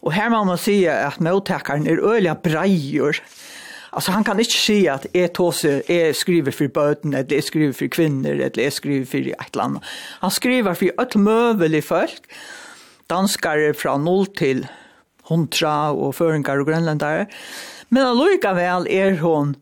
Och 0.02 0.14
här 0.14 0.30
må 0.30 0.44
man 0.44 0.58
säga 0.58 1.08
att 1.08 1.20
mottagaren 1.20 1.88
är 1.88 1.98
öliga 1.98 2.36
brejor. 2.36 3.18
Alltså 3.90 4.12
han 4.12 4.24
kan 4.24 4.40
inte 4.40 4.52
säga 4.52 4.94
att 4.94 5.06
är 5.14 5.28
tåse 5.28 5.82
är 5.88 6.14
skriver 6.14 6.52
för 6.52 6.68
böten 6.68 7.14
eller 7.14 7.34
är 7.34 7.42
skriver 7.42 7.74
för 7.74 7.88
kvinnor 7.88 8.32
eller 8.32 8.60
är 8.60 8.70
skriver 8.70 9.06
för 9.06 9.42
ett 9.42 9.56
land. 9.56 9.80
Han 10.20 10.32
skriver 10.32 10.74
för 10.74 11.02
ett 11.02 11.16
möbelig 11.16 11.86
folk. 11.86 12.22
Danskare 13.08 13.74
från 13.74 14.06
0 14.06 14.26
till 14.26 14.68
100 15.30 15.92
och 15.92 16.16
föringar 16.16 16.60
och 16.60 16.68
grönländare. 16.68 17.28
Men 17.88 18.08
allika 18.08 18.54
väl 18.54 18.88
är 18.88 19.18
hon 19.18 19.56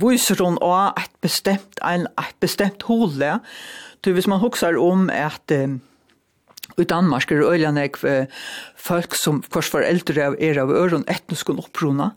viser 0.00 0.40
hun 0.44 0.58
også 0.60 1.04
et 1.04 1.16
bestemt, 1.24 1.80
en, 1.84 2.06
et 2.18 2.38
bestemt 2.40 2.86
hole. 2.88 3.38
Så 4.04 4.12
hvis 4.12 4.28
man 4.28 4.42
husker 4.42 4.76
om 4.80 5.08
at 5.12 5.52
um, 5.54 5.80
i 6.78 6.84
Danmark 6.84 7.30
er 7.32 7.44
øyla 7.44 7.70
nek 7.74 7.96
folk 8.76 9.14
som 9.14 9.42
kors 9.52 9.70
var 9.74 9.86
eldre 9.86 10.30
av 10.30 10.36
er 10.40 10.58
av 10.60 10.72
øren 10.72 11.04
etnisk 11.08 11.52
og 11.52 11.66
opprona, 11.66 12.10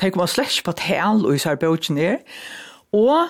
tenker 0.00 0.20
man 0.20 0.30
slett 0.30 0.62
på 0.64 0.74
tal 0.78 1.26
og 1.26 1.34
især 1.36 1.58
bøtjen 1.60 1.98
er. 1.98 2.20
Og 2.96 3.28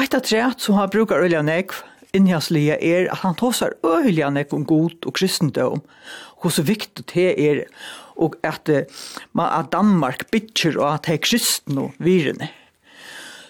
et 0.00 0.14
av 0.14 0.22
treet 0.24 0.62
som 0.62 0.78
har 0.78 0.92
bruker 0.92 1.24
øyne 1.24 1.42
nek 1.48 1.74
innhjaslige 2.16 2.78
er 2.84 3.08
at 3.12 3.24
han 3.24 3.36
tar 3.40 3.56
seg 3.56 3.76
øyne 3.84 4.44
om 4.52 4.64
god 4.68 5.08
og 5.08 5.16
kristendom, 5.16 5.82
hvor 6.40 6.52
så 6.52 6.62
viktig 6.62 7.04
det 7.14 7.28
er, 7.40 7.64
og 8.16 8.36
at, 8.44 8.68
at 8.68 9.72
Danmark 9.72 10.28
bytter 10.30 10.76
og 10.78 10.94
at 10.94 11.06
det 11.06 11.14
er 11.16 11.24
kristne 11.24 11.90
virene. 11.98 12.50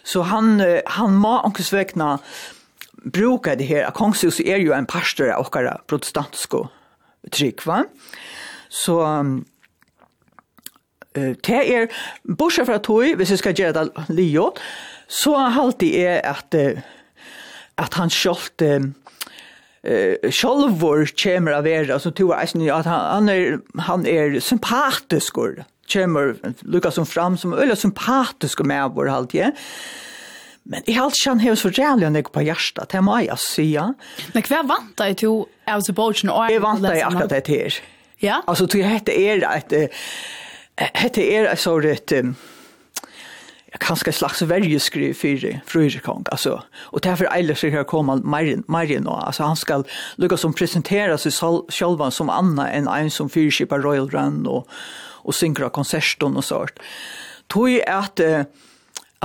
Så 0.05 0.23
han, 0.27 0.61
han 0.87 1.15
må 1.15 1.39
vekna. 1.73 2.19
bruka 3.05 3.55
det 3.55 3.66
her. 3.66 3.91
Kongshus 3.91 4.41
er 4.41 4.59
jo 4.62 4.73
en 4.73 4.87
pastor 4.87 5.33
av 5.33 5.47
okkara 5.47 5.79
protestantsko 5.91 6.69
trygg, 7.33 7.62
va? 7.66 7.83
Så 8.70 8.99
uh, 9.03 9.41
det 11.15 11.61
er, 11.61 11.91
bortsett 12.24 12.66
fra 12.66 12.79
tog, 12.79 13.15
hvis 13.19 13.35
jeg 13.35 13.43
skal 13.43 13.55
gjøre 13.59 13.74
det 13.77 14.07
lio, 14.15 14.53
så 15.09 15.37
halte 15.53 15.91
jeg 15.93 16.23
at, 16.24 16.57
at 17.79 18.01
han 18.01 18.11
sjalt 18.11 18.65
uh, 18.65 18.91
eh 19.83 20.31
sjálvor 20.31 21.09
kemur 21.11 21.57
av 21.57 21.65
vera 21.66 21.99
så 21.99 22.12
tror 22.15 22.37
jag 22.55 22.69
att 22.79 22.87
han, 22.87 23.01
han 23.12 23.29
är 23.29 23.59
han 23.79 24.07
är 24.07 24.41
sympatisk 24.41 25.39
kommer 25.93 26.36
Lukas 26.60 26.94
som 26.94 27.06
fram 27.06 27.36
som 27.39 27.55
øyla 27.55 27.77
sympatisk 27.77 28.60
med 28.64 28.90
vår 28.94 29.06
halt 29.06 29.35
ja. 29.35 29.51
Men 30.62 30.82
i 30.86 30.93
halt 30.93 31.14
han 31.27 31.40
hur 31.40 31.55
så 31.55 31.69
jävla 31.69 32.10
nek 32.10 32.32
på 32.32 32.43
hjärta 32.43 32.85
till 32.85 33.02
mig 33.02 33.28
att 33.28 33.40
säga. 33.40 33.94
Men 34.32 34.43
kvar 34.43 34.62
deg 34.97 35.09
ju 35.09 35.14
till 35.14 35.44
alltså 35.64 35.93
bolchen 35.93 36.31
och 36.31 36.51
jag 36.51 36.60
vant 36.60 36.82
deg 36.82 37.02
att 37.02 37.28
det 37.28 37.48
här. 37.48 37.74
Ja. 38.19 38.43
Alltså 38.47 38.66
du 38.66 38.82
hette 38.82 39.12
är 39.12 39.56
ett 39.56 39.93
hette 40.77 41.23
är 41.23 41.56
så 41.56 41.81
rätt 41.81 42.12
jag 43.73 43.81
kanske 43.81 44.12
slags 44.12 44.43
värjeskriv 44.43 45.14
för 45.14 45.60
fröjekong 45.66 46.24
alltså 46.31 46.62
och 46.74 47.01
därför 47.01 47.24
eller 47.24 47.55
så 47.55 47.69
här 47.69 47.85
kommer 47.85 48.16
Marin 48.16 48.62
Marin 48.66 49.06
och 49.06 49.27
alltså 49.27 49.43
han 49.43 49.56
ska 49.56 49.85
lucka 50.16 50.36
som 50.36 50.52
presentera 50.52 51.19
sig 51.19 51.32
själva 51.69 52.10
som 52.10 52.31
Anna 52.31 52.70
en 52.70 52.89
en 52.89 53.10
som 53.10 53.31
fyrskipar 53.31 53.78
Royal 53.78 54.10
Run 54.10 54.47
och 54.47 54.69
och 55.23 55.35
synkra 55.35 55.70
konserton 55.70 56.36
och 56.36 56.44
sånt. 56.44 56.78
Tog 57.47 57.70
ju 57.70 57.82
att 57.82 58.20
eh, 58.20 58.43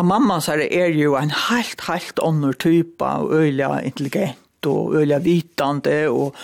mamma 0.01 0.41
så 0.41 0.51
är 0.51 0.87
ju 0.87 1.15
en 1.15 1.29
helt 1.29 1.81
helt 1.81 2.19
annan 2.19 2.53
typ 2.53 3.01
av 3.01 3.33
öliga 3.33 3.81
intelligent 3.83 4.65
och 4.65 4.95
öliga 4.95 5.19
vitande 5.19 6.09
och 6.09 6.35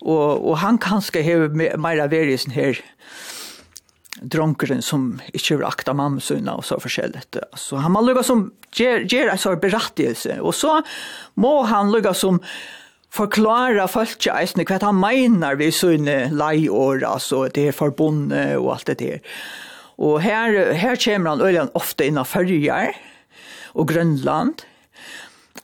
och 0.00 0.50
och 0.50 0.58
han 0.58 0.78
kanske 0.78 1.22
har 1.22 1.48
mera 1.76 2.06
värisen 2.06 2.52
här 2.52 2.80
dronkeren 4.20 4.82
som 4.82 5.20
ikke 5.34 5.58
vil 5.58 5.66
akta 5.68 5.94
mammasunna 5.94 6.56
og 6.58 6.66
så 6.66 6.78
forskjellig. 6.82 7.22
Så 7.56 7.78
han 7.82 7.94
må 7.94 8.02
lukka 8.02 8.24
som 8.26 8.48
gjør, 8.74 9.06
gjør 9.06 9.32
en 9.32 9.42
sånn 9.42 9.60
berettigelse. 9.62 10.38
Og 10.42 10.54
så 10.56 10.78
må 11.38 11.54
han 11.70 11.92
lukka 11.94 12.14
som 12.16 12.40
forklara 13.14 13.86
folk 13.90 14.26
eisne 14.32 14.66
hva 14.68 14.78
han 14.82 14.98
mener 15.00 15.58
vi 15.60 15.70
sunne 15.74 16.28
leiår, 16.34 17.04
altså 17.08 17.46
det 17.52 17.70
er 17.70 17.76
forbundet 17.76 18.56
og 18.58 18.74
alt 18.76 18.90
det 18.92 18.98
der. 19.02 19.38
Og 19.98 20.20
her, 20.22 20.74
her 20.78 20.98
kommer 21.02 21.34
han 21.34 21.42
øyne 21.42 21.70
ofte 21.74 22.06
innan 22.06 22.28
Førjar 22.28 22.92
og 23.74 23.88
Grønland, 23.88 24.62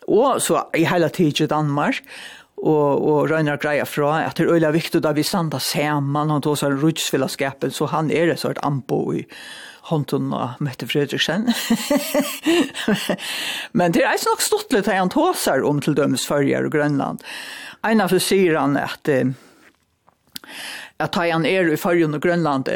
og 0.09 0.41
så 0.43 0.67
i 0.77 0.85
hele 0.85 1.09
tiden 1.09 1.49
Danmark, 1.49 2.03
og, 2.65 3.05
og 3.05 3.31
Røyner 3.31 3.61
greia 3.61 3.85
fra 3.85 4.23
at 4.25 4.39
det 4.39 4.47
er 4.47 4.57
øyla 4.57 4.71
viktig 4.73 5.03
da 5.05 5.13
vi 5.13 5.25
standa 5.27 5.61
saman, 5.61 6.33
han 6.33 6.43
tog 6.43 6.57
seg 6.59 6.79
rutsfellesskapen, 6.81 7.73
så 7.75 7.91
han 7.93 8.11
er 8.11 8.33
et 8.33 8.41
sort 8.41 8.61
anbo 8.65 9.01
i 9.13 9.25
hånden 9.91 10.33
av 10.33 10.61
Mette 10.65 10.87
Fredriksen. 10.89 11.49
Men 13.79 13.93
det 13.93 14.05
er 14.07 14.21
nok 14.25 14.43
stått 14.45 14.73
litt 14.73 14.89
han 14.89 15.13
tåser 15.13 15.65
om 15.67 15.81
til 15.85 15.97
dømes 15.99 16.27
Førjer 16.29 16.69
og 16.69 16.77
Grønland. 16.77 17.25
En 17.85 18.01
av 18.05 18.15
sier 18.17 18.57
han 18.59 18.79
at 18.81 19.11
at 21.03 21.17
han 21.19 21.47
er 21.49 21.73
i 21.73 21.81
Førjen 21.81 22.15
og 22.15 22.23
Grønland, 22.23 22.69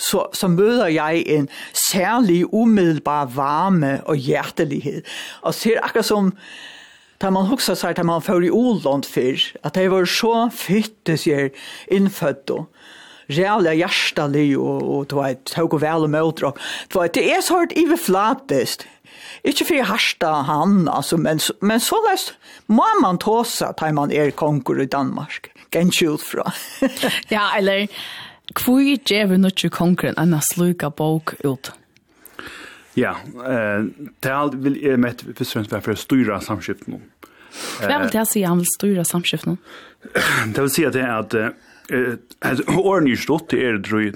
så, 0.00 0.24
så 0.32 0.48
møter 0.48 0.88
jeg 0.90 1.22
en 1.36 1.48
særlig 1.76 2.42
umiddelbar 2.48 3.30
varme 3.34 3.98
og 4.08 4.16
hjertelighet. 4.16 5.06
Og 5.44 5.54
ser 5.54 5.82
akkurat 5.84 6.08
som 6.08 6.34
Da 7.20 7.28
man 7.30 7.50
husker 7.50 7.74
seg 7.76 7.98
att 7.98 8.06
man 8.06 8.22
får 8.22 8.44
i 8.44 8.50
Åland 8.50 9.04
før, 9.04 9.36
at 9.62 9.74
det 9.74 9.90
var 9.92 10.06
så 10.08 10.48
fytte 10.56 11.18
seg 11.20 11.52
innfødt 11.92 12.50
og 12.54 12.79
reale 13.30 13.74
hjertelig 13.78 14.48
og, 14.58 14.80
og 14.82 15.10
du 15.10 15.18
vet, 15.20 15.44
tog 15.50 15.76
og 15.76 15.82
vel 15.84 16.06
og 16.06 16.12
møter 16.12 16.50
opp. 16.50 16.62
Du 16.92 17.00
vet, 17.00 17.14
det 17.16 17.26
er 17.30 17.44
så 17.44 17.62
hørt 17.62 17.76
iverflatest. 17.78 18.86
Ikke 19.46 19.64
for 19.64 19.78
jeg 19.78 19.88
harsta 19.88 20.32
han, 20.48 20.84
altså, 20.90 21.16
men, 21.16 21.40
men 21.64 21.80
så 21.80 21.96
løst 22.08 22.34
må 22.70 22.86
man 23.00 23.18
tåse 23.20 23.66
at 23.66 23.80
man 23.96 24.12
er 24.12 24.32
konger 24.36 24.82
i 24.84 24.88
Danmark. 24.90 25.50
Gensje 25.72 26.10
ut 26.12 26.24
fra. 26.24 26.50
ja, 27.34 27.50
eller 27.56 27.86
hvor 28.58 28.82
gjør 28.82 29.30
vi 29.30 29.38
ikke 29.48 29.70
kongeren 29.74 30.18
enn 30.18 30.34
å 30.34 30.42
sluke 30.42 30.90
bok 30.90 31.36
ut? 31.44 31.72
Ja, 32.98 33.14
eh, 33.22 33.86
det 34.20 34.28
er 34.28 34.36
alt 34.36 34.58
vil 34.64 34.76
jeg 34.82 34.98
med 35.00 35.22
først 35.22 35.46
og 35.46 35.54
fremst 35.54 35.74
være 35.74 35.86
for 35.86 35.94
å 35.94 36.00
styre 36.00 36.40
samskiften. 36.44 37.00
Hva 37.80 38.00
vil 38.02 38.12
det 38.12 38.26
si 38.30 38.42
han 38.46 38.60
vil 38.60 38.70
styre 38.70 39.04
samskiften? 39.06 39.58
Det 40.54 40.58
vil 40.58 40.72
si 40.72 40.86
at 40.86 40.94
det 40.96 41.04
er 41.06 41.16
at 41.22 41.36
Åren 42.90 43.08
i 43.10 43.16
stått 43.18 43.54
er 43.56 43.80
drøy 43.82 44.12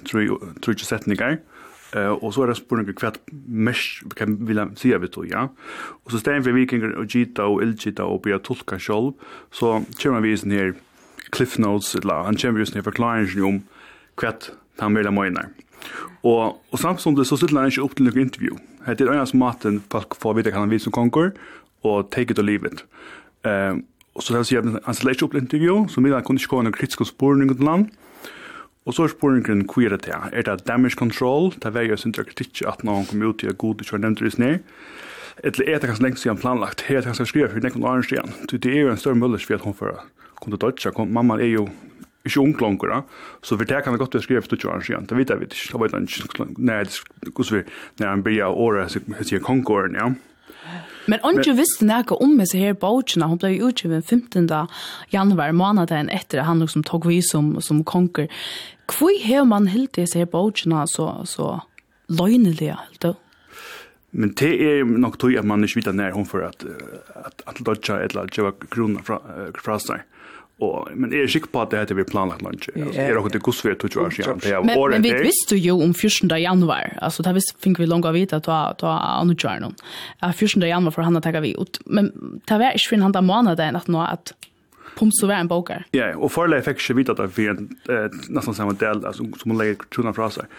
setninger, 0.79 1.39
og 1.95 2.33
så 2.35 2.43
er 2.43 2.51
det 2.51 2.57
spørninger 2.59 2.97
hva 2.99 3.13
mest 3.47 4.17
kan 4.19 4.35
vil 4.49 4.59
jeg 4.59 4.81
si 4.81 4.91
av 4.97 5.05
det, 5.05 5.13
ja. 5.31 5.45
Og 6.03 6.11
så 6.11 6.19
stedet 6.19 6.43
for 6.43 6.57
vikinger 6.57 6.97
og 6.99 7.07
gita 7.07 7.47
og 7.47 7.63
ilgita 7.63 8.07
og 8.11 8.25
blir 8.25 8.43
tolka 8.43 8.81
selv, 8.83 9.15
så 9.55 9.77
kommer 10.01 10.25
vi 10.25 10.35
i 10.35 10.41
sånne 10.41 10.59
her 10.59 10.75
cliff 11.35 11.59
notes, 11.59 11.95
eller 11.95 12.27
han 12.27 12.39
kommer 12.41 12.63
jo 12.63 12.71
sånne 12.71 12.87
forklaringer 12.87 13.47
om 13.47 13.63
hva 14.21 14.35
han 14.81 14.99
vil 14.99 15.07
ha 15.07 15.15
møyner. 15.15 15.53
Og, 16.25 16.61
og 16.71 16.81
samtidig 16.81 17.27
så 17.29 17.39
sitter 17.39 17.61
han 17.61 17.71
ikke 17.71 17.85
opp 17.85 17.97
til 17.99 18.09
noen 18.09 18.25
intervju. 18.27 18.59
Det 18.85 19.05
er 19.05 19.13
en 19.13 19.23
av 19.23 19.35
maten 19.39 19.83
folk 19.93 20.17
får 20.21 20.39
vite 20.39 20.53
hva 20.55 20.65
han 20.65 20.73
vil 20.73 20.83
som 20.83 20.95
konger, 20.95 21.35
og 21.85 22.11
take 22.15 22.33
it 22.33 22.41
or 22.41 22.47
leave 22.47 22.67
it. 22.69 22.85
Um, 23.45 23.85
Og 24.15 24.23
så 24.23 24.37
helst 24.37 24.53
jeg 24.53 24.63
han 24.63 24.95
stiller 24.95 25.17
ikke 25.17 25.27
opp 25.27 25.37
intervju, 25.39 25.77
så 25.91 26.03
middag 26.03 26.25
kunne 26.25 26.39
ikke 26.39 26.53
komme 26.53 26.69
noen 26.69 26.77
kritiske 26.77 27.07
spørning 27.11 27.51
til 27.51 27.67
land. 27.67 27.89
Og 28.85 28.95
så 28.95 29.07
er 29.07 29.15
spørningen 29.15 29.65
hva 29.71 29.87
er 29.87 29.95
det 29.95 30.03
til? 30.05 30.27
Er 30.33 30.45
det 30.47 30.67
damage 30.69 30.99
control? 31.01 31.51
Det 31.57 31.73
er 31.73 31.89
jo 31.89 31.97
sin 31.97 32.13
kritikk 32.13 32.63
at 32.69 32.85
noen 32.85 33.09
kommer 33.09 33.33
ut 33.33 33.41
til 33.41 33.51
å 33.51 33.57
god 33.57 33.81
ikke 33.81 33.97
har 33.97 34.05
nevnt 34.05 34.21
det 34.21 34.39
ned. 34.39 34.61
Eller 35.43 35.69
er 35.69 35.81
det 35.81 35.89
kanskje 35.89 36.05
lengst 36.05 36.23
siden 36.23 36.39
planlagt? 36.39 36.85
Her 36.87 37.01
er 37.01 37.03
det 37.03 37.11
kanskje 37.11 37.27
skrevet 37.33 37.55
for 37.57 37.65
nekken 37.65 37.87
åren 37.87 38.05
siden. 38.07 38.37
Det 38.53 38.71
er 38.71 38.85
jo 38.85 38.93
en 38.93 39.01
større 39.01 39.19
mulighet 39.19 39.49
for 39.49 39.57
at 39.57 39.65
hun 39.67 39.75
får 39.75 39.97
kunne 40.43 40.61
dodge. 40.61 40.93
Mamma 41.09 41.41
er 41.41 41.51
jo 41.57 41.65
ikke 42.25 42.41
ung 42.41 42.55
langer, 42.61 43.03
så 43.43 43.57
for 43.57 43.65
det 43.69 43.83
kan 43.85 43.93
det 43.93 44.01
godt 44.01 44.15
være 44.15 44.23
skrevet 44.23 44.47
for 44.47 44.57
20 44.57 44.71
år 44.71 44.85
siden. 44.85 45.09
Det 45.09 45.17
vet 45.17 45.31
jeg 45.31 45.43
ikke. 45.43 45.49
Det 45.73 45.81
vet 45.81 45.93
jeg 45.93 46.85
ikke 46.85 47.33
hvordan 47.33 47.57
vi, 47.57 47.65
når 47.99 48.09
han 48.09 48.23
blir 48.23 48.45
året, 48.45 48.93
så 48.93 49.01
sier 49.21 49.45
kongåren, 49.45 49.99
ja. 49.99 50.13
Men 51.11 51.21
onge 51.27 51.53
visste 51.57 51.85
noe 51.85 52.17
om 52.23 52.39
disse 52.41 52.61
her 52.61 52.77
bautjena, 52.81 53.29
hun 53.29 53.41
blei 53.41 53.59
utgivet 53.63 54.07
15. 54.09 54.49
januar, 55.13 55.53
måneden 55.53 56.09
etter 56.13 56.47
han 56.47 56.63
liksom 56.65 56.85
tog 56.87 57.09
vi 57.09 57.21
som, 57.25 57.55
som 57.61 57.83
konger. 57.85 58.31
Hvor 58.89 59.13
har 59.27 59.45
man 59.49 59.69
helt 59.73 59.95
disse 59.99 60.19
her 60.21 60.31
bautjena 60.31 60.87
så, 60.89 61.11
så 61.29 61.59
løgnelige, 62.09 62.79
helt 62.81 63.05
da? 63.05 63.15
Men 64.15 64.31
det 64.39 64.53
er 64.63 64.85
nok 64.87 65.19
tog 65.19 65.35
at 65.35 65.47
man 65.47 65.67
ikke 65.67 65.81
vet 65.81 65.97
når 65.99 66.15
hun 66.15 66.27
får 66.29 66.45
at, 66.53 66.65
at, 67.19 67.41
at 67.51 67.63
dodja 67.67 67.99
eller 68.05 68.29
at 68.29 68.37
gjøre 68.37 69.03
fra, 69.03 69.19
fra 69.59 69.79
seg. 69.83 70.05
Og, 70.63 70.87
men 70.95 71.11
er 71.11 71.27
sikker 71.31 71.51
på 71.51 71.65
at 71.65 71.73
det 71.73 71.81
heter 71.83 71.99
vi 71.99 72.05
planlagt 72.07 72.45
lunch. 72.47 72.69
Altså, 72.71 73.01
er 73.03 73.17
det 73.17 73.33
ikke 73.33 73.43
gos 73.49 73.65
vi 73.65 73.73
er 73.73 73.79
to 73.81 73.89
år 74.01 74.15
siden. 74.15 74.39
Men, 74.69 74.79
men 74.95 75.03
vi 75.03 75.13
visste 75.25 75.59
jo 75.59 75.81
om 75.83 75.91
14. 75.91 76.31
januar. 76.39 76.95
Altså, 77.03 77.27
det 77.27 77.35
visste 77.41 77.59
fink 77.59 77.81
vi 77.83 77.89
langt 77.91 78.07
å 78.07 78.15
vite 78.15 78.39
at 78.39 78.47
det 78.47 78.87
var 78.87 79.03
annet 79.19 79.43
kjør 79.43 79.65
noen. 79.67 79.77
14. 80.23 80.63
januar 80.63 80.95
for 80.95 81.07
han 81.07 81.19
å 81.19 81.25
har 81.25 81.43
vi 81.43 81.57
ut. 81.59 81.83
Men 81.87 82.13
det 82.47 82.61
var 82.63 82.79
ikke 82.79 82.95
for 82.95 83.03
han 83.03 83.17
da 83.17 83.25
måneden 83.25 83.81
at 83.81 83.91
nå 83.91 84.05
at 84.07 84.37
Pomso 84.95 85.27
var 85.27 85.41
en 85.43 85.49
bokar. 85.51 85.85
Ja, 85.91 86.13
og 86.15 86.31
forleg 86.31 86.63
fikk 86.67 86.79
ikke 86.79 86.97
vite 87.01 87.15
at 87.15 87.19
det 87.19 87.33
var 87.35 87.57
en 87.57 87.65
eh, 87.91 88.19
nesten 88.31 88.55
samme 88.55 88.77
del 88.79 89.03
altså, 89.03 89.27
som 89.41 89.51
hun 89.51 89.59
legger 89.59 89.89
trona 89.91 90.13
fra 90.15 90.29
seg. 90.31 90.51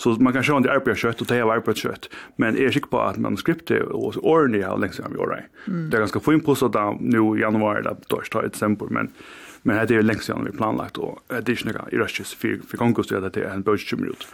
Så 0.00 0.16
man 0.18 0.34
kan 0.34 0.42
se 0.42 0.54
om 0.54 0.64
det 0.64 0.72
er 0.72 0.80
arbeidet 0.80 0.98
kjøtt, 1.04 1.22
og 1.22 1.30
det 1.30 1.38
er 1.38 1.46
arbeidet 1.46 1.84
kjøtt. 1.84 2.08
Men 2.42 2.58
jeg 2.58 2.72
er 2.72 2.74
sikker 2.74 2.90
på 2.90 3.02
at 3.04 3.20
manuskriptet 3.22 3.86
og 3.94 4.18
årene 4.18 4.64
har 4.64 4.80
lengst 4.82 4.98
siden 4.98 5.14
vi 5.14 5.22
året. 5.22 5.46
Mm. 5.68 5.86
Det 5.90 5.98
er 5.98 6.06
ganske 6.08 6.24
fint 6.26 6.46
på 6.46 6.58
så 6.58 6.70
da, 6.74 6.88
nå 6.98 7.28
i 7.36 7.44
januar, 7.44 7.82
eller 7.82 8.02
da, 8.10 8.22
i 8.42 8.50
desember, 8.50 8.90
men 8.90 9.12
Men 9.64 9.80
det 9.88 9.96
er 9.96 10.04
lengst 10.04 10.28
siden 10.28 10.44
vi 10.44 10.52
planlagt, 10.52 10.98
og 11.00 11.22
det 11.30 11.48
er 11.48 11.56
ikke 11.56 11.70
noe 11.70 11.88
i 11.92 12.00
røstkjøs 12.00 12.34
for 12.36 12.64
for 12.68 12.80
kongos 12.80 13.08
til 13.08 13.16
at 13.16 13.34
det 13.34 13.44
er 13.44 13.54
en 13.54 13.64
bøys 13.64 13.84
bøtjum 13.84 14.04
ut. 14.10 14.26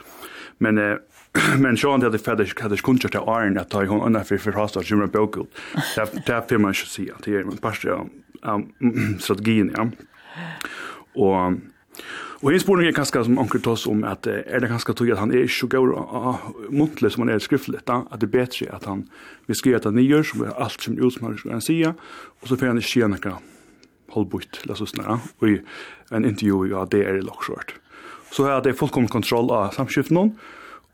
Men 0.58 0.78
eh, 0.78 0.96
men 1.62 1.78
sjón 1.78 2.02
at 2.02 2.12
det 2.12 2.22
fæðis 2.24 2.56
kaðis 2.58 2.82
kuntur 2.82 3.12
til 3.12 3.22
iron 3.22 3.58
at 3.60 3.74
jeg 3.74 3.88
hun 3.88 4.02
under 4.02 4.24
for 4.26 4.38
for 4.38 4.50
annar 4.50 4.68
fyrir 4.74 4.82
hasta 4.82 5.12
bøk 5.12 5.36
ut, 5.36 5.60
det 6.26 6.34
er 6.34 6.46
fyrir 6.48 6.60
man 6.60 6.74
ikke 6.74 6.90
sjá 6.90 7.18
at 7.18 7.28
er 7.28 7.44
en 7.46 7.62
pastar 7.62 8.06
av 8.42 8.64
strategien 9.24 9.70
ja. 9.76 9.90
Og 11.14 11.60
Og 12.42 12.54
en 12.54 12.60
spørning 12.60 12.88
er 12.88 12.94
kanskje 12.96 13.20
som 13.26 13.38
anker 13.38 13.60
oss 13.68 13.82
om 13.86 14.00
at 14.08 14.24
er 14.26 14.62
det 14.62 14.70
kanskje 14.70 14.94
tog 14.96 15.10
at 15.12 15.18
han 15.20 15.30
er 15.30 15.42
ikke 15.44 15.58
så 15.58 15.66
gaur 15.68 15.90
muntlig 16.72 17.10
som 17.12 17.26
han 17.26 17.34
er 17.34 17.42
skriftlig, 17.44 17.82
da, 17.84 17.98
at 18.08 18.22
det 18.22 18.30
er 18.30 18.32
bedre 18.32 18.68
at 18.72 18.86
han 18.88 19.02
vil 19.46 19.56
skrive 19.56 19.76
at 19.76 19.84
han 19.84 19.98
nye, 19.98 20.22
som 20.24 20.46
er 20.46 20.56
alt 20.56 20.80
som 20.80 20.96
ut 20.96 21.12
som 21.12 21.36
han 21.52 21.60
sier, 21.60 21.92
og 22.40 22.48
så 22.48 22.56
får 22.56 22.72
han 22.72 22.80
ikke 22.80 23.02
gjøre 23.02 23.12
noe 23.12 23.34
halvbort 24.14 24.62
så 24.66 24.86
og 25.40 25.48
i 25.48 25.58
en 26.10 26.24
intervju 26.24 26.74
av 26.76 26.90
det 26.90 27.04
er 27.06 27.18
i 27.18 27.24
Lockshort. 27.24 27.76
Så 28.30 28.46
her 28.46 28.58
er 28.58 28.64
det 28.64 28.78
fullkomlig 28.78 29.10
kontroll 29.10 29.50
av 29.50 29.74
samskiften 29.74 30.16
noen, 30.16 30.34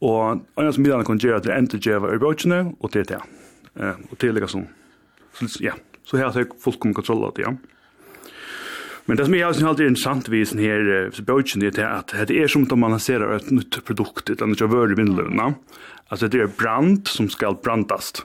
og 0.04 0.42
andre 0.56 0.72
som 0.72 0.84
midlene 0.84 1.06
kan 1.08 1.20
gjøre 1.20 1.40
at 1.40 1.46
det 1.46 1.54
ender 1.56 1.80
gjøre 1.80 2.14
i 2.14 2.20
brøkene, 2.20 2.60
og 2.80 2.92
det 2.92 3.06
er 3.06 3.10
det. 3.14 3.22
Og 4.10 4.18
det 4.20 4.28
er 4.28 4.36
det 4.36 4.50
så, 4.50 4.62
ja, 5.60 5.74
så 6.04 6.20
her 6.20 6.30
er 6.30 6.44
det 6.44 6.60
fullkomlig 6.60 6.96
kontroll 7.00 7.26
av 7.28 7.34
det, 7.36 7.48
ja. 7.48 7.56
Men 9.06 9.18
det 9.18 9.28
som 9.28 9.36
jeg 9.38 9.54
synes 9.54 9.68
alltid 9.70 9.84
er 9.84 9.90
interessant 9.92 10.28
vid 10.32 10.48
sånn 10.50 10.62
her 10.64 10.88
brøkjen 11.28 11.62
er 11.62 11.76
at 11.86 12.14
det 12.26 12.40
er 12.42 12.48
som 12.50 12.64
om 12.74 12.80
man 12.82 12.96
lanserer 12.96 13.36
et 13.36 13.52
nytt 13.54 13.78
produkt, 13.86 14.32
et 14.32 14.42
annet 14.42 14.58
kjøver 14.58 14.96
i 14.96 14.98
vindløvene. 14.98 15.52
Altså 16.10 16.26
det 16.30 16.40
er 16.42 16.50
brand 16.50 17.06
som 17.10 17.28
skal 17.30 17.54
brandast. 17.62 18.24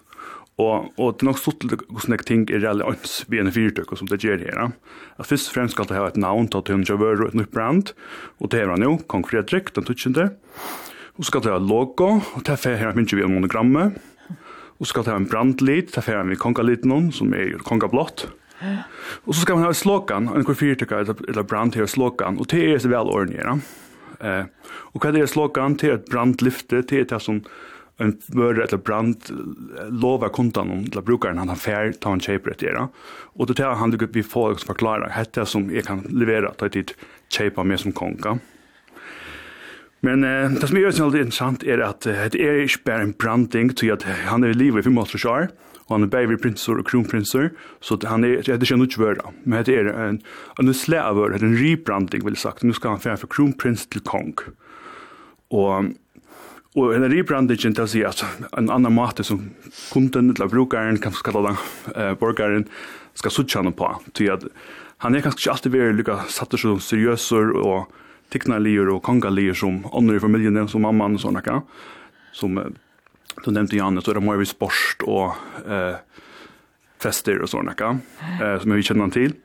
Og, 0.61 0.91
og 0.99 1.15
det 1.15 1.25
er 1.25 1.29
nok 1.29 1.39
stått 1.41 1.63
til 1.63 1.73
hvordan 1.79 2.15
jeg 2.15 2.27
ting 2.27 2.45
er 2.51 2.61
reelle 2.63 2.87
øns 2.91 3.21
vi 3.31 3.39
en 3.41 3.51
fyrtøk, 3.53 3.93
som 3.97 4.09
det 4.09 4.21
gjør 4.21 4.43
her. 4.43 4.73
At 5.17 5.29
først 5.29 5.49
og 5.49 5.57
fremst 5.57 5.77
skal 5.77 5.89
det 5.89 5.97
ha 5.97 6.07
et 6.09 6.19
navn 6.19 6.49
til 6.51 6.61
at 6.61 6.71
hun 6.73 6.85
ikke 6.85 6.99
har 7.01 7.23
et 7.27 7.37
nytt 7.39 7.53
brand, 7.55 7.93
og 8.39 8.51
det 8.53 8.61
er 8.61 8.73
han 8.73 8.85
jo, 8.85 8.97
Kong 9.11 9.25
Fredrik, 9.27 9.73
den 9.75 9.87
tutsjende. 9.87 10.31
Og 11.17 11.27
skal 11.27 11.43
det 11.43 11.53
ha 11.53 11.59
logo, 11.61 12.13
og 12.19 12.45
det 12.45 12.55
er 12.55 12.61
fer 12.61 12.79
her 12.81 12.97
minst 12.97 13.15
vi 13.15 13.23
en 13.25 13.33
monogrammet. 13.33 13.97
Og 14.81 14.89
skal 14.89 15.05
det 15.05 15.13
ha 15.13 15.19
en 15.21 15.29
brandlit, 15.29 15.91
det 15.93 16.01
er 16.01 16.07
fer 16.07 16.19
her 16.19 16.29
vi 16.29 16.39
kongalit 16.39 16.87
noen, 16.89 17.11
som 17.15 17.33
er 17.37 17.59
kongablått. 17.67 18.27
Og 19.25 19.33
så 19.33 19.41
skal 19.41 19.57
man 19.57 19.67
ha 19.67 19.73
slogan, 19.73 20.29
en 20.29 20.45
kvar 20.45 20.57
fyrtøk 20.57 20.93
eller 20.93 21.45
brand 21.47 21.77
her 21.77 21.89
slogan, 21.89 22.37
og 22.41 22.49
det 22.53 22.61
er 22.67 22.81
så 22.81 22.91
vel 22.91 23.09
ordentlig. 23.09 23.61
Eh, 24.21 24.45
og 24.93 25.01
hva 25.01 25.09
er 25.09 25.17
det 25.17 25.29
slogan 25.31 25.77
til 25.81 25.95
et 25.95 26.09
brandlyfte, 26.11 26.83
til 26.85 27.07
det 27.09 27.21
som 27.23 27.41
en 27.97 28.17
mörre 28.27 28.63
eller 28.63 28.77
brand 28.77 29.17
lova 29.89 30.29
kundan 30.29 30.69
om 30.69 30.89
till 30.89 31.01
brukaren 31.01 31.37
han 31.37 31.49
har 31.49 31.55
fair 31.55 31.91
ta 31.91 32.13
en 32.13 32.19
shape 32.19 32.53
det 32.59 32.71
då. 32.71 32.89
Och 33.33 33.45
då 33.45 33.53
tar 33.53 33.75
han 33.75 33.91
det 33.91 34.05
upp 34.05 34.15
vi 34.15 34.23
får 34.23 34.51
också 34.51 34.65
förklara 34.65 35.07
hetta 35.07 35.45
som 35.45 35.75
jag 35.75 35.83
kan 35.83 35.99
leverera 35.99 36.51
ta 36.53 36.67
dit 36.67 36.95
shape 37.29 37.63
med 37.63 37.79
som 37.79 37.91
konka. 37.91 38.39
Men 39.99 40.23
eh, 40.23 40.51
det 40.51 40.67
som 40.67 40.77
är 40.77 40.91
så 40.91 41.05
intressant 41.05 41.63
är 41.63 41.79
att 41.79 42.05
eh, 42.05 42.13
det 42.31 42.47
är 42.47 42.61
inte 42.61 42.73
bara 42.85 43.01
en 43.01 43.11
branding 43.11 43.69
till 43.69 43.91
att 43.91 44.03
han 44.03 44.43
är 44.43 44.47
i 44.47 44.53
livet 44.53 44.83
för 44.83 44.91
Mostershar 44.91 45.49
och 45.91 45.95
han 45.95 46.03
är 46.03 46.07
baby 46.07 46.37
prinsor 46.37 46.79
och 46.79 46.87
kronprinsor 46.87 47.49
så 47.79 47.93
att 47.93 48.03
han 48.03 48.23
är, 48.23 48.41
det 48.45 48.71
är 48.71 48.73
inte 48.73 48.99
vöra. 48.99 49.23
Men 49.43 49.63
det 49.63 49.75
är 49.75 49.85
en, 49.85 50.21
en 50.57 50.73
slävör, 50.73 51.31
en 51.31 51.57
rebranding 51.57 52.25
vill 52.25 52.35
sagt. 52.35 52.63
Nu 52.63 52.73
ska 52.73 52.89
han 52.89 52.99
färra 52.99 53.17
för 53.17 53.27
kronprins 53.27 53.87
till 53.87 54.01
kong. 54.01 54.33
Och 55.49 55.83
Og 56.79 56.93
en 56.95 57.03
rebrandingen 57.11 57.73
til 57.75 57.83
å 57.83 57.89
si 57.89 58.01
at 58.07 58.21
en 58.55 58.69
annan 58.71 58.95
måte 58.95 59.25
som 59.27 59.41
kunden 59.91 60.31
eller 60.31 60.51
brukaren, 60.51 61.01
kan 61.03 61.11
kalla 61.11 61.49
det, 61.49 61.57
eh, 61.95 62.13
borgaren, 62.15 62.67
skal 63.13 63.31
sutja 63.31 63.61
han 63.61 63.73
på. 63.73 63.89
Ty 64.13 64.29
at 64.31 64.45
han 64.99 65.15
er 65.15 65.21
kanskje 65.21 65.41
ikke 65.41 65.51
alltid 65.51 65.71
vært 65.73 65.97
lykka 65.97 66.29
satt 66.29 66.55
som 66.59 66.79
seriøser 66.79 67.51
og 67.59 67.91
teknalier 68.31 68.87
og 68.87 69.03
kongalier 69.03 69.53
som 69.53 69.83
ånder 69.91 70.15
i 70.15 70.23
familien, 70.23 70.69
som 70.69 70.81
mamman 70.81 71.15
og 71.15 71.19
sånne, 71.19 71.63
som 72.31 72.55
du 72.55 73.51
nevnte 73.51 73.75
Janne, 73.75 74.01
så 74.01 74.11
er 74.11 74.19
det 74.19 74.23
mer 74.23 74.37
vi 74.37 74.45
sport 74.45 75.03
og 75.07 75.35
eh, 75.65 75.97
fester 77.01 77.41
og 77.41 77.49
sånne, 77.49 77.75
eh, 77.75 78.59
som 78.61 78.71
vi 78.71 78.81
kjenner 78.85 79.11
til. 79.11 79.35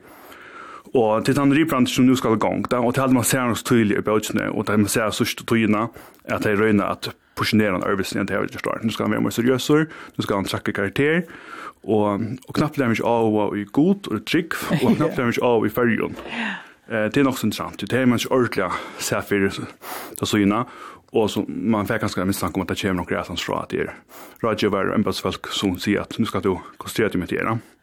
Og 0.93 1.25
til 1.25 1.35
den 1.35 1.53
rebrand 1.53 1.87
som 1.91 2.05
nu 2.05 2.15
skal 2.15 2.37
i 2.37 2.41
gang, 2.41 2.65
da, 2.71 2.79
og 2.79 2.93
til 2.95 3.03
alt 3.03 3.15
man 3.15 3.25
ser 3.27 3.43
hans 3.43 3.63
tydelig 3.63 3.97
i 3.99 4.05
bøtjene, 4.05 4.51
og 4.51 4.67
til 4.67 4.83
man 4.83 4.91
ser 4.91 5.11
sørste 5.15 5.45
tøyene, 5.47 5.87
at 6.25 6.43
det 6.43 6.53
er 6.53 6.61
røyne 6.61 6.85
at 6.85 7.11
portionerer 7.37 7.75
en 7.75 7.85
arbeidsene 7.85 8.25
til 8.25 8.33
jeg 8.33 8.47
vil 8.47 8.59
starte. 8.59 8.85
Nu 8.85 8.93
skal 8.93 9.05
han 9.05 9.15
være 9.17 9.25
mer 9.27 9.35
seriøser, 9.35 9.85
nu 10.17 10.25
skal 10.25 10.39
han 10.39 10.49
trekke 10.49 10.73
karakter, 10.73 11.21
og, 11.83 12.23
og 12.47 12.55
knappt 12.57 12.79
lærer 12.79 12.97
ikke 12.97 13.07
av 13.07 13.29
hva 13.31 13.49
i 13.55 13.65
god 13.73 14.09
og 14.11 14.25
trygg, 14.27 14.57
og 14.81 14.95
knappt 14.97 15.19
lærer 15.19 15.35
ikke 15.35 15.45
av 15.51 15.67
i 15.67 15.73
fergen. 15.73 16.17
Eh, 16.89 17.07
det 17.13 17.21
er 17.21 17.27
nok 17.27 17.39
så 17.39 17.47
interessant. 17.47 17.81
det 17.81 17.93
er 17.93 18.09
man 18.09 18.19
ikke 18.19 18.33
ordentlig 18.33 18.71
ser 18.99 19.21
for 19.21 19.49
det 20.19 20.29
syna, 20.29 20.65
og 21.15 21.29
så 21.31 21.45
man 21.47 21.87
fikk 21.87 22.03
ganske 22.03 22.25
mistanke 22.27 22.59
om 22.59 22.65
at 22.65 22.73
det 22.73 22.81
kommer 22.81 22.99
noen 22.99 23.13
reisans 23.15 23.45
fra 23.45 23.63
at 23.63 23.71
det 23.71 23.85
er 23.85 23.93
rådgjøver 24.43 24.91
og 24.91 24.97
embedsfolk 24.97 25.47
som 25.55 25.77
sier 25.79 26.03
at 26.03 26.19
nu 26.19 26.27
skal 26.27 26.43
du 26.43 26.57
konstruere 26.81 27.13
til 27.13 27.23
mitt 27.23 27.31
gjerne. 27.31 27.59
Mm 27.61 27.76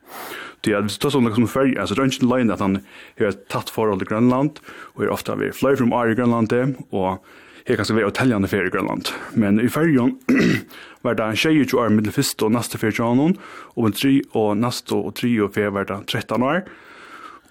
Det 0.60 0.72
är 0.72 0.82
det 0.82 1.10
som 1.10 1.26
liksom 1.26 1.48
för 1.48 1.78
alltså 1.78 1.94
det 1.94 2.02
är 2.02 2.04
inte 2.04 2.26
løgn 2.26 2.50
at 2.50 2.60
han 2.60 2.78
har 3.18 3.32
tatt 3.32 3.48
tagit 3.48 3.70
förhåll 3.70 3.98
till 3.98 4.08
Grönland 4.08 4.60
och 4.66 5.04
är 5.04 5.08
ofta 5.08 5.36
vi 5.36 5.52
flyr 5.52 5.76
från 5.76 5.92
Arje 5.92 6.14
Grönland 6.14 6.52
och 6.90 7.24
här 7.66 7.76
kanske 7.76 7.94
vi 7.94 8.02
är 8.02 8.10
täljande 8.10 8.66
i 8.66 8.70
Grønland. 8.70 9.08
Men 9.32 9.60
i 9.60 9.68
färjan 9.68 10.18
var 11.02 11.14
det 11.14 11.24
en 11.24 11.36
tjej 11.36 11.60
i 11.60 11.64
20 11.64 11.78
år, 11.78 11.88
som 11.88 12.12
fyrst 12.12 12.42
og 12.42 12.52
neste 12.52 12.76
nästa 12.76 12.78
för 12.78 13.02
honom 13.02 13.36
og 13.76 13.86
en 13.86 13.92
tre 13.92 14.22
og 14.32 14.56
neste 14.56 14.94
og 14.94 15.14
tre 15.14 15.40
og 15.40 15.54
fyra 15.54 15.70
var 15.70 15.84
det 15.84 16.06
13 16.06 16.42
år. 16.42 16.64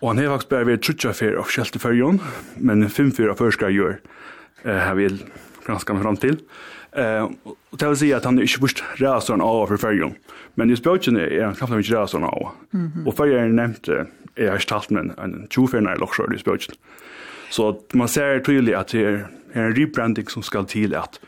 Og 0.02 0.10
han 0.10 0.18
har 0.18 0.34
faktisk 0.34 0.50
bare 0.50 0.68
vært 0.68 0.84
trutja 0.84 1.14
fyrir 1.14 1.40
offisielt 1.40 1.76
i 1.76 1.80
fyrjon, 1.80 2.20
men 2.58 2.90
fem 2.90 3.12
fyrir 3.12 3.32
av 3.32 3.38
fyrir 3.40 3.52
skal 3.52 3.72
gjør, 3.72 4.00
eh, 4.66 4.80
har 4.80 4.96
vi 4.96 5.08
ganske 5.66 6.02
fram 6.02 6.18
til. 6.18 6.42
Eh, 6.96 7.30
och 7.70 7.78
det 7.78 7.88
vill 7.88 7.98
säga 7.98 8.18
att 8.18 8.26
han 8.26 8.38
är 8.38 8.42
inte 8.42 8.60
först 8.60 8.84
räsaren 8.96 9.42
av 9.42 9.68
för 9.68 9.78
färgen. 9.78 10.14
Men 10.54 10.72
i 10.72 10.76
spöken 10.76 11.18
är 11.18 11.44
han 11.44 11.56
knappt 11.56 11.74
inte 11.74 12.02
räsaren 12.02 12.24
av. 12.24 12.50
Och 13.06 13.16
färgen 13.16 13.56
nämnt 13.56 13.88
är 13.88 14.08
jag 14.36 14.62
stalt 14.62 14.90
med 14.90 15.12
en 15.18 15.48
tjofärna 15.50 15.96
i 15.96 15.98
lockskör 15.98 16.36
i 16.36 16.40
spöken. 16.40 16.76
Så 17.50 17.70
att 17.70 17.94
man 17.94 18.08
ser 18.08 18.40
tydligt 18.40 18.76
att 18.76 18.88
det 18.88 19.06
är 19.06 19.28
en 19.54 19.76
rebranding 19.76 20.28
som 20.28 20.44
ska 20.44 20.64
till 20.64 20.96
att 20.96 21.20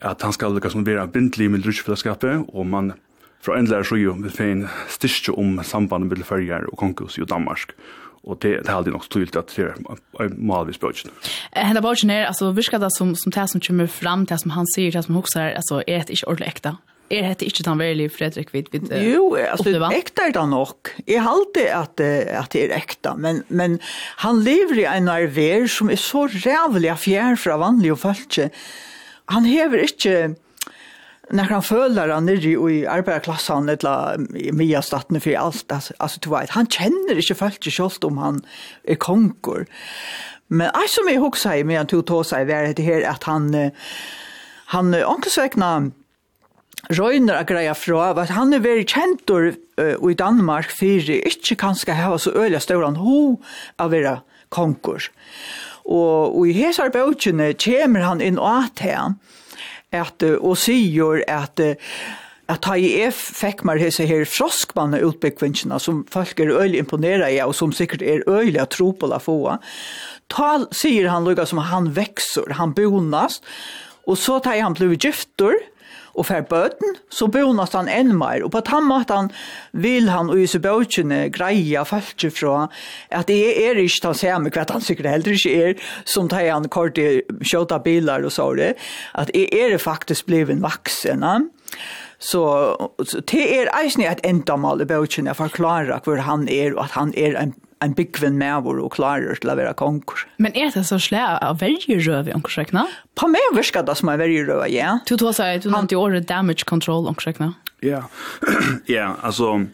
att 0.00 0.22
han 0.22 0.32
ska 0.32 0.48
lyckas 0.48 0.74
vara 0.74 1.06
bindlig 1.06 1.50
med 1.50 1.64
rutschfällskapet 1.64 2.40
och 2.48 2.66
man 2.66 2.92
från 3.40 3.58
ändlare 3.58 3.84
så 3.84 3.96
ju 3.96 4.14
med 4.14 4.32
fin 4.32 4.68
styrke 4.88 5.32
om 5.32 5.64
sambandet 5.64 6.08
mellan 6.10 6.24
färger 6.24 6.64
och 6.64 6.78
konkurs 6.78 7.18
i 7.18 7.24
Danmark 7.24 7.70
och 8.28 8.38
det 8.40 8.60
det 8.64 8.72
hade 8.72 8.90
nog 8.90 9.04
styrkt 9.04 9.36
att 9.36 9.56
det 9.56 9.62
är 9.62 10.28
malvis 10.28 10.80
bøtjen. 10.80 11.12
Hela 11.52 11.80
bøtjen 11.80 12.10
er, 12.10 12.26
alltså 12.28 12.50
virker 12.52 12.78
det 12.78 12.92
som 12.92 13.14
som 13.16 13.32
det 13.32 13.48
som 13.48 13.60
kommer 13.60 13.86
fram 13.86 14.26
till 14.26 14.38
som 14.38 14.50
han 14.50 14.66
säger 14.74 14.92
det 14.92 15.02
som 15.02 15.14
huxar 15.14 15.52
alltså 15.56 15.82
är 15.86 16.04
det 16.04 16.10
inte 16.10 16.26
ordentlig 16.26 16.48
äkta. 16.48 16.76
Er 17.10 17.34
det 17.34 17.46
ikke 17.48 17.64
den 17.64 17.78
veldig 17.78 18.10
Fredrik 18.12 18.50
vid 18.52 18.66
vid 18.72 18.92
Jo, 18.92 19.34
altså, 19.34 19.70
ekta 19.96 20.26
er 20.28 20.34
det 20.36 20.48
nok. 20.48 20.90
Jeg 21.08 21.22
halte 21.24 21.64
at, 21.72 22.00
at 22.00 22.52
det 22.52 22.66
er 22.66 22.74
ekta, 22.76 23.14
men, 23.16 23.42
men 23.48 23.78
han 24.20 24.42
lever 24.44 24.82
i 24.82 24.84
en 24.84 25.08
arver 25.08 25.66
som 25.66 25.88
er 25.88 25.96
så 25.96 26.26
rævlig 26.28 26.92
fjær 27.00 27.40
fra 27.40 27.56
vanlige 27.56 27.96
folk. 27.96 28.38
Han 29.32 29.48
hever 29.48 29.88
ikke 29.88 30.34
när 31.30 31.44
han 31.44 31.62
följer 31.62 32.08
han 32.08 32.26
nere 32.26 32.72
i 32.72 32.86
arbetarklassen 32.86 33.68
eller 33.68 34.36
i 34.36 34.52
mia 34.52 34.82
staten 34.82 35.20
för 35.20 35.34
allt 35.34 35.72
alltså 35.96 36.20
du 36.20 36.30
vet 36.30 36.50
han 36.50 36.66
känner 36.66 37.16
inte 37.16 37.34
folk 37.34 37.66
ju 37.66 37.70
själv 37.70 37.90
om 38.02 38.18
han 38.18 38.42
är 38.84 38.94
konkor 38.94 39.66
men 40.46 40.70
alltså 40.70 41.00
som 41.00 41.14
jag 41.14 41.24
också 41.24 41.48
säger 41.48 41.64
med 41.64 41.76
han 41.76 41.86
tog 41.86 42.06
ta 42.06 42.24
sig 42.24 42.44
var 42.44 42.74
det 42.74 42.82
här 42.82 43.08
att 43.10 43.24
han 43.24 43.70
han 44.66 44.94
ankesväckna 44.94 45.90
Røyner 46.88 47.34
er 47.34 47.44
greia 47.44 47.74
fra, 47.74 48.12
at 48.16 48.30
han 48.32 48.54
er 48.54 48.62
veldig 48.64 48.86
kjentor 48.88 49.50
uh, 49.80 50.10
i 50.10 50.14
Danmark 50.16 50.70
fyrir 50.70 51.26
ikke 51.26 51.58
kanskje 51.58 51.96
hava 51.98 52.20
så 52.22 52.30
øyla 52.32 52.60
stauran 52.62 52.96
ho 52.96 53.40
av 53.78 53.90
vera 53.92 54.20
konkurs. 54.54 55.10
Og, 55.84 56.38
og 56.38 56.46
i 56.48 56.54
hesar 56.56 56.92
bøtjene 56.94 57.50
kommer 57.58 58.06
han 58.06 58.22
inn 58.24 58.38
og 58.38 58.68
at 58.68 58.84
han, 58.86 59.18
at, 59.94 60.22
og 60.38 60.58
sier 60.60 61.22
at 61.28 61.62
at 62.48 62.62
ta 62.64 62.78
i 62.80 62.88
F 63.04 63.18
fikk 63.36 63.60
man 63.68 63.80
hese 63.80 64.06
her 64.08 64.24
froskmanne 64.28 65.02
utbyggvinsjene 65.04 65.76
som 65.82 66.00
folk 66.08 66.38
er 66.40 66.54
øyelig 66.54 66.80
imponeret 66.80 67.34
i 67.34 67.42
og 67.44 67.52
som 67.56 67.74
sikkert 67.76 68.00
er 68.00 68.24
øyelig 68.24 68.62
å 68.62 68.70
tro 68.72 68.86
på 68.96 69.10
få. 69.20 69.36
Ta, 70.32 70.48
sier 70.72 71.10
han 71.12 71.28
lukka 71.28 71.44
som 71.48 71.60
han 71.60 71.90
vekser, 71.96 72.56
han 72.56 72.72
bonast, 72.76 73.44
og 74.08 74.16
så 74.16 74.38
tar 74.40 74.62
han 74.62 74.76
blivit 74.76 75.04
gifter, 75.04 75.60
og 76.18 76.26
fer 76.28 76.44
bøten, 76.48 76.96
så 77.12 77.28
bonast 77.32 77.76
han 77.78 77.90
enn 77.92 78.14
meir. 78.18 78.44
Og 78.46 78.52
på 78.54 78.62
tammatan 78.66 79.30
vil 79.72 80.10
han 80.12 80.32
og 80.32 80.40
Jesu 80.40 80.58
bøtjene 80.62 81.26
greia 81.34 81.84
falskje 81.88 82.32
fra 82.34 82.66
at 83.14 83.30
det 83.30 83.38
er 83.62 83.78
ikke 83.80 84.10
han 84.10 84.18
ser 84.18 84.42
med 84.42 84.56
hva 84.56 84.66
han 84.72 84.84
sikkert 84.84 85.12
heller 85.12 85.36
ikke 85.36 85.54
er, 85.68 85.86
som 86.08 86.28
tar 86.30 86.48
han 86.48 86.68
kort 86.72 86.98
i 86.98 87.22
kjøta 87.42 87.80
bilar 87.84 88.26
og 88.26 88.34
så 88.34 88.50
det, 88.58 88.74
at 89.14 89.32
det 89.34 89.48
er 89.54 89.78
faktisk 89.78 90.26
bliven 90.28 90.62
vaksen. 90.64 91.24
Så, 92.18 92.42
så 93.06 93.20
det 93.30 93.44
er 93.54 93.70
eisne 93.78 94.08
et 94.10 94.24
endamal 94.26 94.82
i 94.82 94.88
bøtjene 94.88 95.34
for 95.36 95.46
å 95.46 95.52
forklare 95.52 96.00
hvor 96.04 96.24
han 96.26 96.48
er, 96.50 96.74
og 96.74 96.88
at 96.88 96.96
han 96.98 97.14
er 97.14 97.38
en 97.38 97.54
en 97.84 97.94
byggven 97.94 98.38
med 98.38 98.64
vår 98.66 98.80
og 98.82 98.92
klarer 98.96 99.38
til 99.38 99.52
å 99.52 99.56
være 99.58 99.74
konkurs. 99.78 100.26
Men 100.42 100.54
er 100.58 100.72
det 100.74 100.84
så 100.88 100.98
slæg 101.02 101.38
av 101.44 101.60
vergerøv 101.62 102.30
i 102.30 102.34
omkursrekna? 102.36 102.86
På 103.18 103.30
meg 103.30 103.54
virker 103.56 103.86
det 103.86 103.96
som 104.00 104.10
er 104.12 104.20
vergerøv, 104.20 104.64
ja. 104.72 104.98
Du 105.08 105.16
tog 105.16 105.34
seg, 105.36 105.62
du 105.62 105.70
nevnte 105.72 105.96
jo 105.96 106.04
året 106.06 106.28
damage 106.28 106.66
control 106.68 107.08
omkursrekna. 107.10 107.52
Ja, 107.84 108.06
ja, 108.96 109.14
altså... 109.22 109.66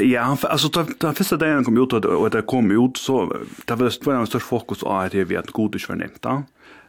Ja, 0.00 0.36
alltså 0.42 0.68
ta 0.68 0.84
ta 0.84 1.12
första 1.12 1.36
dagen 1.36 1.64
kom 1.64 1.78
ut 1.82 1.92
och 1.92 2.30
det 2.30 2.42
kom 2.42 2.70
ut 2.70 2.96
så 2.96 3.26
det 3.64 3.74
var 3.74 4.12
det 4.12 4.20
en 4.20 4.26
stor 4.26 4.38
fokus 4.38 4.80
på 4.80 4.92
att 4.92 5.14
vi 5.14 5.36
att 5.36 5.50
god 5.50 5.74
och 5.74 5.96
nämnt 5.96 6.22
då. 6.22 6.42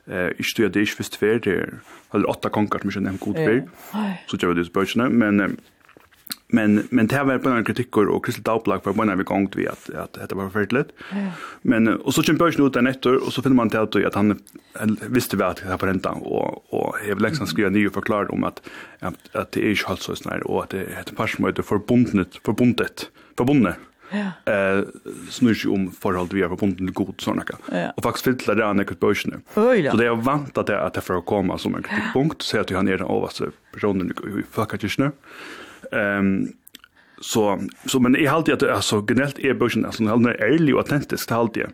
Eh 0.07 0.29
ich 0.37 0.45
störde 0.45 0.81
ich 0.81 0.95
fest 0.95 1.19
det 1.19 1.69
eller 2.13 2.29
åtta 2.29 2.49
konkar 2.49 2.79
som 2.79 2.91
jag 2.93 3.03
nämnt 3.03 3.21
god 3.21 3.35
bild. 3.35 3.63
Så 4.27 4.37
jag 4.41 4.55
det 4.55 4.65
spörsmålet 4.65 5.11
men 5.11 5.57
men 6.51 6.87
men 6.89 7.07
det 7.07 7.23
var 7.23 7.37
på 7.37 7.49
en 7.49 7.63
kritiker 7.63 8.07
och 8.07 8.25
Kristel 8.25 8.43
Dagblag 8.43 8.83
för 8.83 8.93
bara 8.93 9.15
vi 9.15 9.23
gångt 9.23 9.55
vi 9.55 9.67
att 9.67 9.89
att 9.89 10.29
det 10.29 10.35
var 10.35 10.49
förfärligt. 10.49 10.89
Men 11.61 11.87
och 11.87 12.13
så 12.13 12.23
kämpar 12.23 12.45
jag 12.45 12.67
ut 12.67 12.73
den 12.73 12.87
efter 12.87 13.23
och 13.25 13.33
så 13.33 13.41
finner 13.41 13.55
man 13.55 13.69
till 13.69 13.79
att, 13.79 13.95
att 13.95 14.15
han 14.15 14.39
visste 15.09 15.37
väl 15.37 15.47
att 15.47 15.57
det 15.57 15.69
var 15.81 15.87
ränta 15.87 16.11
och 16.11 16.73
och 16.73 16.95
jag 17.07 17.15
vill 17.15 17.23
liksom 17.23 17.47
skriva 17.47 17.69
nya 17.69 17.89
om 18.29 18.43
att 18.43 18.61
att, 18.99 19.35
att 19.35 19.51
det 19.51 19.65
är 19.65 19.69
ju 19.69 19.75
halt 19.85 20.01
så 20.01 20.15
snär 20.15 20.47
och 20.47 20.63
att 20.63 20.69
det 20.69 20.77
heter 20.97 21.15
passmöte 21.15 21.63
förbundet 21.63 22.35
förbundet 22.43 23.09
förbundet. 23.37 23.75
Ja. 24.11 24.53
Eh 24.53 24.83
snurr 25.29 25.67
om 25.67 25.91
förhåll 25.91 26.27
vi 26.31 26.41
har 26.41 26.49
förbundet 26.49 26.77
till 26.77 26.91
god 26.91 27.15
såna 27.17 27.43
ja. 27.71 27.91
Och 27.97 28.03
faktiskt 28.03 28.25
fyller 28.25 28.55
det 28.55 28.65
andra 28.65 28.83
nu. 29.25 29.39
Så 29.91 29.97
det 29.97 30.05
jag 30.05 30.25
väntat 30.25 30.67
det 30.67 30.81
att 30.81 30.93
det 30.93 31.01
får 31.01 31.21
komma 31.21 31.57
som 31.57 31.75
en 31.75 31.83
kritikpunkt 31.83 32.41
så 32.41 32.59
att 32.59 32.71
han 32.71 32.87
är 32.87 32.97
den 32.97 33.07
överste 33.07 33.49
personen 33.73 34.11
i 34.11 34.43
fackatjänsten. 34.51 35.11
Ehm 35.91 36.47
så 37.21 37.61
så 37.85 37.99
men 37.99 38.13
jag 38.13 38.33
alltid 38.33 38.53
att 38.53 38.63
alltså 38.63 39.05
generellt 39.09 39.39
är 39.39 39.53
börsen 39.53 39.85
alltså 39.85 40.03
den 40.03 40.25
är 40.25 40.43
ärlig 40.43 40.75
och 40.75 40.81
autentisk 40.81 41.29
det 41.29 41.35
alltid. 41.35 41.65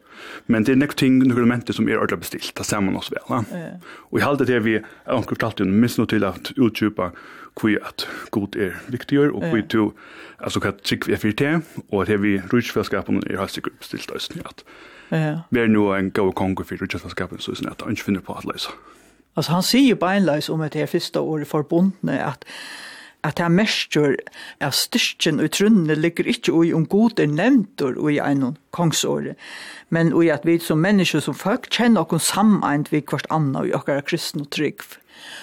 Men 0.46 0.64
det 0.64 0.72
är 0.72 0.76
något 0.76 0.96
ting 0.96 1.22
element 1.22 1.76
som 1.76 1.90
är 1.90 1.98
ordentligt 1.98 2.20
beställt 2.20 2.56
där 2.56 2.64
samman 2.64 2.96
oss 2.96 3.12
väl. 3.12 3.20
Ja. 3.30 3.44
Och 3.86 4.20
i 4.20 4.22
allt 4.22 4.48
det 4.48 4.60
vi 4.60 4.82
ankrut 5.06 5.44
alltid 5.44 5.68
miss 5.68 5.98
nog 5.98 6.10
till 6.10 6.24
att 6.24 6.52
utjupa 6.56 7.12
kvui 7.56 7.80
att 7.82 8.08
god 8.30 8.56
är 8.56 8.78
viktigare 8.88 9.30
och 9.30 9.44
kvui 9.44 9.64
to 9.64 9.92
alltså 10.38 10.60
kan 10.60 10.74
trick 10.74 11.08
vi 11.08 11.18
för 11.18 11.32
det 11.32 11.62
och 11.90 12.06
det 12.06 12.18
vi 12.18 12.42
rutschförskapen 12.52 13.24
är 13.28 13.38
har 13.38 13.48
sig 13.48 13.64
beställt 13.80 14.12
alltså 14.12 14.34
att. 14.46 14.66
Ja. 15.10 15.42
Vi 15.50 15.60
är 15.60 15.68
nu 15.68 15.98
en 15.98 16.10
go 16.10 16.32
kongo 16.32 16.64
för 16.64 16.78
rutschförskapen 16.78 17.38
så 17.40 17.52
är 17.52 17.56
det 17.62 17.90
inte 17.90 18.02
finner 18.02 18.20
på 18.20 18.34
att 18.34 18.46
läsa. 18.46 18.70
Alltså 19.34 19.52
han 19.52 19.64
säger 19.64 19.86
ju 19.86 19.96
bara 19.96 20.42
om 20.50 20.62
att 20.62 20.72
det 20.72 20.82
är 20.82 20.88
första 20.88 21.22
året 21.22 21.48
förbundna 21.48 22.22
att 22.22 22.46
at 23.26 23.40
det 23.40 23.48
mestur 23.50 24.16
av 24.64 24.76
styrkjen 24.78 25.42
og 25.42 25.54
trunne 25.56 25.98
ligger 25.98 26.28
ikke 26.30 26.54
ui 26.54 26.74
om 26.78 26.86
god 26.90 27.20
er 27.24 27.32
nevntur 27.32 27.98
ui 27.98 28.20
ein 28.22 28.56
kongsåre, 28.76 29.34
men 29.90 30.14
ui 30.14 30.30
at 30.34 30.46
vi 30.46 30.60
som 30.62 30.84
mennesker 30.84 31.24
som 31.24 31.38
folk 31.38 31.70
kjenner 31.74 32.06
okkur 32.06 32.22
sameint 32.22 32.92
vi 32.94 33.02
kvart 33.02 33.30
anna 33.34 33.66
og 33.66 33.74
okkar 33.82 34.06
kristne 34.06 34.46
og 34.46 34.52
trygg. 34.54 34.86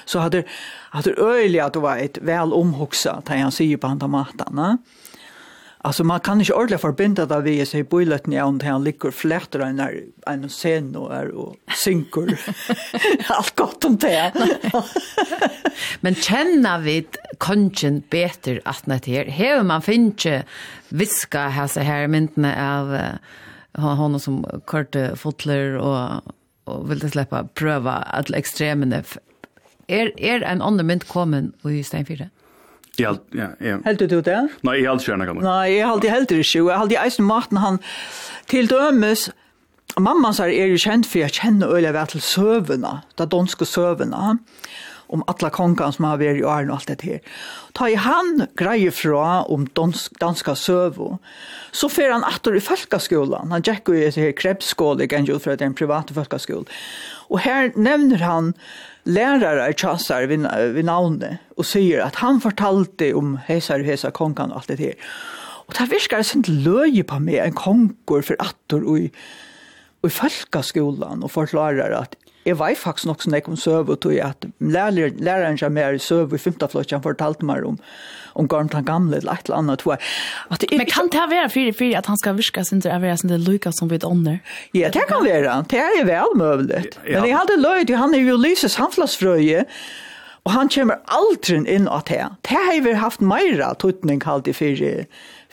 Så 0.06 0.22
hadde, 0.22 0.44
hadde 0.92 1.16
øyelig 1.18 1.62
at 1.64 1.74
det 1.74 1.82
var 1.82 1.98
et 1.98 2.18
vel 2.22 2.54
omhoksa, 2.54 3.18
da 3.26 3.38
han 3.40 3.54
sier 3.54 3.80
på 3.80 3.90
andre 3.90 4.10
matene, 4.12 4.68
Alltså 5.84 6.04
man 6.04 6.20
kan 6.20 6.40
inte 6.40 6.52
ordentligt 6.52 6.80
förbinda 6.80 7.26
det 7.26 7.40
vid 7.40 7.68
sig 7.68 7.84
på 7.84 8.02
illet 8.02 8.26
när 8.26 8.40
han, 8.40 8.60
han 8.60 8.84
ligger 8.84 9.10
flätter 9.10 9.60
en, 9.60 9.80
en 10.26 10.48
scen 10.48 10.96
och, 10.96 11.14
är, 11.14 11.30
och 11.30 11.56
synker. 11.76 12.40
Allt 13.28 13.56
gott 13.56 13.84
om 13.84 13.96
det. 13.96 14.32
Men 16.00 16.14
känner 16.14 16.78
vi 16.78 17.06
konchen 17.38 18.02
bättre 18.10 18.60
att 18.64 18.86
när 18.86 19.00
det 19.04 19.30
här? 19.30 19.56
Har 19.56 19.62
man 19.62 19.82
finns 19.82 20.26
viska 20.88 21.48
här 21.48 21.66
så 21.66 21.80
här 21.80 22.09
myntene 22.09 22.78
av 22.78 22.98
honom 23.82 24.20
som 24.20 24.46
korte 24.64 25.16
fotler 25.16 25.76
och, 25.76 26.09
och 26.64 26.90
vill 26.90 27.10
släppa 27.10 27.44
pröva 27.44 27.92
alla 27.92 28.38
extremene. 28.38 29.02
Är, 29.86 30.20
är 30.20 30.42
en 30.42 30.62
annan 30.62 30.86
mynd 30.86 31.09
kommen 31.09 31.52
i 31.64 31.84
Steinfyrre? 31.84 32.30
Ja. 32.34 32.41
Ja, 33.01 33.14
ja, 33.32 33.48
ja. 33.60 33.78
Helt 33.86 34.02
du 34.05 34.20
det? 34.20 34.40
Nei, 34.66 34.74
jeg 34.82 34.90
helt 34.90 35.05
skjønner 35.05 35.28
gammel. 35.28 35.47
Nei, 35.47 35.78
jeg 35.78 35.89
helt 35.89 36.09
helt 36.12 36.35
ikke. 36.36 36.66
Jeg 36.69 36.78
helt 36.82 36.93
i 36.93 37.01
eisen 37.01 37.24
maten 37.24 37.62
han 37.62 37.81
til 38.52 38.69
dømes. 38.69 39.31
Mamma 40.01 40.32
sa 40.36 40.44
er 40.48 40.73
jo 40.73 40.81
kjent 40.81 41.09
for 41.09 41.23
jeg 41.23 41.36
kjenner 41.36 41.73
øyla 41.73 41.93
vært 41.93 42.14
til 42.14 42.24
søvene, 42.24 42.98
de 43.20 43.27
danske 43.28 43.64
søvene, 43.69 44.36
om 45.12 45.24
alla 45.28 45.51
kongene 45.52 45.93
som 45.93 46.06
har 46.09 46.20
vært 46.20 46.40
i 46.40 46.44
åren 46.44 46.70
og 46.73 46.78
alt 46.78 46.93
det 46.93 47.05
her. 47.05 47.35
Ta 47.77 47.89
i 47.93 47.97
han 48.01 48.47
greie 48.60 48.93
fra 48.93 49.43
om 49.52 49.66
dansk, 49.77 50.16
danska 50.20 50.55
søvo, 50.56 51.19
så 51.73 51.89
fer 51.93 52.12
han 52.12 52.24
atter 52.28 52.56
i 52.56 52.64
folkeskolen. 52.64 53.52
Han 53.52 53.64
gikk 53.64 53.93
jo 53.93 53.98
i 54.01 54.06
et 54.06 54.20
her 54.20 54.32
krebsskål, 54.36 55.05
ikke 55.05 55.20
en 55.20 55.28
jo 55.28 55.40
fra 55.40 55.56
den 55.60 55.77
private 55.77 56.16
folkeskolen. 56.16 56.69
Og 57.28 57.44
her 57.44 57.73
nevner 57.77 58.24
han 58.24 58.55
lärare 59.02 59.72
chassar 59.72 60.22
vid, 60.22 60.46
vid 60.74 60.84
navnet 60.84 61.38
och 61.56 61.66
säger 61.66 62.00
att 62.00 62.14
han 62.14 62.40
fortalte 62.40 63.14
om 63.14 63.36
hesar 63.46 63.80
och 63.80 63.86
hesar 63.86 64.10
kongan 64.10 64.50
och 64.50 64.56
allt 64.56 64.68
det 64.68 64.78
här. 64.78 64.94
Och 65.66 65.74
det 65.78 65.86
virkar 65.86 66.22
sin 66.22 66.44
löje 66.46 67.04
på 67.04 67.18
mig 67.18 67.38
en 67.38 67.52
konkor 67.52 68.22
för 68.22 68.36
attor 68.38 68.88
och 68.88 68.98
i, 68.98 69.10
och 70.00 70.08
i 70.08 70.10
folkaskolan 70.10 71.22
och 71.22 71.32
förklarar 71.32 71.90
att 71.90 72.14
Jeg 72.44 72.59
var 72.59 72.74
faktisk 72.74 73.06
nok 73.06 73.23
sånn 73.23 73.36
jeg 73.36 73.44
kom 73.47 73.56
søve, 73.59 73.94
tog 74.02 74.14
jeg 74.16 74.27
at 74.27 74.47
lærer, 74.59 75.14
læreren 75.23 75.59
som 75.60 75.77
er 75.78 75.98
søve 76.02 76.35
i 76.35 76.43
femte 76.43 76.66
flott, 76.73 76.90
han 76.90 77.05
fortalte 77.05 77.47
meg 77.47 77.62
om, 77.69 77.77
om 78.35 78.48
Gorm 78.51 78.70
han 78.74 78.86
gamle, 78.89 79.20
eller 79.20 79.39
et 79.39 79.47
eller 79.47 79.60
annet, 79.60 79.82
tror 79.82 79.94
jeg. 79.94 80.09
At 80.51 80.64
det, 80.64 80.78
Men 80.81 80.90
kan 80.90 81.10
det 81.14 81.27
være 81.31 81.51
fyrir 81.55 81.77
fyrir 81.78 81.98
at 82.01 82.10
han 82.10 82.19
skal 82.19 82.39
virka 82.40 82.64
sin 82.66 82.82
til 82.82 82.90
å 82.90 82.98
være 83.02 83.20
sin 83.23 83.31
til 83.31 83.47
lyka 83.47 83.70
som 83.70 83.90
vi 83.93 84.01
ånder? 84.02 84.40
Ja, 84.74 84.90
det 84.90 85.06
kan 85.10 85.23
være, 85.23 85.60
det 85.70 85.82
er 85.82 86.06
vel 86.09 86.35
mulig. 86.35 86.82
Ja. 87.06 87.20
Men 87.20 87.31
jeg 87.31 87.39
hadde 87.39 87.60
løyd, 87.62 87.94
han 88.02 88.16
er 88.19 88.27
jo 88.27 88.40
lyses 88.40 88.78
handflassfrøye, 88.81 89.66
Og 90.43 90.51
han 90.51 90.66
kommer 90.74 90.98
aldri 91.06 91.60
inn 91.70 91.85
av 91.86 92.01
det. 92.09 92.24
Det 92.43 92.59
har 92.59 92.81
vi 92.82 92.97
haft 92.98 93.20
meira 93.23 93.69
tøtning 93.78 94.19
kalt 94.19 94.48
i 94.51 94.52
fyrir, 94.52 95.05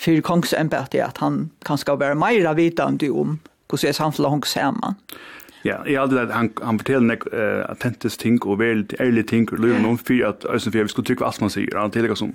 fyrir 0.01 0.23
kongsembetet, 0.25 1.03
at 1.05 1.21
han 1.21 1.51
kan 1.61 1.77
skal 1.77 1.99
være 2.01 2.17
meira 2.17 2.55
vitande 2.57 3.11
om 3.13 3.35
hvordan 3.69 3.93
samfunnet 3.93 4.33
hongs 4.33 4.55
saman. 4.57 4.97
Ja. 5.13 5.38
Ja, 5.65 5.81
jeg 5.83 5.97
har 5.99 6.05
alltid 6.05 6.31
han, 6.31 6.51
han 6.63 6.79
forteller 6.79 7.07
nek 7.09 7.25
uh, 7.33 7.65
attentes 7.67 8.15
ting 8.17 8.39
og 8.45 8.59
veldig 8.61 8.99
ærlige 9.03 9.27
ting 9.33 9.49
og 9.51 9.59
løyver 9.59 9.81
noen 9.83 9.97
fyrir 9.99 10.29
at 10.31 10.45
Øystein 10.47 10.71
Fjell, 10.75 10.87
vi 10.87 10.93
skulle 10.93 11.09
trykke 11.09 11.25
alt 11.27 11.41
man 11.43 11.51
sier, 11.51 11.75
han 11.75 11.91
tillegger 11.91 12.15
som 12.19 12.31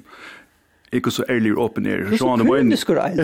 ikke 0.94 1.10
så 1.10 1.24
ærlig 1.28 1.56
og 1.56 1.64
åpen 1.64 1.86
er. 1.86 2.04
Så 2.04 2.10
Det 2.10 2.12
er 2.12 2.16
så 2.16 2.44
kronisk, 2.44 2.90
right? 2.90 3.20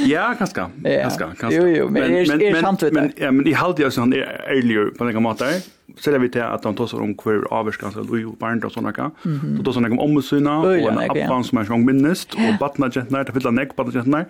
Ja, 0.00 0.34
kanskje. 0.38 0.66
Ja. 0.84 1.02
Kanskje, 1.02 1.28
kanskje. 1.40 1.60
Jo, 1.60 1.66
jo, 1.66 1.88
men, 1.88 2.10
men 2.12 2.40
er, 2.40 2.56
er 2.56 2.60
sant 2.60 2.82
vidt 2.82 2.96
Men, 2.96 3.12
ja, 3.20 3.30
men 3.30 3.46
i 3.46 3.52
halde 3.56 3.90
så 3.92 4.06
han 4.06 4.12
er 4.16 4.28
ærligere 4.48 4.92
på 4.96 5.06
denne 5.08 5.22
måten. 5.24 5.62
Selv 6.00 6.22
vi 6.22 6.30
til 6.32 6.40
at 6.40 6.64
han 6.64 6.76
tar 6.76 6.88
seg 6.88 7.02
om 7.04 7.10
hver 7.20 7.42
avvarskans 7.52 7.98
og 8.00 8.14
jo 8.16 8.32
barnet 8.40 8.64
og 8.64 8.72
sånne. 8.72 8.92
Mm 8.92 9.12
-hmm. 9.24 9.56
Så 9.56 9.62
tar 9.62 9.72
seg 9.72 9.92
om 9.92 9.98
omsyna 9.98 10.54
og 10.60 10.78
en 10.78 10.98
appan 10.98 11.44
som 11.44 11.58
er 11.58 11.64
sånn 11.64 11.84
minnest 11.84 12.34
og 12.34 12.58
badna 12.60 12.88
kjentene, 12.88 13.24
det 13.24 13.34
fyller 13.34 13.50
nek 13.50 13.76
badna 13.76 13.92
kjentene. 13.92 14.26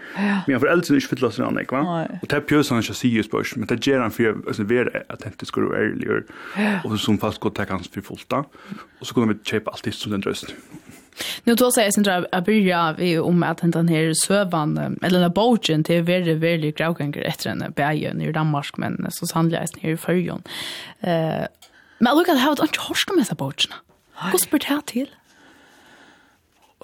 Men 0.49 0.61
for 0.61 0.67
eldre 0.67 0.97
ikke 0.97 1.09
fyller 1.09 1.31
seg 1.31 1.53
nek, 1.53 1.73
va? 1.73 2.07
Og 2.23 2.29
det 2.29 2.37
er 2.37 2.41
pjøs 2.41 2.69
han 2.69 2.79
ikke 2.79 2.95
sier 2.95 3.23
spørs, 3.23 3.57
men 3.57 3.69
det 3.69 3.81
gjør 3.81 4.03
han 4.03 4.11
for 4.11 4.25
å 4.25 4.65
være 4.67 4.91
autentisk 5.11 5.59
og 5.59 5.75
ærligere 5.75 6.23
og 6.85 6.99
som 6.99 7.19
fast 7.19 7.41
godt 7.41 7.55
tek 7.55 7.69
hans 7.69 7.89
for 7.89 8.01
fullt 8.01 8.31
da. 8.31 8.43
Og 9.01 9.07
så 9.07 9.15
kunne 9.15 9.29
vi 9.29 9.39
kjøpe 9.45 9.71
alt 9.73 9.85
det 9.85 9.95
som 9.95 10.13
den 10.13 10.21
drøst. 10.21 10.55
Nu 11.45 11.55
då 11.55 11.73
säger 11.73 11.93
jag 11.97 12.05
där 12.05 12.27
att 12.33 12.45
börja 12.45 12.95
vi 12.99 13.19
om 13.19 13.43
att 13.43 13.59
den 13.63 13.89
här 13.89 14.13
sövan 14.27 14.79
eller 14.79 15.11
den 15.11 15.23
här 15.23 15.29
bogen 15.29 15.85
till 15.85 16.03
väldigt 16.03 16.39
väldigt 16.39 16.77
gravgängare 16.77 17.25
efter 17.25 17.51
en 17.51 17.73
bergen 17.77 18.21
i 18.21 18.33
Danmark 18.33 18.77
men 18.77 19.07
så 19.11 19.27
sannolikt 19.27 19.79
här 19.81 19.91
i 19.91 19.97
förjon. 19.97 20.43
Eh 21.01 21.47
men 21.99 22.17
look 22.17 22.29
at 22.29 22.39
how 22.39 22.53
it 22.53 22.61
unchorst 22.61 23.11
med 23.17 23.27
så 23.27 23.35
bogen. 23.35 23.73
Hur 24.15 24.39
spurt 24.39 24.65
här 24.65 24.81
till? 24.81 25.11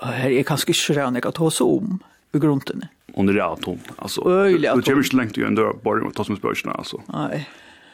Här 0.03 0.31
är 0.31 0.43
kanske 0.43 0.71
inte 0.71 0.95
så 0.95 1.11
mycket 1.11 1.27
att 1.27 1.35
ta 1.35 1.51
sig 1.51 1.65
om 1.65 1.99
i 2.33 2.39
grunden. 2.39 2.85
Och 3.15 3.25
det 3.25 3.33
är 3.33 3.53
atom. 3.53 3.79
Alltså, 3.97 4.29
öjliga 4.31 4.71
atom. 4.71 4.81
Det 4.81 4.91
kommer 4.91 5.05
inte 5.05 5.17
längt 5.17 5.31
att 5.31 5.37
göra 5.37 5.49
en 5.49 5.55
dörr 5.55 5.77
bara 5.83 5.99
med 6.01 6.09
att 6.09 6.15
ta 6.15 6.25
sig 6.25 6.33
med 6.33 6.39
spörsmål. 6.39 7.03
Nej. 7.07 7.49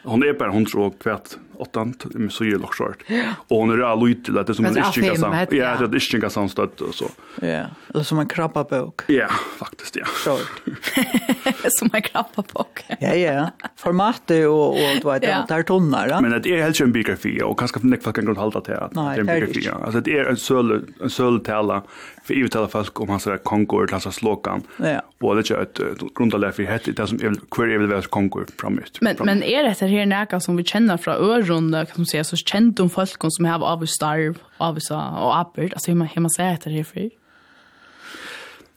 Hon 0.05 0.23
är 0.23 0.33
bara 0.33 0.51
hon 0.51 0.67
tror 0.67 0.91
kvärt 0.91 1.37
åttan 1.57 1.95
så 2.31 2.45
gör 2.45 2.59
lock 2.59 2.75
short. 2.75 3.03
Och 3.49 3.57
hon 3.57 3.71
är 3.71 3.85
all 3.85 4.11
ut 4.11 4.29
att 4.29 4.47
det 4.47 4.55
som 4.55 4.65
en 4.65 4.79
ischinga 4.79 5.17
sam. 5.17 5.35
Ja, 5.35 5.47
det 5.49 5.85
är 5.85 5.97
ischinga 5.97 6.31
sam 6.31 6.45
och 6.45 6.95
så. 6.95 7.11
Ja, 7.41 7.65
eller 7.95 8.05
som 8.05 8.19
en 8.19 8.27
krabba 8.27 8.65
bok. 8.65 9.03
Ja, 9.07 9.29
faktiskt 9.59 9.97
ja. 9.97 10.05
Short. 10.05 10.63
som 11.69 11.91
en 11.93 12.03
krabba 12.03 12.45
bok. 12.53 12.85
ja, 13.01 13.15
ja. 13.15 13.51
Format 13.77 14.31
och 14.31 14.71
och 14.71 14.77
du 15.03 15.11
vet 15.11 15.23
det 15.23 15.45
där 15.49 15.63
tonnar. 15.63 16.21
Men 16.21 16.43
det 16.43 16.51
är 16.51 16.63
helt 16.63 16.81
en 16.81 16.93
biografi 16.93 17.43
och 17.43 17.59
kanske 17.59 17.81
för 17.81 17.87
nästa 17.87 18.13
kan 18.13 18.25
gå 18.25 18.33
hålla 18.33 18.61
till 18.61 18.75
att 18.75 18.95
det 18.95 19.01
är 19.01 19.19
en 19.19 19.27
biografi. 19.27 19.71
Alltså 19.85 20.01
det 20.01 20.19
är 20.19 20.25
en 20.25 20.37
söl 20.37 20.85
en 21.03 21.11
söl 21.11 21.41
alla 21.47 21.83
för 22.25 22.35
ju 22.35 22.49
tala 22.49 22.69
folk 22.69 23.01
om 23.01 23.09
hans 23.09 23.25
där 23.25 23.37
Concord 23.37 23.93
alltså 23.93 24.11
slåkan. 24.11 24.63
Ja. 24.77 25.03
Och 25.21 25.37
det 25.37 25.51
är 25.51 25.63
ett 25.63 25.81
grundläge 26.15 26.53
för 26.53 26.63
hett 26.63 26.97
det 26.97 27.07
som 27.07 27.19
query 27.51 27.79
vill 27.79 27.89
vara 27.89 28.03
Concord 28.03 28.51
framåt. 28.61 28.99
Men 29.01 29.17
men 29.25 29.43
är 29.43 29.63
det 29.63 29.75
her 29.95 30.07
näka 30.07 30.41
som 30.41 30.57
vi 30.57 30.65
känner 30.65 30.97
från 30.97 31.15
örrunda 31.15 31.87
kan 31.87 31.95
man 31.97 32.07
säga 32.07 32.25
så 32.25 32.37
känt 32.37 32.81
om 32.81 32.91
folk 32.91 33.17
som 33.29 33.45
har 33.45 33.65
av 33.65 33.87
starv 33.87 34.39
av 34.57 34.79
så 34.79 34.97
och 34.97 35.39
appelt 35.39 35.73
alltså 35.73 35.91
hur 35.91 35.99
man 35.99 36.09
hur 36.09 36.23
man 36.23 36.31
säger 36.31 36.59
det 36.65 36.71
här 36.71 36.85
för 36.85 37.11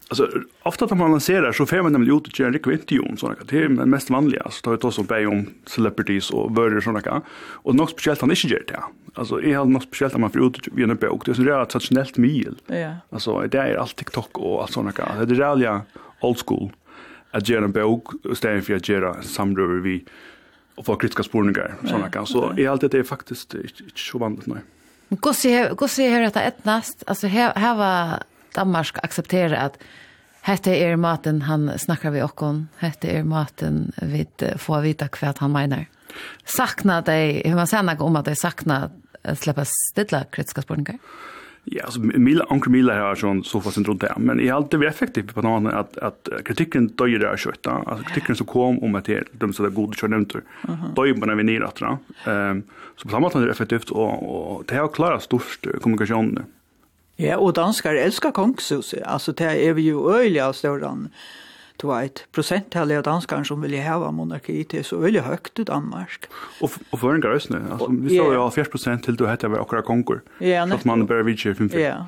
Alltså 0.09 0.29
ofta 0.63 0.85
när 0.85 0.95
man 0.95 1.11
lanserar 1.11 1.51
så 1.51 1.65
får 1.65 1.81
man 1.81 1.91
nämligen 1.91 2.17
ut 2.17 2.27
och 2.27 2.39
göra 2.39 2.47
en 2.47 2.53
rikve 2.53 2.73
intervju 2.73 2.99
om 2.99 3.17
sådana 3.17 3.37
Det 3.49 3.57
är 3.57 3.69
det 3.69 3.85
mest 3.85 4.09
vanliga. 4.09 4.49
Så 4.49 4.61
tar 4.61 4.71
vi 4.71 4.77
oss 4.77 4.99
om 4.99 5.27
om 5.27 5.49
celebrities 5.65 6.29
och 6.29 6.51
börjar 6.51 6.81
sådana 6.81 7.01
kan. 7.01 7.21
Och 7.37 7.75
något 7.75 7.89
speciellt 7.89 8.21
han 8.21 8.31
inte 8.31 8.47
gör 8.47 8.63
det. 8.67 8.79
Alltså 9.13 9.41
är 9.41 9.57
han 9.57 9.71
något 9.71 9.83
speciellt 9.83 10.13
när 10.13 10.19
man 10.19 10.29
får 10.29 10.47
ut 10.47 10.67
via 10.71 10.85
en 10.85 10.95
bok. 10.95 11.25
Det 11.25 11.31
är 11.31 11.35
så 11.35 11.41
där 11.41 11.65
traditionellt 11.65 12.17
mil. 12.17 12.55
Ja. 12.67 12.95
Alltså 13.09 13.39
det 13.41 13.57
är 13.57 13.75
allt 13.75 13.95
TikTok 13.95 14.37
och 14.37 14.61
allt 14.61 14.71
sådana 14.71 14.91
kan. 14.91 15.27
Det 15.27 15.35
är 15.35 15.55
det 15.55 15.81
old 16.21 16.37
school. 16.45 16.71
Att 17.31 17.49
göra 17.49 17.65
en 17.65 17.71
bok 17.71 18.07
istället 18.31 18.65
för 18.65 18.73
att 18.73 18.89
göra 18.89 19.21
samröver 19.21 19.79
vi, 19.79 20.05
och 20.77 20.85
få 20.85 20.95
kritiska 20.95 21.23
spårningar 21.23 21.75
såna 21.85 22.09
kan 22.09 22.25
så 22.27 22.53
är 22.57 22.69
allt 22.69 22.91
det 22.91 22.93
är 22.93 23.03
faktiskt 23.03 23.53
inte 23.53 23.91
så 23.95 24.17
vanligt 24.17 24.47
nej. 24.47 24.61
Men 25.07 25.19
går 25.19 25.33
se 25.33 25.69
går 25.69 25.87
se 25.87 26.09
hur 26.09 26.21
detta 26.21 26.41
ettnast 26.41 27.03
alltså 27.07 27.27
här 27.27 27.53
här 27.55 27.75
var 27.75 28.23
Danmark 28.55 28.97
acceptera 29.03 29.57
att 29.57 29.77
Hette 30.47 30.71
er 30.71 30.95
maten 30.95 31.41
han 31.41 31.79
snackar 31.79 32.11
vi 32.11 32.21
okon. 32.23 32.67
Hette 32.77 33.07
er 33.07 33.23
maten 33.23 33.91
vi 34.01 34.25
får 34.57 34.81
vita 34.81 35.07
kvart 35.07 35.37
han 35.37 35.51
menar. 35.51 35.85
Sakna 36.45 37.01
dig, 37.01 37.41
hur 37.45 37.55
man 37.55 37.67
sen 37.67 37.89
om 37.99 38.15
att 38.15 38.25
det 38.25 38.35
sakna 38.35 38.89
släppa 39.35 39.65
stilla 39.65 40.23
kritiska 40.23 40.61
spårningar? 40.61 40.97
Ja, 41.69 41.83
alltså 41.83 41.99
Mila 41.99 42.45
onkel 42.49 42.71
Mila 42.71 42.99
har 42.99 43.15
sån 43.15 43.43
så 43.43 43.61
fast 43.61 43.77
runt 43.77 44.01
där, 44.01 44.13
men 44.17 44.39
i 44.39 44.49
allt 44.49 44.71
det 44.71 44.77
är 44.77 44.83
effektivt 44.85 45.33
på 45.33 45.41
något 45.41 45.73
att 45.73 45.97
att 45.97 46.29
kritiken 46.45 46.87
döjer 46.87 47.19
där 47.19 47.37
skött. 47.37 47.67
Alltså 47.67 48.03
kritiken 48.03 48.35
som 48.35 48.45
kom 48.45 48.83
om 48.83 48.95
att 48.95 49.05
det 49.05 49.23
de 49.31 49.53
så 49.53 49.63
där 49.63 49.69
goda 49.69 49.93
kör 49.93 50.07
nämnt. 50.07 50.33
Döjer 50.95 51.13
på 51.13 51.25
när 51.25 51.35
vi 51.35 51.43
ner 51.43 51.61
att 51.61 51.81
Ehm 52.25 52.63
så 52.95 53.07
på 53.07 53.09
samma 53.09 53.29
sätt 53.29 53.41
är 53.41 53.45
det 53.45 53.51
effektivt 53.51 53.89
och 53.89 54.57
och 54.57 54.63
det 54.65 54.75
har 54.75 54.87
klarat 54.87 55.23
störst 55.23 55.67
kommunikation. 55.81 56.39
Ja, 57.15 57.37
och 57.37 57.53
danskar 57.53 57.95
älskar 57.95 58.31
kongshuset. 58.31 59.03
Alltså 59.03 59.31
det 59.31 59.67
är 59.67 59.73
vi 59.73 59.81
ju 59.81 60.11
öjliga 60.11 60.47
av 60.47 60.53
större 60.53 60.79
du 61.81 61.87
vet, 61.91 62.23
prosenttallet 62.33 62.97
av 62.97 63.03
danskar 63.05 63.43
som 63.45 63.61
vilja 63.61 63.83
hava 63.85 64.09
monarki 64.11 64.63
til 64.69 64.85
så 64.85 64.97
veldig 65.01 65.21
høgt 65.27 65.61
i 65.61 65.65
Danmark. 65.67 66.25
Og, 66.61 66.73
og 66.91 66.99
for 66.99 67.13
en 67.13 67.21
grøsne, 67.21 67.59
altså, 67.75 67.89
vi 67.91 68.15
står 68.15 68.33
jo 68.33 68.47
40 68.55 68.71
prosent 68.73 69.05
til 69.05 69.19
du 69.19 69.27
heter 69.29 69.51
vi 69.53 69.59
akkurat 69.61 69.85
konger, 69.85 70.23
ja, 70.41 70.65
så 70.65 70.79
at 70.79 70.85
man 70.89 71.05
bare 71.07 71.25
vidtjer 71.27 71.53
5 71.53 71.69
Ja. 71.77 71.99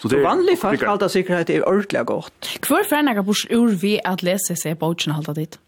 Så 0.00 0.08
det 0.12 0.20
vanlig 0.22 0.58
folk 0.60 0.82
halda 0.84 1.08
sikkerhet 1.08 1.50
er 1.50 1.64
ordentlig 1.66 2.04
godt. 2.06 2.50
Hvor 2.68 2.84
fernega 2.84 3.22
bors 3.24 3.46
ur 3.50 3.72
vi 3.80 3.96
at 4.04 4.22
lese 4.22 4.54
seg 4.54 4.76
på 4.78 4.90
utsjene 4.92 5.16
halda 5.16 5.32
dit? 5.34 5.58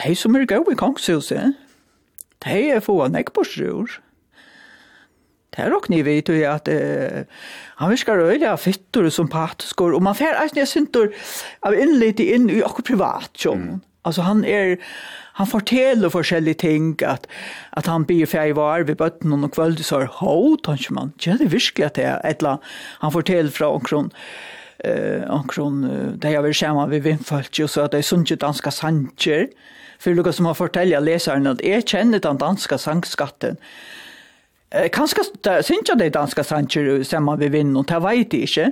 De 0.00 0.14
som 0.16 0.34
er 0.34 0.46
gode 0.50 0.72
i 0.72 0.78
kongshuset, 0.78 1.54
de 2.44 2.56
er 2.72 2.80
få 2.82 2.96
nekk 3.12 3.34
bors 3.36 3.52
ur. 3.60 4.00
Det 5.54 5.62
er 5.62 5.70
nok 5.70 5.88
ni 5.88 6.02
vet 6.02 6.28
jo 6.28 6.34
at 6.50 6.68
eh, 6.68 7.24
han 7.78 7.90
viskar 7.92 8.18
öliga 8.18 8.56
fittor 8.58 9.06
og 9.06 9.12
sympatiskor 9.12 9.94
och 9.94 10.02
man 10.02 10.14
fär 10.14 10.50
jag 10.54 10.68
syntor 10.68 11.12
av 11.62 11.74
innlitt 11.74 12.20
inn 12.20 12.50
in 12.50 12.58
i 12.58 12.62
och 12.62 12.84
privat 12.84 13.30
jo. 13.44 13.52
Mm. 13.52 13.80
Alltså 14.02 14.22
han 14.22 14.44
är 14.44 14.78
han 15.36 15.46
forteller 15.46 16.08
forskjellige 16.08 16.54
ting 16.54 16.96
att 17.04 17.26
att 17.70 17.86
han 17.86 18.04
blir 18.04 18.26
färg 18.26 18.52
var 18.52 18.80
vid 18.80 18.96
bötten 18.96 19.44
och 19.44 19.54
kvöld 19.54 19.84
så 19.84 20.04
ho 20.04 20.56
tänker 20.56 20.92
man. 20.92 21.12
Ja 21.18 21.36
det 21.38 21.46
viskar 21.46 21.86
att 21.86 21.94
det 21.94 22.02
är 22.02 22.26
ettla 22.26 22.58
han 23.00 23.12
forteller 23.12 23.50
från 23.50 23.74
omkron, 23.74 24.10
eh 24.78 25.30
omkring 25.30 25.88
där 26.18 26.30
jag 26.30 26.42
vill 26.42 26.54
skärma 26.54 26.86
vid 26.86 27.02
vinfalch 27.02 27.60
och 27.60 27.70
så 27.70 27.80
att 27.80 27.90
det 27.90 27.98
är 27.98 28.02
sunche 28.02 28.36
danska 28.36 28.70
sanger. 28.70 29.48
För 29.98 30.14
Lucas 30.14 30.36
som 30.36 30.46
har 30.46 30.54
fortälja 30.54 31.00
läsaren 31.00 31.46
att 31.46 31.60
är 31.60 31.80
känner 31.80 32.18
den 32.18 32.38
danska 32.38 32.78
sangskatten 32.78 33.56
kanskje 34.94 35.26
synes 35.62 35.88
jeg 35.88 35.98
det 35.98 36.06
er 36.10 36.16
danske 36.18 36.44
sanger 36.44 37.02
som 37.06 37.28
man 37.28 37.40
vil 37.42 37.52
vinne, 37.54 37.78
og 37.78 37.88
det 37.90 38.00
vet 38.02 38.34
jeg 38.34 38.48
ikke. 38.48 38.70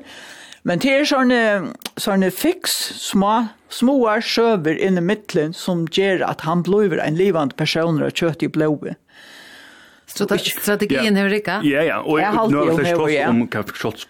Men 0.62 0.78
det 0.78 0.92
er 0.94 1.06
sånne, 1.10 1.40
sånne 1.98 2.30
fix 2.30 2.74
små, 3.02 3.48
små 3.72 3.96
sjøver 4.22 4.78
inne 4.78 5.02
i 5.02 5.08
midtelen 5.08 5.54
som 5.58 5.88
gjør 5.90 6.22
at 6.28 6.44
han 6.46 6.62
blir 6.62 7.00
en 7.02 7.18
livende 7.18 7.56
person 7.58 7.98
og 7.98 8.14
kjøtt 8.14 8.44
i 8.46 8.50
blodet. 8.52 8.94
Strategien 10.12 11.16
har 11.16 11.30
rikka? 11.32 11.60
Ja, 11.64 11.82
ja, 11.86 11.98
og 12.04 12.18
jeg 12.20 12.34
nå 12.36 12.62
har 12.66 12.82
jeg 12.84 12.98
forstått 12.98 13.30
om 13.30 13.38
hva 13.46 13.62
forstått 13.70 14.02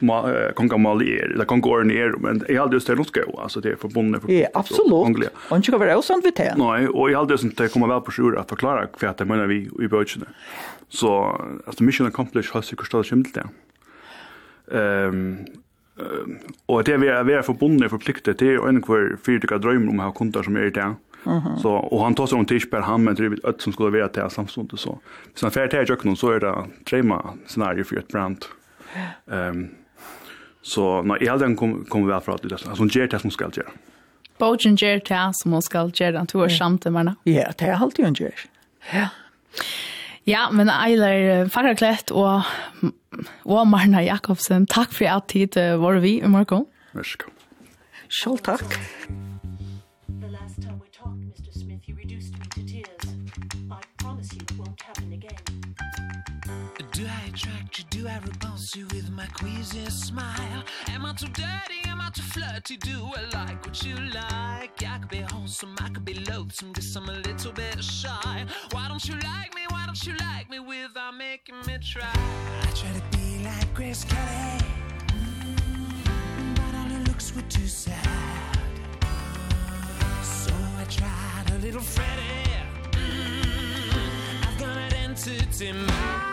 konga 0.58 0.78
Mali 0.82 1.12
er, 1.14 1.30
eller 1.36 1.46
konga 1.46 1.70
Åren 1.70 1.92
er, 1.94 2.16
men 2.18 2.40
jeg 2.48 2.58
har 2.58 2.72
just 2.74 2.90
det 2.90 2.96
norsk 2.98 3.20
jo, 3.22 3.28
altså 3.38 3.62
det 3.62 3.76
er 3.76 3.78
forbundet 3.78 4.24
for 4.24 4.32
Ja, 4.34 4.50
absolutt, 4.58 4.90
og 4.90 5.54
ikke 5.60 5.76
kan 5.76 5.82
være 5.84 5.96
også 6.00 6.16
sånn 6.16 6.24
vidt 6.26 6.40
det. 6.42 6.48
Nei, 6.58 6.88
og 6.90 7.06
jeg 7.06 7.16
har 7.16 7.22
aldri 7.22 7.38
stått 7.38 7.60
det 7.60 7.70
kommer 7.70 7.92
vel 7.92 8.02
på 8.02 8.16
sjur 8.18 8.38
at 8.40 8.50
forklare 8.50 8.88
hva 8.98 9.14
det 9.14 9.28
mener 9.30 9.46
vi 9.52 9.62
i 9.68 9.90
bøtjene. 9.92 10.26
Så 10.92 11.40
alltså 11.66 11.84
mission 11.84 12.06
accomplished 12.06 12.54
har 12.54 12.62
sig 12.62 12.76
kostat 12.76 13.06
skimt 13.06 13.34
där. 13.34 13.48
Ehm 14.72 15.38
och 16.66 16.84
det 16.84 16.96
vi 16.96 17.08
är 17.08 17.24
vi 17.24 17.32
är 17.32 17.42
förbundna 17.42 17.88
förpliktet 17.88 18.38
till 18.38 18.58
en 18.68 18.82
kvar 18.82 19.16
fyra 19.26 19.58
drömmar 19.58 19.90
om 19.90 19.98
här 20.00 20.10
kontor 20.10 20.42
som 20.42 20.56
är 20.56 20.70
det. 20.70 20.94
Så 21.62 21.72
och 21.72 22.04
han 22.04 22.14
tar 22.14 22.26
sig 22.26 22.38
om 22.38 22.44
tisch 22.44 22.68
han 22.72 23.04
men 23.04 23.14
det 23.14 23.24
är 23.24 23.48
ett 23.48 23.60
som 23.60 23.72
skulle 23.72 23.90
vara 23.90 24.08
till 24.08 24.30
samstund 24.30 24.72
så. 24.78 24.98
Så 25.34 25.46
när 25.46 25.50
färdigt 25.50 25.88
jag 25.88 26.18
så 26.18 26.30
är 26.30 26.40
det 26.40 26.66
trema 26.84 27.34
scenario 27.46 27.84
för 27.84 27.96
ett 27.96 28.08
brand. 28.08 28.44
Ehm 29.30 29.68
så 30.62 31.02
när 31.02 31.22
i 31.22 31.28
helgen 31.28 31.56
kommer 31.56 31.84
kommer 31.84 32.06
vi 32.06 32.12
att 32.12 32.24
prata 32.24 32.48
lite 32.48 32.70
alltså 32.70 32.84
ger 32.84 33.06
det 33.06 33.18
som 33.18 33.30
ska 33.30 33.44
göra. 33.44 33.70
Bogen 34.38 34.76
ger 34.76 35.00
det 35.08 35.30
som 35.34 35.62
ska 35.62 35.90
göra 35.94 36.20
att 36.20 36.28
du 36.28 36.44
är 36.44 36.48
samt 36.48 36.84
med. 36.84 37.14
Ja, 37.22 37.52
det 37.58 37.64
är 37.64 37.74
alltid 37.74 38.04
en 38.04 38.14
ger. 38.14 38.34
Ja. 38.92 39.08
Ja, 40.24 40.50
men 40.54 40.70
Eiler 40.70 41.48
Farraklett 41.50 42.12
og, 42.14 42.46
og 43.44 43.66
Marna 43.66 44.02
Jakobsen, 44.06 44.68
takk 44.70 44.92
for 44.94 45.10
at 45.10 45.26
tid 45.32 45.58
var 45.82 45.98
vi 46.04 46.20
i 46.22 46.30
morgen. 46.30 46.68
Værsgo. 46.94 47.32
Selv 48.12 48.38
takk. 48.46 48.78
The 50.20 50.28
last 50.30 50.62
time 50.62 50.78
we 50.78 50.86
talked, 50.94 51.18
Mr. 51.26 51.50
Smith, 51.50 51.88
you 51.88 51.96
reduced 51.96 52.34
me 52.38 52.44
to 52.54 52.60
tears. 52.62 53.04
I 53.70 53.80
promise 53.98 54.32
you 54.32 54.40
it 54.46 54.52
won't 54.58 54.80
happen 54.80 55.12
again. 55.12 55.42
Do 56.92 57.02
I 57.02 57.20
attract 57.32 57.78
you? 57.78 57.84
Do 57.90 58.06
I 58.06 58.18
repulse 58.22 58.76
you? 58.76 58.86
my 59.12 59.26
queasy 59.26 59.84
smile. 59.90 60.64
Am 60.88 61.04
I 61.04 61.12
too 61.12 61.26
dirty, 61.28 61.80
am 61.86 62.00
I 62.00 62.10
too 62.10 62.22
flirty? 62.22 62.76
Do 62.76 63.10
I 63.16 63.22
like 63.36 63.64
what 63.64 63.82
you 63.84 63.96
like? 63.96 64.82
I 64.82 64.98
could 64.98 65.08
be 65.08 65.18
wholesome, 65.18 65.74
I 65.80 65.88
could 65.90 66.04
be 66.04 66.14
loathsome 66.30 66.72
Guess 66.72 66.96
I'm 66.96 67.08
a 67.08 67.12
little 67.12 67.52
bit 67.52 67.82
shy. 67.82 68.46
Why 68.70 68.88
don't 68.88 69.04
you 69.06 69.14
like 69.14 69.54
me, 69.54 69.62
why 69.68 69.84
don't 69.86 70.06
you 70.06 70.14
like 70.20 70.48
me 70.50 70.58
Without 70.60 71.16
making 71.16 71.56
me 71.66 71.78
try? 71.82 72.10
I 72.14 72.70
try 72.74 72.90
to 72.92 73.16
be 73.16 73.44
like 73.44 73.72
Grace 73.74 74.04
Kelly. 74.04 74.64
Mm, 75.08 76.54
But 76.56 76.74
all 76.78 76.88
her 76.96 77.04
looks 77.04 77.34
were 77.34 77.42
too 77.42 77.66
sad. 77.66 78.58
So 80.22 80.52
I 80.78 80.84
tried 80.88 81.50
a 81.54 81.58
little 81.58 81.80
Freddy. 81.80 82.48
Mm, 82.92 84.46
I've 84.46 84.58
got 84.58 84.76
an 84.76 84.94
entity 84.94 85.72
mind 85.72 86.31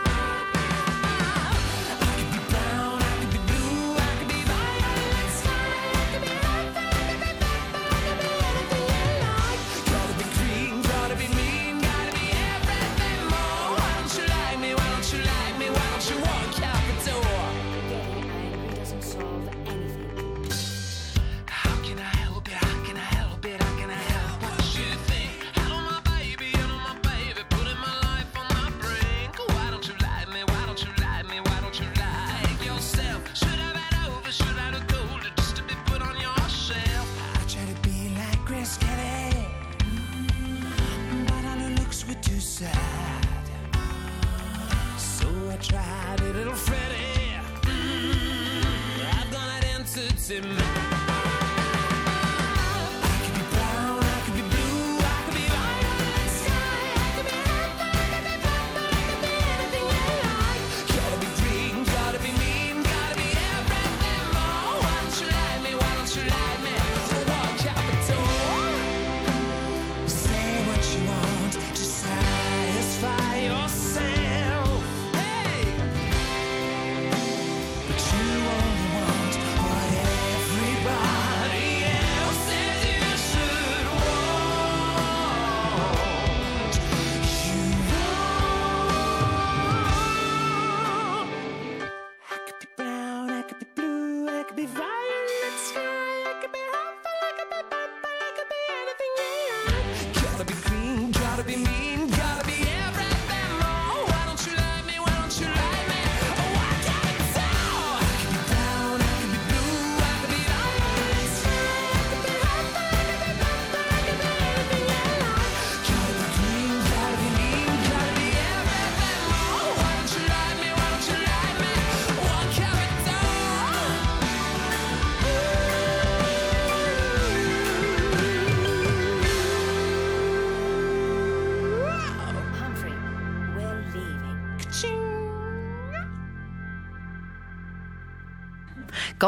Simmer 50.30 50.69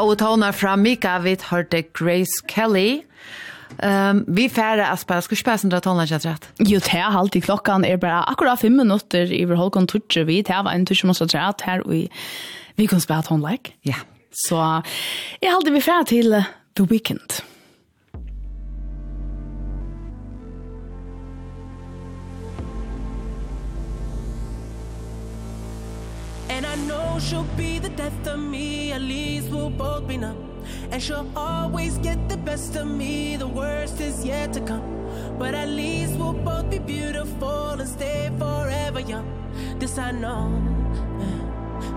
og 0.03 0.17
toner 0.19 0.51
fra 0.51 0.75
Mika, 0.75 1.17
vi 1.23 1.37
hørte 1.49 1.83
Grace 1.93 2.43
Kelly. 2.49 3.03
Um, 3.83 4.23
vi 4.27 4.49
færre 4.49 4.85
at 4.91 4.99
spela 5.01 5.21
skurspäs 5.21 5.61
som 5.61 5.69
du 5.69 5.75
har 5.75 5.81
tånlat 5.81 6.11
jag 6.11 6.25
rätt. 6.25 6.49
Jo, 6.59 6.79
det 6.79 6.97
är 6.97 7.17
alltid 7.17 7.43
klockan 7.43 7.85
är 7.85 7.97
bara 7.97 8.23
akkurat 8.23 8.59
fem 8.59 8.77
minutter 8.77 9.33
i 9.33 9.45
vår 9.45 9.55
hållgång 9.55 9.87
tutsche 9.87 10.23
vi. 10.23 10.41
Det 10.41 10.61
var 10.63 10.71
en 10.71 10.85
tutsche 10.85 11.07
måste 11.07 11.23
jag 11.23 11.49
rätt 11.49 11.61
här 11.61 11.87
vi 12.75 12.87
kan 12.87 13.01
spela 13.01 13.21
tånlag. 13.21 13.75
Ja. 13.81 13.95
Så 14.31 14.81
jag 15.39 15.49
har 15.49 15.55
alltid 15.55 15.73
vi 15.73 15.81
färre 15.81 16.05
till 16.05 16.43
The 16.77 16.83
Weeknd. 16.83 17.33
And 26.63 26.81
I 26.81 26.85
know 26.87 27.19
she'll 27.19 27.43
be 27.57 27.77
the 27.77 27.89
death 27.89 28.25
of 28.25 28.39
me. 28.39 28.93
At 28.93 29.01
least 29.01 29.49
we'll 29.49 29.69
both 29.69 30.07
be 30.07 30.15
numb. 30.15 30.63
And 30.91 31.03
she'll 31.03 31.29
always 31.35 31.97
get 31.97 32.29
the 32.29 32.37
best 32.37 32.77
of 32.77 32.87
me. 32.87 33.35
The 33.35 33.47
worst 33.47 33.99
is 33.99 34.23
yet 34.23 34.53
to 34.53 34.61
come. 34.61 35.35
But 35.37 35.55
at 35.55 35.67
least 35.67 36.13
we'll 36.13 36.31
both 36.31 36.69
be 36.69 36.79
beautiful 36.79 37.75
And 37.75 37.85
stay 37.85 38.31
forever 38.39 39.01
young. 39.01 39.27
This 39.77 39.97
I 39.97 40.11
know. 40.11 40.47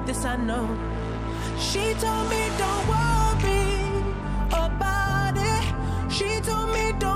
This 0.05 0.25
I 0.25 0.35
know. 0.35 0.67
She 1.61 1.95
told 2.03 2.29
me 2.29 2.43
don't 2.59 2.85
worry 2.91 3.71
about 4.51 5.35
it. 5.37 6.13
She 6.13 6.41
told 6.41 6.71
me 6.71 6.93
don't 6.99 7.16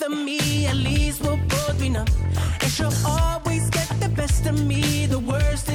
death 0.00 0.10
of 0.10 0.18
me 0.18 0.66
At 0.66 0.76
least 0.76 1.20
we'll 1.22 1.36
both 1.36 1.78
be 1.80 1.88
numb. 1.88 2.06
And 2.60 2.70
she'll 2.70 2.92
always 3.06 3.70
get 3.70 3.88
the 4.00 4.08
best 4.08 4.46
of 4.46 4.66
me 4.66 5.06
The 5.06 5.18
worst 5.18 5.69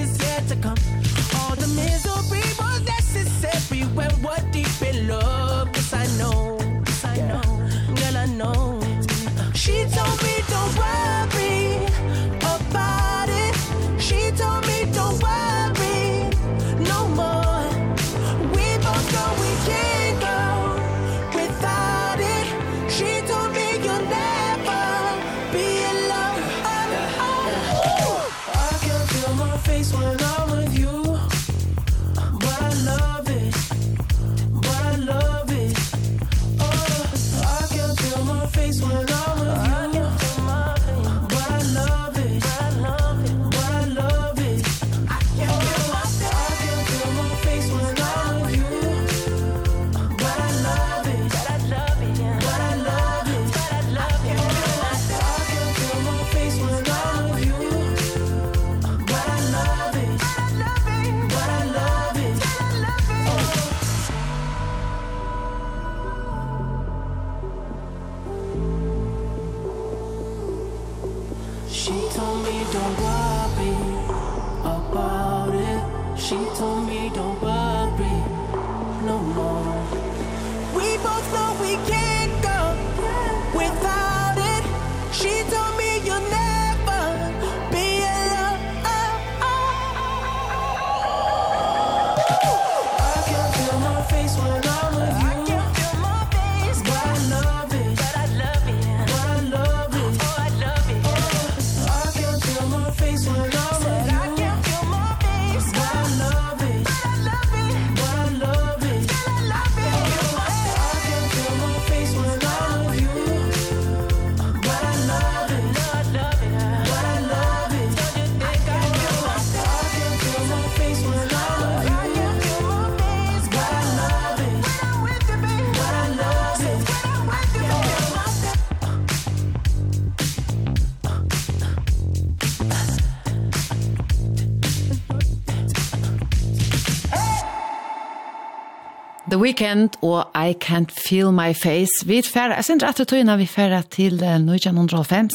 Weekend 139.46 139.90
og 140.02 140.26
I 140.36 140.56
Can't 140.64 140.90
Feel 141.10 141.32
My 141.32 141.54
Face. 141.54 142.06
Vi 142.06 142.22
fer, 142.34 142.54
jeg 142.56 142.64
synes 142.64 142.84
at 142.84 143.08
tøyna 143.08 143.36
vi 143.38 143.46
fer 143.46 143.82
til 143.82 144.14
uh, 144.24 144.30
1905. 144.30 145.30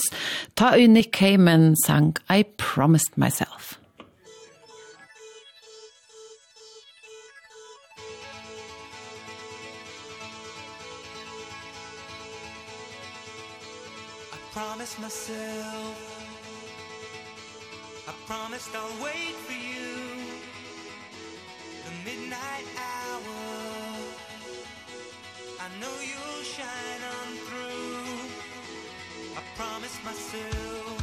Ta 0.57 0.73
unik 0.75 1.09
Cayman 1.13 1.77
sang 1.87 2.17
I 2.31 2.43
Promised 2.59 3.15
Myself. 3.17 3.79
I 14.33 14.39
promised 14.53 14.99
myself 14.99 15.40
you'll 26.21 26.45
shine 26.45 27.03
on 27.15 27.37
through 27.47 28.31
I 29.37 29.43
promise 29.57 29.99
myself 30.05 31.00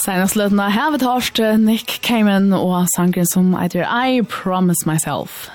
Senast 0.00 0.32
løtna 0.38 0.70
har 0.72 0.94
vi 0.94 0.98
tørst 1.02 1.38
Nick 1.60 1.98
Kamen 2.00 2.54
og 2.56 2.86
sangren 2.94 3.26
som 3.28 3.50
heter 3.52 3.84
I 3.84 4.22
Promise 4.24 4.88
Myself. 4.88 5.50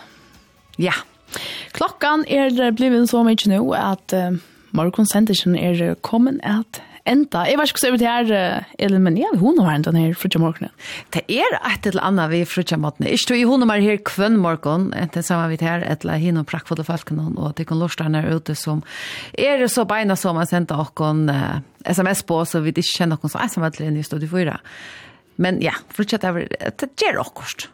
Ja, 0.78 0.94
klokkan 1.74 2.28
er 2.30 2.54
blivet 2.78 3.10
så 3.10 3.24
mykje 3.26 3.56
nå 3.56 3.64
at 3.74 4.14
uh, 4.14 4.38
morgonsendingen 4.78 5.58
er 5.58 5.96
kommet 6.06 6.38
at 6.46 6.75
enda. 7.16 7.44
Jeg 7.48 7.60
vet 7.60 7.72
ikke 7.72 7.92
hvordan 7.94 8.02
det 8.02 8.36
er, 8.36 8.66
Elin, 8.86 9.04
men 9.06 9.20
jeg 9.20 9.28
ja, 9.32 9.40
hun 9.40 9.60
har 9.64 9.78
enda 9.78 9.94
her 9.96 10.16
frutja 10.18 10.42
morgenen. 10.42 10.74
Det 11.16 11.24
er 11.32 11.58
et 11.72 11.88
eller 11.90 12.06
annet 12.06 12.32
vi 12.34 12.42
frutja 12.50 12.78
morgenen. 12.82 13.12
Ikke 13.12 13.32
tog 13.32 13.40
i 13.40 13.46
hun 13.48 13.66
er 13.66 13.84
her 13.84 14.02
kvønn 14.06 14.38
morgen, 14.42 14.90
enten 14.98 15.26
sammen 15.26 15.54
vi 15.54 15.60
her, 15.64 15.86
et 15.86 16.06
eller 16.06 16.22
hinn 16.22 16.42
og 16.42 16.48
prakkfulle 16.50 16.86
falken, 16.88 17.22
og 17.36 17.56
det 17.58 17.68
kan 17.70 17.80
lorstene 17.82 18.22
her 18.24 18.40
ute 18.40 18.58
som 18.60 18.84
er 19.38 19.64
så 19.72 19.88
beina 19.90 20.18
som 20.20 20.38
man 20.38 20.50
sendte 20.50 20.78
okken 20.78 21.30
uh, 21.32 21.62
sms 21.86 22.26
på, 22.28 22.42
så 22.46 22.64
vi 22.66 22.74
ikke 22.76 22.88
kjenner 22.92 23.20
okken 23.20 23.34
så 23.34 23.44
ensamme 23.46 23.72
til 23.76 23.88
en 23.90 24.00
i 24.00 24.06
studiet 24.06 24.32
fyra. 24.32 24.60
Men 25.42 25.60
ja, 25.64 25.76
frutja 25.94 26.20
det 26.22 26.32
er, 26.32 26.76
det 26.80 26.92
gjør 27.02 27.24
okkurst. 27.26 27.70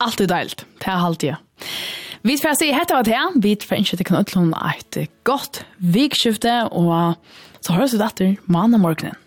Alt 0.00 0.22
er 0.22 0.30
deilt, 0.30 0.64
det 0.80 0.88
er 0.88 1.02
halvtid. 1.02 1.68
Vi 2.26 2.36
får 2.36 2.58
se, 2.60 2.68
hette 2.74 2.92
var 2.92 3.06
det 3.06 3.14
her. 3.16 3.36
Vi 3.40 3.54
får 3.56 3.80
ikke 3.80 3.96
til 3.96 4.04
å 4.04 4.08
kunne 4.10 4.24
utlåne 4.26 4.72
et 4.74 4.98
godt 5.24 5.62
vikskifte, 5.80 6.56
og 6.76 7.16
Så 7.60 7.76
høres 7.76 7.92
vi 7.92 8.00
datter 8.00 8.36
mandag 8.48 8.80
morgenen. 8.80 9.18